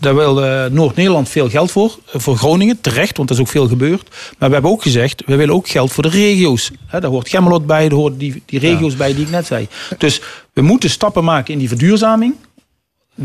Daar 0.00 0.14
wil 0.14 0.44
eh, 0.44 0.70
Noord-Nederland 0.70 1.28
veel 1.28 1.48
geld 1.48 1.70
voor. 1.70 1.98
Eh, 2.12 2.20
Voor 2.20 2.36
Groningen, 2.36 2.80
terecht, 2.80 3.16
want 3.16 3.30
er 3.30 3.34
is 3.36 3.42
ook 3.42 3.48
veel 3.48 3.68
gebeurd. 3.68 4.08
Maar 4.38 4.48
we 4.48 4.54
hebben 4.54 4.70
ook 4.70 4.82
gezegd, 4.82 5.22
we 5.26 5.36
willen 5.36 5.54
ook 5.54 5.68
geld 5.68 5.92
voor 5.92 6.02
de 6.02 6.08
regio's. 6.08 6.70
Daar 6.90 7.04
hoort 7.04 7.28
Gemmelot 7.28 7.66
bij, 7.66 7.88
daar 7.88 7.98
hoort 7.98 8.18
die, 8.18 8.42
die 8.46 8.58
regio's 8.58 8.96
bij 8.96 9.14
die 9.14 9.24
ik 9.24 9.30
net 9.30 9.46
zei. 9.46 9.68
Dus 9.98 10.20
we 10.52 10.62
moeten 10.62 10.90
stappen 10.90 11.24
maken 11.24 11.52
in 11.52 11.58
die 11.58 11.68
verduurzaming. 11.68 12.34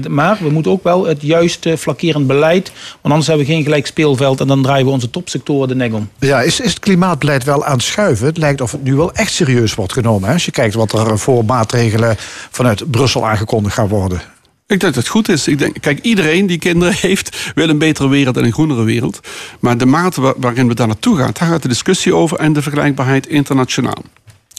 Maar 0.10 0.38
we 0.42 0.50
moeten 0.50 0.72
ook 0.72 0.84
wel 0.84 1.06
het 1.06 1.22
juiste 1.22 1.78
flankerend 1.78 2.28
beleid. 2.28 2.72
Want 2.92 3.00
anders 3.04 3.28
hebben 3.28 3.46
we 3.46 3.52
geen 3.52 3.64
gelijk 3.64 3.86
speelveld. 3.88 4.40
En 4.40 4.48
dan 4.48 4.62
draaien 4.64 4.86
we 4.86 4.92
onze 4.92 5.10
topsectoren 5.10 5.68
de 5.68 5.76
nek 5.76 5.94
om. 5.94 6.10
Ja, 6.20 6.42
is, 6.42 6.60
is 6.60 6.70
het 6.70 6.80
klimaatbeleid 6.80 7.44
wel 7.44 7.66
aan 7.66 7.74
het 7.74 7.84
schuiven? 7.84 8.26
Het 8.26 8.38
lijkt 8.38 8.62
of 8.62 8.72
het 8.72 8.84
nu 8.84 8.96
wel 8.96 9.14
echt 9.14 9.32
serieus 9.34 9.74
wordt 9.76 9.94
genomen. 9.94 10.28
Hè? 10.28 10.34
Als 10.34 10.46
je 10.46 10.52
kijkt 10.52 10.74
wat 10.76 10.94
er 10.94 11.20
voor 11.20 11.46
maatregelen 11.46 12.16
vanuit 12.52 12.92
Brussel 12.92 13.28
aangekondigd 13.28 13.76
gaan 13.76 13.88
worden. 13.88 14.22
Ik 14.68 14.80
denk 14.80 14.94
dat 14.94 14.96
het 15.04 15.08
goed 15.08 15.30
is. 15.30 15.48
Ik 15.48 15.58
denk, 15.60 15.76
kijk, 15.82 16.00
iedereen 16.02 16.46
die 16.48 16.58
kinderen 16.58 16.94
heeft, 17.08 17.52
wil 17.56 17.70
een 17.70 17.78
betere 17.78 18.08
wereld 18.10 18.38
en 18.38 18.44
een 18.44 18.54
groenere 18.54 18.84
wereld. 18.84 19.20
Maar 19.60 19.78
de 19.78 19.86
mate 19.86 20.22
wa- 20.22 20.34
waarin 20.38 20.68
we 20.68 20.74
daar 20.76 20.88
naartoe 20.88 21.18
gaan, 21.18 21.30
daar 21.34 21.48
gaat 21.50 21.62
de 21.62 21.68
discussie 21.68 22.16
over 22.16 22.38
en 22.40 22.54
de 22.54 22.62
vergelijkbaarheid 22.62 23.28
internationaal. 23.28 24.04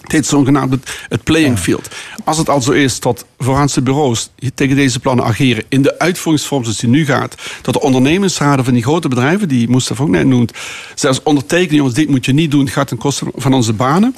Het 0.05 0.13
heet 0.13 0.27
zogenaamd 0.27 0.77
het, 1.09 1.23
playing 1.23 1.59
field. 1.59 1.89
Als 2.25 2.39
het 2.39 2.49
al 2.49 2.63
zo 2.63 2.73
is 2.73 3.01
dat 3.01 3.25
vooraanse 3.39 3.83
bureaus 3.83 4.31
tegen 4.55 4.77
deze 4.77 5.01
plannen 5.01 5.25
ageren 5.25 5.65
in 5.69 5.83
de 5.83 5.99
uitvoeringsvorm 5.99 6.63
zoals 6.63 6.79
die 6.79 6.91
nu 6.91 7.05
gaat, 7.05 7.35
dat 7.63 7.75
de 7.75 7.81
ondernemingsraden 7.81 8.65
van 8.65 8.75
die 8.75 8.83
grote 8.83 9.09
bedrijven, 9.09 9.49
die 9.49 9.69
Mustafa 9.69 10.03
ook 10.03 10.09
net 10.09 10.27
noemt, 10.27 10.53
zelfs 10.95 11.23
ondertekenen, 11.23 11.77
jongens, 11.77 11.95
dit 11.95 12.09
moet 12.09 12.25
je 12.25 12.33
niet 12.33 12.51
doen, 12.51 12.65
het 12.65 12.73
gaat 12.73 12.89
ten 12.89 12.99
koste 12.99 13.27
van 13.35 13.55
onze 13.55 13.73
banen. 13.73 14.15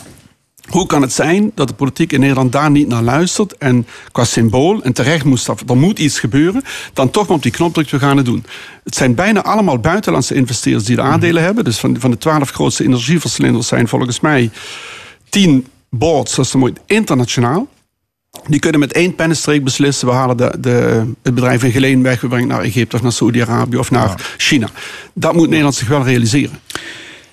Hoe 0.67 0.87
kan 0.87 1.03
het 1.03 1.13
zijn 1.13 1.53
dat 1.55 1.69
de 1.69 1.75
politiek 1.75 2.13
in 2.13 2.21
Nederland 2.21 2.53
daar 2.53 2.71
niet 2.71 2.89
naar 2.89 3.03
luistert 3.03 3.57
en 3.57 3.87
qua 4.13 4.25
symbool, 4.25 4.83
en 4.83 4.93
terecht 4.93 5.25
moest 5.25 5.47
dat, 5.47 5.63
er 5.67 5.77
moet 5.77 5.99
iets 5.99 6.21
gebeuren, 6.21 6.63
dan 6.93 7.11
toch 7.11 7.27
maar 7.27 7.37
op 7.37 7.43
die 7.43 7.53
knop 7.53 7.75
drukt, 7.75 7.91
we 7.91 7.99
gaan 7.99 8.17
het 8.17 8.27
doen. 8.27 8.45
Het 8.85 8.95
zijn 8.95 9.15
bijna 9.15 9.43
allemaal 9.43 9.79
buitenlandse 9.79 10.35
investeerders 10.35 10.85
die 10.85 10.97
de 10.97 11.03
aandelen 11.03 11.43
hebben. 11.43 11.65
Dus 11.65 11.79
van, 11.79 12.01
van 12.01 12.11
de 12.11 12.19
twaalf 12.19 12.51
grootste 12.51 12.85
energieverslinders 12.85 13.67
zijn 13.67 13.89
volgens 13.89 14.21
mij 14.21 14.51
tien 15.29 15.67
boards, 15.91 16.39
is 16.39 16.51
dan 16.51 16.61
mooi, 16.61 16.73
internationaal. 16.87 17.69
Die 18.47 18.61
kunnen 18.61 18.81
met 18.81 18.93
één 18.93 19.15
pennenstreek 19.15 19.65
beslissen, 19.65 20.09
we 20.09 20.15
halen 20.15 20.37
de, 20.37 20.57
de, 20.61 21.05
het 21.23 21.35
bedrijf 21.35 21.65
in 21.65 21.71
Geleen 21.71 22.03
weg, 22.03 22.21
we 22.21 22.29
brengen 22.29 22.49
het 22.49 22.57
naar 22.57 22.67
Egypte 22.67 22.97
of 22.97 23.03
naar 23.03 23.13
Saudi-Arabië 23.13 23.77
of 23.77 23.91
naar 23.91 24.35
China. 24.37 24.69
Dat 25.15 25.33
moet 25.35 25.49
Nederland 25.49 25.75
zich 25.75 25.89
wel 25.89 26.05
realiseren. 26.05 26.61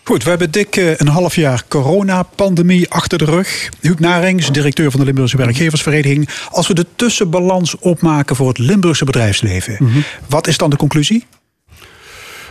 Goed, 0.03 0.23
we 0.23 0.29
hebben 0.29 0.51
dik 0.51 0.75
eh, 0.75 0.97
een 0.97 1.07
half 1.07 1.35
jaar 1.35 1.63
coronapandemie 1.67 2.89
achter 2.89 3.17
de 3.17 3.25
rug. 3.25 3.69
Huub 3.81 3.99
Narings, 3.99 4.51
directeur 4.51 4.91
van 4.91 4.99
de 4.99 5.05
Limburgse 5.05 5.37
Werkgeversvereniging. 5.37 6.29
Als 6.49 6.67
we 6.67 6.73
de 6.73 6.85
tussenbalans 6.95 7.77
opmaken 7.79 8.35
voor 8.35 8.47
het 8.47 8.57
Limburgse 8.57 9.05
bedrijfsleven, 9.05 10.05
wat 10.29 10.47
is 10.47 10.57
dan 10.57 10.69
de 10.69 10.75
conclusie? 10.75 11.25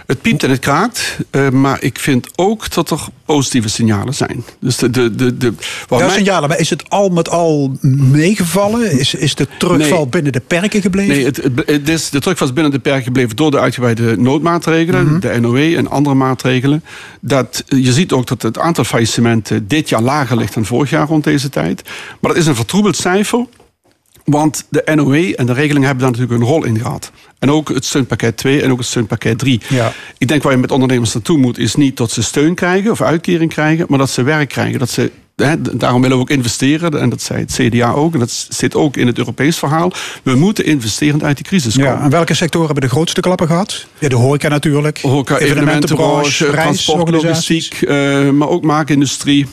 Het 0.06 0.22
piept 0.22 0.42
en 0.42 0.50
het 0.50 0.58
kraakt, 0.58 1.18
eh, 1.30 1.48
maar 1.48 1.82
ik 1.82 1.98
vind 1.98 2.28
ook 2.36 2.70
dat 2.74 2.90
er 2.90 3.00
positieve 3.24 3.68
signalen 3.68 4.14
zijn. 4.14 4.44
Dus 4.60 4.76
de, 4.76 4.90
de, 4.90 5.14
de, 5.14 5.36
de, 5.36 5.52
wat 5.88 5.98
Ja, 6.00 6.06
mij- 6.06 6.14
signalen, 6.16 6.48
maar 6.48 6.58
is 6.58 6.70
het 6.70 6.88
al 6.90 7.08
met 7.08 7.28
al 7.28 7.76
meegevallen? 7.80 8.98
Is, 8.98 9.14
is 9.14 9.34
de 9.34 9.48
terugval 9.58 9.98
Nee. 9.98 10.06
binnen 10.08 10.32
de 10.32 10.40
perken 10.40 10.80
gebleven? 10.82 11.14
Nee, 11.14 11.24
het, 11.24 11.36
het, 11.36 11.52
het 11.66 11.88
is, 11.88 12.10
de 12.10 12.20
druk 12.20 12.38
was 12.38 12.52
binnen 12.52 12.72
de 12.72 12.78
perken 12.78 13.02
gebleven 13.04 13.36
door 13.36 13.50
de 13.50 13.58
uitgebreide 13.58 14.16
noodmaatregelen, 14.16 15.20
de 15.20 15.40
NOE 15.40 15.76
en 15.76 15.88
andere 15.90 16.14
maatregelen. 16.16 16.84
Dat, 17.20 17.64
je 17.66 17.92
ziet 17.92 18.12
ook 18.12 18.26
dat 18.26 18.42
het 18.42 18.58
aantal 18.58 18.84
faillissementen 18.84 19.68
dit 19.68 19.88
jaar 19.88 20.02
lager 20.02 20.36
ligt 20.36 20.54
dan 20.54 20.64
vorig 20.64 20.90
jaar 20.90 21.06
rond 21.06 21.24
deze 21.24 21.48
tijd. 21.48 21.82
Maar 22.20 22.30
dat 22.30 22.40
is 22.40 22.46
een 22.46 22.54
vertroebeld 22.54 22.96
cijfer. 22.96 23.46
Want 24.24 24.66
de 24.68 24.92
NOE 24.94 25.36
en 25.36 25.46
de 25.46 25.52
regelingen 25.52 25.86
hebben 25.86 26.04
daar 26.04 26.12
natuurlijk 26.12 26.40
een 26.40 26.48
rol 26.48 26.64
in 26.64 26.78
gehad. 26.78 27.10
En 27.38 27.50
ook 27.50 27.68
het 27.68 27.84
steunpakket 27.84 28.36
2 28.36 28.62
en 28.62 28.70
ook 28.70 28.78
het 28.78 28.86
steunpakket 28.86 29.38
3. 29.38 29.60
Ja. 29.68 29.92
Ik 30.18 30.28
denk 30.28 30.42
waar 30.42 30.52
je 30.52 30.58
met 30.58 30.70
ondernemers 30.70 31.14
naartoe 31.14 31.38
moet, 31.38 31.58
is 31.58 31.74
niet 31.74 31.96
dat 31.96 32.10
ze 32.10 32.22
steun 32.22 32.54
krijgen 32.54 32.90
of 32.90 33.00
uitkering 33.00 33.50
krijgen, 33.50 33.86
maar 33.88 33.98
dat 33.98 34.10
ze 34.10 34.22
werk 34.22 34.48
krijgen. 34.48 34.78
Dat 34.78 34.90
ze, 34.90 35.10
hè, 35.36 35.60
daarom 35.60 36.00
willen 36.00 36.16
we 36.16 36.22
ook 36.22 36.30
investeren. 36.30 37.00
En 37.00 37.08
dat 37.08 37.22
zei 37.22 37.40
het 37.40 37.52
CDA 37.52 37.92
ook. 37.92 38.12
En 38.12 38.18
dat 38.18 38.46
zit 38.48 38.74
ook 38.74 38.96
in 38.96 39.06
het 39.06 39.18
Europees 39.18 39.58
verhaal. 39.58 39.92
We 40.22 40.34
moeten 40.34 40.64
investerend 40.64 41.22
uit 41.22 41.36
die 41.36 41.46
crisis 41.46 41.74
komen. 41.74 41.90
Ja, 41.90 42.02
en 42.02 42.10
welke 42.10 42.34
sectoren 42.34 42.66
hebben 42.66 42.84
de 42.84 42.94
grootste 42.94 43.20
klappen 43.20 43.46
gehad? 43.46 43.86
Ja, 43.98 44.08
de 44.08 44.16
horeca 44.16 44.48
natuurlijk. 44.48 44.98
Horeca, 45.00 45.38
evenementenbranche, 45.38 46.50
transport, 46.50 47.10
logistiek, 47.10 47.82
eh, 47.82 48.28
maar 48.30 48.48
ook 48.48 48.62
maakindustrie. 48.62 49.46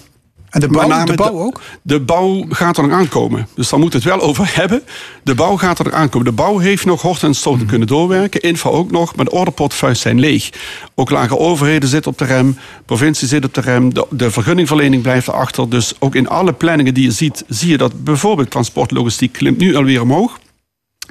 En 0.49 0.59
de 0.59 0.67
bouw, 0.67 0.87
Met 0.87 0.97
name 0.97 1.05
de 1.05 1.13
bouw 1.15 1.39
ook? 1.39 1.61
De 1.81 1.99
bouw 1.99 2.45
gaat 2.49 2.77
er 2.77 2.83
nog 2.87 2.91
aankomen. 2.97 3.47
Dus 3.55 3.69
daar 3.69 3.79
moet 3.79 3.93
het 3.93 4.03
wel 4.03 4.19
over 4.21 4.51
hebben. 4.59 4.83
De 5.23 5.35
bouw 5.35 5.57
gaat 5.57 5.79
er 5.79 5.85
nog 5.85 5.93
aankomen. 5.93 6.27
De 6.27 6.31
bouw 6.33 6.57
heeft 6.57 6.85
nog 6.85 7.01
horten 7.01 7.27
en 7.27 7.33
stoten 7.33 7.59
Mhm. 7.59 7.69
kunnen 7.69 7.87
doorwerken. 7.87 8.41
Info 8.41 8.69
ook 8.69 8.91
nog. 8.91 9.15
Maar 9.15 9.25
de 9.25 9.31
orderportefeuilles 9.31 10.01
zijn 10.01 10.19
leeg. 10.19 10.49
Ook 10.95 11.09
lage 11.09 11.37
overheden 11.37 11.89
zitten 11.89 12.11
op 12.11 12.17
de 12.17 12.25
rem. 12.25 12.57
Provincie 12.85 13.27
zit 13.27 13.45
op 13.45 13.53
de 13.53 13.61
rem. 13.61 13.93
De, 13.93 14.05
de 14.09 14.31
vergunningverlening 14.31 15.01
blijft 15.01 15.27
erachter. 15.27 15.69
Dus 15.69 15.93
ook 15.99 16.15
in 16.15 16.27
alle 16.29 16.53
planningen 16.53 16.93
die 16.93 17.03
je 17.03 17.11
ziet, 17.11 17.43
zie 17.47 17.69
je 17.69 17.77
dat 17.77 18.03
bijvoorbeeld 18.03 18.49
transportlogistiek 18.51 19.31
klimt 19.31 19.57
nu 19.57 19.75
alweer 19.75 20.01
omhoog. 20.01 20.39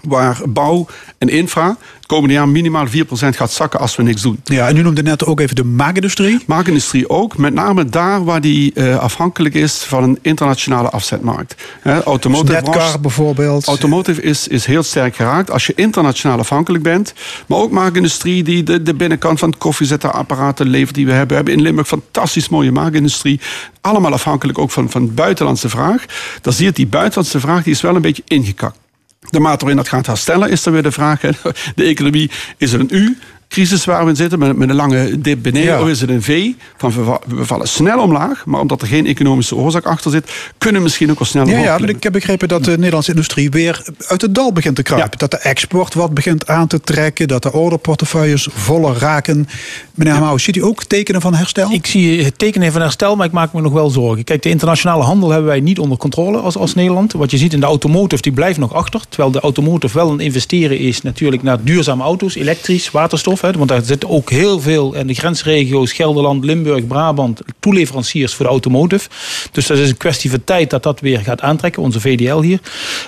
Waar 0.03 0.40
bouw 0.46 0.86
en 1.18 1.28
infra 1.28 1.76
het 1.99 2.07
komende 2.07 2.34
jaar 2.34 2.49
minimaal 2.49 2.86
4% 2.86 2.90
gaat 3.11 3.53
zakken 3.53 3.80
als 3.80 3.96
we 3.96 4.03
niks 4.03 4.22
doen. 4.22 4.40
Ja, 4.44 4.68
en 4.68 4.76
u 4.76 4.82
noemde 4.82 5.03
net 5.03 5.24
ook 5.24 5.40
even 5.40 5.57
de 5.57 5.64
maakindustrie. 5.64 6.40
Maakindustrie 6.46 7.09
ook, 7.09 7.36
met 7.36 7.55
name 7.55 7.84
daar 7.84 8.24
waar 8.24 8.40
die 8.40 8.72
eh, 8.72 8.99
afhankelijk 8.99 9.55
is 9.55 9.74
van 9.74 10.03
een 10.03 10.18
internationale 10.22 10.90
afzetmarkt. 10.90 11.55
Hè, 11.80 12.03
automotive 12.03 12.62
branche- 12.62 12.99
bijvoorbeeld. 12.99 13.66
Automotive 13.66 14.22
is, 14.22 14.49
is 14.49 14.64
heel 14.64 14.82
sterk 14.82 15.16
geraakt 15.16 15.51
als 15.51 15.66
je 15.66 15.72
internationaal 15.76 16.38
afhankelijk 16.38 16.82
bent. 16.82 17.14
Maar 17.46 17.59
ook 17.59 17.70
maakindustrie 17.70 18.42
die 18.42 18.62
de, 18.62 18.82
de 18.82 18.94
binnenkant 18.94 19.38
van 19.38 19.49
het 19.49 19.59
koffiezetapparaten 19.59 20.66
levert 20.68 20.94
die 20.94 21.07
we 21.07 21.12
hebben. 21.12 21.28
We 21.28 21.34
hebben 21.34 21.55
in 21.55 21.62
Limburg 21.62 21.86
fantastisch 21.88 22.49
mooie 22.49 22.72
maakindustrie. 22.72 23.40
Allemaal 23.80 24.12
afhankelijk 24.12 24.59
ook 24.59 24.70
van, 24.70 24.90
van 24.90 25.14
buitenlandse 25.14 25.68
vraag. 25.68 26.05
Dan 26.40 26.53
zie 26.53 26.64
je 26.64 26.72
die 26.72 26.86
buitenlandse 26.86 27.40
vraag 27.40 27.62
die 27.62 27.72
is 27.72 27.80
wel 27.80 27.94
een 27.94 28.03
beetje 28.03 28.22
ingekakt. 28.26 28.78
De 29.20 29.40
mate 29.40 29.58
waarin 29.58 29.76
dat 29.76 29.88
gaat 29.88 30.06
herstellen 30.06 30.50
is 30.50 30.62
dan 30.62 30.72
weer 30.72 30.82
de 30.82 30.92
vraag. 30.92 31.20
De 31.74 31.84
economie, 31.84 32.30
is 32.56 32.72
het 32.72 32.80
een 32.80 32.96
U? 32.96 33.18
Crisis 33.49 33.84
waar 33.84 34.05
we 34.05 34.11
in 34.11 34.16
zitten, 34.16 34.38
met, 34.38 34.57
met 34.57 34.68
een 34.68 34.74
lange 34.74 35.20
dip 35.20 35.42
beneden, 35.42 35.72
Ja. 35.72 35.80
of 35.80 35.88
is 35.88 36.01
het 36.01 36.11
een 36.11 36.22
V? 36.22 36.51
Van 36.76 36.92
we, 36.92 37.03
va- 37.05 37.20
we 37.26 37.44
vallen 37.44 37.68
snel 37.68 37.99
omlaag, 38.03 38.46
maar 38.46 38.61
omdat 38.61 38.82
er 38.82 38.88
geen 38.88 39.07
economische 39.07 39.57
oorzaak 39.57 39.84
achter 39.86 40.11
zit, 40.11 40.30
kunnen 40.59 40.80
we 40.80 40.86
misschien 40.86 41.11
ook 41.11 41.18
wel 41.18 41.28
sneller 41.28 41.53
Ja, 41.53 41.59
ja, 41.59 41.78
maar 41.78 41.88
ik 41.88 42.03
heb 42.03 42.12
begrepen 42.12 42.49
dat 42.49 42.64
de 42.64 42.76
Nederlandse 42.76 43.11
industrie 43.11 43.51
weer 43.51 43.82
uit 44.07 44.20
het 44.22 44.34
dal 44.34 44.53
begint 44.53 44.76
te 44.76 44.82
kruipen. 44.82 45.18
Dat 45.18 45.30
de 45.30 45.36
export 45.36 45.94
wat 45.94 46.14
begint 46.14 46.46
aan 46.46 46.66
te 46.66 46.80
trekken, 46.80 47.28
dat 47.28 47.42
de 47.42 47.53
orderportefeuilles 47.53 48.49
voller 48.53 48.96
raken. 48.99 49.49
Meneer 49.94 50.12
Hamau, 50.14 50.38
ziet 50.38 50.57
u 50.57 50.62
ook 50.64 50.84
tekenen 50.84 51.20
van 51.20 51.34
herstel? 51.34 51.72
Ik 51.72 51.86
zie 51.86 52.24
het 52.24 52.38
tekenen 52.38 52.72
van 52.72 52.80
herstel, 52.80 53.16
maar 53.16 53.26
ik 53.26 53.32
maak 53.32 53.53
me 53.53 53.61
nog 53.61 53.72
wel 53.72 53.90
zorgen. 53.90 54.24
Kijk, 54.24 54.42
de 54.42 54.49
internationale 54.49 55.03
handel 55.05 55.28
hebben 55.30 55.49
wij 55.49 55.61
niet 55.61 55.78
onder 55.78 55.99
controle 55.99 56.38
als, 56.38 56.57
als 56.57 56.74
Nederland. 56.74 57.12
Wat 57.12 57.30
je 57.30 57.36
ziet 57.36 57.53
in 57.53 57.61
de 57.61 57.66
automotive, 57.66 58.22
die 58.22 58.32
blijft 58.32 58.59
nog 58.59 58.72
achter. 58.74 59.01
Terwijl 59.09 59.30
de 59.30 59.40
automotive 59.40 59.99
wel 59.99 60.11
een 60.11 60.20
investeren 60.20 60.78
is 60.78 61.03
natuurlijk 61.03 61.42
naar 61.42 61.62
duurzame 61.62 62.03
auto's, 62.03 62.34
elektrisch, 62.34 62.90
waterstof. 62.90 63.38
Want 63.41 63.68
daar 63.68 63.82
zitten 63.84 64.09
ook 64.09 64.30
heel 64.30 64.61
veel 64.61 64.95
in 64.95 65.07
de 65.07 65.14
grensregio's, 65.14 65.93
Gelderland, 65.93 66.45
Limburg, 66.45 66.86
Brabant, 66.86 67.41
toeleveranciers 67.61 68.34
voor 68.34 68.45
de 68.45 68.51
automotive. 68.51 69.09
Dus 69.53 69.66
dat 69.66 69.78
is 69.78 69.89
een 69.89 69.97
kwestie 69.97 70.30
van 70.30 70.45
tijd 70.45 70.70
dat 70.70 70.82
dat 70.82 71.01
weer 71.01 71.18
gaat 71.18 71.41
aantrekken, 71.41 71.82
onze 71.82 72.01
VDL 72.01 72.41
hier. 72.41 72.61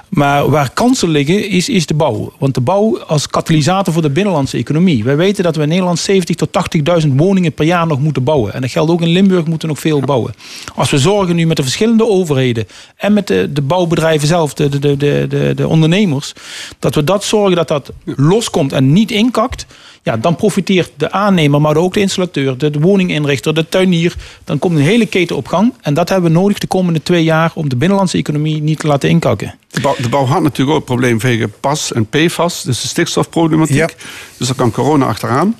Maar 0.08 0.50
waar 0.50 0.70
kansen 0.70 1.08
liggen, 1.08 1.48
is, 1.48 1.68
is 1.68 1.86
de 1.86 1.94
bouw. 1.94 2.32
Want 2.38 2.54
de 2.54 2.60
bouw 2.60 2.98
als 2.98 3.26
katalysator 3.26 3.92
voor 3.92 4.02
de 4.02 4.10
binnenlandse 4.10 4.56
economie. 4.56 5.04
Wij 5.04 5.16
weten 5.16 5.44
dat 5.44 5.56
we 5.56 5.62
in 5.62 5.68
Nederland 5.68 5.98
70 5.98 6.36
tot 6.36 7.02
80.000 7.06 7.08
woningen 7.14 7.52
per 7.52 7.64
jaar 7.64 7.86
nog 7.86 8.00
moeten 8.00 8.24
bouwen. 8.24 8.54
En 8.54 8.60
dat 8.60 8.70
geldt 8.70 8.90
ook 8.90 9.00
in 9.00 9.08
Limburg 9.08 9.44
moeten 9.44 9.68
we 9.68 9.74
nog 9.74 9.82
veel 9.82 10.00
bouwen. 10.00 10.34
Als 10.74 10.90
we 10.90 10.98
zorgen 10.98 11.36
nu 11.36 11.46
met 11.46 11.56
de 11.56 11.62
verschillende 11.62 12.06
overheden 12.06 12.66
en 12.96 13.12
met 13.12 13.26
de, 13.26 13.52
de 13.52 13.62
bouwbedrijven 13.62 14.28
zelf, 14.28 14.54
de, 14.54 14.68
de, 14.68 14.96
de, 14.96 15.26
de, 15.28 15.52
de 15.56 15.68
ondernemers, 15.68 16.32
dat 16.78 16.94
we 16.94 17.04
dat 17.04 17.24
zorgen 17.24 17.56
dat 17.56 17.68
dat 17.68 17.92
loskomt 18.04 18.72
en 18.72 18.92
niet 18.92 19.10
inkakt. 19.10 19.66
Ja, 20.10 20.16
dan 20.16 20.36
profiteert 20.36 20.92
de 20.96 21.10
aannemer, 21.10 21.60
maar 21.60 21.76
ook 21.76 21.94
de 21.94 22.00
installateur, 22.00 22.58
de, 22.58 22.70
woninginrichter, 22.80 23.54
de 23.54 23.68
tuinier. 23.68 24.14
Dan 24.44 24.58
komt 24.58 24.76
een 24.76 24.82
hele 24.82 25.06
keten 25.06 25.36
op 25.36 25.48
gang. 25.48 25.74
En 25.80 25.94
dat 25.94 26.08
hebben 26.08 26.32
we 26.32 26.38
nodig 26.38 26.58
de 26.58 26.66
komende 26.66 27.02
twee 27.02 27.24
jaar 27.24 27.52
om 27.54 27.68
de 27.68 27.76
binnenlandse 27.76 28.16
economie 28.16 28.62
niet 28.62 28.78
te 28.78 28.86
laten 28.86 29.08
inkakken. 29.08 29.54
De 29.68 29.80
bouw, 29.80 29.94
de 29.98 30.08
bouw 30.08 30.24
had 30.24 30.42
natuurlijk 30.42 30.70
ook 30.70 30.76
een 30.76 30.94
probleem 30.94 31.20
vanwege 31.20 31.48
PAS 31.48 31.92
en 31.92 32.06
PFAS, 32.06 32.62
dus 32.62 32.80
de 32.80 32.88
stikstofproblematiek. 32.88 33.76
Ja. 33.76 33.88
Dus 34.36 34.46
daar 34.46 34.56
kan 34.56 34.70
corona 34.70 35.06
achteraan. 35.06 35.56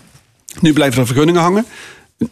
Nu 0.60 0.72
blijven 0.72 1.00
er 1.00 1.06
vergunningen 1.06 1.42
hangen. 1.42 1.66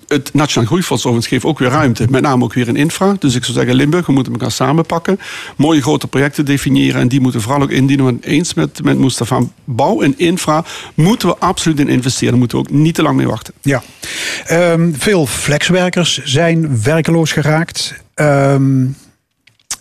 Het 0.09 0.35
Nationaal 0.35 0.67
Groeifonds 0.67 1.27
geeft 1.27 1.45
ook 1.45 1.59
weer 1.59 1.69
ruimte. 1.69 2.07
Met 2.11 2.23
name 2.23 2.45
ook 2.45 2.55
weer 2.55 2.69
in 2.69 2.77
infra. 2.77 3.17
Dus 3.19 3.35
ik 3.35 3.45
zou 3.45 3.57
zeggen, 3.57 3.75
Limburg, 3.75 4.07
we 4.07 4.13
moeten 4.13 4.33
elkaar 4.33 4.51
samenpakken. 4.51 5.21
Mooie 5.57 5.83
grote 5.83 6.07
projecten 6.07 6.45
definiëren. 6.45 7.01
En 7.01 7.09
die 7.09 7.21
moeten 7.21 7.41
vooral 7.41 7.63
ook 7.63 7.71
indienen. 7.71 8.05
Want 8.05 8.25
eens 8.25 8.55
met, 8.55 8.83
met 8.83 8.99
Mustafa, 8.99 9.41
bouw 9.65 10.03
en 10.03 10.19
infra 10.19 10.65
moeten 10.95 11.29
we 11.29 11.37
absoluut 11.39 11.81
in 11.81 11.89
investeren. 11.89 12.29
Daar 12.29 12.39
moeten 12.39 12.59
we 12.59 12.65
ook 12.65 12.71
niet 12.71 12.95
te 12.95 13.03
lang 13.03 13.17
mee 13.17 13.27
wachten. 13.27 13.55
Ja. 13.63 13.83
Ehm, 14.47 14.93
veel 14.93 15.27
flexwerkers 15.27 16.21
zijn 16.25 16.83
werkeloos 16.83 17.33
geraakt. 17.33 17.95
Ehm, 18.15 18.87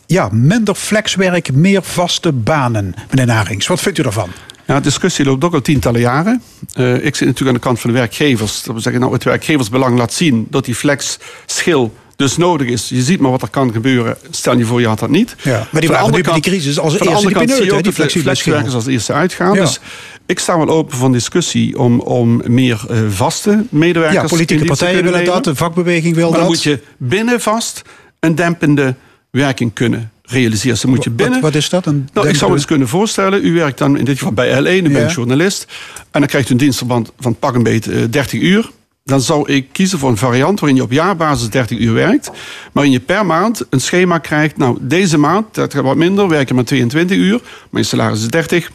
ja, 0.06 0.30
minder 0.32 0.76
flexwerk, 0.76 1.54
meer 1.54 1.84
vaste 1.84 2.32
banen. 2.32 2.94
Meneer 3.10 3.26
Narings, 3.26 3.68
wat 3.68 3.82
vindt 3.82 4.00
u 4.00 4.04
daarvan? 4.04 4.30
Ja, 4.68 4.76
de 4.76 4.82
discussie 4.82 5.26
loopt 5.26 5.44
ook 5.44 5.54
al 5.54 5.62
tientallen 5.62 6.00
jaren. 6.02 6.42
Eh, 6.74 6.94
ik 7.06 7.16
zit 7.16 7.28
natuurlijk 7.28 7.48
aan 7.48 7.54
de 7.54 7.60
kant 7.60 7.80
van 7.80 7.90
de 7.92 7.98
werkgevers. 7.98 8.64
Dat 8.64 8.76
we 8.76 8.82
zeggen, 8.82 9.02
nou, 9.02 9.14
het 9.14 9.24
werkgeversbelang 9.24 9.98
laat 9.98 10.14
zien 10.14 10.48
dat 10.50 10.66
die 10.66 10.76
flex-schil 10.76 11.94
dus 12.16 12.38
nodig 12.38 12.68
is. 12.68 12.90
Je 12.90 13.02
ziet 13.02 13.20
maar 13.20 13.32
wat 13.32 13.42
er 13.42 13.50
kan 13.50 13.72
gebeuren. 13.72 14.18
Stel 14.30 14.58
je 14.58 14.66
voor, 14.66 14.82
je 14.82 14.88
had 14.88 15.00
dat 15.00 15.10
niet. 15.10 15.36
Ja, 15.44 15.68
maar 15.72 15.82
die 15.82 15.90
Van 15.90 16.00
waren 16.00 16.06
nu 16.06 16.12
bij 16.12 16.22
die 16.22 16.32
kant- 16.32 16.46
crisis 16.46 16.80
als 16.80 16.96
van 16.96 17.06
de 17.08 17.12
eerste 17.12 17.26
andere 17.28 17.46
kant 17.46 17.58
zie 17.58 17.66
je 17.66 17.74
ook 17.74 17.84
die 17.84 18.22
flexwerkers 18.22 18.74
als 18.74 18.86
eerste 18.86 19.14
uitgaan. 19.14 19.54
Ja. 19.54 19.62
Dus 19.62 19.80
ik 20.26 20.40
sta 20.40 20.58
wel 20.58 20.70
open 20.70 20.98
voor 20.98 21.12
discussie 21.12 21.80
om, 21.80 22.00
om 22.00 22.42
meer 22.46 22.86
eh, 22.90 22.98
vaste 23.10 23.66
medewerkers... 23.70 24.22
Ja, 24.22 24.28
politieke 24.28 24.66
partijen 24.66 25.04
willen 25.04 25.26
dat, 25.26 25.44
de 25.44 25.56
vakbeweging 25.56 26.16
wil 26.16 26.30
Maar 26.30 26.40
dan 26.40 26.48
dat. 26.48 26.56
moet 26.56 26.64
je 26.64 26.80
binnen 26.98 27.42
vast 27.42 27.82
een 28.20 28.36
dempende 28.36 28.96
werking 29.32 29.74
kunnen 29.74 30.12
realiseren. 30.28 30.72
Dus 30.72 30.82
dan 30.82 30.90
moet 30.92 31.04
je 31.04 31.10
binnen... 31.10 31.42
Wat, 31.42 31.52
wat 31.54 31.62
is 31.62 31.70
dat? 31.70 31.86
Een 31.86 32.10
Nou, 32.14 32.28
ik 32.28 32.36
zou 32.36 32.50
me 32.52 32.58
eens 32.58 32.66
kunnen 32.66 32.88
voorstellen, 32.88 33.46
u 33.46 33.54
werkt 33.54 33.78
dan 33.78 33.98
in 33.98 34.06
dit 34.06 34.18
geval 34.18 34.34
bij 34.34 34.50
L1, 34.62 34.84
u 34.86 34.90
Ja. 34.90 34.90
bent 35.00 35.12
journalist. 35.14 35.66
En 36.12 36.20
dan 36.20 36.30
krijgt 36.30 36.50
u 36.50 36.52
een 36.52 36.58
dienstverband 36.58 37.12
van 37.20 37.36
pak 37.36 37.56
een 37.56 37.64
beet 37.64 37.88
eh, 37.88 38.02
30 38.10 38.42
uur. 38.42 38.70
Dan 39.04 39.22
zou 39.22 39.52
ik 39.52 39.68
kiezen 39.72 40.00
voor 40.00 40.10
een 40.10 40.18
variant 40.18 40.60
waarin 40.60 40.78
je 40.78 40.84
op 40.84 40.92
jaarbasis 40.92 41.50
30 41.50 41.78
uur 41.78 41.94
werkt. 41.94 42.28
Maar 42.28 42.38
waarin 42.72 42.92
je 42.92 43.00
per 43.00 43.26
maand 43.26 43.66
een 43.70 43.82
schema 43.82 44.18
krijgt. 44.18 44.58
Nou, 44.58 44.78
deze 44.82 45.18
maand, 45.18 45.46
dat 45.52 45.74
gaat 45.74 45.84
wat 45.84 45.96
minder, 45.96 46.28
werk 46.28 46.48
je 46.48 46.54
maar 46.54 46.64
22 46.64 47.18
uur. 47.18 47.42
Maar 47.70 47.82
je 47.82 47.88
salaris 47.88 48.20
is 48.22 48.28
30. 48.28 48.72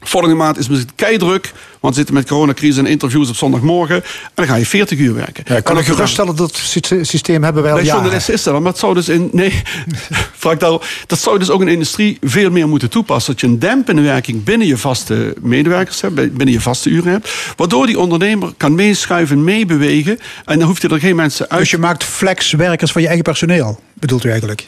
Volgende 0.00 0.34
maand 0.36 0.58
is 0.58 0.68
misschien 0.68 0.90
keidruk, 0.94 1.52
want 1.80 1.94
we 1.94 1.98
zitten 2.00 2.14
met 2.14 2.26
coronacrisis 2.28 2.76
en 2.76 2.86
interviews 2.86 3.28
op 3.28 3.36
zondagmorgen. 3.36 3.96
En 3.96 4.02
dan 4.34 4.46
ga 4.46 4.54
je 4.54 4.66
40 4.66 4.98
uur 4.98 5.14
werken. 5.14 5.44
Ja, 5.46 5.60
kan 5.60 5.78
ik 5.78 5.86
dan- 5.86 5.94
geruststellen 5.94 6.36
dat 6.36 6.56
sy- 6.56 7.02
systeem 7.02 7.42
hebben 7.44 7.62
wij 7.62 7.72
al 7.72 7.78
bij 7.78 7.86
journalisten 7.86 8.34
is 8.34 8.42
dat 8.42 8.60
maar 8.60 8.70
het 8.70 8.78
zou 8.80 8.94
dus 8.94 9.08
in. 9.08 9.28
Nee, 9.32 9.62
vraag 10.36 10.56
dat 10.58 10.84
zou 11.18 11.38
dus 11.38 11.50
ook 11.50 11.60
in 11.60 11.66
de 11.66 11.72
industrie 11.72 12.18
veel 12.22 12.50
meer 12.50 12.68
moeten 12.68 12.90
toepassen. 12.90 13.32
Dat 13.32 13.40
je 13.40 13.46
een 13.46 13.58
dempende 13.58 14.02
werking 14.02 14.44
binnen 14.44 14.66
je 14.66 14.76
vaste 14.76 15.34
medewerkers 15.40 16.00
hebt, 16.00 16.14
binnen 16.14 16.50
je 16.50 16.60
vaste 16.60 16.88
uren 16.88 17.12
hebt. 17.12 17.30
Waardoor 17.56 17.86
die 17.86 17.98
ondernemer 17.98 18.52
kan 18.56 18.74
meeschuiven, 18.74 19.44
meebewegen. 19.44 20.18
En 20.44 20.58
dan 20.58 20.68
hoeft 20.68 20.82
hij 20.82 20.90
er 20.90 21.00
geen 21.00 21.16
mensen 21.16 21.48
uit. 21.50 21.60
Dus 21.60 21.70
je 21.70 21.78
maakt 21.78 22.04
flexwerkers 22.04 22.92
van 22.92 23.00
je 23.00 23.06
eigen 23.06 23.24
personeel, 23.24 23.80
bedoelt 23.94 24.24
u 24.24 24.28
eigenlijk? 24.30 24.66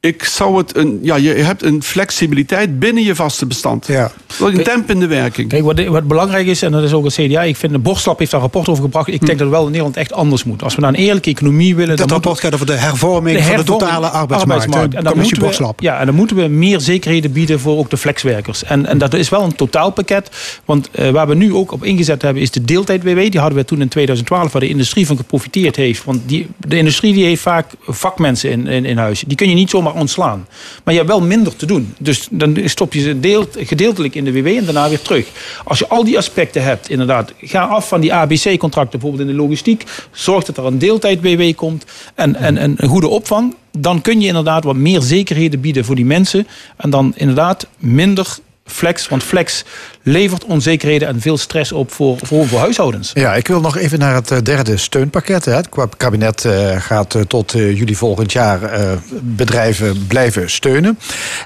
Ik 0.00 0.24
zou 0.24 0.56
het 0.56 0.76
een. 0.76 0.98
Ja, 1.02 1.16
je 1.16 1.28
hebt 1.28 1.62
een 1.62 1.82
flexibiliteit 1.82 2.78
binnen 2.78 3.02
je 3.02 3.14
vaste 3.14 3.46
bestand. 3.46 3.86
Ja. 3.86 4.12
Een 4.40 4.62
dempende 4.62 5.06
werking. 5.06 5.48
Kijk, 5.48 5.62
wat, 5.62 5.84
wat 5.84 6.08
belangrijk 6.08 6.46
is, 6.46 6.62
en 6.62 6.72
dat 6.72 6.82
is 6.82 6.92
ook 6.92 7.04
het 7.04 7.14
CDA, 7.14 7.42
ik 7.42 7.56
vind 7.56 7.72
de 7.72 7.78
Borstlab 7.78 8.18
heeft 8.18 8.30
daar 8.30 8.40
een 8.40 8.46
rapport 8.46 8.68
over 8.68 8.82
gebracht. 8.82 9.08
Ik 9.08 9.26
denk 9.26 9.38
dat 9.38 9.38
het 9.38 9.50
wel 9.50 9.60
in 9.60 9.66
Nederland 9.66 9.96
echt 9.96 10.12
anders 10.12 10.44
moet. 10.44 10.62
Als 10.62 10.74
we 10.74 10.80
naar 10.80 10.90
een 10.90 10.98
eerlijke 10.98 11.30
economie 11.30 11.76
willen. 11.76 11.96
Dat 11.96 12.08
dan 12.08 12.08
rapport 12.08 12.40
gaat 12.40 12.54
over 12.54 12.66
de 12.66 12.72
hervorming 12.72 13.42
van 13.42 13.56
de 13.56 13.62
totale 13.62 14.08
arbeidsmarkt. 14.08 14.94
En 14.94 15.04
dan, 15.04 15.16
moeten 15.16 15.38
we, 15.38 15.44
Borslap. 15.44 15.80
ja, 15.80 16.00
en 16.00 16.06
dan 16.06 16.14
moeten 16.14 16.36
we 16.36 16.46
meer 16.46 16.80
zekerheden 16.80 17.32
bieden 17.32 17.60
voor 17.60 17.78
ook 17.78 17.90
de 17.90 17.96
flexwerkers. 17.96 18.64
En, 18.64 18.86
en 18.86 18.98
dat 18.98 19.14
is 19.14 19.28
wel 19.28 19.42
een 19.42 19.54
totaalpakket. 19.54 20.30
Want 20.64 20.90
eh, 20.90 21.10
waar 21.10 21.28
we 21.28 21.34
nu 21.34 21.54
ook 21.54 21.72
op 21.72 21.84
ingezet 21.84 22.22
hebben, 22.22 22.42
is 22.42 22.50
de 22.50 22.64
deeltijd-WW. 22.64 23.30
Die 23.30 23.40
hadden 23.40 23.58
we 23.58 23.64
toen 23.64 23.80
in 23.80 23.88
2012, 23.88 24.52
waar 24.52 24.60
de 24.60 24.68
industrie 24.68 25.06
van 25.06 25.16
geprofiteerd 25.16 25.76
heeft. 25.76 26.04
Want 26.04 26.20
die, 26.26 26.48
de 26.56 26.76
industrie 26.76 27.12
die 27.12 27.24
heeft 27.24 27.42
vaak 27.42 27.66
vakmensen 27.86 28.50
in, 28.50 28.66
in, 28.66 28.84
in 28.84 28.98
huis. 28.98 29.24
Die 29.26 29.36
kun 29.36 29.48
je 29.48 29.54
niet 29.54 29.70
zomaar 29.70 29.87
ontslaan. 29.92 30.46
Maar 30.84 30.94
je 30.94 31.00
hebt 31.00 31.12
wel 31.12 31.22
minder 31.22 31.56
te 31.56 31.66
doen. 31.66 31.94
Dus 31.98 32.28
dan 32.30 32.56
stop 32.64 32.92
je 32.92 33.00
ze 33.00 33.20
deelt, 33.20 33.56
gedeeltelijk 33.58 34.14
in 34.14 34.24
de 34.24 34.32
WW 34.32 34.46
en 34.46 34.64
daarna 34.64 34.88
weer 34.88 35.02
terug. 35.02 35.26
Als 35.64 35.78
je 35.78 35.88
al 35.88 36.04
die 36.04 36.16
aspecten 36.16 36.62
hebt, 36.62 36.90
inderdaad, 36.90 37.32
ga 37.40 37.64
af 37.64 37.88
van 37.88 38.00
die 38.00 38.14
ABC-contracten, 38.14 38.98
bijvoorbeeld 38.98 39.28
in 39.28 39.36
de 39.36 39.42
logistiek. 39.42 39.84
Zorg 40.10 40.44
dat 40.44 40.56
er 40.56 40.64
een 40.64 40.78
deeltijd-WW 40.78 41.54
komt 41.54 41.84
en, 42.14 42.36
en, 42.36 42.56
en 42.56 42.74
een 42.76 42.88
goede 42.88 43.08
opvang. 43.08 43.54
Dan 43.78 44.00
kun 44.00 44.20
je 44.20 44.26
inderdaad 44.26 44.64
wat 44.64 44.76
meer 44.76 45.00
zekerheden 45.00 45.60
bieden 45.60 45.84
voor 45.84 45.94
die 45.94 46.04
mensen. 46.04 46.46
En 46.76 46.90
dan 46.90 47.12
inderdaad 47.16 47.66
minder 47.78 48.38
flex. 48.68 49.08
Want 49.08 49.22
flex 49.22 49.64
levert 50.02 50.44
onzekerheden 50.44 51.08
en 51.08 51.20
veel 51.20 51.36
stress 51.36 51.72
op 51.72 51.92
voor, 51.92 52.16
voor, 52.22 52.46
voor 52.46 52.58
huishoudens. 52.58 53.10
Ja, 53.14 53.34
ik 53.34 53.48
wil 53.48 53.60
nog 53.60 53.76
even 53.76 53.98
naar 53.98 54.14
het 54.14 54.30
eh, 54.30 54.38
derde 54.42 54.76
steunpakket. 54.76 55.44
Hè. 55.44 55.54
Het 55.54 55.68
kabinet 55.96 56.44
eh, 56.44 56.76
gaat 56.80 57.14
eh, 57.14 57.22
tot 57.22 57.54
eh, 57.54 57.76
juli 57.78 57.94
volgend 57.96 58.32
jaar 58.32 58.62
eh, 58.62 58.90
bedrijven 59.22 60.06
blijven 60.06 60.50
steunen. 60.50 60.98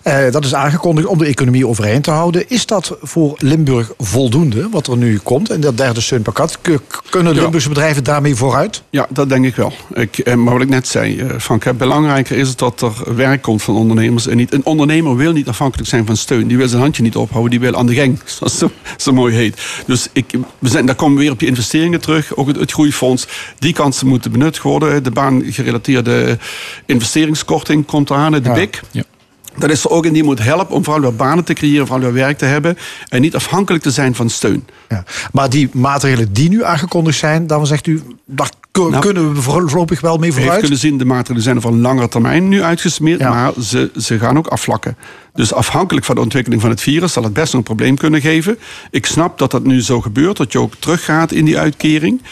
Eh, 0.02 0.30
dat 0.30 0.44
is 0.44 0.54
aangekondigd 0.54 1.06
om 1.06 1.18
de 1.18 1.26
economie 1.26 1.66
overeind 1.66 2.04
te 2.04 2.10
houden. 2.10 2.48
Is 2.48 2.66
dat 2.66 2.96
voor 3.02 3.34
Limburg 3.38 3.92
voldoende, 3.98 4.68
wat 4.70 4.86
er 4.86 4.96
nu 4.96 5.18
komt? 5.18 5.50
En 5.50 5.60
dat 5.60 5.76
derde 5.76 6.00
steunpakket, 6.00 6.58
kunnen 7.10 7.34
Ja. 7.34 7.40
Limburgse 7.40 7.68
bedrijven 7.68 8.04
daarmee 8.04 8.34
vooruit? 8.34 8.82
Ja, 8.90 9.06
dat 9.10 9.28
denk 9.28 9.44
ik 9.44 9.56
wel. 9.56 9.72
Ik, 9.94 10.34
maar 10.36 10.52
wat 10.52 10.62
ik 10.62 10.68
net 10.68 10.88
zei, 10.88 11.20
eh, 11.20 11.26
Frank, 11.38 11.64
hè, 11.64 11.74
belangrijker 11.74 12.36
is 12.36 12.48
het 12.48 12.58
dat 12.58 12.80
er 12.82 13.14
werk 13.16 13.42
komt 13.42 13.62
van 13.62 13.74
ondernemers. 13.76 14.26
En 14.26 14.36
niet, 14.36 14.52
een 14.52 14.64
ondernemer 14.64 15.16
wil 15.16 15.32
niet 15.32 15.48
afhankelijk 15.48 15.88
zijn 15.88 16.06
van 16.06 16.16
steun. 16.16 16.46
Die 16.48 16.56
wil 16.56 16.68
zijn 16.68 16.80
handje 16.80 17.02
niet 17.02 17.11
ophouden, 17.20 17.50
die 17.50 17.60
wil 17.60 17.76
aan 17.76 17.86
de 17.86 17.94
gang, 17.94 18.20
zoals 18.36 18.60
het 18.60 18.70
zo, 19.02 19.12
mooi 19.12 19.34
heet. 19.34 19.60
Dus 19.86 20.08
ik, 20.12 20.24
we 20.58 20.68
zijn, 20.68 20.86
daar 20.86 20.94
komen 20.94 21.16
we 21.16 21.22
weer 21.22 21.32
op 21.32 21.38
die 21.38 21.48
investeringen 21.48 22.00
terug. 22.00 22.36
Ook 22.36 22.46
het, 22.46 22.56
het 22.56 22.72
groeifonds, 22.72 23.26
die 23.58 23.72
kansen 23.72 24.06
moeten 24.06 24.32
benut 24.32 24.62
worden. 24.62 25.02
De 25.02 25.10
baangerelateerde 25.10 26.38
investeringskorting 26.86 27.86
komt 27.86 28.10
eraan, 28.10 28.32
de 28.32 28.40
BIC. 28.40 28.80
Ja. 28.90 29.02
Dat 29.56 29.70
is 29.70 29.84
er 29.84 29.90
ook 29.90 30.06
in 30.06 30.12
die 30.12 30.22
moet 30.24 30.42
helpen 30.42 30.74
om 30.74 30.84
vooral 30.84 31.02
weer 31.02 31.14
banen 31.16 31.44
te 31.44 31.52
creëren, 31.52 31.86
vooral 31.86 32.04
weer 32.04 32.22
werk 32.22 32.38
te 32.38 32.44
hebben. 32.44 32.78
En 33.08 33.20
niet 33.20 33.34
afhankelijk 33.34 33.82
te 33.82 33.90
zijn 33.90 34.14
van 34.14 34.30
steun. 34.30 34.66
Ja. 34.88 35.04
Maar 35.32 35.50
die 35.50 35.68
maatregelen 35.72 36.32
die 36.32 36.48
nu 36.48 36.64
aangekondigd 36.64 37.18
zijn, 37.18 37.46
dan 37.46 37.66
zegt 37.66 37.86
u, 37.86 38.02
ku- 38.34 38.46
Nou, 38.72 38.98
kunnen 38.98 39.34
we 39.34 39.42
voorlopig 39.42 40.00
wel 40.00 40.16
mee 40.16 40.18
We 40.18 40.26
heeft 40.26 40.36
vooruit? 40.38 40.60
kunnen 40.60 40.78
zien, 40.78 40.98
de 40.98 41.04
maatregelen 41.04 41.42
zijn 41.42 41.60
voor 41.60 41.72
langere 41.72 42.08
termijn 42.08 42.48
nu 42.48 42.62
uitgesmeerd, 42.62 43.20
Ja. 43.20 43.28
maar 43.30 43.52
ze, 43.62 43.90
ze 43.96 44.18
gaan 44.18 44.38
ook 44.38 44.46
afvlakken. 44.46 44.96
Dus 45.34 45.52
afhankelijk 45.54 46.06
van 46.06 46.14
de 46.14 46.20
ontwikkeling 46.20 46.60
van 46.60 46.70
het 46.70 46.80
virus 46.80 47.12
zal 47.12 47.22
het 47.22 47.32
best 47.32 47.46
nog 47.52 47.54
een 47.60 47.66
probleem 47.76 47.96
kunnen 47.96 48.20
geven. 48.20 48.58
Ik 48.90 49.06
snap 49.06 49.38
dat 49.38 49.50
dat 49.50 49.64
nu 49.64 49.82
zo 49.82 50.00
gebeurt, 50.00 50.36
dat 50.36 50.52
je 50.52 50.58
ook 50.58 50.74
teruggaat 50.78 51.32
in 51.32 51.44
die 51.44 51.58
uitkering. 51.58 52.22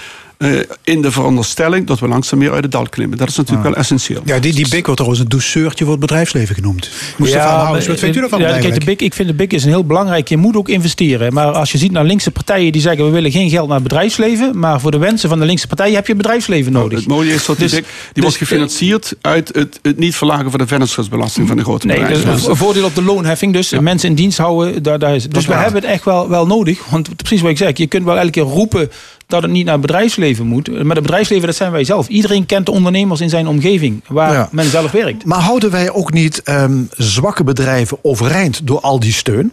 Eh, 0.40 0.50
in 0.84 1.02
de 1.02 1.10
veronderstelling 1.10 1.86
dat 1.86 1.98
we 1.98 2.08
langzaam 2.08 2.38
meer 2.38 2.52
uit 2.52 2.62
het 2.62 2.72
dal 2.72 2.88
klimmen. 2.88 3.18
Dat 3.18 3.28
is 3.28 3.36
natuurlijk 3.36 3.68
wel 3.68 3.76
essentieel. 3.76 4.22
Ja, 4.24 4.38
die, 4.38 4.52
die 4.52 4.68
BIC 4.68 4.84
wordt 4.84 4.92
trouwens 4.92 5.20
een 5.20 5.28
douceurtje 5.28 5.84
voor 5.84 5.92
het 5.92 6.00
bedrijfsleven 6.00 6.54
genoemd. 6.54 6.90
Moest 7.16 7.32
ja, 7.32 7.56
houden. 7.56 7.88
Wat 7.88 7.98
vindt 7.98 8.16
u 8.16 8.22
ervan 8.22 8.40
ja, 8.40 8.58
kijk, 8.58 8.78
de? 8.78 8.84
BIC, 8.84 9.00
ik 9.00 9.14
vind 9.14 9.28
de 9.28 9.34
BIC 9.34 9.52
is 9.52 9.62
een 9.64 9.68
heel 9.68 9.84
belangrijk. 9.84 10.28
Je 10.28 10.36
moet 10.36 10.56
ook 10.56 10.68
investeren. 10.68 11.32
Maar 11.32 11.46
als 11.46 11.72
je 11.72 11.78
ziet 11.78 11.92
naar 11.92 12.04
linkse 12.04 12.30
partijen 12.30 12.72
die 12.72 12.80
zeggen... 12.80 13.04
we 13.04 13.10
willen 13.10 13.30
geen 13.30 13.50
geld 13.50 13.66
naar 13.66 13.74
het 13.74 13.82
bedrijfsleven... 13.82 14.58
maar 14.58 14.80
voor 14.80 14.90
de 14.90 14.98
wensen 14.98 15.28
van 15.28 15.38
de 15.38 15.44
linkse 15.44 15.66
partijen 15.66 15.94
heb 15.94 16.06
je 16.06 16.14
bedrijfsleven 16.14 16.72
nodig. 16.72 16.98
Het 16.98 17.08
mooie 17.08 17.32
is 17.34 17.46
dat 17.46 17.58
die 17.58 17.68
Dus- 17.68 17.78
BIC 17.78 17.84
die 17.84 18.12
dus- 18.12 18.22
wordt 18.22 18.38
gefinancierd 18.38 19.14
uit 19.20 19.50
het, 19.54 19.78
het 19.82 19.98
niet 19.98 20.16
verlagen 20.16 20.50
van 20.50 20.60
de 20.60 20.66
vennootschapsbelasting 20.66 21.48
van 21.48 21.56
de 21.56 21.62
grote 21.62 21.86
Nee, 21.86 21.98
bedrijven. 22.00 22.32
dus 22.32 22.46
een 22.46 22.56
voordeel 22.56 22.84
op 22.84 22.94
de 22.94 23.02
loonheffing. 23.02 23.52
Dus 23.52 23.70
mensen 23.80 24.08
in 24.08 24.14
dienst 24.14 24.38
houden. 24.38 24.82
Daar, 24.82 24.98
daar 24.98 25.14
is, 25.14 25.28
dus 25.28 25.46
we 25.46 25.54
hebben 25.54 25.82
het 25.82 25.90
echt 25.90 26.04
wel, 26.04 26.28
wel 26.28 26.46
nodig. 26.46 26.78
Want 26.90 27.16
precies 27.16 27.40
wat 27.40 27.50
ik 27.50 27.56
zeg. 27.56 27.76
Je 27.76 27.86
kunt 27.86 28.04
wel 28.04 28.18
elke 28.18 28.30
keer 28.30 28.42
roepen 28.42 28.90
dat 29.30 29.42
het 29.42 29.50
niet 29.50 29.64
naar 29.64 29.72
het 29.72 29.82
bedrijfsleven 29.82 30.46
moet. 30.46 30.68
Maar 30.82 30.94
het 30.96 31.04
bedrijfsleven, 31.04 31.46
dat 31.46 31.56
zijn 31.56 31.72
wij 31.72 31.84
zelf. 31.84 32.08
Iedereen 32.08 32.46
kent 32.46 32.66
de 32.66 32.72
ondernemers 32.72 33.20
in 33.20 33.28
zijn 33.28 33.46
omgeving. 33.48 34.02
Waar 34.08 34.32
Ja. 34.32 34.48
men 34.52 34.64
zelf 34.64 34.90
werkt. 34.90 35.24
Maar 35.24 35.40
houden 35.40 35.70
wij 35.70 35.90
ook 35.90 36.12
niet 36.12 36.42
ehm, 36.42 36.82
zwakke 36.96 37.44
bedrijven 37.44 37.98
overeind 38.02 38.60
door 38.66 38.80
al 38.80 39.00
die 39.00 39.12
steun? 39.12 39.52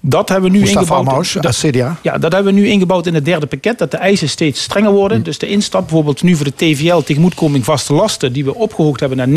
Dat 0.00 0.28
hebben 0.28 0.50
we 0.50 0.56
nu 0.56 0.62
Mustafa 0.62 0.80
ingebouwd. 0.80 1.14
Maus, 1.16 1.32
Dat- 1.32 1.56
CDA. 1.56 1.98
Ja, 2.02 2.18
dat 2.18 2.32
hebben 2.32 2.54
we 2.54 2.60
nu 2.60 2.66
ingebouwd 2.68 3.06
in 3.06 3.14
het 3.14 3.24
derde 3.24 3.46
pakket. 3.46 3.78
Dat 3.78 3.90
de 3.90 3.96
eisen 3.96 4.28
steeds 4.28 4.62
strenger 4.62 4.90
worden. 4.92 5.22
Dus 5.22 5.38
de 5.38 5.48
instap 5.48 5.80
bijvoorbeeld 5.80 6.22
nu 6.22 6.34
voor 6.36 6.44
de 6.44 6.54
TVL 6.56 6.96
tegemoetkoming 6.98 7.64
vaste 7.64 7.92
lasten. 7.92 8.32
Die 8.32 8.44
we 8.44 8.54
opgehoogd 8.54 9.00
hebben 9.00 9.18
naar 9.18 9.28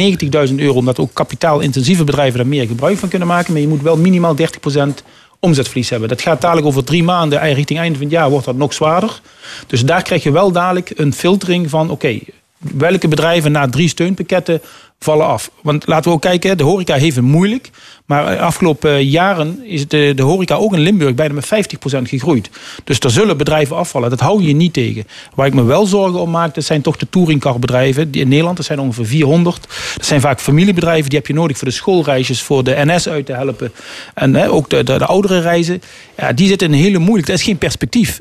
90.000 0.50 0.60
euro. 0.60 0.74
Omdat 0.74 1.00
ook 1.00 1.14
kapitaalintensieve 1.14 2.04
bedrijven 2.04 2.38
daar 2.38 2.48
meer 2.48 2.68
gebruik 2.68 2.98
van 2.98 3.10
kunnen 3.10 3.28
maken. 3.28 3.54
Maar 3.54 3.62
je 3.62 3.68
moet 3.68 3.82
wel 3.82 3.98
minimaal 3.98 4.36
30% 4.36 5.04
omzetverlies 5.42 5.90
hebben. 5.90 6.10
Dat 6.10 6.22
gaat 6.22 6.42
dadelijk 6.42 6.68
over 6.68 6.84
drie 6.84 7.04
maanden. 7.04 7.42
en 7.42 7.54
Richting 7.54 7.80
einde 7.80 7.98
van 7.98 8.08
het 8.08 8.16
jaar 8.16 8.30
wordt 8.30 8.46
dat 8.46 8.56
nog 8.56 8.74
zwaarder. 8.74 9.22
Dus 9.68 9.86
daar 9.86 10.02
krijg 10.02 10.24
je 10.24 10.32
wel 10.32 10.52
dadelijk 10.52 10.92
een 10.96 11.14
filtering 11.14 11.70
van... 11.70 11.90
oké, 11.90 12.20
welke 12.58 13.08
bedrijven 13.08 13.52
na 13.52 13.70
drie 13.70 13.88
steunpakketten 13.88 14.62
vallen 15.00 15.26
af. 15.26 15.52
Want 15.62 15.88
laten 15.88 16.10
we 16.10 16.16
ook 16.16 16.22
kijken, 16.22 16.58
de 16.58 16.64
horeca 16.64 16.96
heeft 16.96 17.16
het 17.16 17.26
moeilijk. 17.26 17.70
Maar 18.06 18.26
de 18.26 18.40
afgelopen 18.40 18.92
eh, 18.96 19.12
jaren 19.12 19.60
is 19.64 19.88
de, 19.88 20.14
de 20.16 20.22
horeca 20.22 20.56
ook 20.56 20.74
in 20.74 20.80
Limburg 20.80 21.16
bijna 21.16 21.34
met 21.34 21.46
50% 21.46 21.50
gegroeid. 22.02 22.50
Dus 22.84 23.00
er 23.00 23.12
zullen 23.12 23.38
bedrijven 23.38 23.76
afvallen. 23.76 24.10
Dat 24.10 24.20
hou 24.20 24.44
je 24.44 24.54
niet 24.54 24.74
tegen. 24.74 25.08
Waar 25.36 25.48
ik 25.48 25.54
me 25.54 25.64
wel 25.64 25.86
zorgen 25.86 26.20
om 26.20 26.30
maak, 26.30 26.56
dat 26.56 26.64
zijn 26.64 26.82
toch 26.82 26.98
de 26.98 27.10
touringcarbedrijven. 27.10 28.12
Die 28.12 28.22
in 28.22 28.28
Nederland, 28.28 28.58
dat 28.58 28.66
zijn 28.66 28.80
ongeveer 28.80 29.06
400. 29.06 29.68
Dat 29.96 30.06
zijn 30.06 30.22
vaak 30.22 30.40
familiebedrijven, 30.40 31.10
die 31.10 31.18
heb 31.18 31.28
je 31.28 31.34
nodig 31.34 31.58
voor 31.58 31.68
de 31.68 31.74
schoolreisjes, 31.74 32.42
voor 32.42 32.64
de 32.64 32.76
NS 32.86 33.10
uit 33.10 33.26
te 33.26 33.34
helpen. 33.34 33.72
En 34.14 34.36
hè, 34.36 34.50
ook 34.50 34.70
de, 34.70 34.84
de, 34.84 34.98
de 34.98 35.06
oudere 35.06 35.40
reizen. 35.40 35.82
Ja, 36.18 36.34
die 36.34 36.48
zitten 36.48 36.68
in 36.68 36.74
een 36.74 36.80
hele 36.80 37.00
moeilijk. 37.00 37.28
Dat 37.28 37.38
is 37.38 37.44
geen 37.44 37.58
perspectief. 37.58 38.20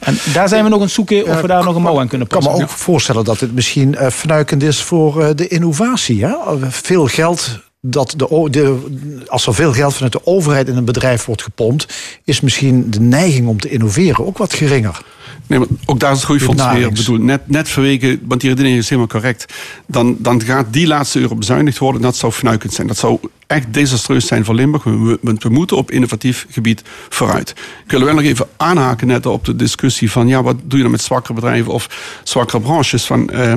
En 0.00 0.18
daar 0.32 0.48
zijn 0.48 0.62
we 0.64 0.68
nog 0.68 0.78
aan 0.78 0.84
het 0.84 0.94
zoeken 0.94 1.26
of 1.26 1.40
we 1.40 1.46
daar 1.46 1.64
nog 1.64 1.74
een 1.74 1.82
mouw 1.82 2.00
aan 2.00 2.08
kunnen 2.08 2.26
Ik 2.26 2.32
kan 2.32 2.42
passen. 2.42 2.60
me 2.62 2.70
ook 2.70 2.76
voorstellen 2.76 3.24
dat 3.24 3.40
het 3.40 3.54
misschien 3.54 3.94
eh 3.94 4.10
fnuikend 4.10 4.62
is 4.62 4.82
voor 4.82 5.22
eh, 5.22 5.30
de 5.34 5.48
innovatie. 5.48 6.24
Hè? 6.24 6.32
Veel 6.68 7.06
geld. 7.06 7.60
Dat 7.86 8.14
de, 8.16 8.78
als 9.26 9.46
er 9.46 9.54
veel 9.54 9.72
geld 9.72 9.94
vanuit 9.94 10.12
de 10.12 10.26
overheid 10.26 10.68
in 10.68 10.76
een 10.76 10.84
bedrijf 10.84 11.24
wordt 11.24 11.42
gepompt, 11.42 11.94
is 12.24 12.40
misschien 12.40 12.90
de 12.90 13.00
neiging 13.00 13.48
om 13.48 13.60
te 13.60 13.68
innoveren 13.68 14.26
ook 14.26 14.38
wat 14.38 14.54
geringer. 14.54 15.02
Nee, 15.46 15.58
maar 15.58 15.68
ook 15.84 16.00
daar 16.00 16.10
is 16.10 16.16
het 16.16 16.24
groeifonds 16.24 16.72
weer. 16.72 16.86
Ik 16.86 16.94
bedoel, 16.94 17.18
net, 17.18 17.48
net 17.48 17.68
vanwege, 17.68 18.18
want 18.22 18.40
die 18.40 18.50
redenering 18.50 18.80
is 18.80 18.88
helemaal 18.88 19.10
correct. 19.10 19.52
Dan, 19.86 20.16
dan 20.18 20.42
gaat 20.42 20.72
die 20.72 20.86
laatste 20.86 21.20
euro 21.20 21.34
bezuinigd 21.34 21.78
worden. 21.78 22.00
En 22.00 22.06
dat 22.06 22.16
zou 22.16 22.32
fnuikend 22.32 22.72
zijn. 22.72 22.86
Dat 22.86 22.98
zou 22.98 23.18
echt 23.52 23.74
desastreus 23.74 24.26
zijn 24.26 24.44
voor 24.44 24.54
Limburg. 24.54 24.84
We, 24.84 25.18
moeten 25.48 25.76
op 25.76 25.90
innovatief 25.90 26.46
gebied 26.50 26.82
vooruit. 27.08 27.50
Ik 27.84 27.90
wil 27.90 28.04
wel 28.04 28.14
nog 28.14 28.24
even 28.24 28.48
aanhaken 28.56 29.06
net 29.06 29.26
op 29.26 29.44
de 29.44 29.56
discussie 29.56 30.10
van... 30.10 30.28
ja, 30.28 30.42
wat 30.42 30.56
doe 30.64 30.76
je 30.76 30.82
dan 30.82 30.90
met 30.90 31.02
zwakkere 31.02 31.34
bedrijven 31.34 31.72
of 31.72 32.20
zwakkere 32.24 32.60
branches? 32.60 33.06
Van, 33.06 33.30
eh, 33.30 33.52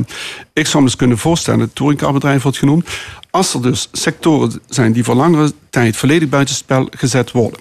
ik 0.53 0.67
zou 0.67 0.83
me 0.83 0.89
eens 0.89 0.97
kunnen 0.97 1.17
voorstellen, 1.17 1.59
het 1.59 1.75
touringcarbedrijf 1.75 2.43
wordt 2.43 2.57
genoemd... 2.57 2.89
als 3.29 3.53
er 3.53 3.61
dus 3.61 3.89
sectoren 3.91 4.61
zijn 4.69 4.93
die 4.93 5.03
voor 5.03 5.15
langere 5.15 5.51
tijd 5.69 5.97
volledig 5.97 6.29
buitenspel 6.29 6.87
gezet 6.91 7.31
worden 7.31 7.59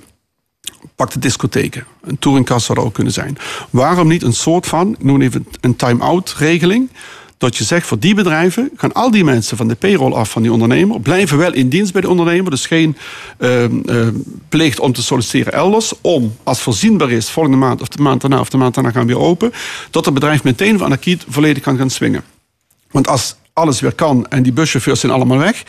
pak 0.94 1.11
de 1.12 1.19
discotheken. 1.19 1.86
Een 2.02 2.19
touringkast 2.19 2.66
zou 2.66 2.78
er 2.78 2.85
ook 2.85 2.94
kunnen 2.94 3.12
zijn. 3.12 3.36
Waarom 3.70 4.09
niet 4.09 4.23
een 4.23 4.32
soort 4.32 4.66
van, 4.66 4.93
ik 4.93 5.05
noem 5.05 5.20
even 5.20 5.47
een 5.61 5.77
time-out 5.77 6.35
regeling... 6.39 6.90
dat 7.44 7.56
je 7.56 7.64
zegt 7.64 7.86
voor 7.86 7.98
die 7.98 8.14
bedrijven 8.14 8.70
gaan 8.76 8.92
al 8.92 9.10
die 9.10 9.24
mensen 9.24 9.56
van 9.56 9.68
de 9.68 9.74
payroll 9.74 10.12
af 10.12 10.30
van 10.30 10.42
die 10.42 10.52
ondernemer... 10.52 11.00
blijven 11.00 11.38
wel 11.38 11.52
in 11.52 11.68
dienst 11.68 11.92
bij 11.92 12.00
de 12.00 12.08
ondernemer. 12.08 12.50
Dus 12.50 12.66
geen 12.66 12.96
ehm, 13.38 13.80
ehm, 13.86 14.14
plicht 14.48 14.80
om 14.80 14.92
te 14.92 15.02
solliciteren 15.02 15.52
elders. 15.52 15.92
Om, 16.00 16.36
als 16.42 16.60
voorzienbaar 16.60 17.10
is, 17.10 17.30
volgende 17.30 17.58
maand 17.58 17.80
of 17.80 17.88
de 17.88 18.02
maand 18.02 18.20
daarna... 18.20 18.40
of 18.40 18.50
de 18.50 18.56
maand 18.56 18.74
daarna 18.74 18.90
gaan 18.90 19.06
we 19.06 19.12
weer 19.12 19.22
open... 19.22 19.52
dat 19.90 20.04
het 20.04 20.14
bedrijf 20.14 20.44
meteen 20.44 20.78
van 20.78 20.92
akiet 20.92 21.24
volledig 21.28 21.62
kan 21.62 21.76
gaan 21.76 21.90
swingen. 21.90 22.24
Want 22.90 23.08
als 23.08 23.36
alles 23.52 23.80
weer 23.80 23.92
kan 23.92 24.26
en 24.26 24.42
die 24.42 24.52
buschauffeurs 24.52 25.00
zijn 25.00 25.12
allemaal 25.12 25.38
weg... 25.38 25.62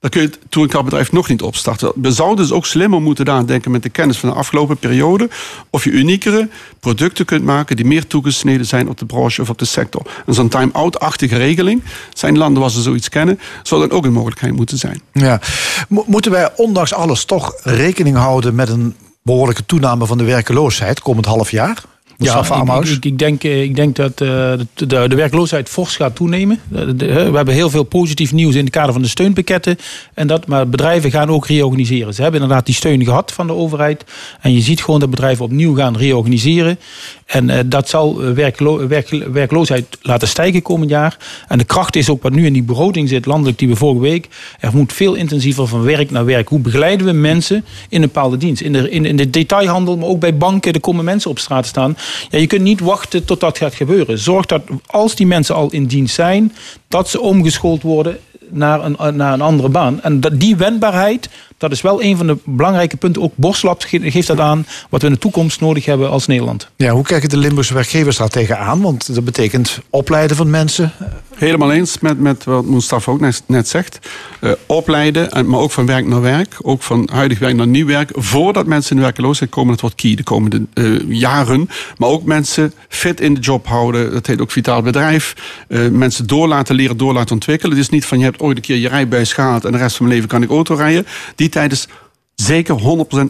dan 0.00 0.10
kun 0.10 0.20
je 0.20 0.26
het 0.26 0.38
touringcarbedrijf 0.48 1.12
nog 1.12 1.28
niet 1.28 1.42
opstarten. 1.42 1.92
We 1.94 2.12
zouden 2.12 2.36
dus 2.36 2.52
ook 2.52 2.66
slimmer 2.66 3.00
moeten 3.02 3.24
nadenken 3.24 3.70
met 3.70 3.82
de 3.82 3.88
kennis 3.88 4.18
van 4.18 4.28
de 4.28 4.34
afgelopen 4.34 4.76
periode... 4.76 5.28
of 5.70 5.84
je 5.84 5.90
uniekere 5.90 6.48
producten 6.80 7.24
kunt 7.24 7.44
maken 7.44 7.76
die 7.76 7.84
meer 7.84 8.06
toegesneden 8.06 8.66
zijn 8.66 8.88
op 8.88 8.98
de 8.98 9.06
branche 9.06 9.42
of 9.42 9.50
op 9.50 9.58
de 9.58 9.64
sector. 9.64 10.06
En 10.26 10.34
zo'n 10.34 10.48
time-out-achtige 10.48 11.36
regeling, 11.36 11.82
zijn 12.12 12.38
landen 12.38 12.60
waar 12.62 12.70
ze 12.70 12.82
zoiets 12.82 13.08
kennen... 13.08 13.40
zou 13.62 13.80
dan 13.88 13.98
ook 13.98 14.04
een 14.04 14.12
mogelijkheid 14.12 14.56
moeten 14.56 14.78
zijn. 14.78 15.00
Ja. 15.12 15.40
Mo- 15.88 16.04
Moeten 16.06 16.30
wij 16.30 16.50
ondanks 16.56 16.94
alles 16.94 17.24
toch 17.24 17.54
rekening 17.62 18.16
houden 18.16 18.54
met 18.54 18.68
een 18.68 18.94
behoorlijke 19.22 19.66
toename 19.66 20.06
van 20.06 20.18
de 20.18 20.24
werkeloosheid 20.24 21.00
komend 21.00 21.26
half 21.26 21.50
jaar? 21.50 21.82
Mustafa 22.20 22.54
ik, 22.54 22.84
ik, 22.96 23.04
ik, 23.04 23.18
denk, 23.18 23.44
eh, 23.44 23.62
ik 23.62 23.76
denk 23.76 23.96
dat 23.96 24.10
eh, 24.10 24.18
de, 24.28 24.66
de, 24.74 25.08
de 25.08 25.14
werkloosheid 25.14 25.68
fors 25.68 25.96
gaat 25.96 26.14
toenemen. 26.16 26.60
De- 26.68 27.04
hè, 27.06 27.30
we 27.30 27.36
hebben 27.36 27.54
heel 27.54 27.70
veel 27.70 27.82
positief 27.82 28.32
nieuws 28.32 28.54
in 28.54 28.64
het 28.64 28.72
kader 28.72 28.92
van 28.92 29.02
de 29.02 29.08
steunpakketten. 29.08 29.78
En 30.14 30.26
dat, 30.26 30.46
maar 30.46 30.68
bedrijven 30.68 31.10
gaan 31.10 31.28
ook 31.30 31.46
reorganiseren. 31.46 32.14
Ze 32.14 32.22
hebben 32.22 32.40
inderdaad 32.40 32.66
die 32.66 32.74
steun 32.74 33.04
gehad 33.04 33.32
van 33.32 33.46
de 33.46 33.52
overheid. 33.54 34.04
En 34.40 34.52
je 34.52 34.60
ziet 34.60 34.82
gewoon 34.82 35.00
dat 35.00 35.10
bedrijven 35.10 35.44
opnieuw 35.44 35.74
gaan 35.74 35.96
reorganiseren. 35.96 36.78
En 37.26 37.50
eh, 37.50 37.58
dat 37.66 37.88
zal 37.88 38.22
eh, 38.22 38.30
werklo 38.32 38.86
werk- 38.88 39.24
werkloosheid 39.32 39.98
laten 40.02 40.28
stijgen 40.28 40.62
komend 40.62 40.90
jaar. 40.90 41.16
En 41.48 41.58
de 41.58 41.64
kracht 41.64 41.96
is 41.96 42.08
ook 42.10 42.22
wat 42.22 42.32
nu 42.32 42.46
in 42.46 42.52
die 42.52 42.62
begroting 42.62 43.08
zit, 43.08 43.26
landelijk, 43.26 43.58
die 43.58 43.68
we 43.68 43.76
vorige 43.76 44.00
week. 44.00 44.28
Er 44.60 44.70
moet 44.74 44.92
veel 44.92 45.14
intensiever 45.14 45.66
van 45.66 45.82
werk 45.82 46.10
naar 46.10 46.24
werk. 46.24 46.48
Hoe 46.48 46.58
begeleiden 46.58 47.06
we 47.06 47.12
mensen 47.12 47.64
in 47.88 48.02
een 48.02 48.08
bepaalde 48.12 48.36
dienst? 48.36 48.62
In 48.62 48.72
de, 48.72 48.90
in, 48.90 49.04
in 49.04 49.16
de 49.16 49.30
detailhandel, 49.30 49.96
maar 49.96 50.08
ook 50.08 50.20
bij 50.20 50.36
banken. 50.36 50.72
Er 50.72 50.80
komen 50.80 51.04
mensen 51.04 51.30
op 51.30 51.38
straat 51.38 51.66
staan. 51.66 51.96
Ja, 52.30 52.38
je 52.38 52.46
kunt 52.46 52.62
niet 52.62 52.80
wachten 52.80 53.24
tot 53.24 53.40
dat 53.40 53.58
gaat 53.58 53.74
gebeuren. 53.74 54.18
Zorg 54.18 54.46
dat 54.46 54.62
als 54.86 55.14
die 55.14 55.26
mensen 55.26 55.54
al 55.54 55.70
in 55.70 55.86
dienst 55.86 56.14
zijn, 56.14 56.54
dat 56.88 57.08
ze 57.08 57.20
omgeschoold 57.20 57.82
worden 57.82 58.18
naar 58.48 58.84
een, 58.84 59.16
naar 59.16 59.32
een 59.32 59.40
andere 59.40 59.68
baan. 59.68 60.02
En 60.02 60.20
dat, 60.20 60.40
die 60.40 60.56
wendbaarheid, 60.56 61.28
dat 61.60 61.72
is 61.72 61.80
wel 61.80 62.02
een 62.02 62.16
van 62.16 62.26
de 62.26 62.36
belangrijke 62.44 62.96
punten. 62.96 63.22
Ook 63.22 63.32
Boslab 63.34 63.82
ge- 63.82 64.10
geeft 64.10 64.26
dat 64.26 64.40
aan, 64.40 64.66
wat 64.90 65.00
we 65.00 65.06
in 65.06 65.12
de 65.12 65.18
toekomst 65.18 65.60
nodig 65.60 65.84
hebben 65.84 66.10
als 66.10 66.26
Nederland. 66.26 66.68
Ja, 66.76 66.90
hoe 66.92 67.04
kijken 67.04 67.28
de 67.28 67.36
Limburgse 67.36 67.74
werkgevers 67.74 68.16
daar 68.16 68.28
tegenaan? 68.28 68.80
Want 68.80 69.14
dat 69.14 69.24
betekent 69.24 69.80
opleiden 69.90 70.36
van 70.36 70.50
mensen. 70.50 70.92
Helemaal 71.34 71.72
eens 71.72 71.98
met, 71.98 72.20
met 72.20 72.44
wat 72.44 72.64
Mustafa 72.64 73.12
ook 73.12 73.20
net, 73.20 73.42
net 73.46 73.68
zegt. 73.68 73.98
Eh, 74.40 74.50
opleiden, 74.66 75.30
en, 75.30 75.46
maar 75.48 75.60
ook 75.60 75.70
van 75.70 75.86
werk 75.86 76.06
naar 76.06 76.20
werk. 76.20 76.56
Ook 76.62 76.82
van 76.82 77.08
huidig 77.12 77.38
werk 77.38 77.54
naar 77.54 77.66
nieuw 77.66 77.86
werk. 77.86 78.10
Voordat 78.14 78.66
mensen 78.66 78.90
in 78.90 78.96
de 78.96 79.02
werkloosheid 79.02 79.50
komen, 79.50 79.70
dat 79.70 79.80
wordt 79.80 79.96
key 79.96 80.14
de 80.14 80.22
komende 80.22 80.62
eh, 80.74 80.84
jaren. 81.08 81.68
Maar 81.96 82.08
ook 82.08 82.24
mensen 82.24 82.72
fit 82.88 83.20
in 83.20 83.34
de 83.34 83.40
job 83.40 83.66
houden. 83.66 84.12
Dat 84.12 84.26
heet 84.26 84.40
ook 84.40 84.50
vitaal 84.50 84.82
bedrijf. 84.82 85.34
Eh, 85.68 85.88
mensen 85.88 86.26
door 86.26 86.48
laten 86.48 86.74
leren, 86.74 86.96
door 86.96 87.12
laten 87.12 87.32
ontwikkelen. 87.34 87.76
Het 87.76 87.84
is 87.84 87.90
niet 87.90 88.04
van 88.06 88.18
je 88.18 88.24
hebt 88.24 88.40
ooit 88.40 88.56
een 88.56 88.62
keer 88.62 88.76
je 88.76 88.88
rijbewijs 88.88 89.32
gehaald... 89.32 89.64
en 89.64 89.72
de 89.72 89.78
rest 89.78 89.96
van 89.96 90.06
mijn 90.06 90.16
leven 90.16 90.32
kan 90.34 90.42
ik 90.42 90.50
auto 90.50 90.74
rijden. 90.74 91.06
Die 91.34 91.48
tijd 91.50 91.72
is 91.72 91.88
zeker 92.34 92.76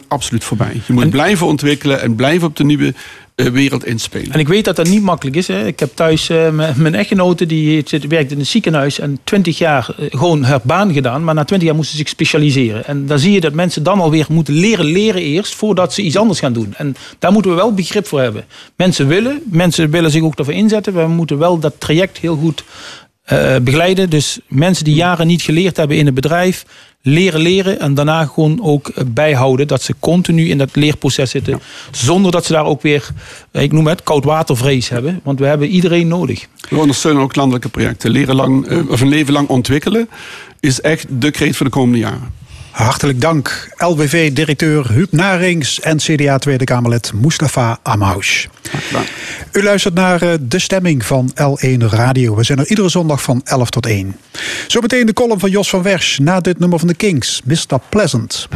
100% 0.03 0.07
absoluut 0.07 0.43
voorbij. 0.43 0.81
Je 0.87 0.93
moet 0.93 1.09
blijven 1.09 1.47
ontwikkelen 1.47 2.01
en 2.01 2.15
blijven 2.15 2.47
op 2.47 2.55
de 2.55 2.63
nieuwe 2.63 2.93
eh, 3.35 3.47
wereld 3.47 3.85
inspelen. 3.85 4.31
En 4.31 4.39
ik 4.39 4.47
weet 4.47 4.65
dat 4.65 4.75
dat 4.75 4.87
niet 4.87 5.01
makkelijk 5.01 5.35
is. 5.35 5.47
Hè. 5.47 5.65
Ik 5.65 5.79
heb 5.79 5.91
thuis 5.93 6.29
eh, 6.29 6.49
mijn 6.75 6.95
echtgenote, 6.95 7.45
die 7.45 7.81
zit, 7.85 8.07
werkt 8.07 8.31
in 8.31 8.39
een 8.39 8.45
ziekenhuis 8.45 8.99
en 8.99 9.19
20 9.23 9.57
jaar 9.57 9.95
eh, 9.97 10.05
gewoon 10.09 10.43
haar 10.43 10.59
baan 10.63 10.93
gedaan. 10.93 11.23
Maar 11.23 11.33
na 11.33 11.43
20 11.43 11.67
jaar 11.67 11.77
moesten 11.77 11.97
ze 11.97 12.03
zich 12.03 12.11
specialiseren. 12.11 12.85
En 12.85 13.05
dan 13.05 13.19
zie 13.19 13.31
je 13.31 13.39
dat 13.39 13.53
mensen 13.53 13.83
dan 13.83 13.99
alweer 13.99 14.25
moeten 14.29 14.53
leren 14.53 14.85
leren 14.85 15.21
eerst 15.21 15.55
voordat 15.55 15.93
ze 15.93 16.01
iets 16.01 16.17
anders 16.17 16.39
gaan 16.39 16.53
doen. 16.53 16.73
En 16.77 16.95
daar 17.19 17.31
moeten 17.31 17.51
we 17.51 17.57
wel 17.57 17.73
begrip 17.73 18.07
voor 18.07 18.21
hebben. 18.21 18.45
Mensen 18.75 19.07
willen, 19.07 19.41
mensen 19.45 19.89
willen 19.89 20.11
zich 20.11 20.23
ook 20.23 20.35
ervoor 20.35 20.53
inzetten. 20.53 20.93
We 20.93 21.07
moeten 21.07 21.37
wel 21.37 21.59
dat 21.59 21.73
traject 21.77 22.17
heel 22.17 22.35
goed 22.35 22.63
eh, 23.31 23.55
begeleiden. 23.61 24.09
Dus 24.09 24.39
mensen 24.47 24.83
die 24.85 24.95
jaren 24.95 25.27
niet 25.27 25.41
geleerd 25.41 25.77
hebben 25.77 25.97
in 25.97 26.05
het 26.05 26.15
bedrijf, 26.15 26.65
leren 27.01 27.39
leren 27.39 27.79
en 27.79 27.93
daarna 27.93 28.25
gewoon 28.25 28.59
ook 28.63 28.91
bijhouden 29.05 29.67
dat 29.67 29.81
ze 29.81 29.95
continu 29.99 30.49
in 30.49 30.57
dat 30.57 30.75
leerproces 30.75 31.29
zitten. 31.29 31.59
Zonder 31.91 32.31
dat 32.31 32.45
ze 32.45 32.53
daar 32.53 32.65
ook 32.65 32.81
weer, 32.81 33.09
ik 33.51 33.71
noem 33.71 33.87
het, 33.87 34.03
koudwatervrees 34.03 34.89
hebben. 34.89 35.19
Want 35.23 35.39
we 35.39 35.45
hebben 35.45 35.67
iedereen 35.67 36.07
nodig. 36.07 36.47
We 36.69 36.77
ondersteunen 36.77 37.21
ook 37.21 37.35
landelijke 37.35 37.69
projecten. 37.69 38.11
Leren 38.11 38.35
lang, 38.35 38.67
eh, 38.67 38.89
of 38.89 39.01
een 39.01 39.07
leven 39.07 39.33
lang 39.33 39.47
ontwikkelen 39.47 40.09
is 40.59 40.81
echt 40.81 41.05
de 41.09 41.31
kreet 41.31 41.55
voor 41.55 41.65
de 41.65 41.71
komende 41.71 41.97
jaren. 41.97 42.33
Hartelijk 42.71 43.21
dank, 43.21 43.69
LWV-directeur 43.77 44.91
Huub 44.91 45.11
Narings 45.11 45.79
en 45.79 45.97
CDA 45.97 46.37
Tweede 46.37 46.63
Kamerlid 46.63 47.11
Mustafa 47.13 47.79
Amouche. 47.83 48.47
U 49.51 49.63
luistert 49.63 49.93
naar 49.93 50.21
eh, 50.21 50.33
de 50.41 50.59
stemming 50.59 51.05
van 51.05 51.31
L1 51.33 51.77
Radio. 51.77 52.35
We 52.35 52.43
zijn 52.43 52.57
er 52.57 52.67
iedere 52.67 52.89
zondag 52.89 53.21
van 53.21 53.41
11 53.43 53.69
tot 53.69 53.85
1. 53.85 54.15
Zometeen 54.67 55.05
de 55.05 55.13
column 55.13 55.39
van 55.39 55.49
Jos 55.49 55.69
van 55.69 55.81
Wersch 55.81 56.17
na 56.17 56.39
dit 56.39 56.59
nummer 56.59 56.79
van 56.79 56.87
de 56.87 56.95
Kings, 56.95 57.41
Mr. 57.45 57.79
Pleasant. 57.89 58.47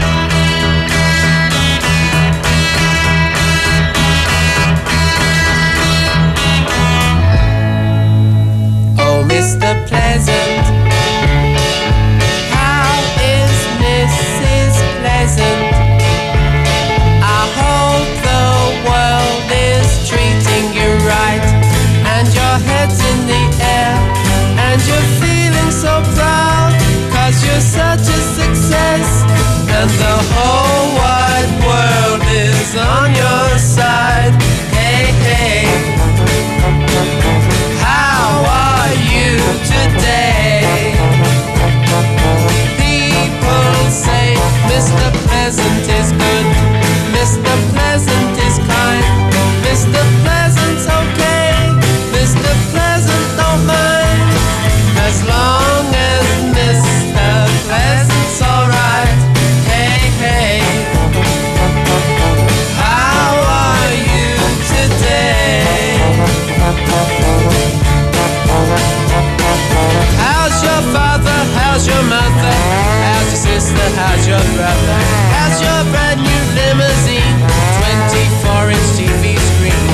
Your 74.26 74.42
brother? 74.58 74.98
How's 75.38 75.62
your 75.62 75.82
brand 75.94 76.20
new 76.20 76.42
limousine? 76.58 77.38
24 77.78 78.74
inch 78.74 78.90
TV 78.98 79.38
screen. 79.38 79.86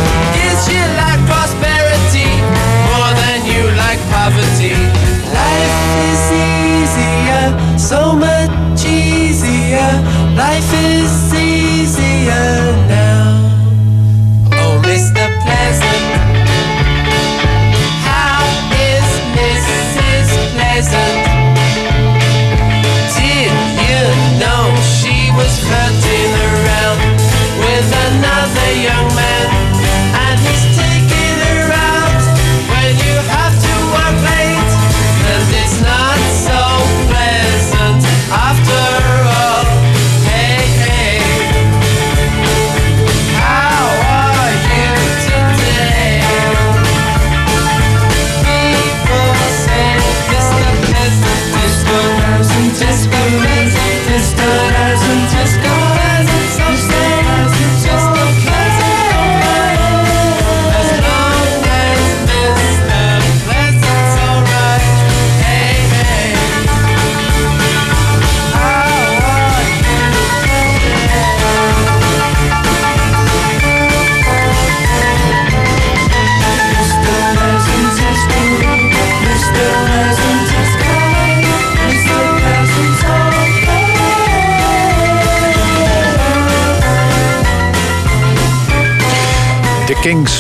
Is 0.48 0.60
you 0.72 0.80
like 0.96 1.20
prosperity 1.28 2.32
more 2.88 3.12
than 3.22 3.44
you 3.44 3.62
like 3.76 4.00
poverty? 4.08 4.72
Life 5.36 5.80
is 6.08 6.24
easier, 6.32 7.78
so 7.78 8.16
much 8.16 8.41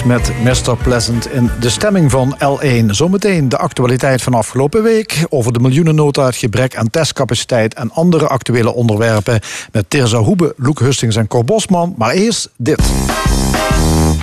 Met 0.05 0.31
Mr. 0.43 0.77
Pleasant 0.77 1.31
in 1.31 1.51
de 1.59 1.69
stemming 1.69 2.11
van 2.11 2.37
L1. 2.37 2.85
Zometeen 2.85 3.49
de 3.49 3.57
actualiteit 3.57 4.21
van 4.21 4.33
afgelopen 4.33 4.83
week. 4.83 5.25
Over 5.29 5.53
de 5.53 5.59
miljoenennota, 5.59 6.25
het 6.25 6.35
gebrek 6.35 6.75
aan 6.75 6.89
testcapaciteit 6.89 7.73
en 7.73 7.91
andere 7.91 8.27
actuele 8.27 8.73
onderwerpen. 8.73 9.39
Met 9.71 9.89
Tirza 9.89 10.17
Hoebe, 10.17 10.53
Loek 10.57 10.79
Hustings 10.79 11.15
en 11.15 11.27
Cor 11.27 11.45
Bosman. 11.45 11.93
Maar 11.97 12.13
eerst 12.13 12.49
dit. 12.57 12.81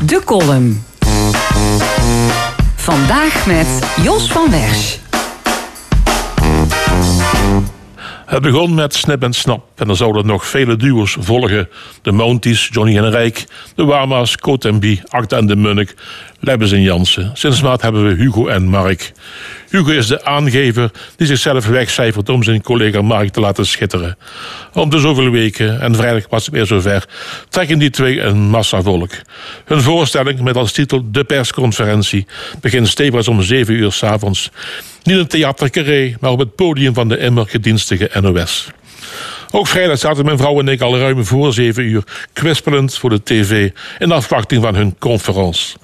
De 0.06 0.20
column. 0.24 0.84
Vandaag 2.74 3.46
met 3.46 3.66
Jos 4.02 4.32
van 4.32 4.50
Wersch. 4.50 4.96
Het 8.26 8.42
begon 8.42 8.74
met 8.74 8.94
Snip 8.94 9.22
en 9.22 9.32
Snap 9.32 9.67
en 9.78 9.88
er 9.88 9.96
zouden 9.96 10.26
nog 10.26 10.46
vele 10.46 10.76
duo's 10.76 11.16
volgen. 11.20 11.68
De 12.02 12.12
Mounties, 12.12 12.68
Johnny 12.72 12.96
en 12.96 13.10
Rijk, 13.10 13.44
de 13.74 13.84
Wama's, 13.84 14.36
Coat 14.36 14.64
en 14.64 14.78
Bie, 14.80 15.02
en 15.28 15.46
de 15.46 15.56
Munnik, 15.56 15.94
Lebbes 16.40 16.72
en 16.72 16.82
Jansen. 16.82 17.30
Sinds 17.34 17.62
maart 17.62 17.82
hebben 17.82 18.08
we 18.08 18.22
Hugo 18.22 18.46
en 18.46 18.68
Mark. 18.68 19.12
Hugo 19.70 19.90
is 19.90 20.06
de 20.06 20.24
aangever 20.24 20.90
die 21.16 21.26
zichzelf 21.26 21.66
wegcijfert 21.66 22.28
om 22.28 22.42
zijn 22.42 22.62
collega 22.62 23.02
Mark 23.02 23.28
te 23.28 23.40
laten 23.40 23.66
schitteren. 23.66 24.16
Om 24.72 24.90
de 24.90 24.98
zoveel 24.98 25.30
weken, 25.30 25.80
en 25.80 25.94
vrijdag 25.94 26.24
was 26.28 26.44
het 26.44 26.54
weer 26.54 26.66
zover, 26.66 27.04
trekken 27.48 27.78
die 27.78 27.90
twee 27.90 28.20
een 28.20 28.38
massavolk. 28.38 29.10
Hun 29.64 29.80
voorstelling 29.80 30.40
met 30.40 30.56
als 30.56 30.72
titel 30.72 31.02
De 31.10 31.24
persconferentie 31.24 32.26
begint 32.60 32.88
stevig 32.88 33.28
om 33.28 33.42
7 33.42 33.74
uur 33.74 33.92
s'avonds. 33.92 34.50
Niet 35.02 35.18
in 35.18 35.26
Theater 35.26 35.70
Carré, 35.70 36.16
maar 36.20 36.30
op 36.30 36.38
het 36.38 36.54
podium 36.54 36.94
van 36.94 37.08
de 37.08 37.18
immer 37.18 37.46
gedienstige 37.48 38.10
NOS. 38.20 38.68
Ook 39.50 39.66
vrijdag 39.66 39.98
zaten 39.98 40.24
mijn 40.24 40.38
vrouw 40.38 40.58
en 40.58 40.68
ik 40.68 40.80
al 40.80 40.98
ruim 40.98 41.24
voor 41.24 41.52
zeven 41.52 41.84
uur 41.84 42.02
kwispelend 42.32 42.98
voor 42.98 43.10
de 43.10 43.22
tv 43.22 43.70
in 43.98 44.12
afwachting 44.12 44.62
van 44.62 44.74
hun 44.74 44.96
conferentie. 44.98 45.74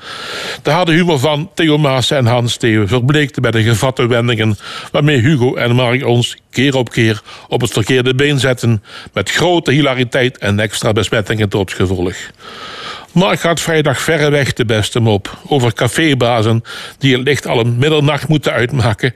De 0.63 0.71
harde 0.71 0.93
humor 0.93 1.19
van 1.19 1.51
Theo 1.55 1.79
Maassen 1.79 2.17
en 2.17 2.27
Hans 2.27 2.57
Theo 2.57 2.87
verbleekte 2.87 3.41
bij 3.41 3.51
de 3.51 3.63
gevatte 3.63 4.07
wendingen 4.07 4.57
waarmee 4.93 5.21
Hugo 5.21 5.55
en 5.55 5.75
Mark 5.75 6.07
ons 6.07 6.37
keer 6.51 6.77
op 6.77 6.91
keer 6.91 7.23
op 7.49 7.61
het 7.61 7.73
verkeerde 7.73 8.15
been 8.15 8.39
zetten 8.39 8.83
met 9.13 9.31
grote 9.31 9.73
hilariteit 9.73 10.39
en 10.39 10.61
extra 10.61 10.93
besmettingen 10.93 11.49
tot 11.49 11.73
gevolg. 11.73 12.17
Mark 13.15 13.41
had 13.41 13.61
vrijdag 13.61 14.01
verreweg 14.01 14.53
de 14.53 14.65
beste 14.65 15.01
mop 15.01 15.39
over 15.47 15.73
cafébazen 15.73 16.63
die 16.99 17.17
het 17.17 17.27
licht 17.27 17.47
al 17.47 17.61
een 17.61 17.77
middernacht 17.79 18.29
moeten 18.29 18.53
uitmaken. 18.53 19.13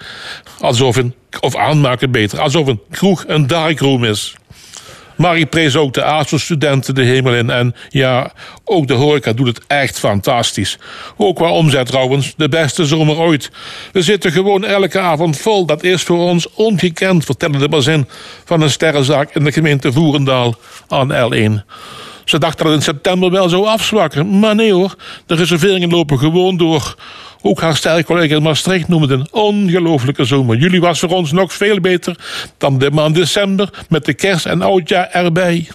Alsof 0.61 0.97
een, 0.97 1.15
of 1.41 1.57
aanmaken 1.57 2.11
beter, 2.11 2.41
alsof 2.41 2.67
een 2.67 2.81
kroeg 2.91 3.25
een 3.27 3.47
darkroom 3.47 4.05
is. 4.05 4.35
Marie 5.17 5.47
prees 5.47 5.77
ook 5.77 5.95
de 5.95 6.05
ASO-studenten 6.05 6.95
de 6.95 7.03
hemel 7.03 7.35
in. 7.35 7.51
En 7.51 7.75
ja, 7.89 8.33
ook 8.65 8.87
de 8.87 8.95
horeca 8.95 9.33
doet 9.33 9.47
het 9.47 9.61
echt 9.67 9.99
fantastisch. 9.99 10.79
Ook 11.17 11.37
qua 11.37 11.51
omzet 11.51 11.87
trouwens, 11.87 12.35
de 12.37 12.49
beste 12.49 12.87
zomer 12.87 13.17
ooit. 13.17 13.51
We 13.93 14.03
zitten 14.03 14.33
gewoon 14.33 14.65
elke 14.65 14.99
avond 14.99 15.39
vol. 15.39 15.67
Dat 15.67 15.83
is 15.83 16.03
voor 16.03 16.19
ons 16.19 16.53
ongekend, 16.55 17.25
vertelde 17.25 17.59
de 17.59 17.69
bazin 17.69 18.09
van 18.45 18.61
een 18.61 18.71
sterrenzaak 18.71 19.35
in 19.35 19.45
de 19.45 19.53
gemeente 19.53 19.93
Voerendaal 19.93 20.55
aan 20.89 21.13
L1. 21.13 21.65
Ze 22.29 22.39
dachten 22.39 22.65
dat 22.65 22.75
in 22.75 22.83
september 22.83 23.31
wel 23.31 23.49
zou 23.49 23.67
afzwakken. 23.67 24.39
Maar 24.39 24.55
nee 24.55 24.73
hoor, 24.73 24.95
de 25.27 25.35
reserveringen 25.35 25.91
lopen 25.91 26.19
gewoon 26.19 26.57
door. 26.57 26.95
Ook 27.43 27.61
haar 27.61 27.77
sterke 27.77 28.05
collega 28.05 28.37
in 28.37 28.43
Maastricht 28.43 28.89
noemde 28.89 29.15
een 29.15 29.29
ongelofelijke 29.31 30.25
zomer. 30.25 30.57
Juli 30.57 30.81
was 30.81 30.99
voor 30.99 31.09
ons 31.09 31.33
nog 31.33 31.53
veel 31.53 31.81
beter 31.81 32.17
dan 32.59 32.79
de 32.79 32.91
maand 32.91 33.15
december 33.15 33.71
met 33.89 34.05
de 34.05 34.15
kerst 34.15 34.47
en 34.47 34.63
oudjaar 34.63 35.09
erbij. 35.11 35.69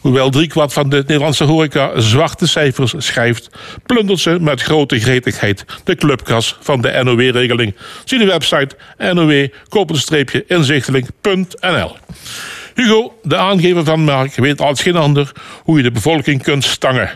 Hoewel 0.00 0.30
driekwart 0.30 0.72
van 0.72 0.88
de 0.88 0.96
Nederlandse 0.96 1.44
horeca 1.44 2.00
zwarte 2.00 2.46
cijfers 2.46 2.94
schrijft, 2.98 3.50
plundert 3.86 4.20
ze 4.20 4.36
met 4.40 4.62
grote 4.62 5.00
gretigheid 5.00 5.64
de 5.84 5.94
clubkas 5.94 6.56
van 6.60 6.80
de 6.80 7.00
NOW-regeling. 7.02 7.74
Zie 8.04 8.18
de 8.18 8.26
website 8.26 8.76
now-inzichtelijk.nl. 8.98 11.96
Hugo, 12.74 13.18
de 13.22 13.36
aangever 13.36 13.84
van 13.84 14.04
Mark, 14.04 14.34
weet 14.34 14.60
als 14.60 14.82
geen 14.82 14.96
ander 14.96 15.32
hoe 15.62 15.76
je 15.76 15.82
de 15.82 15.90
bevolking 15.90 16.42
kunt 16.42 16.64
stangen. 16.64 17.10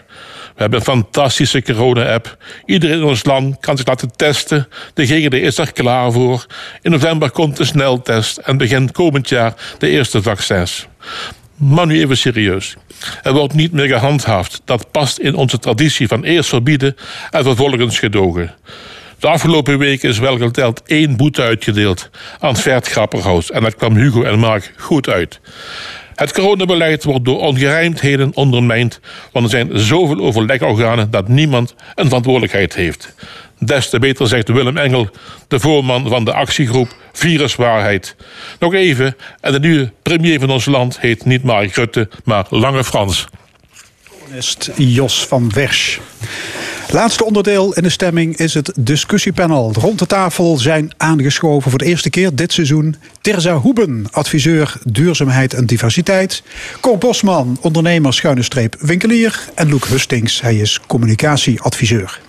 We 0.55 0.63
hebben 0.63 0.79
een 0.79 0.85
fantastische 0.85 1.63
corona-app. 1.63 2.37
Iedereen 2.65 2.97
in 2.97 3.05
ons 3.05 3.25
land 3.25 3.61
kan 3.61 3.77
zich 3.77 3.87
laten 3.87 4.17
testen. 4.17 4.69
De 4.95 5.07
GGD 5.07 5.35
is 5.35 5.59
er 5.59 5.73
klaar 5.73 6.13
voor. 6.13 6.47
In 6.83 6.91
november 6.91 7.31
komt 7.31 7.57
de 7.57 7.65
sneltest 7.65 8.37
en 8.37 8.57
begint 8.57 8.93
komend 8.93 9.29
jaar 9.29 9.55
de 9.79 9.89
eerste 9.89 10.23
vaccins. 10.23 10.87
Maar 11.57 11.87
nu 11.87 12.01
even 12.01 12.17
serieus. 12.17 12.77
Er 13.23 13.33
wordt 13.33 13.55
niet 13.55 13.73
meer 13.73 13.89
gehandhaafd. 13.89 14.63
Dat 14.65 14.91
past 14.91 15.19
in 15.19 15.35
onze 15.35 15.59
traditie 15.59 16.09
van 16.09 16.25
eerst 16.25 16.49
verbieden 16.49 16.97
en 17.31 17.45
vervolgens 17.45 17.99
gedogen. 17.99 18.55
De 19.19 19.29
afgelopen 19.29 19.79
weken 19.79 20.09
is 20.09 20.19
wel 20.19 20.39
geteld 20.39 20.83
één 20.87 21.17
boete 21.17 21.43
uitgedeeld 21.43 22.11
aan 22.41 22.57
Vert 22.57 22.87
Grapperhaus. 22.87 23.51
En 23.51 23.63
dat 23.63 23.77
kwam 23.77 23.97
Hugo 23.97 24.23
en 24.23 24.39
Mark 24.39 24.73
goed 24.77 25.09
uit. 25.09 25.41
Het 26.15 26.33
coronabeleid 26.33 27.05
wordt 27.05 27.25
door 27.25 27.41
ongerijmdheden 27.41 28.31
ondermijnd, 28.35 29.01
want 29.33 29.45
er 29.45 29.51
zijn 29.51 29.79
zoveel 29.79 30.19
overlegorganen 30.19 31.11
dat 31.11 31.29
niemand 31.29 31.75
een 31.95 32.07
verantwoordelijkheid 32.07 32.75
heeft. 32.75 33.15
Des 33.59 33.89
te 33.89 33.99
beter 33.99 34.29
zegt 34.29 34.49
Willem 34.49 34.77
Engel, 34.77 35.09
de 35.49 35.61
voorman 35.61 36.09
van 36.09 36.25
de 36.25 36.33
actiegroep 36.33 36.95
Viruswaarheid. 37.13 38.17
Nog 38.59 38.75
even, 38.75 39.17
en 39.41 39.53
de 39.53 39.61
nieuwe 39.61 39.93
premier 40.03 40.41
van 40.41 40.51
ons 40.51 40.65
land 40.65 41.01
heet 41.01 41.25
niet 41.25 41.43
Mark 41.43 41.75
Rutte, 41.75 42.09
maar 42.25 42.47
Lange 42.51 42.85
Frans. 42.85 43.27
Jos 44.77 45.27
van 45.27 45.51
Wersch. 45.51 45.99
Laatste 46.91 47.25
onderdeel 47.25 47.75
in 47.75 47.83
de 47.83 47.89
stemming 47.89 48.37
is 48.37 48.55
het 48.55 48.73
discussiepanel. 48.77 49.73
Rond 49.73 49.99
de 49.99 50.07
tafel 50.07 50.57
zijn 50.59 50.93
aangeschoven 50.97 51.71
voor 51.71 51.79
de 51.79 51.85
eerste 51.85 52.11
keer 52.11 52.35
dit 52.35 52.53
seizoen 52.53 52.97
Terza 53.21 53.55
Hoeben, 53.55 54.07
adviseur 54.11 54.77
duurzaamheid 54.85 55.55
en 55.55 55.67
diversiteit. 55.67 56.43
Cor 56.81 56.99
Bosman, 56.99 57.59
ondernemer 57.61 58.15
schuine 58.15 58.43
streep 58.43 58.77
winkelier. 58.81 59.49
En 59.55 59.69
Loek 59.69 59.87
Hustings, 59.87 60.41
hij 60.41 60.57
is 60.57 60.81
communicatieadviseur. 60.87 62.21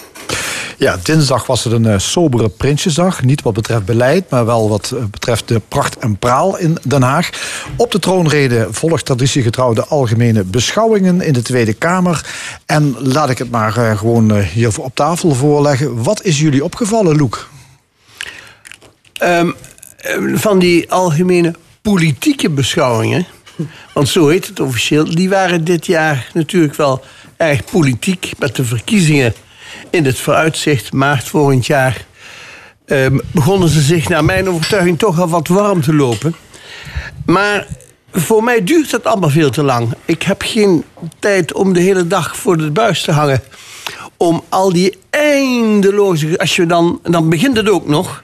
Ja, 0.80 0.98
dinsdag 1.04 1.46
was 1.46 1.64
het 1.64 1.74
een 1.74 1.86
eh, 1.86 1.98
sobere 1.98 2.50
Prinsjesdag. 2.50 3.24
Niet 3.24 3.42
wat 3.42 3.54
betreft 3.54 3.86
beleid, 3.86 4.30
maar 4.30 4.46
wel 4.46 4.70
wat 4.70 4.92
eh, 4.96 5.04
betreft 5.12 5.48
de 5.48 5.62
pracht 5.68 5.98
en 5.98 6.18
praal 6.18 6.58
in 6.58 6.78
Den 6.84 7.02
Haag. 7.02 7.30
Op 7.76 7.92
de 7.92 8.00
troonrede 8.00 8.68
volgt 8.72 9.06
traditiegetrouw 9.06 9.74
de 9.74 9.86
algemene 9.86 10.44
beschouwingen 10.44 11.22
in 11.22 11.34
de 11.34 11.42
Tweede 11.42 11.74
Kamer. 11.74 12.26
En 12.66 12.96
laat 13.00 13.30
ik 13.30 13.38
het 13.38 13.52
maar 13.52 13.78
eh, 13.78 13.98
gewoon 13.98 14.40
hier 14.40 14.82
op 14.82 14.96
tafel 14.96 15.34
voorleggen. 15.34 16.04
Wat 16.04 16.24
is 16.24 16.40
jullie 16.40 16.64
opgevallen, 16.64 17.18
Loek? 17.18 17.50
Ehm, 19.14 19.52
ehm, 19.98 20.36
van 20.36 20.60
die 20.60 20.92
algemene 20.92 21.54
politieke 21.82 22.50
beschouwingen, 22.50 23.28
want 23.94 24.10
zo 24.10 24.28
heet 24.28 24.48
het 24.48 24.60
officieel, 24.60 25.16
die 25.16 25.30
waren 25.30 25.64
dit 25.64 25.86
jaar 25.86 26.30
natuurlijk 26.34 26.76
wel 26.76 27.04
erg 27.38 27.64
politiek 27.64 28.32
met 28.38 28.56
de 28.56 28.66
verkiezingen 28.66 29.34
in 29.90 30.06
het 30.06 30.20
vooruitzicht 30.20 30.94
maart 30.94 31.28
volgend 31.28 31.66
jaar. 31.66 32.06
ehm, 32.86 33.18
begonnen 33.32 33.70
ze 33.70 33.82
zich 33.82 34.10
naar 34.10 34.26
mijn 34.26 34.50
overtuiging 34.50 35.00
toch 35.00 35.20
al 35.20 35.28
wat 35.28 35.48
warm 35.48 35.82
te 35.82 35.94
lopen. 35.94 36.36
Maar 37.26 37.68
voor 38.12 38.44
mij 38.44 38.64
duurt 38.64 38.92
het 38.92 39.06
allemaal 39.06 39.30
veel 39.30 39.50
te 39.50 39.64
lang. 39.64 39.94
Ik 40.06 40.24
heb 40.24 40.42
geen 40.42 40.84
tijd 41.20 41.54
om 41.54 41.74
de 41.74 41.80
hele 41.80 42.08
dag 42.08 42.38
voor 42.38 42.58
de 42.58 42.72
buis 42.72 43.02
te 43.02 43.12
hangen. 43.12 43.42
Om 44.18 44.44
al 44.50 44.74
die 44.74 44.98
eindeloze. 45.10 46.38
Als 46.40 46.56
je 46.56 46.66
dan, 46.66 47.00
dan 47.04 47.30
begint 47.30 47.58
het 47.58 47.70
ook 47.70 47.88
nog 47.88 48.24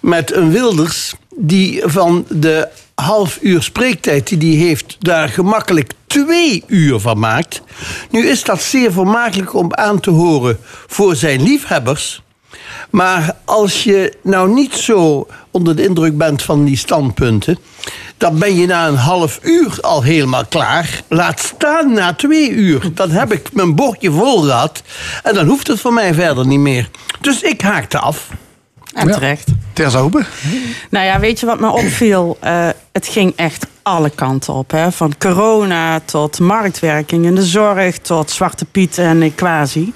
met 0.00 0.32
een 0.32 0.50
Wilders 0.50 1.14
die 1.36 1.82
van 1.84 2.26
de 2.28 2.68
half 2.94 3.38
uur 3.40 3.62
spreektijd 3.62 4.40
die 4.40 4.56
hij 4.58 4.66
heeft, 4.66 4.96
daar 4.98 5.28
gemakkelijk 5.28 5.92
twee 6.08 6.64
uur 6.66 6.98
van 6.98 7.18
maakt. 7.18 7.62
Nu 8.10 8.28
is 8.28 8.44
dat 8.44 8.62
zeer 8.62 8.92
vermakelijk 8.92 9.54
om 9.54 9.74
aan 9.74 10.00
te 10.00 10.10
horen 10.10 10.58
voor 10.86 11.16
zijn 11.16 11.42
liefhebbers. 11.42 12.22
Maar 12.90 13.36
als 13.44 13.84
je 13.84 14.16
nou 14.22 14.52
niet 14.52 14.74
zo 14.74 15.26
onder 15.50 15.76
de 15.76 15.84
indruk 15.84 16.16
bent 16.16 16.42
van 16.42 16.64
die 16.64 16.76
standpunten, 16.76 17.58
dan 18.16 18.38
ben 18.38 18.56
je 18.56 18.66
na 18.66 18.86
een 18.86 18.96
half 18.96 19.38
uur 19.42 19.78
al 19.80 20.02
helemaal 20.02 20.46
klaar. 20.46 21.02
Laat 21.08 21.40
staan 21.40 21.92
na 21.92 22.14
twee 22.14 22.50
uur. 22.50 22.90
Dan 22.94 23.10
heb 23.10 23.32
ik 23.32 23.52
mijn 23.52 23.74
bordje 23.74 24.10
vol 24.10 24.42
gehad. 24.42 24.82
En 25.22 25.34
dan 25.34 25.46
hoeft 25.46 25.66
het 25.66 25.80
voor 25.80 25.92
mij 25.92 26.14
verder 26.14 26.46
niet 26.46 26.58
meer. 26.58 26.90
Dus 27.20 27.42
ik 27.42 27.60
haakte 27.60 27.98
af. 27.98 28.28
En 28.92 29.10
terecht. 29.10 29.48
Hoeben? 29.94 30.26
Nou 30.90 31.04
ja, 31.06 31.20
weet 31.20 31.40
je 31.40 31.46
wat 31.46 31.60
me 31.60 31.70
opviel? 31.70 32.36
Eh, 32.40 32.68
het 32.92 33.08
ging 33.08 33.32
echt 33.36 33.66
alle 33.82 34.10
kanten 34.10 34.54
op. 34.54 34.70
Hè? 34.70 34.92
Van 34.92 35.14
corona 35.18 36.00
tot 36.00 36.38
marktwerking 36.38 37.24
in 37.24 37.34
de 37.34 37.44
zorg... 37.44 37.98
tot 37.98 38.30
Zwarte 38.30 38.64
Piet 38.64 38.98
en 38.98 39.34
quasi. 39.34 39.92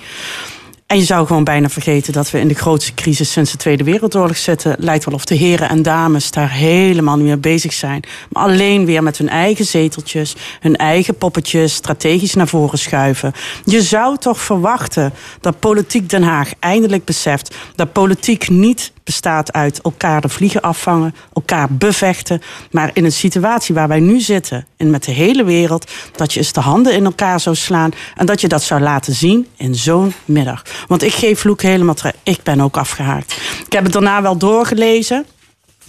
En 0.92 0.98
je 0.98 1.04
zou 1.04 1.26
gewoon 1.26 1.44
bijna 1.44 1.68
vergeten 1.68 2.12
dat 2.12 2.30
we 2.30 2.40
in 2.40 2.48
de 2.48 2.54
grootste 2.54 2.94
crisis 2.94 3.32
sinds 3.32 3.50
de 3.50 3.56
Tweede 3.56 3.84
Wereldoorlog 3.84 4.36
zitten. 4.36 4.76
Lijkt 4.78 5.04
wel 5.04 5.14
of 5.14 5.24
de 5.24 5.34
heren 5.34 5.68
en 5.68 5.82
dames 5.82 6.30
daar 6.30 6.50
helemaal 6.50 7.16
niet 7.16 7.26
mee 7.26 7.36
bezig 7.36 7.72
zijn. 7.72 8.02
Maar 8.30 8.42
alleen 8.42 8.84
weer 8.84 9.02
met 9.02 9.18
hun 9.18 9.28
eigen 9.28 9.64
zeteltjes, 9.64 10.36
hun 10.60 10.76
eigen 10.76 11.14
poppetjes 11.14 11.74
strategisch 11.74 12.34
naar 12.34 12.48
voren 12.48 12.78
schuiven. 12.78 13.32
Je 13.64 13.82
zou 13.82 14.18
toch 14.18 14.40
verwachten 14.40 15.12
dat 15.40 15.58
politiek 15.58 16.10
Den 16.10 16.22
Haag 16.22 16.50
eindelijk 16.58 17.04
beseft 17.04 17.54
dat 17.74 17.92
politiek 17.92 18.48
niet 18.48 18.92
bestaat 19.04 19.52
uit 19.52 19.80
elkaar 19.80 20.20
de 20.20 20.28
vliegen 20.28 20.60
afvangen, 20.60 21.14
elkaar 21.32 21.68
bevechten. 21.70 22.42
Maar 22.70 22.90
in 22.92 23.04
een 23.04 23.12
situatie 23.12 23.74
waar 23.74 23.88
wij 23.88 24.00
nu 24.00 24.20
zitten, 24.20 24.66
en 24.76 24.90
met 24.90 25.04
de 25.04 25.12
hele 25.12 25.44
wereld, 25.44 25.90
dat 26.16 26.32
je 26.32 26.38
eens 26.38 26.52
de 26.52 26.60
handen 26.60 26.94
in 26.94 27.04
elkaar 27.04 27.40
zou 27.40 27.56
slaan 27.56 27.92
en 28.14 28.26
dat 28.26 28.40
je 28.40 28.48
dat 28.48 28.62
zou 28.62 28.80
laten 28.80 29.14
zien 29.14 29.46
in 29.56 29.74
zo'n 29.74 30.12
middag. 30.24 30.62
Want 30.86 31.02
ik 31.02 31.12
geef 31.12 31.44
Loek 31.44 31.62
helemaal 31.62 31.94
terug. 31.94 32.12
Ik 32.22 32.42
ben 32.42 32.60
ook 32.60 32.76
afgehaakt. 32.76 33.32
Ik 33.66 33.72
heb 33.72 33.84
het 33.84 33.92
daarna 33.92 34.22
wel 34.22 34.36
doorgelezen. 34.36 35.26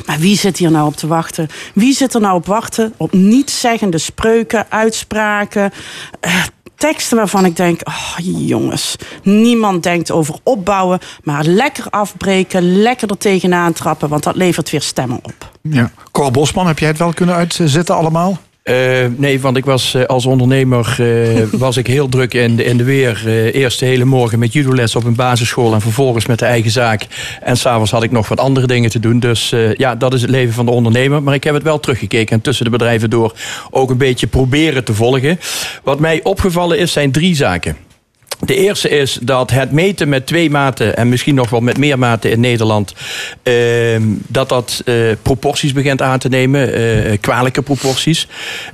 Maar 0.05 0.19
wie 0.19 0.37
zit 0.37 0.57
hier 0.57 0.71
nou 0.71 0.87
op 0.87 0.95
te 0.95 1.07
wachten? 1.07 1.49
Wie 1.73 1.93
zit 1.93 2.13
er 2.13 2.21
nou 2.21 2.35
op 2.35 2.45
wachten 2.45 2.93
op 2.97 3.13
nietszeggende 3.13 3.97
spreuken, 3.97 4.65
uitspraken, 4.69 5.71
eh, 6.19 6.43
teksten 6.89 7.17
waarvan 7.17 7.45
ik 7.45 7.55
denk, 7.55 7.81
oh, 7.87 8.15
jongens, 8.47 8.95
niemand 9.23 9.83
denkt 9.83 10.11
over 10.11 10.35
opbouwen, 10.43 10.99
maar 11.23 11.43
lekker 11.43 11.85
afbreken, 11.89 12.81
lekker 12.81 13.09
er 13.09 13.17
tegenaan 13.17 13.73
trappen, 13.73 14.09
want 14.09 14.23
dat 14.23 14.35
levert 14.35 14.69
weer 14.69 14.81
stemmen 14.81 15.19
op. 15.21 15.51
Ja. 15.61 15.91
Cor 16.11 16.31
Bosman, 16.31 16.67
heb 16.67 16.79
jij 16.79 16.87
het 16.87 16.97
wel 16.97 17.13
kunnen 17.13 17.35
uitzetten 17.35 17.95
allemaal? 17.95 18.37
Eh, 18.63 18.75
nee, 19.15 19.41
want 19.41 19.57
ik 19.57 19.65
was 19.65 19.93
eh, 19.93 20.03
als 20.03 20.25
ondernemer 20.25 20.95
eh, 20.99 21.43
was 21.59 21.77
ik 21.77 21.87
heel 21.87 22.09
druk 22.09 22.33
in 22.33 22.55
de, 22.55 22.63
in 22.63 22.77
de 22.77 22.83
weer. 22.83 23.27
eerst 23.53 23.79
de 23.79 23.85
hele 23.85 24.05
morgen 24.05 24.39
met 24.39 24.53
judoles 24.53 24.95
op 24.95 25.03
een 25.03 25.15
basisschool 25.15 25.73
en 25.73 25.81
vervolgens 25.81 26.25
met 26.25 26.39
de 26.39 26.45
eigen 26.45 26.71
zaak. 26.71 27.07
En 27.41 27.57
s'avonds 27.57 27.91
had 27.91 28.03
ik 28.03 28.11
nog 28.11 28.27
wat 28.27 28.39
andere 28.39 28.67
dingen 28.67 28.89
te 28.89 28.99
doen. 28.99 29.19
Dus 29.19 29.53
ja, 29.77 29.95
dat 29.95 30.13
is 30.13 30.21
het 30.21 30.29
leven 30.29 30.53
van 30.53 30.65
de 30.65 30.71
ondernemer. 30.71 31.23
Maar 31.23 31.33
ik 31.33 31.43
heb 31.43 31.53
het 31.53 31.63
wel 31.63 31.79
teruggekeken 31.79 32.35
en 32.35 32.41
tussen 32.41 32.65
de 32.65 32.71
bedrijven 32.71 33.09
door 33.09 33.33
ook 33.69 33.89
een 33.89 33.97
beetje 33.97 34.27
proberen 34.27 34.83
te 34.83 34.93
volgen. 34.93 35.39
Wat 35.83 35.99
mij 35.99 36.19
opgevallen 36.23 36.79
is, 36.79 36.91
zijn 36.91 37.11
drie 37.11 37.35
zaken. 37.35 37.77
De 38.45 38.55
eerste 38.55 38.89
is 38.89 39.17
dat 39.21 39.51
het 39.51 39.71
meten 39.71 40.09
met 40.09 40.25
twee 40.25 40.49
maten 40.49 40.97
en 40.97 41.09
misschien 41.09 41.35
nog 41.35 41.49
wel 41.49 41.59
met 41.59 41.77
meer 41.77 41.99
maten 41.99 42.31
in 42.31 42.39
Nederland, 42.39 42.93
ehm, 43.43 44.01
dat 44.27 44.49
dat 44.49 44.81
eh, 44.85 44.95
proporties 45.21 45.73
begint 45.73 46.01
aan 46.01 46.19
te 46.19 46.29
nemen, 46.29 46.73
eh, 46.73 47.17
kwalijke 47.21 47.61
proporties. 47.61 48.27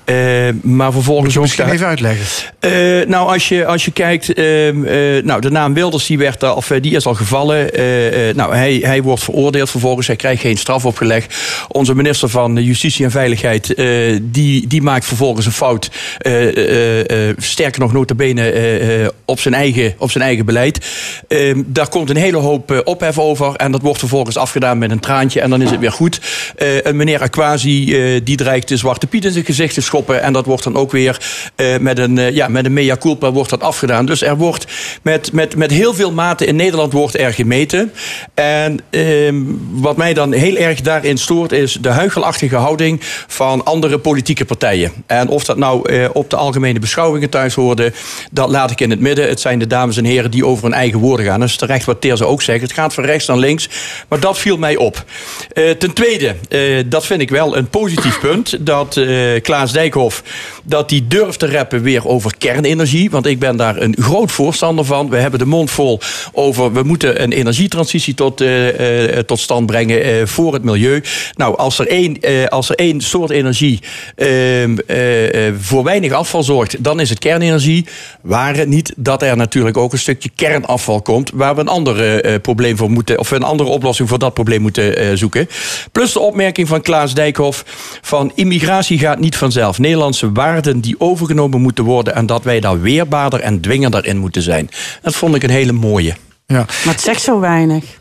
Eh, 0.06 0.16
maar 0.62 0.92
vervolgens 0.92 1.36
ook 1.38 1.42
misschien 1.44 1.70
even 1.70 1.88
uitleggen. 1.88 2.26
eh, 2.60 2.72
nou, 3.08 3.28
als 3.32 3.48
je, 3.50 3.66
als 3.66 3.86
je 3.86 3.92
kijkt, 3.92 4.34
ehm, 4.34 4.86
eh, 4.86 5.24
nou, 5.24 5.42
de 5.42 5.52
naam 5.52 5.74
Wilders 5.74 6.06
die 6.06 6.18
werd, 6.18 6.44
al- 6.44 6.56
of, 6.56 6.72
eh, 6.72 6.82
die 6.82 6.96
is 6.96 7.06
al 7.06 7.14
gevallen. 7.14 7.74
Eh, 7.74 8.30
eh, 8.30 8.36
nou, 8.36 8.56
hij, 8.56 8.80
hij 8.84 9.02
wordt 9.02 9.24
veroordeeld 9.24 9.70
vervolgens, 9.70 10.08
hij 10.08 10.16
krijgt 10.16 10.42
geen 10.42 10.58
straf 10.58 10.86
opgelegd. 10.86 11.36
Onze 11.68 11.96
minister 11.96 12.30
van 12.30 12.64
Justitie 12.64 13.06
en 13.06 13.12
Veiligheid, 13.12 13.74
eh, 13.74 14.18
die, 14.22 14.68
die 14.68 14.82
maakt 14.82 15.06
vervolgens 15.06 15.46
een 15.46 15.52
fout. 15.52 15.90
Eh, 16.18 16.58
eh, 16.58 17.30
eh, 17.30 17.36
sterker 17.38 17.80
nog, 17.82 17.94
nota 17.94 18.16
bene 18.16 18.50
eh, 18.52 19.08
op 19.26 19.40
zijn 19.40 19.54
eigen, 19.60 19.94
op 19.98 20.12
zijn 20.12 20.24
eigen 20.24 20.46
beleid. 20.46 20.86
Ehm, 21.28 21.62
daar 21.66 21.90
komt 21.90 22.10
een 22.10 22.16
hele 22.16 22.38
hoop 22.38 22.72
eh, 22.72 22.78
ophef 22.84 23.20
over. 23.20 23.56
En 23.56 23.72
dat 23.72 23.82
wordt 23.82 24.00
vervolgens 24.00 24.38
afgedaan 24.38 24.78
met 24.78 24.92
een 24.92 25.00
traantje. 25.00 25.42
En 25.42 25.50
dan 25.50 25.62
is 25.62 25.70
het 25.70 25.80
weer 25.80 25.92
goed. 25.92 26.22
Eh, 26.56 26.86
en 26.86 26.96
meneer 26.96 27.22
Aquasi 27.22 27.96
eh, 27.96 28.22
die 28.24 28.38
dreigt 28.38 28.68
de 28.68 28.78
Zwarte 28.78 29.08
Piet 29.08 29.26
in 29.26 29.32
zijn 29.32 29.46
gezicht 29.46 29.74
te 29.74 29.82
schoppen. 29.82 30.22
En 30.22 30.34
dat 30.34 30.46
wordt 30.46 30.64
dan 30.64 30.76
ook 30.76 30.92
weer 30.92 31.18
met, 31.80 31.98
een, 31.98 32.34
ja, 32.34 32.48
met 32.48 32.66
een 32.66 32.74
mea 32.74 32.98
culpa 32.98 33.32
wordt 33.32 33.50
dat 33.50 33.62
afgedaan. 33.62 34.06
Dus 34.06 34.22
er 34.22 34.38
wordt 34.38 34.66
met, 35.02 35.32
met, 35.32 35.56
met 35.56 35.72
heel 35.72 35.94
veel 35.94 36.12
mate 36.12 36.46
in 36.46 36.56
Nederland 36.56 36.94
wordt 36.94 37.18
er 37.18 37.34
gemeten. 37.34 37.94
En 38.34 38.80
ehm, 38.90 39.36
wat 39.72 39.98
mij 39.98 40.14
dan 40.14 40.34
heel 40.34 40.56
erg 40.56 40.82
daarin 40.82 41.18
stoort 41.18 41.52
is 41.52 41.78
de 41.82 41.90
huichelachtige 41.90 42.56
houding 42.56 43.00
van 43.28 43.66
andere 43.66 43.98
politieke 43.98 44.46
partijen. 44.46 44.92
En 45.06 45.28
of 45.28 45.44
dat 45.44 45.58
nou 45.58 46.08
op 46.14 46.30
de 46.30 46.36
algemene 46.36 46.80
beschouwingen 46.80 47.30
thuis 47.30 47.54
hoorde, 47.54 47.94
dat 48.32 48.50
laat 48.50 48.72
ik 48.72 48.82
in 48.82 48.90
het 48.90 49.00
midden. 49.00 49.30
Zijn 49.40 49.60
de 49.60 49.68
dames 49.68 49.98
en 49.98 50.06
heren 50.06 50.32
die 50.32 50.46
over 50.46 50.64
hun 50.64 50.74
eigen 50.74 51.00
woorden 51.00 51.26
gaan. 51.26 51.40
Dat 51.40 51.50
is 51.50 51.56
terecht 51.56 51.86
wat 51.86 52.02
Teerse 52.02 52.26
ook 52.26 52.42
zegt. 52.42 52.62
Het 52.62 52.74
gaat 52.74 52.94
van 52.94 53.06
rechts 53.06 53.28
naar 53.28 53.38
links. 53.38 53.70
Maar 54.08 54.20
dat 54.20 54.38
viel 54.38 54.58
mij 54.58 54.76
op. 54.76 55.06
Eh, 55.54 55.70
ten 55.70 55.94
tweede, 55.94 56.36
eh, 56.50 56.84
dat 56.86 57.06
vind 57.06 57.22
ik 57.22 57.30
wel 57.30 57.58
een 57.58 57.70
positief 57.70 58.20
punt. 58.20 58.66
Dat 58.66 58.98
eh, 58.98 59.42
Klaas 59.42 59.72
Dijkhoff 59.72 60.24
dat 60.70 60.90
die 60.90 61.08
durft 61.08 61.40
te 61.40 61.52
rappen 61.52 61.82
weer 61.82 62.08
over 62.08 62.38
kernenergie. 62.38 63.10
Want 63.10 63.26
ik 63.26 63.40
ben 63.40 63.58
daar 63.58 63.82
een 63.82 63.96
groot 64.00 64.32
voorstander 64.32 64.86
van. 64.86 65.10
We 65.10 65.18
hebben 65.18 65.40
de 65.40 65.46
mond 65.46 65.72
vol 65.72 66.00
over 66.32 66.74
we 66.74 66.84
moeten 66.84 67.24
een 67.24 67.32
energietransitie 67.32 68.14
tot, 68.14 68.42
eh, 68.42 69.18
eh, 69.18 69.24
tot 69.26 69.40
stand 69.40 69.66
brengen 69.66 70.04
eh, 70.04 70.26
voor 70.26 70.54
het 70.54 70.64
milieu. 70.64 71.04
Nou, 71.36 71.58
als 71.58 71.80
er 71.80 71.88
één, 71.88 72.20
als 72.50 72.70
er 72.70 72.76
één 72.76 73.02
soort 73.02 73.30
energie 73.30 73.80
ehm, 74.16 74.78
eh, 74.88 75.48
eh, 75.48 75.54
voor 75.60 75.84
weinig 75.84 76.12
afval 76.12 76.44
zorgt, 76.44 76.84
dan 76.84 77.00
is 77.00 77.10
het 77.10 77.20
kernenergie. 77.20 77.86
Waar 78.22 78.56
het 78.56 78.68
niet 78.68 78.94
dat 78.96 79.22
er 79.22 79.38
natuurlijk 79.38 79.78
ook 79.78 79.94
een 79.94 80.00
stukje 80.00 80.30
kernafval 80.36 81.02
komt, 81.02 81.32
waar 81.34 81.56
we 81.56 81.62
een 81.62 81.68
andere 81.68 82.40
probleem 82.40 82.78
voor 82.78 82.92
moeten, 82.92 83.20
of 83.20 83.32
een 83.32 83.44
andere 83.44 83.70
oplossing 83.70 84.10
voor 84.10 84.20
dat 84.20 84.34
probleem 84.34 84.62
moeten 84.62 85.18
zoeken. 85.18 85.50
Plus 85.92 86.14
de 86.14 86.20
opmerking 86.20 86.68
van 86.68 86.82
Klaas 86.82 87.14
Dijkhoff 87.14 87.64
van 88.02 88.32
immigratie 88.36 89.00
gaat 89.00 89.20
niet 89.20 89.38
vanzelf. 89.38 89.80
Nederlandse 89.80 90.32
waarden 90.32 90.59
die 90.62 91.00
overgenomen 91.00 91.62
moeten 91.62 91.84
worden 91.84 92.16
en 92.16 92.26
dat 92.26 92.44
wij 92.44 92.60
daar 92.60 92.82
weerbaarder 92.82 93.40
en 93.40 93.62
dwingender 93.62 94.06
in 94.06 94.18
moeten 94.18 94.42
zijn. 94.42 94.70
Dat 95.02 95.16
vond 95.16 95.36
ik 95.36 95.44
een 95.44 95.50
hele 95.50 95.72
mooie. 95.72 96.16
Ja. 96.46 96.66
Maar 96.86 96.94
het 96.94 97.02
zegt 97.02 97.22
zo 97.22 97.40
weinig. 97.40 97.98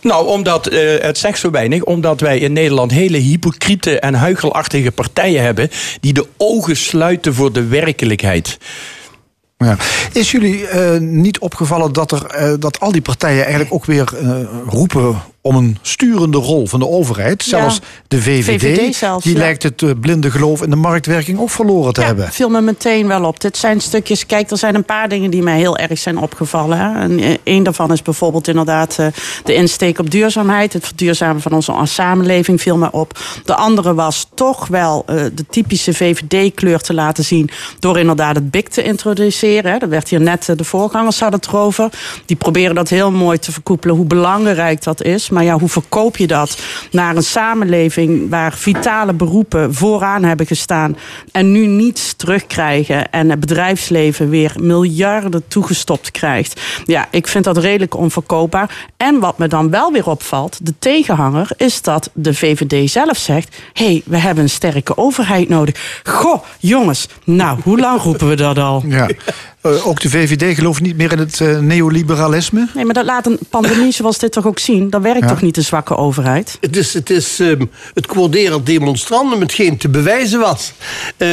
Nou, 0.00 0.26
omdat 0.26 0.66
eh, 0.66 1.00
het 1.00 1.18
zegt 1.18 1.38
zo 1.38 1.50
weinig, 1.50 1.82
omdat 1.82 2.20
wij 2.20 2.38
in 2.38 2.52
Nederland 2.52 2.90
hele 2.90 3.18
hypocriete 3.18 4.00
en 4.00 4.14
huichelachtige 4.14 4.90
partijen 4.90 5.42
hebben 5.42 5.70
die 6.00 6.12
de 6.12 6.26
ogen 6.36 6.76
sluiten 6.76 7.34
voor 7.34 7.52
de 7.52 7.64
werkelijkheid. 7.64 8.58
Ja. 9.58 9.76
Is 10.12 10.30
jullie 10.30 10.66
eh, 10.66 11.00
niet 11.00 11.38
opgevallen 11.38 11.92
dat, 11.92 12.12
er, 12.12 12.26
eh, 12.26 12.52
dat 12.58 12.80
al 12.80 12.92
die 12.92 13.02
partijen 13.02 13.42
eigenlijk 13.42 13.74
ook 13.74 13.84
weer 13.84 14.12
eh, 14.16 14.40
roepen 14.66 15.22
om 15.46 15.56
een 15.56 15.78
sturende 15.82 16.38
rol 16.38 16.66
van 16.66 16.80
de 16.80 16.88
overheid? 16.88 17.44
Ja. 17.44 17.58
Zelfs 17.58 17.80
de 18.08 18.22
VVD, 18.22 18.60
VVD 18.60 18.94
zelfs, 18.94 19.24
die 19.24 19.32
ja. 19.32 19.38
lijkt 19.38 19.62
het 19.62 19.82
eh, 19.82 19.90
blinde 20.00 20.30
geloof 20.30 20.62
in 20.62 20.70
de 20.70 20.76
marktwerking 20.76 21.38
ook 21.38 21.50
verloren 21.50 21.92
te 21.92 22.00
hebben. 22.00 22.32
viel 22.32 22.48
me 22.48 22.60
meteen 22.60 23.06
wel 23.06 23.24
op. 23.24 23.40
Dit 23.40 23.56
zijn 23.56 23.80
stukjes, 23.80 24.26
kijk, 24.26 24.50
er 24.50 24.56
zijn 24.56 24.74
een 24.74 24.84
paar 24.84 25.08
dingen 25.08 25.30
die 25.30 25.42
mij 25.42 25.58
heel 25.58 25.76
erg 25.76 25.98
zijn 25.98 26.18
opgevallen. 26.18 26.78
Hè. 26.78 27.00
En 27.00 27.18
eh, 27.18 27.34
een 27.44 27.62
daarvan 27.62 27.92
is 27.92 28.02
bijvoorbeeld 28.02 28.48
inderdaad 28.48 28.98
eh, 28.98 29.06
de 29.44 29.54
insteek 29.54 29.98
op 29.98 30.10
duurzaamheid. 30.10 30.72
Het 30.72 30.86
verduurzamen 30.86 31.42
van 31.42 31.52
onze 31.52 31.74
samenleving 31.82 32.60
viel 32.60 32.76
me 32.76 32.92
op. 32.92 33.18
De 33.44 33.54
andere 33.54 33.94
was 33.94 34.28
toch 34.34 34.66
wel 34.66 35.04
de 35.06 35.44
typische 35.50 35.94
VVD-kleur 35.94 36.80
te 36.80 36.94
laten 36.94 37.24
zien... 37.24 37.50
door 37.78 37.98
inderdaad 37.98 38.34
het 38.34 38.50
BIC 38.50 38.68
te 38.68 38.82
introduceren. 38.82 39.78
Dat 39.78 39.88
werd 39.88 40.08
hier 40.08 40.20
net, 40.20 40.52
de 40.56 40.64
voorgangers 40.64 41.20
hadden 41.20 41.40
het 41.40 41.48
erover. 41.48 41.90
Die 42.26 42.36
proberen 42.36 42.74
dat 42.74 42.88
heel 42.88 43.10
mooi 43.10 43.38
te 43.38 43.52
verkoepelen, 43.52 43.96
hoe 43.96 44.04
belangrijk 44.04 44.82
dat 44.82 45.02
is. 45.02 45.30
Maar 45.36 45.44
ja, 45.44 45.58
hoe 45.58 45.68
verkoop 45.68 46.16
je 46.16 46.26
dat 46.26 46.58
naar 46.90 47.16
een 47.16 47.22
samenleving... 47.22 48.30
waar 48.30 48.52
vitale 48.52 49.12
beroepen 49.12 49.74
vooraan 49.74 50.22
hebben 50.22 50.46
gestaan... 50.46 50.96
en 51.32 51.52
nu 51.52 51.66
niets 51.66 52.14
terugkrijgen... 52.14 53.10
en 53.10 53.30
het 53.30 53.40
bedrijfsleven 53.40 54.28
weer 54.28 54.52
miljarden 54.60 55.48
toegestopt 55.48 56.10
krijgt. 56.10 56.60
Ja, 56.84 57.08
ik 57.10 57.26
vind 57.26 57.44
dat 57.44 57.56
redelijk 57.56 57.96
onverkoopbaar. 57.96 58.86
En 58.96 59.18
wat 59.18 59.38
me 59.38 59.48
dan 59.48 59.70
wel 59.70 59.92
weer 59.92 60.08
opvalt, 60.08 60.66
de 60.66 60.74
tegenhanger... 60.78 61.48
is 61.56 61.82
dat 61.82 62.10
de 62.14 62.34
VVD 62.34 62.90
zelf 62.90 63.16
zegt... 63.16 63.56
hé, 63.72 63.84
hey, 63.84 64.02
we 64.04 64.18
hebben 64.18 64.42
een 64.42 64.50
sterke 64.50 64.96
overheid 64.96 65.48
nodig. 65.48 66.00
Goh, 66.04 66.42
jongens, 66.58 67.08
nou, 67.24 67.58
hoe 67.62 67.78
lang 67.78 68.00
roepen 68.00 68.28
we 68.28 68.36
dat 68.36 68.58
al? 68.58 68.82
Ja. 68.86 69.08
Eh, 69.66 69.86
ook 69.86 70.00
de 70.00 70.08
VVD 70.10 70.54
gelooft 70.54 70.80
niet 70.80 70.96
meer 70.96 71.12
in 71.12 71.18
het 71.18 71.40
eh, 71.40 71.58
neoliberalisme. 71.58 72.68
Nee, 72.74 72.84
maar 72.84 72.94
dat 72.94 73.04
laat 73.04 73.26
een 73.26 73.38
pandemie 73.50 73.92
zoals 73.92 74.18
dit 74.18 74.32
toch 74.32 74.46
ook 74.46 74.58
zien? 74.58 74.90
Dat 74.90 75.02
werkt 75.02 75.20
Ja. 75.20 75.26
toch 75.28 75.42
niet 75.42 75.54
de 75.54 75.62
zwakke 75.62 75.96
overheid? 75.96 76.56
Het 76.60 76.76
is 76.76 76.94
het, 76.94 77.10
is, 77.10 77.40
ehm, 77.40 77.64
het 77.94 78.06
quoderen 78.06 78.64
demonstrandum, 78.64 79.40
hetgeen 79.40 79.76
te 79.76 79.88
bewijzen 79.88 80.40
was. 80.40 80.72
Eh, 81.16 81.28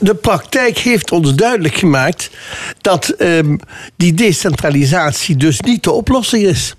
de 0.00 0.14
praktijk 0.14 0.78
heeft 0.78 1.12
ons 1.12 1.34
duidelijk 1.34 1.74
gemaakt 1.76 2.30
dat 2.80 3.08
ehm, 3.08 3.56
die 3.96 4.14
decentralisatie 4.14 5.36
dus 5.36 5.60
niet 5.60 5.82
de 5.84 5.92
oplossing 5.92 6.42
is. 6.42 6.74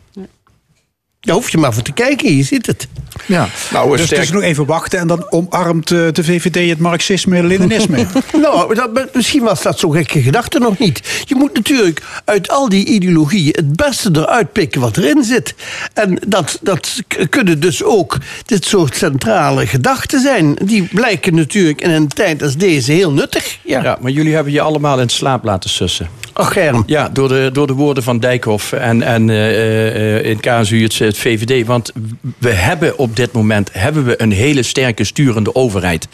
Daar 1.25 1.35
hoef 1.35 1.49
je 1.49 1.57
maar 1.57 1.73
voor 1.73 1.83
te 1.83 1.91
kijken, 1.91 2.37
je 2.37 2.43
ziet 2.43 2.65
het. 2.65 2.87
Ja. 3.25 3.47
Nou, 3.71 3.97
Dus 3.97 4.09
het 4.09 4.19
is 4.19 4.31
nog 4.31 4.41
even 4.41 4.65
wachten 4.65 4.99
en 4.99 5.07
dan 5.07 5.25
omarmt 5.29 5.91
eh, 5.91 5.99
de 6.11 6.23
VVD 6.23 6.69
het 6.69 6.79
marxisme-leninisme. 6.79 8.05
nou, 8.41 8.75
dat, 8.75 9.13
misschien 9.13 9.43
was 9.43 9.61
dat 9.61 9.79
zo'n 9.79 9.93
gekke 9.93 10.21
gedachte 10.21 10.59
nog 10.59 10.77
niet. 10.77 11.23
Je 11.25 11.35
moet 11.35 11.53
natuurlijk 11.53 12.01
uit 12.25 12.49
al 12.49 12.69
die 12.69 12.85
ideologieën 12.85 13.53
het 13.55 13.75
beste 13.75 14.09
eruit 14.13 14.51
pikken 14.51 14.81
wat 14.81 14.97
erin 14.97 15.23
zit. 15.23 15.55
En 15.93 16.19
dat, 16.27 16.59
dat 16.61 17.01
kunnen 17.29 17.59
dus 17.59 17.83
ook 17.83 18.17
dit 18.45 18.65
soort 18.65 18.95
centrale 18.95 19.67
gedachten 19.67 20.21
zijn. 20.21 20.57
Die 20.63 20.83
blijken 20.83 21.35
natuurlijk 21.35 21.81
in 21.81 21.89
een 21.89 22.07
tijd 22.07 22.43
als 22.43 22.57
deze 22.57 22.91
heel 22.91 23.11
nuttig. 23.11 23.57
Ja, 23.63 23.83
Ja, 23.83 23.97
maar 24.01 24.11
jullie 24.11 24.33
hebben 24.33 24.53
je 24.53 24.61
allemaal 24.61 24.99
in 24.99 25.09
slaap 25.09 25.43
laten 25.43 25.69
sussen. 25.69 26.09
Ach, 26.37 26.53
Germ. 26.53 26.83
Ja, 26.85 27.09
door 27.09 27.27
de, 27.27 27.49
door 27.53 27.67
de 27.67 27.73
woorden 27.73 28.03
van 28.03 28.19
Dijkhoff 28.19 28.71
en, 28.71 29.01
en 29.01 29.29
eh, 29.29 30.15
eh, 30.17 30.25
in 30.25 30.39
KSU 30.39 30.83
het, 30.83 31.17
VVD. 31.17 31.65
Want 31.65 31.91
we 32.37 32.49
hebben 32.49 32.97
op 32.97 33.15
dit 33.15 33.31
moment 33.31 33.69
hebben 33.73 34.05
we 34.05 34.21
een 34.21 34.31
hele 34.31 34.63
sterke 34.63 35.03
sturende 35.03 35.55
overheid. 35.55 36.07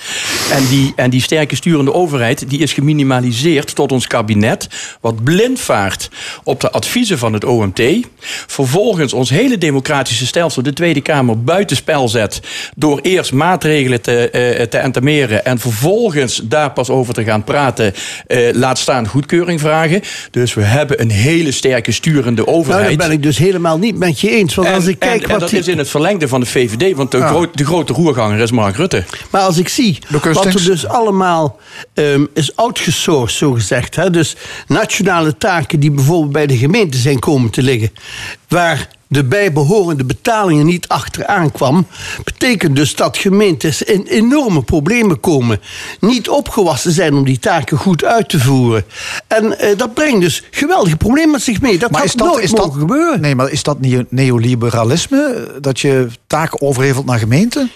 En 0.51 0.67
die, 0.67 0.93
en 0.95 1.09
die 1.09 1.21
sterke 1.21 1.55
sturende 1.55 1.93
overheid 1.93 2.49
die 2.49 2.59
is 2.59 2.73
geminimaliseerd 2.73 3.75
tot 3.75 3.91
ons 3.91 4.07
kabinet. 4.07 4.67
Wat 4.99 5.23
blind 5.23 5.59
vaart 5.59 6.09
op 6.43 6.59
de 6.59 6.71
adviezen 6.71 7.17
van 7.17 7.33
het 7.33 7.45
OMT. 7.45 7.81
Vervolgens 8.47 9.13
ons 9.13 9.29
hele 9.29 9.57
democratische 9.57 10.25
stelsel, 10.25 10.63
de 10.63 10.73
Tweede 10.73 11.01
Kamer, 11.01 11.43
buitenspel 11.43 12.09
zet. 12.09 12.41
Door 12.75 12.99
eerst 12.99 13.33
maatregelen 13.33 14.01
te, 14.01 14.29
eh, 14.29 14.65
te 14.65 14.77
entameren. 14.77 15.45
En 15.45 15.59
vervolgens 15.59 16.41
daar 16.43 16.71
pas 16.71 16.89
over 16.89 17.13
te 17.13 17.23
gaan 17.23 17.43
praten. 17.43 17.93
laat 18.53 18.77
staan 18.77 19.07
goedkeuring 19.07 19.59
vragen. 19.59 20.01
Dus 20.31 20.53
we 20.53 20.61
hebben 20.61 21.01
een 21.01 21.09
hele 21.11 21.51
sterke 21.51 21.91
sturende 21.91 22.41
Nou, 22.45 22.57
overheid. 22.57 22.87
daar 22.99 23.07
ben 23.07 23.17
ik 23.17 23.23
dus 23.23 23.37
helemaal 23.37 23.77
niet 23.77 23.97
met 23.97 24.19
je 24.19 24.29
eens. 24.29 24.55
Want 24.55 24.67
als 24.67 24.85
ik 24.85 25.01
en, 25.03 25.07
kijk 25.09 25.23
en 25.23 25.29
wat 25.29 25.39
dat 25.39 25.49
die- 25.49 25.59
is 25.59 25.67
in 25.67 25.77
het 25.77 25.89
verlengde 25.89 26.27
van 26.27 26.39
de 26.39 26.45
VVD. 26.45 26.95
Want 26.95 27.11
de, 27.11 27.17
Ja. 27.17 27.27
groot- 27.27 27.57
de 27.57 27.65
grote 27.65 27.93
roerganger 27.93 28.39
is 28.39 28.51
Mark 28.51 28.75
Rutte. 28.75 29.03
Maar 29.29 29.41
als 29.41 29.57
ik 29.57 29.67
zie 29.69 29.99
wat 30.33 30.45
er 30.45 30.63
dus 30.65 30.87
allemaal 30.87 31.59
ehm, 31.93 32.25
is 32.33 32.55
outgesourced, 32.55 33.37
zo 33.37 33.51
gezegd. 33.51 33.95
Hè? 33.95 34.09
Dus 34.09 34.35
nationale 34.67 35.37
taken 35.37 35.79
die 35.79 35.91
bijvoorbeeld 35.91 36.31
bij 36.31 36.47
de 36.47 36.57
gemeente 36.57 36.97
zijn 36.97 37.19
komen 37.19 37.49
te 37.51 37.61
liggen. 37.63 37.89
Waar 38.47 38.87
de 39.11 39.23
bijbehorende 39.23 40.03
betalingen 40.03 40.65
niet 40.65 40.87
achteraan 40.87 41.51
kwam. 41.51 41.87
Betekent 42.23 42.75
dus 42.75 42.95
dat 42.95 43.17
gemeentes 43.17 43.83
in 43.83 44.03
enorme 44.03 44.61
problemen 44.61 45.19
komen. 45.19 45.59
Niet 45.99 46.29
opgewassen 46.29 46.91
zijn 46.91 47.13
om 47.13 47.23
die 47.23 47.39
taken 47.39 47.77
goed 47.77 48.03
uit 48.03 48.29
te 48.29 48.39
voeren. 48.39 48.83
En 49.27 49.59
eh, 49.59 49.77
dat 49.77 49.93
brengt 49.93 50.21
dus 50.21 50.43
geweldige 50.51 50.97
problemen 50.97 51.31
met 51.31 51.41
zich 51.41 51.61
mee. 51.61 51.77
Dat 51.77 51.91
Maar 51.91 51.99
had 51.99 52.09
is 52.09 52.15
dat, 52.15 52.27
nooit 52.27 52.43
is 52.43 52.49
dat, 52.51 52.65
mogen 52.65 52.79
gebeuren. 52.79 53.21
Nee, 53.21 53.35
maar 53.35 53.49
is 53.51 53.63
dat 53.63 53.79
neo- 53.81 54.05
neoliberalisme? 54.09 55.47
Dat 55.61 55.79
je 55.79 56.07
taken 56.27 56.61
overhevelt 56.61 57.05
naar 57.05 57.19
gemeenten? 57.19 57.71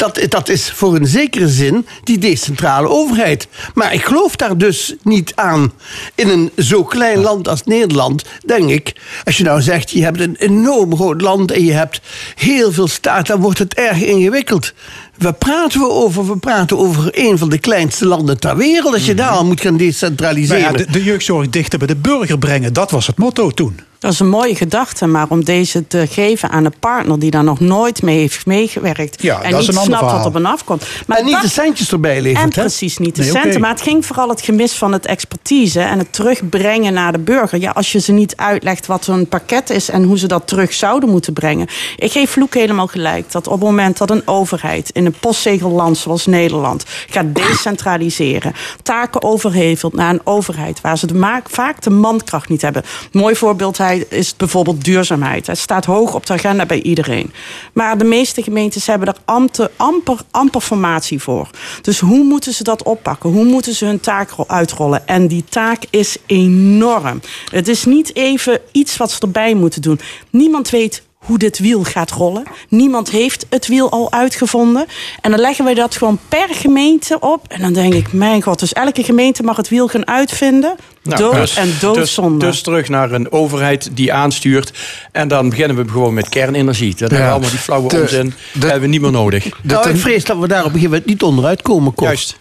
Dat, 0.00 0.20
dat 0.28 0.48
is 0.48 0.70
voor 0.70 0.94
een 0.94 1.06
zekere 1.06 1.48
zin 1.48 1.86
die 2.04 2.18
decentrale 2.18 2.88
overheid. 2.88 3.48
Maar 3.74 3.94
ik 3.94 4.04
geloof 4.04 4.36
daar 4.36 4.58
dus 4.58 4.94
niet 5.02 5.32
aan. 5.34 5.72
In 6.14 6.28
een 6.28 6.50
zo 6.56 6.84
klein 6.84 7.18
land 7.18 7.48
als 7.48 7.64
Nederland, 7.64 8.24
denk 8.46 8.70
ik. 8.70 8.92
Als 9.24 9.36
je 9.36 9.44
nou 9.44 9.62
zegt, 9.62 9.90
je 9.90 10.02
hebt 10.02 10.20
een 10.20 10.36
enorm 10.38 10.96
groot 10.96 11.20
land 11.20 11.50
en 11.50 11.64
je 11.64 11.72
hebt 11.72 12.00
heel 12.34 12.72
veel 12.72 12.88
staat, 12.88 13.26
dan 13.26 13.40
wordt 13.40 13.58
het 13.58 13.74
erg 13.74 14.02
ingewikkeld. 14.02 14.72
Waar 15.18 15.34
praten 15.34 15.80
we 15.80 15.88
over? 15.88 16.26
We 16.26 16.36
praten 16.36 16.78
over 16.78 17.08
een 17.12 17.38
van 17.38 17.48
de 17.48 17.58
kleinste 17.58 18.06
landen 18.06 18.40
ter 18.40 18.56
wereld. 18.56 18.94
Als 18.94 19.06
je 19.06 19.14
daar 19.14 19.30
al 19.30 19.44
moet 19.44 19.60
gaan 19.60 19.76
decentraliseren. 19.76 20.62
Ja, 20.62 20.72
de, 20.72 20.86
de 20.90 21.02
jeugdzorg 21.02 21.48
dichter 21.48 21.78
bij 21.78 21.88
de 21.88 21.96
burger 21.96 22.38
brengen, 22.38 22.72
dat 22.72 22.90
was 22.90 23.06
het 23.06 23.18
motto 23.18 23.50
toen. 23.50 23.80
Dat 24.00 24.12
is 24.12 24.20
een 24.20 24.28
mooie 24.28 24.54
gedachte, 24.54 25.06
maar 25.06 25.26
om 25.28 25.44
deze 25.44 25.86
te 25.86 26.06
geven 26.10 26.50
aan 26.50 26.64
een 26.64 26.74
partner 26.80 27.18
die 27.18 27.30
daar 27.30 27.44
nog 27.44 27.60
nooit 27.60 28.02
mee 28.02 28.18
heeft 28.18 28.46
meegewerkt 28.46 29.22
Ja, 29.22 29.42
en 29.42 29.50
dat 29.50 29.60
is 29.60 29.66
niet 29.66 29.76
een 29.76 29.82
snapt 29.82 30.12
wat 30.12 30.26
op 30.26 30.34
en 30.36 30.46
afkomt. 30.46 30.86
Maar 31.06 31.18
en 31.18 31.24
niet 31.24 31.32
dat- 31.32 31.42
de 31.42 31.48
centjes 31.48 31.92
erbij 31.92 32.20
liggen. 32.20 32.42
En 32.44 32.48
precies 32.50 32.98
niet 32.98 33.16
de 33.16 33.22
Nee, 33.22 33.30
centen. 33.30 33.60
Maar 33.60 33.70
het 33.70 33.80
ging 33.82 34.06
vooral 34.06 34.28
het 34.28 34.40
gemis 34.42 34.72
van 34.72 34.92
het 34.92 35.06
expertise 35.06 35.80
en 35.80 35.98
het 35.98 36.12
terugbrengen 36.12 36.92
naar 36.92 37.12
de 37.12 37.18
burger. 37.18 37.60
Ja, 37.60 37.70
als 37.70 37.92
je 37.92 38.00
ze 38.00 38.12
niet 38.12 38.36
uitlegt 38.36 38.86
wat 38.86 39.04
zo'n 39.04 39.28
pakket 39.28 39.70
is 39.70 39.88
en 39.88 40.02
hoe 40.02 40.18
ze 40.18 40.26
dat 40.26 40.46
terug 40.46 40.72
zouden 40.72 41.08
moeten 41.08 41.32
brengen. 41.32 41.66
Ik 41.96 42.12
geef 42.12 42.30
Vloek 42.30 42.54
helemaal 42.54 42.86
gelijk 42.86 43.32
dat 43.32 43.46
op 43.46 43.52
het 43.52 43.62
moment 43.62 43.98
dat 43.98 44.10
een 44.10 44.26
overheid 44.26 44.90
in 44.92 45.06
een 45.06 45.14
postzegelland 45.20 45.98
zoals 45.98 46.26
Nederland 46.26 46.84
gaat 47.10 47.34
decentraliseren, 47.34 48.52
taken 48.82 49.22
overhevelt 49.22 49.94
naar 49.94 50.10
een 50.10 50.20
overheid 50.24 50.80
waar 50.80 50.98
ze 50.98 51.06
de 51.06 51.14
maak, 51.14 51.50
vaak 51.50 51.82
de 51.82 51.90
mankracht 51.90 52.48
niet 52.48 52.62
hebben. 52.62 52.82
Een 53.12 53.20
mooi 53.20 53.34
voorbeeld 53.36 53.78
hij- 53.78 53.88
is 54.08 54.36
bijvoorbeeld 54.36 54.84
duurzaamheid. 54.84 55.46
Het 55.46 55.58
staat 55.58 55.84
hoog 55.84 56.14
op 56.14 56.26
de 56.26 56.32
agenda 56.32 56.66
bij 56.66 56.82
iedereen. 56.82 57.32
Maar 57.72 57.98
de 57.98 58.04
meeste 58.04 58.42
gemeentes 58.42 58.86
hebben 58.86 59.08
er 59.08 59.16
amper, 59.24 59.70
amper, 59.76 60.18
amper 60.30 60.60
formatie 60.60 61.20
voor. 61.22 61.48
Dus 61.82 61.98
hoe 61.98 62.24
moeten 62.24 62.52
ze 62.52 62.62
dat 62.62 62.82
oppakken? 62.82 63.30
Hoe 63.30 63.44
moeten 63.44 63.74
ze 63.74 63.84
hun 63.84 64.00
taak 64.00 64.30
ro- 64.30 64.44
uitrollen? 64.46 65.06
En 65.06 65.26
die 65.26 65.44
taak 65.48 65.82
is 65.90 66.16
enorm. 66.26 67.20
Het 67.50 67.68
is 67.68 67.84
niet 67.84 68.14
even 68.14 68.60
iets 68.72 68.96
wat 68.96 69.10
ze 69.10 69.20
erbij 69.20 69.54
moeten 69.54 69.82
doen. 69.82 70.00
Niemand 70.30 70.70
weet 70.70 71.02
hoe 71.26 71.38
dit 71.38 71.58
wiel 71.58 71.82
gaat 71.82 72.10
rollen. 72.10 72.42
Niemand 72.68 73.10
heeft 73.10 73.46
het 73.50 73.66
wiel 73.66 73.90
al 73.90 74.12
uitgevonden. 74.12 74.86
En 75.20 75.30
dan 75.30 75.40
leggen 75.40 75.64
wij 75.64 75.74
dat 75.74 75.96
gewoon 75.96 76.18
per 76.28 76.48
gemeente 76.50 77.18
op. 77.20 77.44
En 77.48 77.60
dan 77.60 77.72
denk 77.72 77.94
ik, 77.94 78.12
mijn 78.12 78.42
god, 78.42 78.58
dus 78.58 78.72
elke 78.72 79.02
gemeente 79.04 79.42
mag 79.42 79.56
het 79.56 79.68
wiel 79.68 79.88
gaan 79.88 80.06
uitvinden. 80.06 80.76
dood 81.02 81.34
dus, 81.34 81.56
en 81.56 81.66
dus, 81.68 81.80
doodzonde. 81.80 82.46
dus 82.46 82.62
terug 82.62 82.88
naar 82.88 83.12
een 83.12 83.32
overheid 83.32 83.90
die 83.92 84.12
aanstuurt. 84.12 84.72
En 85.12 85.28
dan 85.28 85.48
beginnen 85.48 85.76
we 85.76 85.90
gewoon 85.90 86.14
met 86.14 86.28
kernenergie. 86.28 86.90
Dat 86.90 87.00
hebben 87.00 87.18
we 87.18 87.32
allemaal 87.32 87.50
die 87.50 87.58
flauwe 87.58 87.88
De- 87.88 88.00
onzin. 88.00 88.32
hebben 88.58 88.80
we 88.80 88.86
niet 88.86 89.00
meer 89.00 89.10
nodig. 89.12 89.46
Nou, 89.62 89.88
ik 89.90 89.96
vrees 89.96 90.24
dat 90.24 90.38
we 90.38 90.48
daar 90.48 90.58
op 90.58 90.64
een 90.64 90.70
gegeven 90.72 90.90
moment 90.90 91.06
niet 91.06 91.22
onderuit 91.22 91.62
komen. 91.62 91.94
Cor. 91.94 92.06
Juist. 92.06 92.38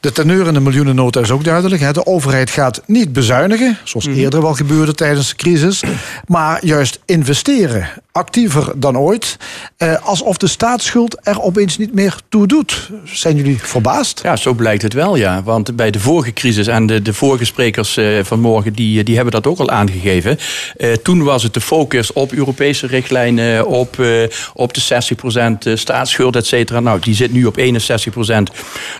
De 0.00 0.12
teneur 0.12 0.46
in 0.46 0.54
de 0.54 0.60
miljoenennota 0.60 1.20
is 1.20 1.30
ook 1.30 1.44
duidelijk. 1.44 1.80
hè. 1.82 1.92
De 1.92 2.06
overheid 2.06 2.50
gaat 2.50 2.82
niet 2.86 3.12
bezuinigen, 3.12 3.78
zoals 3.84 4.06
Mhm. 4.06 4.18
eerder 4.18 4.42
wel 4.42 4.54
gebeurde 4.54 4.94
tijdens 4.94 5.28
de 5.28 5.34
crisis, 5.36 5.82
maar 6.26 6.66
juist 6.66 7.00
investeren. 7.04 7.88
Actiever 8.12 8.72
dan 8.76 8.98
ooit. 8.98 9.36
Eh, 9.76 9.94
alsof 10.06 10.36
de 10.36 10.46
staatsschuld 10.46 11.16
er 11.22 11.42
opeens 11.42 11.78
niet 11.78 11.94
meer 11.94 12.14
toe 12.28 12.46
doet. 12.46 12.90
Zijn 13.04 13.36
jullie 13.36 13.58
verbaasd? 13.62 14.20
Ja, 14.22 14.36
zo 14.36 14.52
blijkt 14.54 14.82
het 14.82 14.92
wel, 14.92 15.16
ja. 15.16 15.42
Want 15.42 15.76
bij 15.76 15.90
de 15.90 16.00
vorige 16.00 16.32
crisis 16.32 16.66
en 16.66 16.86
de, 16.86 17.02
de 17.02 17.12
vorige 17.14 17.44
sprekers 17.44 17.96
eh, 17.96 18.18
vanmorgen... 18.22 18.72
Die, 18.72 19.04
die 19.04 19.14
hebben 19.14 19.32
dat 19.32 19.46
ook 19.46 19.58
al 19.58 19.70
aangegeven. 19.70 20.38
Eh, 20.76 20.92
toen 20.92 21.22
was 21.22 21.42
het 21.42 21.54
de 21.54 21.60
focus 21.60 22.12
op 22.12 22.32
Europese 22.32 22.86
richtlijnen... 22.86 23.66
op, 23.66 24.00
eh, 24.00 24.22
op 24.54 24.74
de 24.74 24.80
60% 24.80 25.78
staatsschuld, 25.78 26.36
et 26.36 26.46
cetera. 26.46 26.80
Nou, 26.80 27.00
die 27.00 27.14
zit 27.14 27.32
nu 27.32 27.44
op 27.44 27.56
61%. 27.58 28.50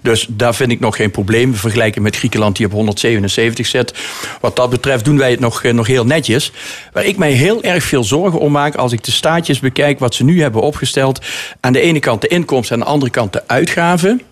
Dus 0.03 0.27
daar 0.31 0.55
vind 0.59 0.71
ik 0.71 0.81
nog 0.81 0.97
geen 0.97 1.11
probleem. 1.11 1.55
Vergelijken 1.55 2.03
met 2.03 2.17
Griekenland 2.17 2.57
die 2.57 2.67
op 2.67 2.73
177 2.73 3.67
zit. 3.67 3.95
Wat 4.41 4.57
dat 4.57 4.71
betreft 4.71 5.05
doen 5.05 5.19
wij 5.19 5.31
het 5.31 5.41
nog, 5.41 5.63
eh, 5.63 5.73
nog 5.73 5.87
heel 5.87 6.05
netjes. 6.05 6.53
Waar 6.93 7.05
ik 7.05 7.17
mij 7.17 7.33
heel 7.33 7.63
erg 7.63 7.85
veel 7.85 8.05
zorgen 8.05 8.41
om 8.41 8.53
maak... 8.53 8.75
als 8.75 8.93
ik 8.93 9.05
de 9.05 9.11
staatjes 9.11 9.61
bekijk 9.61 9.99
wat 9.99 10.15
ze 10.15 10.25
nu 10.25 10.43
hebben 10.43 10.61
opgesteld... 10.61 11.21
aan 11.61 11.73
de 11.73 11.81
ene 11.81 12.01
kant 12.01 12.21
de 12.21 12.29
inkomsten... 12.29 12.75
en 12.77 12.81
aan 12.81 12.87
de 12.87 12.93
andere 12.93 13.11
kant 13.11 13.33
de 13.33 13.43
uitgaven 13.47 14.23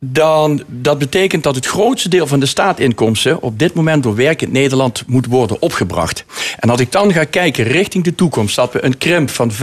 dan 0.00 0.62
dat 0.66 0.98
betekent 0.98 1.42
dat 1.42 1.54
het 1.54 1.66
grootste 1.66 2.08
deel 2.08 2.26
van 2.26 2.40
de 2.40 2.46
staatinkomsten 2.46 3.42
op 3.42 3.58
dit 3.58 3.74
moment 3.74 4.02
door 4.02 4.14
werkend 4.14 4.52
Nederland 4.52 5.04
moet 5.06 5.26
worden 5.26 5.62
opgebracht. 5.62 6.24
En 6.58 6.70
als 6.70 6.80
ik 6.80 6.92
dan 6.92 7.12
ga 7.12 7.24
kijken 7.24 7.64
richting 7.64 8.04
de 8.04 8.14
toekomst, 8.14 8.56
dat 8.56 8.72
we 8.72 8.84
een 8.84 8.98
krimp 8.98 9.30
van 9.30 9.52
5% 9.52 9.56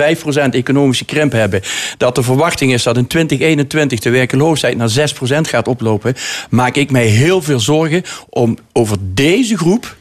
economische 0.49 1.05
krimp 1.05 1.31
hebben, 1.31 1.61
dat 1.97 2.15
de 2.15 2.23
verwachting 2.23 2.73
is 2.73 2.83
dat 2.83 2.97
in 2.97 3.07
2021 3.07 3.99
de 3.99 4.09
werkeloosheid 4.09 4.77
naar 4.77 4.89
6% 4.89 4.93
gaat 5.41 5.67
oplopen, 5.67 6.15
maak 6.49 6.75
ik 6.75 6.91
mij 6.91 7.05
heel 7.05 7.41
veel 7.41 7.59
zorgen 7.59 8.03
om 8.29 8.57
over 8.71 8.97
deze 8.99 9.57
groep 9.57 9.95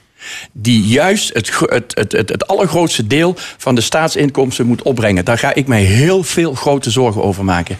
die 0.52 0.82
juist 0.82 1.34
het, 1.34 1.58
het, 1.58 1.94
het, 1.94 2.12
het, 2.12 2.28
het 2.28 2.46
allergrootste 2.46 3.06
deel 3.06 3.34
van 3.36 3.74
de 3.74 3.80
staatsinkomsten 3.80 4.66
moet 4.66 4.82
opbrengen. 4.82 5.24
Daar 5.24 5.38
ga 5.38 5.54
ik 5.54 5.66
mij 5.66 5.82
heel 5.82 6.22
veel 6.22 6.54
grote 6.54 6.90
zorgen 6.90 7.22
over 7.22 7.44
maken. 7.44 7.78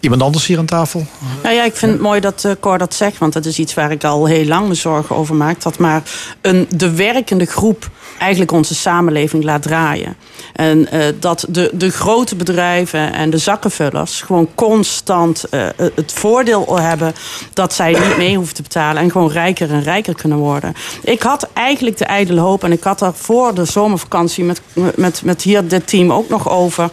Iemand 0.00 0.22
anders 0.22 0.46
hier 0.46 0.58
aan 0.58 0.66
tafel? 0.66 1.06
Nou 1.42 1.54
ja, 1.54 1.64
ik 1.64 1.76
vind 1.76 1.92
het 1.92 2.00
mooi 2.00 2.20
dat 2.20 2.44
eh, 2.44 2.52
Cor 2.60 2.78
dat 2.78 2.94
zegt, 2.94 3.18
want 3.18 3.32
dat 3.32 3.44
is 3.44 3.58
iets 3.58 3.74
waar 3.74 3.90
ik 3.90 4.04
al 4.04 4.26
heel 4.26 4.44
lang 4.44 4.68
me 4.68 4.74
zorgen 4.74 5.16
over 5.16 5.34
maak. 5.34 5.62
Dat 5.62 5.78
maar 5.78 6.02
een, 6.40 6.66
de 6.76 6.90
werkende 6.90 7.44
groep 7.44 7.90
eigenlijk 8.18 8.52
onze 8.52 8.74
samenleving 8.74 9.44
laat 9.44 9.62
draaien. 9.62 10.16
En 10.52 10.90
eh, 10.90 11.00
dat 11.20 11.46
de, 11.48 11.70
de 11.72 11.90
grote 11.90 12.36
bedrijven 12.36 13.12
en 13.12 13.30
de 13.30 13.38
zakkenvullers 13.38 14.22
gewoon 14.22 14.48
constant 14.54 15.44
eh, 15.44 15.66
het 15.76 16.12
voordeel 16.12 16.78
hebben 16.78 17.14
dat 17.52 17.74
zij 17.74 17.92
niet 17.92 18.16
mee 18.16 18.36
hoeven 18.36 18.54
te 18.54 18.62
betalen 18.62 19.02
en 19.02 19.10
gewoon 19.10 19.30
rijker 19.30 19.70
en 19.70 19.82
rijker 19.82 20.14
kunnen 20.14 20.38
worden. 20.38 20.74
Ik 21.02 21.22
had 21.22 21.48
eigenlijk 21.52 21.98
de 21.98 22.04
ijdele 22.04 22.40
hoop 22.40 22.64
en 22.64 22.72
ik 22.72 22.82
had 22.82 22.98
daar 22.98 23.14
voor 23.14 23.54
de 23.54 23.64
zomervakantie 23.64 24.44
met, 24.44 24.60
met, 24.94 25.22
met 25.24 25.42
hier 25.42 25.68
dit 25.68 25.86
team 25.86 26.12
ook 26.12 26.28
nog 26.28 26.48
over. 26.48 26.90